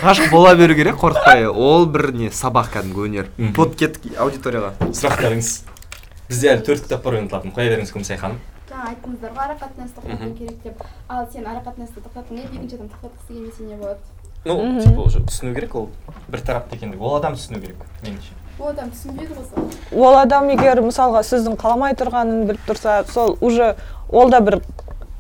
ғашық 0.01 0.31
бола 0.32 0.55
беру 0.57 0.74
керек 0.74 0.97
қорықпай. 0.97 1.44
Ол 1.51 1.85
бір 1.85 2.15
не 2.16 2.31
сабақ 2.32 2.70
кәдімгі 2.73 3.05
өнер. 3.05 3.27
Вот 3.59 3.77
кеттік 3.77 4.16
аудиторияға. 4.16 4.73
Сұрақтарыңыз. 4.97 5.51
Бізде 6.31 6.55
әлі 6.55 6.65
төрт 6.65 6.86
кітап 6.86 7.05
бар 7.05 7.19
ойнатылатын 7.19 7.52
қоя 7.52 7.69
беріңіз 7.74 7.93
күмісай 7.93 8.16
ханым 8.16 8.40
жаңа 8.70 8.94
айттыңыздар 8.94 9.32
ғой 9.35 9.44
ара 9.44 9.57
қатынасты 9.61 10.01
тоқтату 10.01 10.35
керек 10.39 10.62
деп. 10.65 10.82
Ал 11.09 11.27
сен 11.32 11.47
ара 11.47 11.61
қатынасты 11.65 12.01
тоқтаттың 12.05 12.40
деп 12.40 12.55
екінші 12.55 12.77
адам 12.78 12.89
тоқтатқысы 12.94 13.28
келмесе 13.28 13.62
не 13.65 13.77
болады? 13.77 13.98
Ну 14.44 14.80
типа 14.80 15.06
уже 15.06 15.20
түсіну 15.20 15.54
керек 15.54 15.74
ол 15.74 15.88
бір 16.28 16.40
тарапты 16.40 16.76
екендігі 16.76 17.02
ол 17.02 17.16
адам 17.20 17.38
түсіну 17.38 17.60
керек 17.60 17.82
меніңше 18.02 18.36
ол 18.60 18.70
адам 18.72 18.90
түсінбейді 18.92 19.36
ғой 19.38 20.04
ол 20.06 20.20
адам 20.20 20.50
егер 20.52 20.82
мысалға 20.84 21.24
сіздің 21.26 21.56
қаламай 21.60 21.96
тұрғанын 21.96 22.46
біліп 22.48 22.68
тұрса 22.68 23.02
сол 23.10 23.36
уже 23.40 23.74
ол 24.08 24.30
да 24.30 24.40
бір 24.44 24.60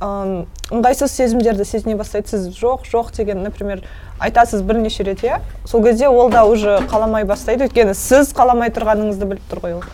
ым, 0.00 0.46
ыңғайсыз 0.72 1.12
сезімдерді 1.12 1.64
сезіне 1.68 1.96
бастайды. 1.96 2.28
Сіз 2.32 2.48
жоқ 2.56 2.86
жоқ 2.88 3.12
деген 3.16 3.42
например 3.44 3.84
айтасыз 4.18 4.62
бірнеше 4.62 5.04
рет 5.04 5.24
иә? 5.24 5.40
Сол 5.66 5.84
кезде 5.84 6.08
ол 6.08 6.30
да 6.30 6.44
уже 6.44 6.78
қаламай 6.90 7.24
бастайды. 7.24 7.68
Өйткені 7.68 7.94
сіз 7.94 8.32
қаламай 8.36 8.72
тұрғаныңызды 8.74 9.28
біліп 9.28 9.50
тұр 9.50 9.62
ғой 9.64 9.76
ол. 9.78 9.84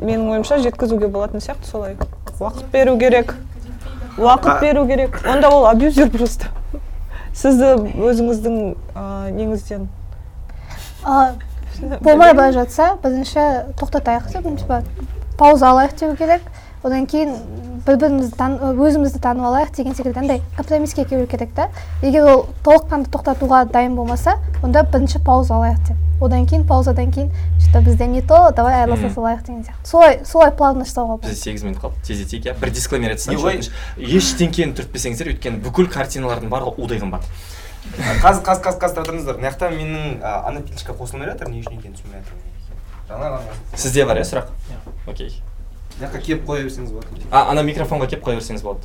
Менің 0.00 0.30
ойымша 0.32 0.58
жеткізуге 0.64 1.08
болатын 1.08 1.44
сияқты 1.44 1.68
солай. 1.70 1.96
Уақыт 2.40 2.72
беру 2.72 2.98
керек. 2.98 3.36
Уақыт 4.16 4.60
беру 4.60 4.86
керек. 4.86 5.20
Онда 5.28 5.50
ол 5.50 5.66
абьюзер 5.66 6.10
просто. 6.10 6.46
Сізді 7.34 7.72
өзіңіздің 8.10 8.58
ә, 8.94 9.04
неңізден? 9.34 9.88
А, 11.04 11.34
болмай 12.04 12.34
бара 12.34 12.52
жатса 12.52 12.92
бірінші 13.02 13.46
тоқтатайық 13.80 14.28
деп 14.34 14.92
пауза 15.38 15.72
алайық 15.72 15.96
деу 15.98 16.16
керек. 16.16 16.42
Одан 16.82 17.06
кейін 17.06 17.36
бір 17.86 17.96
бірімізді 17.96 18.36
тан- 18.38 18.58
өзімізді 18.78 19.18
танып 19.22 19.44
алайық 19.46 19.74
деген 19.76 19.94
секілді 19.94 20.18
андай 20.18 20.42
компромисске 20.56 21.04
келу 21.04 21.26
керек 21.26 21.50
та. 21.54 21.68
Егер 22.02 22.24
ол 22.26 22.46
толыққанды 22.64 23.10
тоқтатуға 23.10 23.64
дайын 23.70 23.96
болмаса 23.96 24.38
онда 24.62 24.82
бірінші 24.82 25.18
пауза 25.24 25.54
алайық 25.54 25.78
деп. 25.88 25.96
Одан 26.22 26.46
кейін 26.46 26.64
паузадан 26.64 27.10
кейін 27.10 27.30
что 27.58 27.72
то 27.72 27.80
бізде 27.82 28.06
не 28.06 28.22
то 28.22 28.52
давай 28.54 28.74
айырылыса 28.82 29.10
салайық 29.14 29.42
деген 29.46 29.62
сияқты. 29.62 29.84
Солай 29.84 30.20
солай 30.24 30.52
плавно 30.52 30.84
жасауға 30.84 31.16
болады. 31.18 31.28
Бізде 31.28 31.42
сегіз 31.50 31.62
минут 31.64 31.78
қалды 31.82 31.94
тездетейік 32.06 32.46
иә? 32.46 32.54
Бір 32.60 32.70
дисклеймер 32.70 33.16
айтсаңшы 33.16 33.70
ештеңкені 33.98 34.76
түртпесеңіздер 34.78 35.32
өйткені 35.34 35.58
бүкіл 35.64 35.90
картиналардың 35.90 36.48
барлығы 36.52 36.78
удай 36.78 37.00
қымбат. 37.02 37.26
Қазір 38.22 38.44
қазір 38.46 38.62
қазір 38.62 38.78
қазір 38.78 38.94
тұра 38.94 39.06
тұрыңыздар 39.08 39.40
мына 39.40 39.50
жақта 39.50 39.70
менің 39.74 40.22
а, 40.22 40.46
ана 40.46 40.60
пилочка 40.62 40.94
қосылмай 40.94 41.26
жатыр 41.32 41.50
не 41.50 41.64
үшін 41.64 41.80
екенін 41.80 41.96
түсінбей 41.98 42.22
жатырмын 42.22 43.08
жаңа 43.08 43.32
ғана. 43.34 43.56
Сізде 43.74 44.06
бар 44.06 44.22
иә 44.22 44.28
сұрақ? 44.28 44.52
Окей. 45.10 45.34
Мына 46.02 46.10
жаққа 46.10 46.20
келіп 46.26 46.46
қоя 46.46 46.64
берсеңіз 46.66 46.90
болады 46.90 47.06
а 47.30 47.50
ана 47.52 47.62
микрофонға 47.62 48.08
келіп 48.10 48.24
қоя 48.26 48.36
берсеңіз 48.40 48.62
болады 48.62 48.80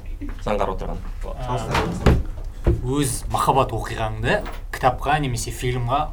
заңғар 0.45 0.69
отырған. 0.75 0.97
Өз 2.85 3.23
махаббат 3.31 3.71
оқиғаңды 3.73 4.41
кітапқа 4.75 5.17
немесе 5.23 5.51
фильмға 5.51 6.09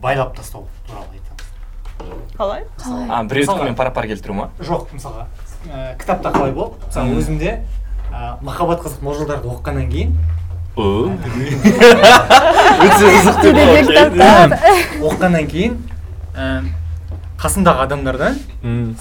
байлап 0.00 0.36
тастау 0.36 0.66
туралы 0.86 1.06
айтамыз. 1.12 1.46
Қалай? 2.38 2.64
А 3.10 3.22
біреудікімен 3.24 3.74
пара 3.76 3.90
пар 3.90 4.06
келтіру 4.06 4.34
ма? 4.34 4.50
Жоқ 4.60 4.94
мысалға 4.94 5.26
ә, 5.68 5.98
кітапта 6.00 6.32
қалай 6.32 6.52
болды? 6.52 6.80
Мысалы 6.86 7.16
өзімде 7.18 7.56
ә, 8.10 8.38
махаббат 8.42 8.80
қызық 8.86 9.02
мол-жылдарды 9.04 9.48
оқығаннан 9.52 9.90
кейін 9.92 10.16
өте 12.82 13.04
қызықты 13.12 13.52
оқығаннан 15.02 15.50
кейін 15.50 15.76
қасымдағы 17.42 17.82
адамдардан 17.86 18.36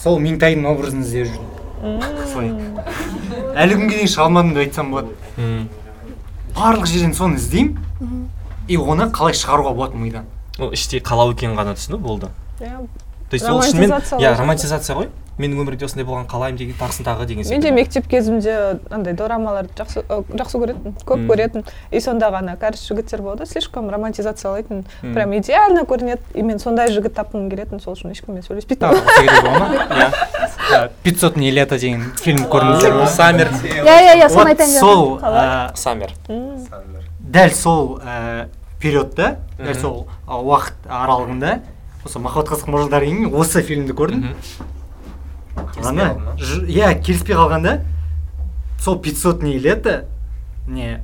сол 0.01 0.17
меңтайдың 0.21 0.65
образын 0.71 1.03
іздеп 1.05 1.29
жүрдім. 1.29 1.47
Солай. 2.31 2.49
Әлі 3.53 3.77
күнге 3.77 3.99
дейін 3.99 4.09
шыға 4.09 4.25
алмадым 4.25 4.55
деп 4.55 4.63
айтсам 4.65 4.91
болады. 4.95 5.11
Барлық 6.55 6.89
жерден 6.89 7.13
соны 7.13 7.37
іздеймін 7.37 8.27
и 8.67 8.77
оны 8.77 9.09
қалай 9.13 9.37
шығаруға 9.37 9.75
болады 9.77 10.01
мидан. 10.01 10.25
Ол 10.59 10.73
іштей 10.73 11.01
қалау 11.05 11.35
екенін 11.35 11.55
ғана 11.57 11.75
түсіну 11.77 11.97
болды. 12.01 12.31
Иә. 12.59 12.81
То 13.29 13.37
есть 13.37 13.47
ол 13.49 13.61
шынымен 13.61 13.93
иә 14.19 14.33
романтизация 14.37 14.95
ғой. 14.97 15.09
Менің 15.41 15.63
өмірімде 15.63 15.85
осындай 15.87 16.05
болған 16.07 16.27
қалаймын 16.31 16.59
деген 16.61 16.77
тағысын 16.79 17.07
тағы 17.07 17.25
деген 17.29 17.49
мен 17.49 17.61
де 17.61 17.71
мектеп 17.75 18.07
кезімде 18.11 18.55
андай 18.89 19.13
дорамаларды 19.17 19.73
жақсы 19.79 20.03
жақсы 20.07 20.61
көретін 20.61 20.95
көп 21.03 21.17
Мм. 21.17 21.31
көретін. 21.31 21.65
И 21.91 21.99
сондағы 21.99 22.39
ана 22.41 22.55
кәріс 22.61 22.85
жігіттер 22.87 23.21
болады 23.25 23.45
слишком 23.49 23.89
романтизациялайтын 23.89 24.85
прям 25.01 25.35
идеально 25.37 25.83
көрінеді. 25.83 26.21
И 26.33 26.41
мен 26.43 26.59
сондай 26.59 26.91
жігіт 26.93 27.15
тапқым 27.17 27.49
келетін 27.49 27.81
сол 27.81 27.95
үшін 27.97 28.13
ешкіммен 28.15 28.43
сөйлеспейтін 28.45 28.95
Иә. 30.71 30.89
пятьсотное 31.03 31.51
лето 31.51 31.77
деген 31.77 32.11
фильм 32.21 32.45
көрдіңіздер 32.45 32.95
ме 32.99 33.07
саммер. 33.07 33.49
Иә 33.63 33.83
иә 33.83 34.15
иә 34.21 34.29
соны 34.29 34.53
айтайын 34.53 34.73
деп 34.73 34.79
сол 34.79 35.19
ә, 35.21 35.75
саммер. 35.75 36.13
Дәл 37.19 37.51
сол 37.55 37.99
ә, 38.03 38.47
периодта 38.79 39.37
дәл 39.59 39.75
сол 39.79 40.07
а, 40.27 40.39
уақыт 40.39 40.87
аралығында 40.89 41.59
осы 42.05 42.19
махаббат 42.19 42.53
қызық 42.53 42.71
мол-жылдар 42.71 43.05
деген 43.05 43.33
осы 43.35 43.61
фильмді 43.61 43.93
көрдім. 43.93 44.25
Ана 45.83 46.09
иә 46.67 46.93
келіспей 47.03 47.35
қалғанда 47.35 47.81
сол 48.79 48.99
пятьсотное 48.99 49.59
лето 49.59 50.05
не 50.67 51.01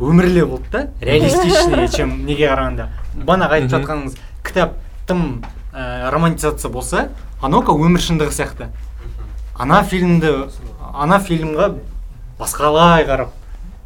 өмірлі 0.00 0.44
болды 0.46 0.68
да. 0.72 0.82
Реалистичный 1.00 1.88
чем 1.96 2.24
неге 2.26 2.48
қарағанда. 2.50 2.88
Бағанағы 3.16 3.58
айтып 3.58 3.72
жатқаныңыз 3.74 4.16
кітап 4.44 4.74
тым 5.06 5.42
ә, 5.72 6.10
романтизация 6.10 6.70
болса 6.70 7.08
анаука 7.42 7.72
өмір 7.72 8.00
шындығы 8.04 8.32
сияқты. 8.34 8.68
Ана 9.58 9.82
фильмді 9.84 10.30
ана 10.94 11.18
фильмға 11.20 11.74
басқалай 12.38 13.04
қарап. 13.08 13.34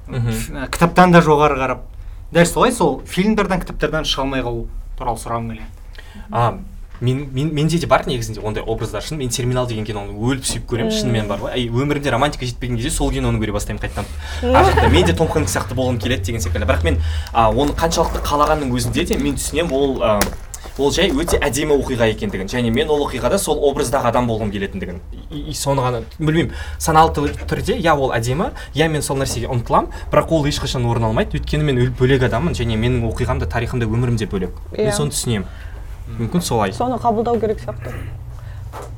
Ф- 0.09 0.51
кітаптан 0.70 1.12
да 1.12 1.20
жоғары 1.24 1.59
қарап. 1.59 1.82
Дәл 2.35 2.47
солай 2.47 2.72
сол 2.72 3.01
фильмдардан 3.06 3.60
кітаптардан 3.62 4.05
шыға 4.06 4.24
алмай 4.26 4.43
қалу 4.43 4.66
туралы 4.98 5.18
сұрағым 5.18 5.51
келеді. 5.51 5.66
А 6.31 6.55
мен, 7.01 7.29
мен 7.33 7.51
менде 7.55 7.79
де 7.79 7.87
бар 7.87 8.07
негізінде 8.07 8.41
ондай 8.41 8.62
образдар. 8.62 9.03
Шын 9.03 9.19
мен 9.19 9.29
терминал 9.29 9.66
деген 9.66 9.85
киноны 9.85 10.12
өліп 10.15 10.45
сүйіп 10.45 10.66
көремін. 10.71 10.93
Шынымен 10.95 11.27
бар 11.29 11.39
ғой. 11.43 11.66
Өмірімде 11.69 12.11
романтика 12.11 12.47
жетпеген 12.47 12.77
кезде 12.77 12.91
сол 12.91 13.11
киноны 13.11 13.39
көре 13.43 13.53
бастаймын 13.53 13.83
қайтадан. 13.83 14.07
Ар 14.55 14.65
жақта 14.71 14.89
мен 14.93 15.05
де 15.07 15.12
том 15.15 15.29
хэнкс 15.29 15.53
сияқты 15.57 15.75
болғым 15.75 15.99
келеді 16.01 16.25
деген 16.31 16.41
секілді. 16.41 16.65
Бірақ 16.66 16.85
мен 16.85 17.03
а, 17.33 17.51
оны 17.51 17.73
қаншалықты 17.75 18.23
қалағанның 18.25 18.73
өзінде 18.75 19.05
де 19.05 19.19
мен 19.19 19.35
түсінемін 19.37 19.73
ол 19.73 20.03
а, 20.03 20.21
ол 20.79 20.91
жай 20.91 21.11
өте 21.12 21.39
әдемі 21.39 21.77
оқиға 21.83 22.09
екендігін. 22.15 22.49
Және 22.51 22.71
мен 22.73 22.89
ол 22.91 23.05
оқиғада 23.07 23.39
сол 23.39 23.61
образдағы 23.69 24.09
адам 24.11 24.27
болғым 24.27 24.51
келетіндігін. 24.51 25.01
И, 25.31 25.51
и 25.51 25.55
соны 25.55 25.83
ғана 25.85 26.01
білмеймін 26.19 26.55
саналы 26.79 27.12
түр- 27.15 27.37
түрде 27.47 27.77
иә 27.79 27.93
ол 27.95 28.11
әдемі 28.16 28.49
иә 28.75 28.89
мен 28.89 29.03
сол 29.03 29.19
нәрсеге 29.21 29.47
ұмтыламын. 29.53 29.93
Бірақ 30.11 30.33
ол 30.35 30.47
ешқашан 30.49 30.87
орын 30.89 31.05
алмайды. 31.11 31.39
Өйткені 31.39 31.62
мен 31.69 31.79
өл- 31.85 31.93
бөлек 31.99 32.25
адаммын 32.27 32.55
және 32.59 32.79
менің 32.81 33.05
оқиғам 33.12 33.39
да 33.39 33.47
тарихым 33.47 33.81
да 33.81 33.87
өмірім 33.87 34.16
де 34.16 34.27
бөлек. 34.27 34.51
Мен 34.73 34.89
Иә. 34.89 34.97
соны 34.97 35.11
түсінемін. 35.15 35.47
Мүмкін 36.09 36.40
солай. 36.44 36.72
Соны 36.76 36.98
қабылдау 37.02 37.40
керек 37.40 37.59
сияқты. 37.62 37.93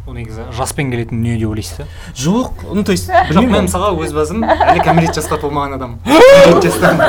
Ол 0.06 0.14
негізі 0.14 0.44
жаспен 0.54 0.90
келетін 0.92 1.18
дүние 1.18 1.36
деп 1.40 1.50
ойлайсыз 1.50 1.78
да? 1.82 1.84
Жоқ 2.14 2.62
ну 2.72 2.84
то 2.84 2.92
есть 2.92 3.10
жоқ 3.10 3.28
білмеймін. 3.28 3.52
мен 3.52 3.64
мысалға 3.66 3.90
өз 3.98 4.12
басым 4.14 4.44
әлі 4.70 4.80
кәмелет 4.86 5.18
жасқа 5.18 5.36
толмаған 5.42 5.74
адаммын 5.76 5.98
жастамын 6.62 7.02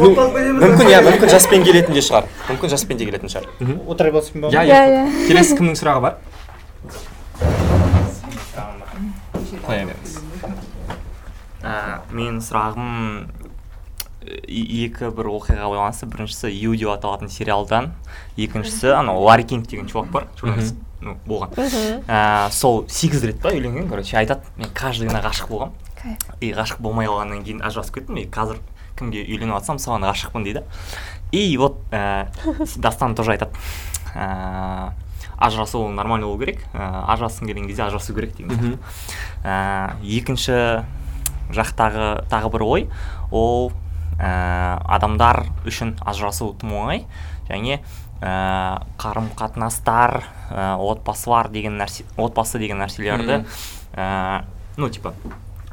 мүмкін 0.00 0.90
иә 0.90 1.00
мүмкін 1.04 1.32
жаспен 1.32 1.64
келетін 1.64 1.96
де 1.96 2.02
шығар. 2.04 2.28
Мүмкін 2.48 2.72
жаспен 2.72 3.00
де 3.00 3.08
келетін 3.08 3.32
шығар. 3.32 3.48
Отыра 3.88 4.12
бассын 4.14 4.44
ба? 4.44 4.52
Иә 4.52 4.64
Иә, 4.68 5.04
келесі 5.28 5.56
кімнің 5.58 5.76
сұрағы 5.80 6.00
бар? 6.04 6.14
Қоя 9.66 9.84
беріңіз. 9.88 10.12
Менің 12.16 12.40
сұрағым 12.44 12.88
екі 14.46 15.10
бір 15.16 15.30
оқиғаға 15.34 15.70
байланысты 15.72 16.08
біріншісі 16.10 16.52
ю 16.52 16.76
деп 16.76 16.92
аталатын 16.94 17.30
сериалдан 17.32 17.92
екіншісі 18.36 18.94
анау 18.98 19.22
ларри 19.24 19.44
кинг 19.44 19.66
деген 19.68 19.88
чувак 19.90 20.10
бар 20.10 20.28
журналист 20.40 20.76
ну 21.00 21.16
болған. 21.26 21.54
Ә, 22.06 22.50
сол 22.52 22.84
сегіз 22.88 23.24
рет 23.24 23.40
па 23.40 23.54
үйленген 23.54 23.88
короче 23.88 24.18
айтады 24.20 24.44
мен 24.60 24.68
каждыйына 24.76 25.22
ғашық 25.24 25.48
болғанмын 25.48 26.16
и 26.40 26.52
ғашық 26.56 26.80
болмай 26.84 27.08
қалғаннан 27.08 27.44
кейін 27.44 27.62
ажырасып 27.64 28.00
кеттім 28.00 28.20
и 28.20 28.26
қазір 28.28 28.60
кімге 29.00 29.24
үйленіп 29.24 29.56
жатсам 29.56 29.80
соған 29.80 30.04
ғашықпын 30.08 30.44
дейді. 30.44 30.64
И 31.32 31.56
вот 31.56 31.80
ә, 31.90 32.28
дастан 32.76 33.14
тоже 33.14 33.32
айтады 33.32 33.56
ә, 34.14 34.92
ажырасу 35.38 35.86
ол 35.86 35.88
нормально 35.88 36.26
болу 36.26 36.40
керек 36.40 36.64
ә, 36.74 37.04
ажырасқың 37.14 37.48
келген 37.48 37.68
кезде 37.68 37.86
ажырасу 37.86 38.14
керек 38.14 38.36
деген 38.36 38.52
сияқты 38.52 38.78
ә, 39.44 39.96
екінші 40.04 40.84
жақтағы 41.54 42.26
тағы 42.30 42.52
бір 42.52 42.66
ой. 42.66 42.88
Ол 43.30 43.72
ә, 44.20 44.78
адамдар 44.84 45.46
үшін 45.66 45.96
ажырасу 46.04 46.52
тым 46.60 46.74
оңай 46.76 47.06
және 47.48 47.80
ә, 48.20 48.82
қарым 49.00 49.30
қатынастар 49.36 50.20
ә, 50.50 50.76
отбасылар 50.76 51.48
деген 51.50 51.80
нәрсе 51.80 52.04
отбасы 52.16 52.60
деген 52.60 52.82
нәрселерді 52.84 53.42
ә, 53.96 54.44
ну 54.76 54.90
типа 54.92 55.14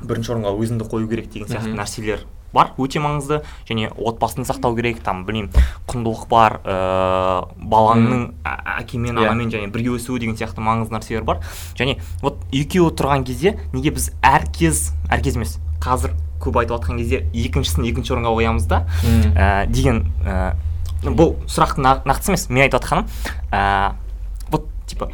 бірінші 0.02 0.36
орынға 0.38 0.56
өзіңді 0.56 0.90
қою 0.90 1.10
керек 1.12 1.32
деген 1.34 1.52
сияқты 1.52 1.76
нәрселер 1.76 2.26
бар. 2.54 2.72
Өте 2.80 3.02
маңызды. 3.04 3.42
Және 3.68 3.90
отбасын 3.92 4.46
сақтау 4.48 4.74
керек 4.78 5.02
там 5.04 5.26
білмеймін 5.28 5.52
құндылық 5.90 6.28
бар 6.32 6.56
ыыы 6.64 7.68
балаңның 7.70 8.24
ә- 8.48 8.80
әкемен 8.80 9.18
Иә. 9.18 9.26
анамен 9.28 9.52
және 9.52 9.68
бірге 9.70 9.92
өсуі 9.98 10.20
деген 10.24 10.38
сияқты 10.40 10.64
маңызды 10.64 10.96
нәрселер 10.96 11.26
бар. 11.28 11.42
Және 11.76 12.00
вот 12.24 12.40
екеуі 12.52 12.96
тұрған 12.96 13.26
кезде 13.28 13.58
неге 13.74 13.92
біз 13.92 14.12
әр 14.24 14.48
кез 14.54 14.94
әр 15.12 15.22
кез 15.22 15.36
емес 15.36 15.58
қазір 15.84 16.16
көп 16.42 16.60
айтып 16.62 16.78
жатқан 16.78 16.98
кезде 17.02 17.24
екіншісін 17.34 17.86
екінші 17.90 18.14
орынға 18.16 18.34
қоямыз 18.38 18.68
да. 18.70 18.84
Ә, 19.04 19.68
деген 19.70 20.06
ә, 20.26 20.54
бұл 21.04 21.36
сұрақ 21.48 21.78
на- 21.82 22.02
нақты 22.06 22.32
емес 22.34 22.50
мен 22.50 22.68
айтып 22.68 22.82
жатқаным. 22.82 23.08
Ә, 23.52 23.94
вот 24.50 24.68
типа 24.88 25.10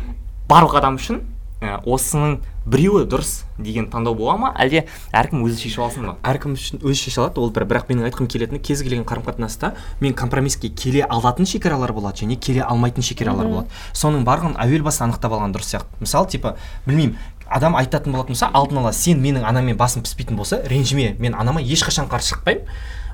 барлық 0.49 0.77
адам 0.77 0.97
үшін 0.99 1.21
ә, 1.61 1.79
осының 1.85 2.41
біреуі 2.67 3.03
дұрыс 3.11 3.43
деген 3.59 3.89
таңдау 3.91 4.15
бола 4.15 4.37
ма? 4.39 4.49
Әлде 4.59 4.85
әркім 5.11 5.41
өзі 5.43 5.57
шешіп 5.65 5.81
алсын 5.83 6.05
ба? 6.07 6.13
Әркім 6.23 6.53
үшін 6.55 6.79
өзі 6.83 6.95
шеше 6.95 7.19
алады 7.21 7.41
ол 7.43 7.51
бір 7.51 7.65
бірақ 7.67 7.89
менің 7.91 8.07
айтқым 8.07 8.27
келетіні 8.31 8.59
кез 8.63 8.83
келген 8.83 9.03
қарым 9.03 9.25
қатынаста 9.27 9.73
мен 9.99 10.13
компромисске 10.13 10.69
келе 10.69 11.03
алатын 11.03 11.45
шекаралар 11.45 11.91
болады 11.91 12.23
және 12.23 12.37
келе 12.39 12.63
алмайтын 12.63 13.03
шекаралар 13.03 13.47
болады. 13.47 13.67
Соның 13.91 14.23
барлығын 14.23 14.55
әуел 14.63 14.83
баста 14.83 15.03
анықтап 15.03 15.35
алған 15.35 15.51
дұрыс 15.55 15.73
сияқты. 15.75 15.99
Мысалы 15.99 16.27
типа 16.31 16.55
білмеймін 16.85 17.17
адам 17.47 17.75
айтатын 17.75 18.13
болатын 18.13 18.35
болса 18.35 18.49
алдын 18.53 18.81
ала 18.83 18.93
сен 18.93 19.21
менің 19.23 19.47
анаммен 19.47 19.77
басым 19.77 20.03
піспейтін 20.03 20.37
болса 20.37 20.61
ренжіме. 20.65 21.15
Мен 21.19 21.35
анама 21.35 21.61
ешқашан 21.61 22.09
қарсы 22.11 22.35
шықпаймын. 22.35 22.67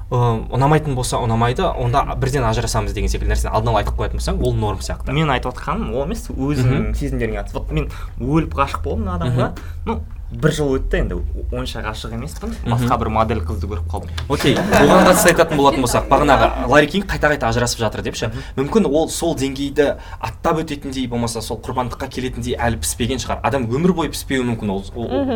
Ыыы 0.10 0.38
ұнамайтын 0.57 0.95
болса 0.97 1.19
ұнамайды 1.22 1.68
онда 1.69 2.01
бірден 2.18 2.41
ажырасамыз 2.49 2.95
деген 2.97 3.11
секілді 3.14 3.30
нәрсені 3.35 3.51
алдын 3.53 3.69
ала 3.69 3.84
айтып 3.84 3.99
қоятын 3.99 4.18
болсаң 4.18 4.39
ол 4.41 4.56
норм 4.57 4.80
сияқты. 4.81 5.14
Мен 5.14 5.30
айтып 5.30 5.53
жатқаным 5.53 5.91
ол 5.93 6.07
емес 6.07 6.23
өзіңнің 6.34 6.95
сезімдеріңе 6.97 7.43
қатысты. 7.43 7.60
Вот 7.60 7.69
мен 7.77 7.91
өліп 8.18 8.57
ғашық 8.57 8.81
болдым 8.88 9.06
мына 9.06 9.19
адамға 9.19 9.51
ну 9.85 9.99
бір 10.30 10.51
жыл 10.53 10.76
өтті 10.77 10.99
енді 11.01 11.15
онша 11.51 11.81
ғашық 11.81 12.14
емеспін. 12.14 12.51
Басқа 12.69 12.97
бір 13.01 13.10
модель 13.10 13.39
қызды 13.41 13.65
көріп 13.65 13.88
қалдым. 13.89 14.11
Окей 14.30 14.53
оған 14.56 15.07
қатысты 15.07 15.31
айтатын 15.31 15.57
болатын 15.57 15.81
болсақ 15.81 16.06
бағанағы 16.11 16.68
ларри 16.69 16.89
кинг 16.91 17.07
қайта 17.10 17.31
қайта 17.31 17.49
ажырасып 17.49 17.81
жатыр 17.81 18.03
деп 18.06 18.15
ше 18.19 18.30
мүмкін 18.57 18.85
ол 18.85 19.10
сол 19.10 19.34
деңгейді 19.39 19.95
аттап 20.22 20.61
өтетіндей 20.61 21.07
болмаса 21.10 21.41
сол 21.41 21.57
құрбандыққа 21.65 22.10
келетіндей 22.14 22.53
әлі 22.61 22.77
піспеген 22.84 23.18
шығар. 23.23 23.41
Адам 23.41 23.65
өмір 23.73 23.95
бойы 23.97 24.14
піспеуі 24.14 24.45
мүмкін 24.51 24.69
ол, 24.69 24.84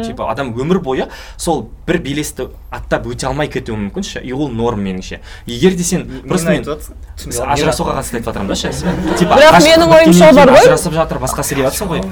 типа 0.05 0.29
адам 0.29 0.53
өмір 0.53 0.79
бойы 0.85 1.09
сол 1.37 1.65
бір 1.87 1.97
белесті 2.05 2.51
аттап 2.69 3.07
өте 3.09 3.25
алмай 3.31 3.49
кетуі 3.49 3.79
мүмкін 3.87 4.05
ше 4.05 4.21
и 4.21 4.31
ол 4.31 4.49
норм 4.53 4.85
меніңше. 4.85 5.21
Егер 5.47 5.73
де 5.73 5.83
сен 5.83 6.05
просто 6.27 6.53
мен 6.53 6.69
ажырасуға 6.69 7.97
қатысты 7.97 8.21
айтып 8.21 8.29
жатырмын 8.29 8.53
да 8.53 8.55
ше. 8.55 8.71
Типа 9.17 9.41
Бірақ 9.41 9.59
менің 9.63 9.97
ойымша 9.97 10.31
бар 10.37 10.53
ғой. 10.53 10.61
ажырасып 10.61 10.93
жатыр 10.93 11.17
басқа 11.23 11.45
сөйлеп 11.49 11.71
жатрсың 11.71 11.93
ғой. 11.93 12.05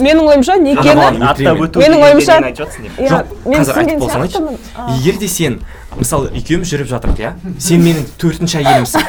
Менің 0.00 0.24
ойымша 0.32 0.56
некені 0.62 0.94
Менің 1.82 2.00
ойымша- 2.06 2.40
Иә, 2.98 3.08
жоқ 3.08 3.24
мен 3.46 3.60
қазір 3.60 4.20
айтып 4.22 4.40
егер 4.98 5.18
де 5.20 5.28
сен 5.28 5.60
мысалы 5.98 6.30
екеуміз 6.34 6.72
жүріп 6.72 6.88
жатырмық 6.88 7.18
иә? 7.20 7.32
Сен 7.60 7.82
менің 7.84 8.06
төртінші 8.18 8.62
әйелімсің. 8.62 9.02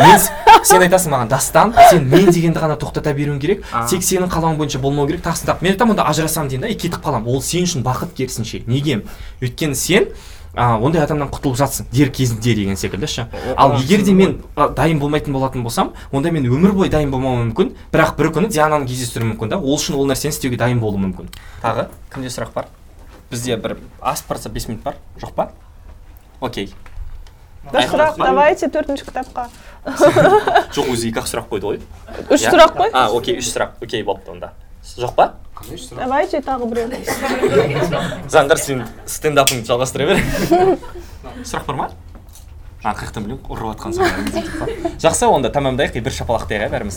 Мен 0.00 0.20
сен 0.62 0.82
айтасың 0.86 1.10
маған 1.10 1.28
дастан 1.28 1.74
сен 1.90 2.04
мен 2.08 2.26
дегенді 2.30 2.60
ғана 2.62 2.76
тоқтата 2.78 3.12
беруің 3.14 3.40
керек. 3.40 3.64
Тек 3.90 4.00
сенің 4.06 4.28
қалауың 4.30 4.56
бойынша 4.56 4.78
болмау 4.78 5.06
керек 5.08 5.22
тағы 5.24 5.56
мен 5.62 5.72
айтамын 5.74 5.90
онда 5.96 6.06
ажырасамын 6.06 6.48
деймін 6.48 6.62
да 6.62 6.68
и 6.68 6.74
кетіп 6.76 7.02
қаламын. 7.02 7.26
Ол 7.26 7.42
сен 7.42 7.64
үшін 7.64 7.82
бақыт 7.82 8.14
керісінше. 8.14 8.62
Неге? 8.66 9.02
Өйткені 9.42 9.74
сен 9.74 10.06
а, 10.54 10.76
ондай 10.78 11.02
адамнан 11.02 11.30
құтылып 11.30 11.56
жатсың 11.60 11.86
дер 11.92 12.10
кезінде 12.10 12.54
деген 12.54 12.76
секілді 12.76 13.06
ше. 13.06 13.26
Ал 13.56 13.76
егер 13.78 14.02
де 14.04 14.12
мен 14.12 14.36
а, 14.56 14.68
дайын 14.68 14.98
болмайтын 14.98 15.32
болатын 15.32 15.62
болсам 15.62 15.92
онда 16.12 16.30
мен 16.30 16.46
өмір 16.46 16.72
бойы 16.74 16.90
дайын 16.90 17.10
болмауым 17.10 17.50
мүмкін 17.50 17.72
бірақ 17.92 18.16
бір 18.18 18.32
күні 18.34 18.50
диананы 18.50 18.86
кездестіруім 18.86 19.34
мүмкін 19.34 19.54
да. 19.54 19.58
Ол 19.58 19.78
үшін 19.78 19.96
ол 19.96 20.06
нәрсені 20.10 20.34
істеуге 20.34 20.58
дайын 20.58 20.80
болуым 20.80 21.08
мүмкін. 21.08 21.30
Тағы 21.62 21.88
кімде 22.12 22.32
сұрақ 22.34 22.54
бар? 22.54 22.70
Бізде 23.30 23.56
бір 23.56 23.76
асып 24.00 24.32
барса 24.32 24.50
бес 24.50 24.68
минут 24.68 24.82
бар. 24.82 24.96
Жоқ 25.20 25.34
па? 25.36 25.50
Окей. 26.40 26.72
Бір 27.70 27.86
сұрақ 27.86 28.16
давайте 28.18 28.70
төртінші 28.72 29.04
кітапқа. 29.04 29.46
Жоқ 30.74 30.90
өзі 30.94 31.10
екі 31.12 31.20
ақ 31.20 31.28
сұрақ 31.28 31.50
қойды 31.52 31.68
ғой. 31.68 31.80
Үш 32.32 32.46
сұрақ 32.48 32.74
қой. 32.78 32.90
А 32.96 33.10
окей 33.12 33.38
үш 33.38 33.52
сұрақ. 33.52 33.76
Окей 33.84 34.02
болыпты 34.02 34.32
онда. 34.32 34.54
Жоқ 34.96 35.14
па? 35.14 35.34
Давайте 35.92 36.40
тағы 36.40 36.66
біреу 36.70 36.88
заңғар 38.32 38.58
сен 38.58 38.84
стендапыңды 39.06 39.68
жалғастыра 39.68 40.06
бер. 40.08 40.18
Сұрақ 41.44 41.66
бар 41.68 41.76
ма? 41.76 41.90
А 42.82 42.94
қай 42.96 43.10
жақтан 43.10 43.26
білемін 43.26 43.44
ұрып 43.52 43.76
жатқан 43.76 43.92
жақсы 45.04 45.28
онда 45.28 45.52
тамамдайық 45.52 46.00
и 46.00 46.00
бір 46.00 46.16
шапалақтайық 46.16 46.64
иә 46.64 46.70
бәріміз. 46.72 46.96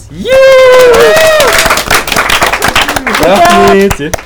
Рахмет 3.20 4.23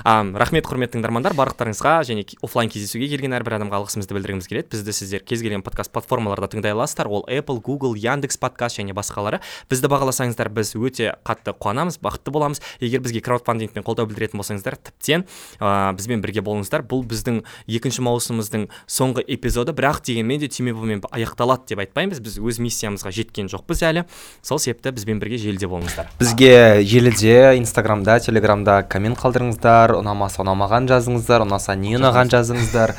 Ам, 0.00 0.32
рахмет 0.38 0.64
құрметті 0.64 0.96
тыңдармандар 0.96 1.34
барлықтарыңызға 1.36 1.90
және 2.08 2.22
оффлайн 2.40 2.70
кездесуге 2.72 3.04
келген 3.10 3.34
әрбір 3.36 3.58
адамға 3.58 3.82
алғысымызды 3.82 4.16
білдіргіміз 4.16 4.46
келеді. 4.48 4.68
Бізді 4.72 4.94
сіздер 4.96 5.24
кез 5.28 5.42
келген 5.44 5.60
подкаст 5.60 5.92
платформаларда 5.92 6.48
тыңдай 6.54 6.72
аласыздар. 6.72 7.10
Ол 7.12 7.26
apple 7.28 7.60
google 7.60 7.92
яндекс 8.00 8.40
подкаст 8.40 8.80
және 8.80 8.94
басқалары. 8.96 9.42
Бізді 9.68 9.90
бағаласаңыздар 9.92 10.48
біз 10.56 10.72
өте 10.80 11.10
қатты 11.20 11.52
қуанамыз 11.52 12.00
бақытты 12.00 12.32
боламыз. 12.32 12.62
Егер 12.80 13.04
бізге 13.04 13.20
краудфандингпен 13.20 13.84
қолдау 13.84 14.08
білдіретін 14.08 14.40
болсаңыздар 14.40 14.78
тіптен 14.80 15.26
ә, 15.60 15.92
бізбен 15.92 16.24
бірге 16.24 16.40
болыңыздар. 16.40 16.80
Бұл 16.88 17.04
біздің 17.04 17.42
екінші 17.68 18.00
маусымымыздың 18.08 18.70
соңғы 18.88 19.26
эпизоды. 19.28 19.76
Бірақ 19.76 20.00
дегенмен 20.08 20.40
де 20.40 20.48
түймеболмен 20.48 21.04
аяқталады 21.12 21.74
деп 21.74 21.84
айтпаймыз. 21.84 22.24
Біз 22.24 22.40
өз 22.40 22.62
миссиямызға 22.64 23.12
жеткен 23.12 23.52
жоқпыз 23.52 23.84
әлі. 23.84 24.06
Сол 24.40 24.62
себепті 24.62 24.94
бізбен 24.96 25.20
бірге 25.20 25.36
желіде 25.36 25.68
болыңыздар. 25.68 26.08
Бізге 26.20 26.80
желіде 26.88 27.58
инстаграмда 27.60 28.16
телеграмда 28.24 28.80
коммент 28.88 29.20
қалдырыңыздар. 29.20 29.89
Ұнамаса 29.98 30.44
ұнамаған 30.44 30.86
жазыңыздар 30.90 31.42
ұнаса 31.46 31.74
не 31.74 31.96
ұнаған 31.98 32.30
жазыңыздар. 32.32 32.94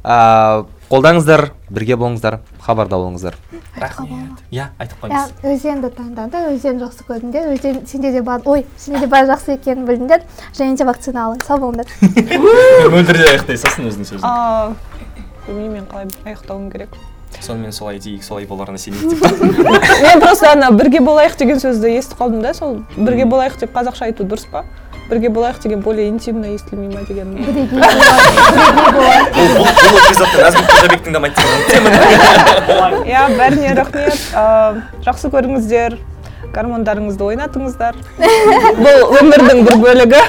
Ә, 0.00 0.64
қолдаңыздар 0.88 1.50
бірге 1.68 1.98
болыңыздар 2.00 2.38
хабарда 2.62 2.96
болыңыздар. 2.96 3.36
Рахмет. 3.76 4.40
иә 4.50 4.70
айтып 4.78 5.04
иә 5.04 5.10
қойыңыз 5.10 5.44
өзенді 5.52 5.90
таңдады 5.94 6.40
өзен 6.54 6.80
жақсы 6.80 7.04
көрдіңдер 7.08 7.52
өзен 7.52 7.84
сенде 7.86 8.12
де 8.12 8.22
бар 8.22 8.42
ой 8.44 8.66
сенде 8.76 9.04
де 9.04 9.06
бар 9.06 9.28
жақсы 9.28 9.54
екенін 9.58 9.86
білдіңдер. 9.86 10.24
Және 10.56 10.76
де 10.76 10.84
вакцина 10.84 11.28
алың 11.28 11.44
сау 11.46 11.60
болыңдар. 11.62 11.86
Мөлдірде 12.96 13.28
аяқтай 13.34 13.60
салсын 13.60 13.90
өзінің 13.92 14.10
сөзін. 14.10 14.24
А 14.24 14.72
білмеймін 15.46 15.80
мен 15.80 15.88
қалай 15.90 16.10
аяқтауым 16.24 16.70
керек. 16.72 16.96
Сонымен 17.40 17.72
солай 17.72 17.98
дейік 17.98 18.24
солай 18.24 18.46
боларына 18.46 18.78
сенейік 18.78 19.14
деп. 19.14 19.22
Мен 20.02 20.20
просто 20.20 20.50
ана 20.50 20.70
бірге 20.74 21.00
болайық 21.00 21.38
деген 21.38 21.60
сөзді 21.62 21.92
естіп 21.96 22.18
қалдым 22.20 22.42
да 22.42 22.52
сол 22.54 22.80
бірге 22.96 23.24
болайық 23.24 23.60
деп 23.60 23.72
қазақша 23.76 24.10
айту 24.10 24.26
дұрыс 24.28 24.48
па? 24.50 24.64
Бірге 25.10 25.28
болайық 25.28 25.62
деген 25.62 25.80
более 25.80 26.08
интимно 26.08 26.46
естілмей 26.54 26.88
ма 26.94 27.02
деген 27.08 27.34
бұл 29.34 29.66
эпизодты 29.98 30.36
назгүл 30.44 30.64
иә 33.04 33.26
бәріне 33.36 33.74
рахмет. 33.74 34.16
Жақсы 35.06 35.30
көріңіздер 35.34 35.98
гормондарыңызды 36.54 37.24
ойнатыңыздар. 37.26 37.94
Бұл 38.84 39.16
өмірдің 39.20 39.62
бір 39.68 39.76
бөлігі. 39.84 40.22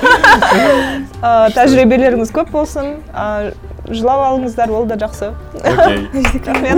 Тәжірибелеріңіз 1.58 2.34
көп 2.36 2.52
болсын. 2.54 2.88
Жылап 3.90 4.26
алыңыздар 4.30 4.72
ол 4.72 4.86
да 4.90 5.00
жақсы. 5.02 5.32
Рахмет. 6.46 6.78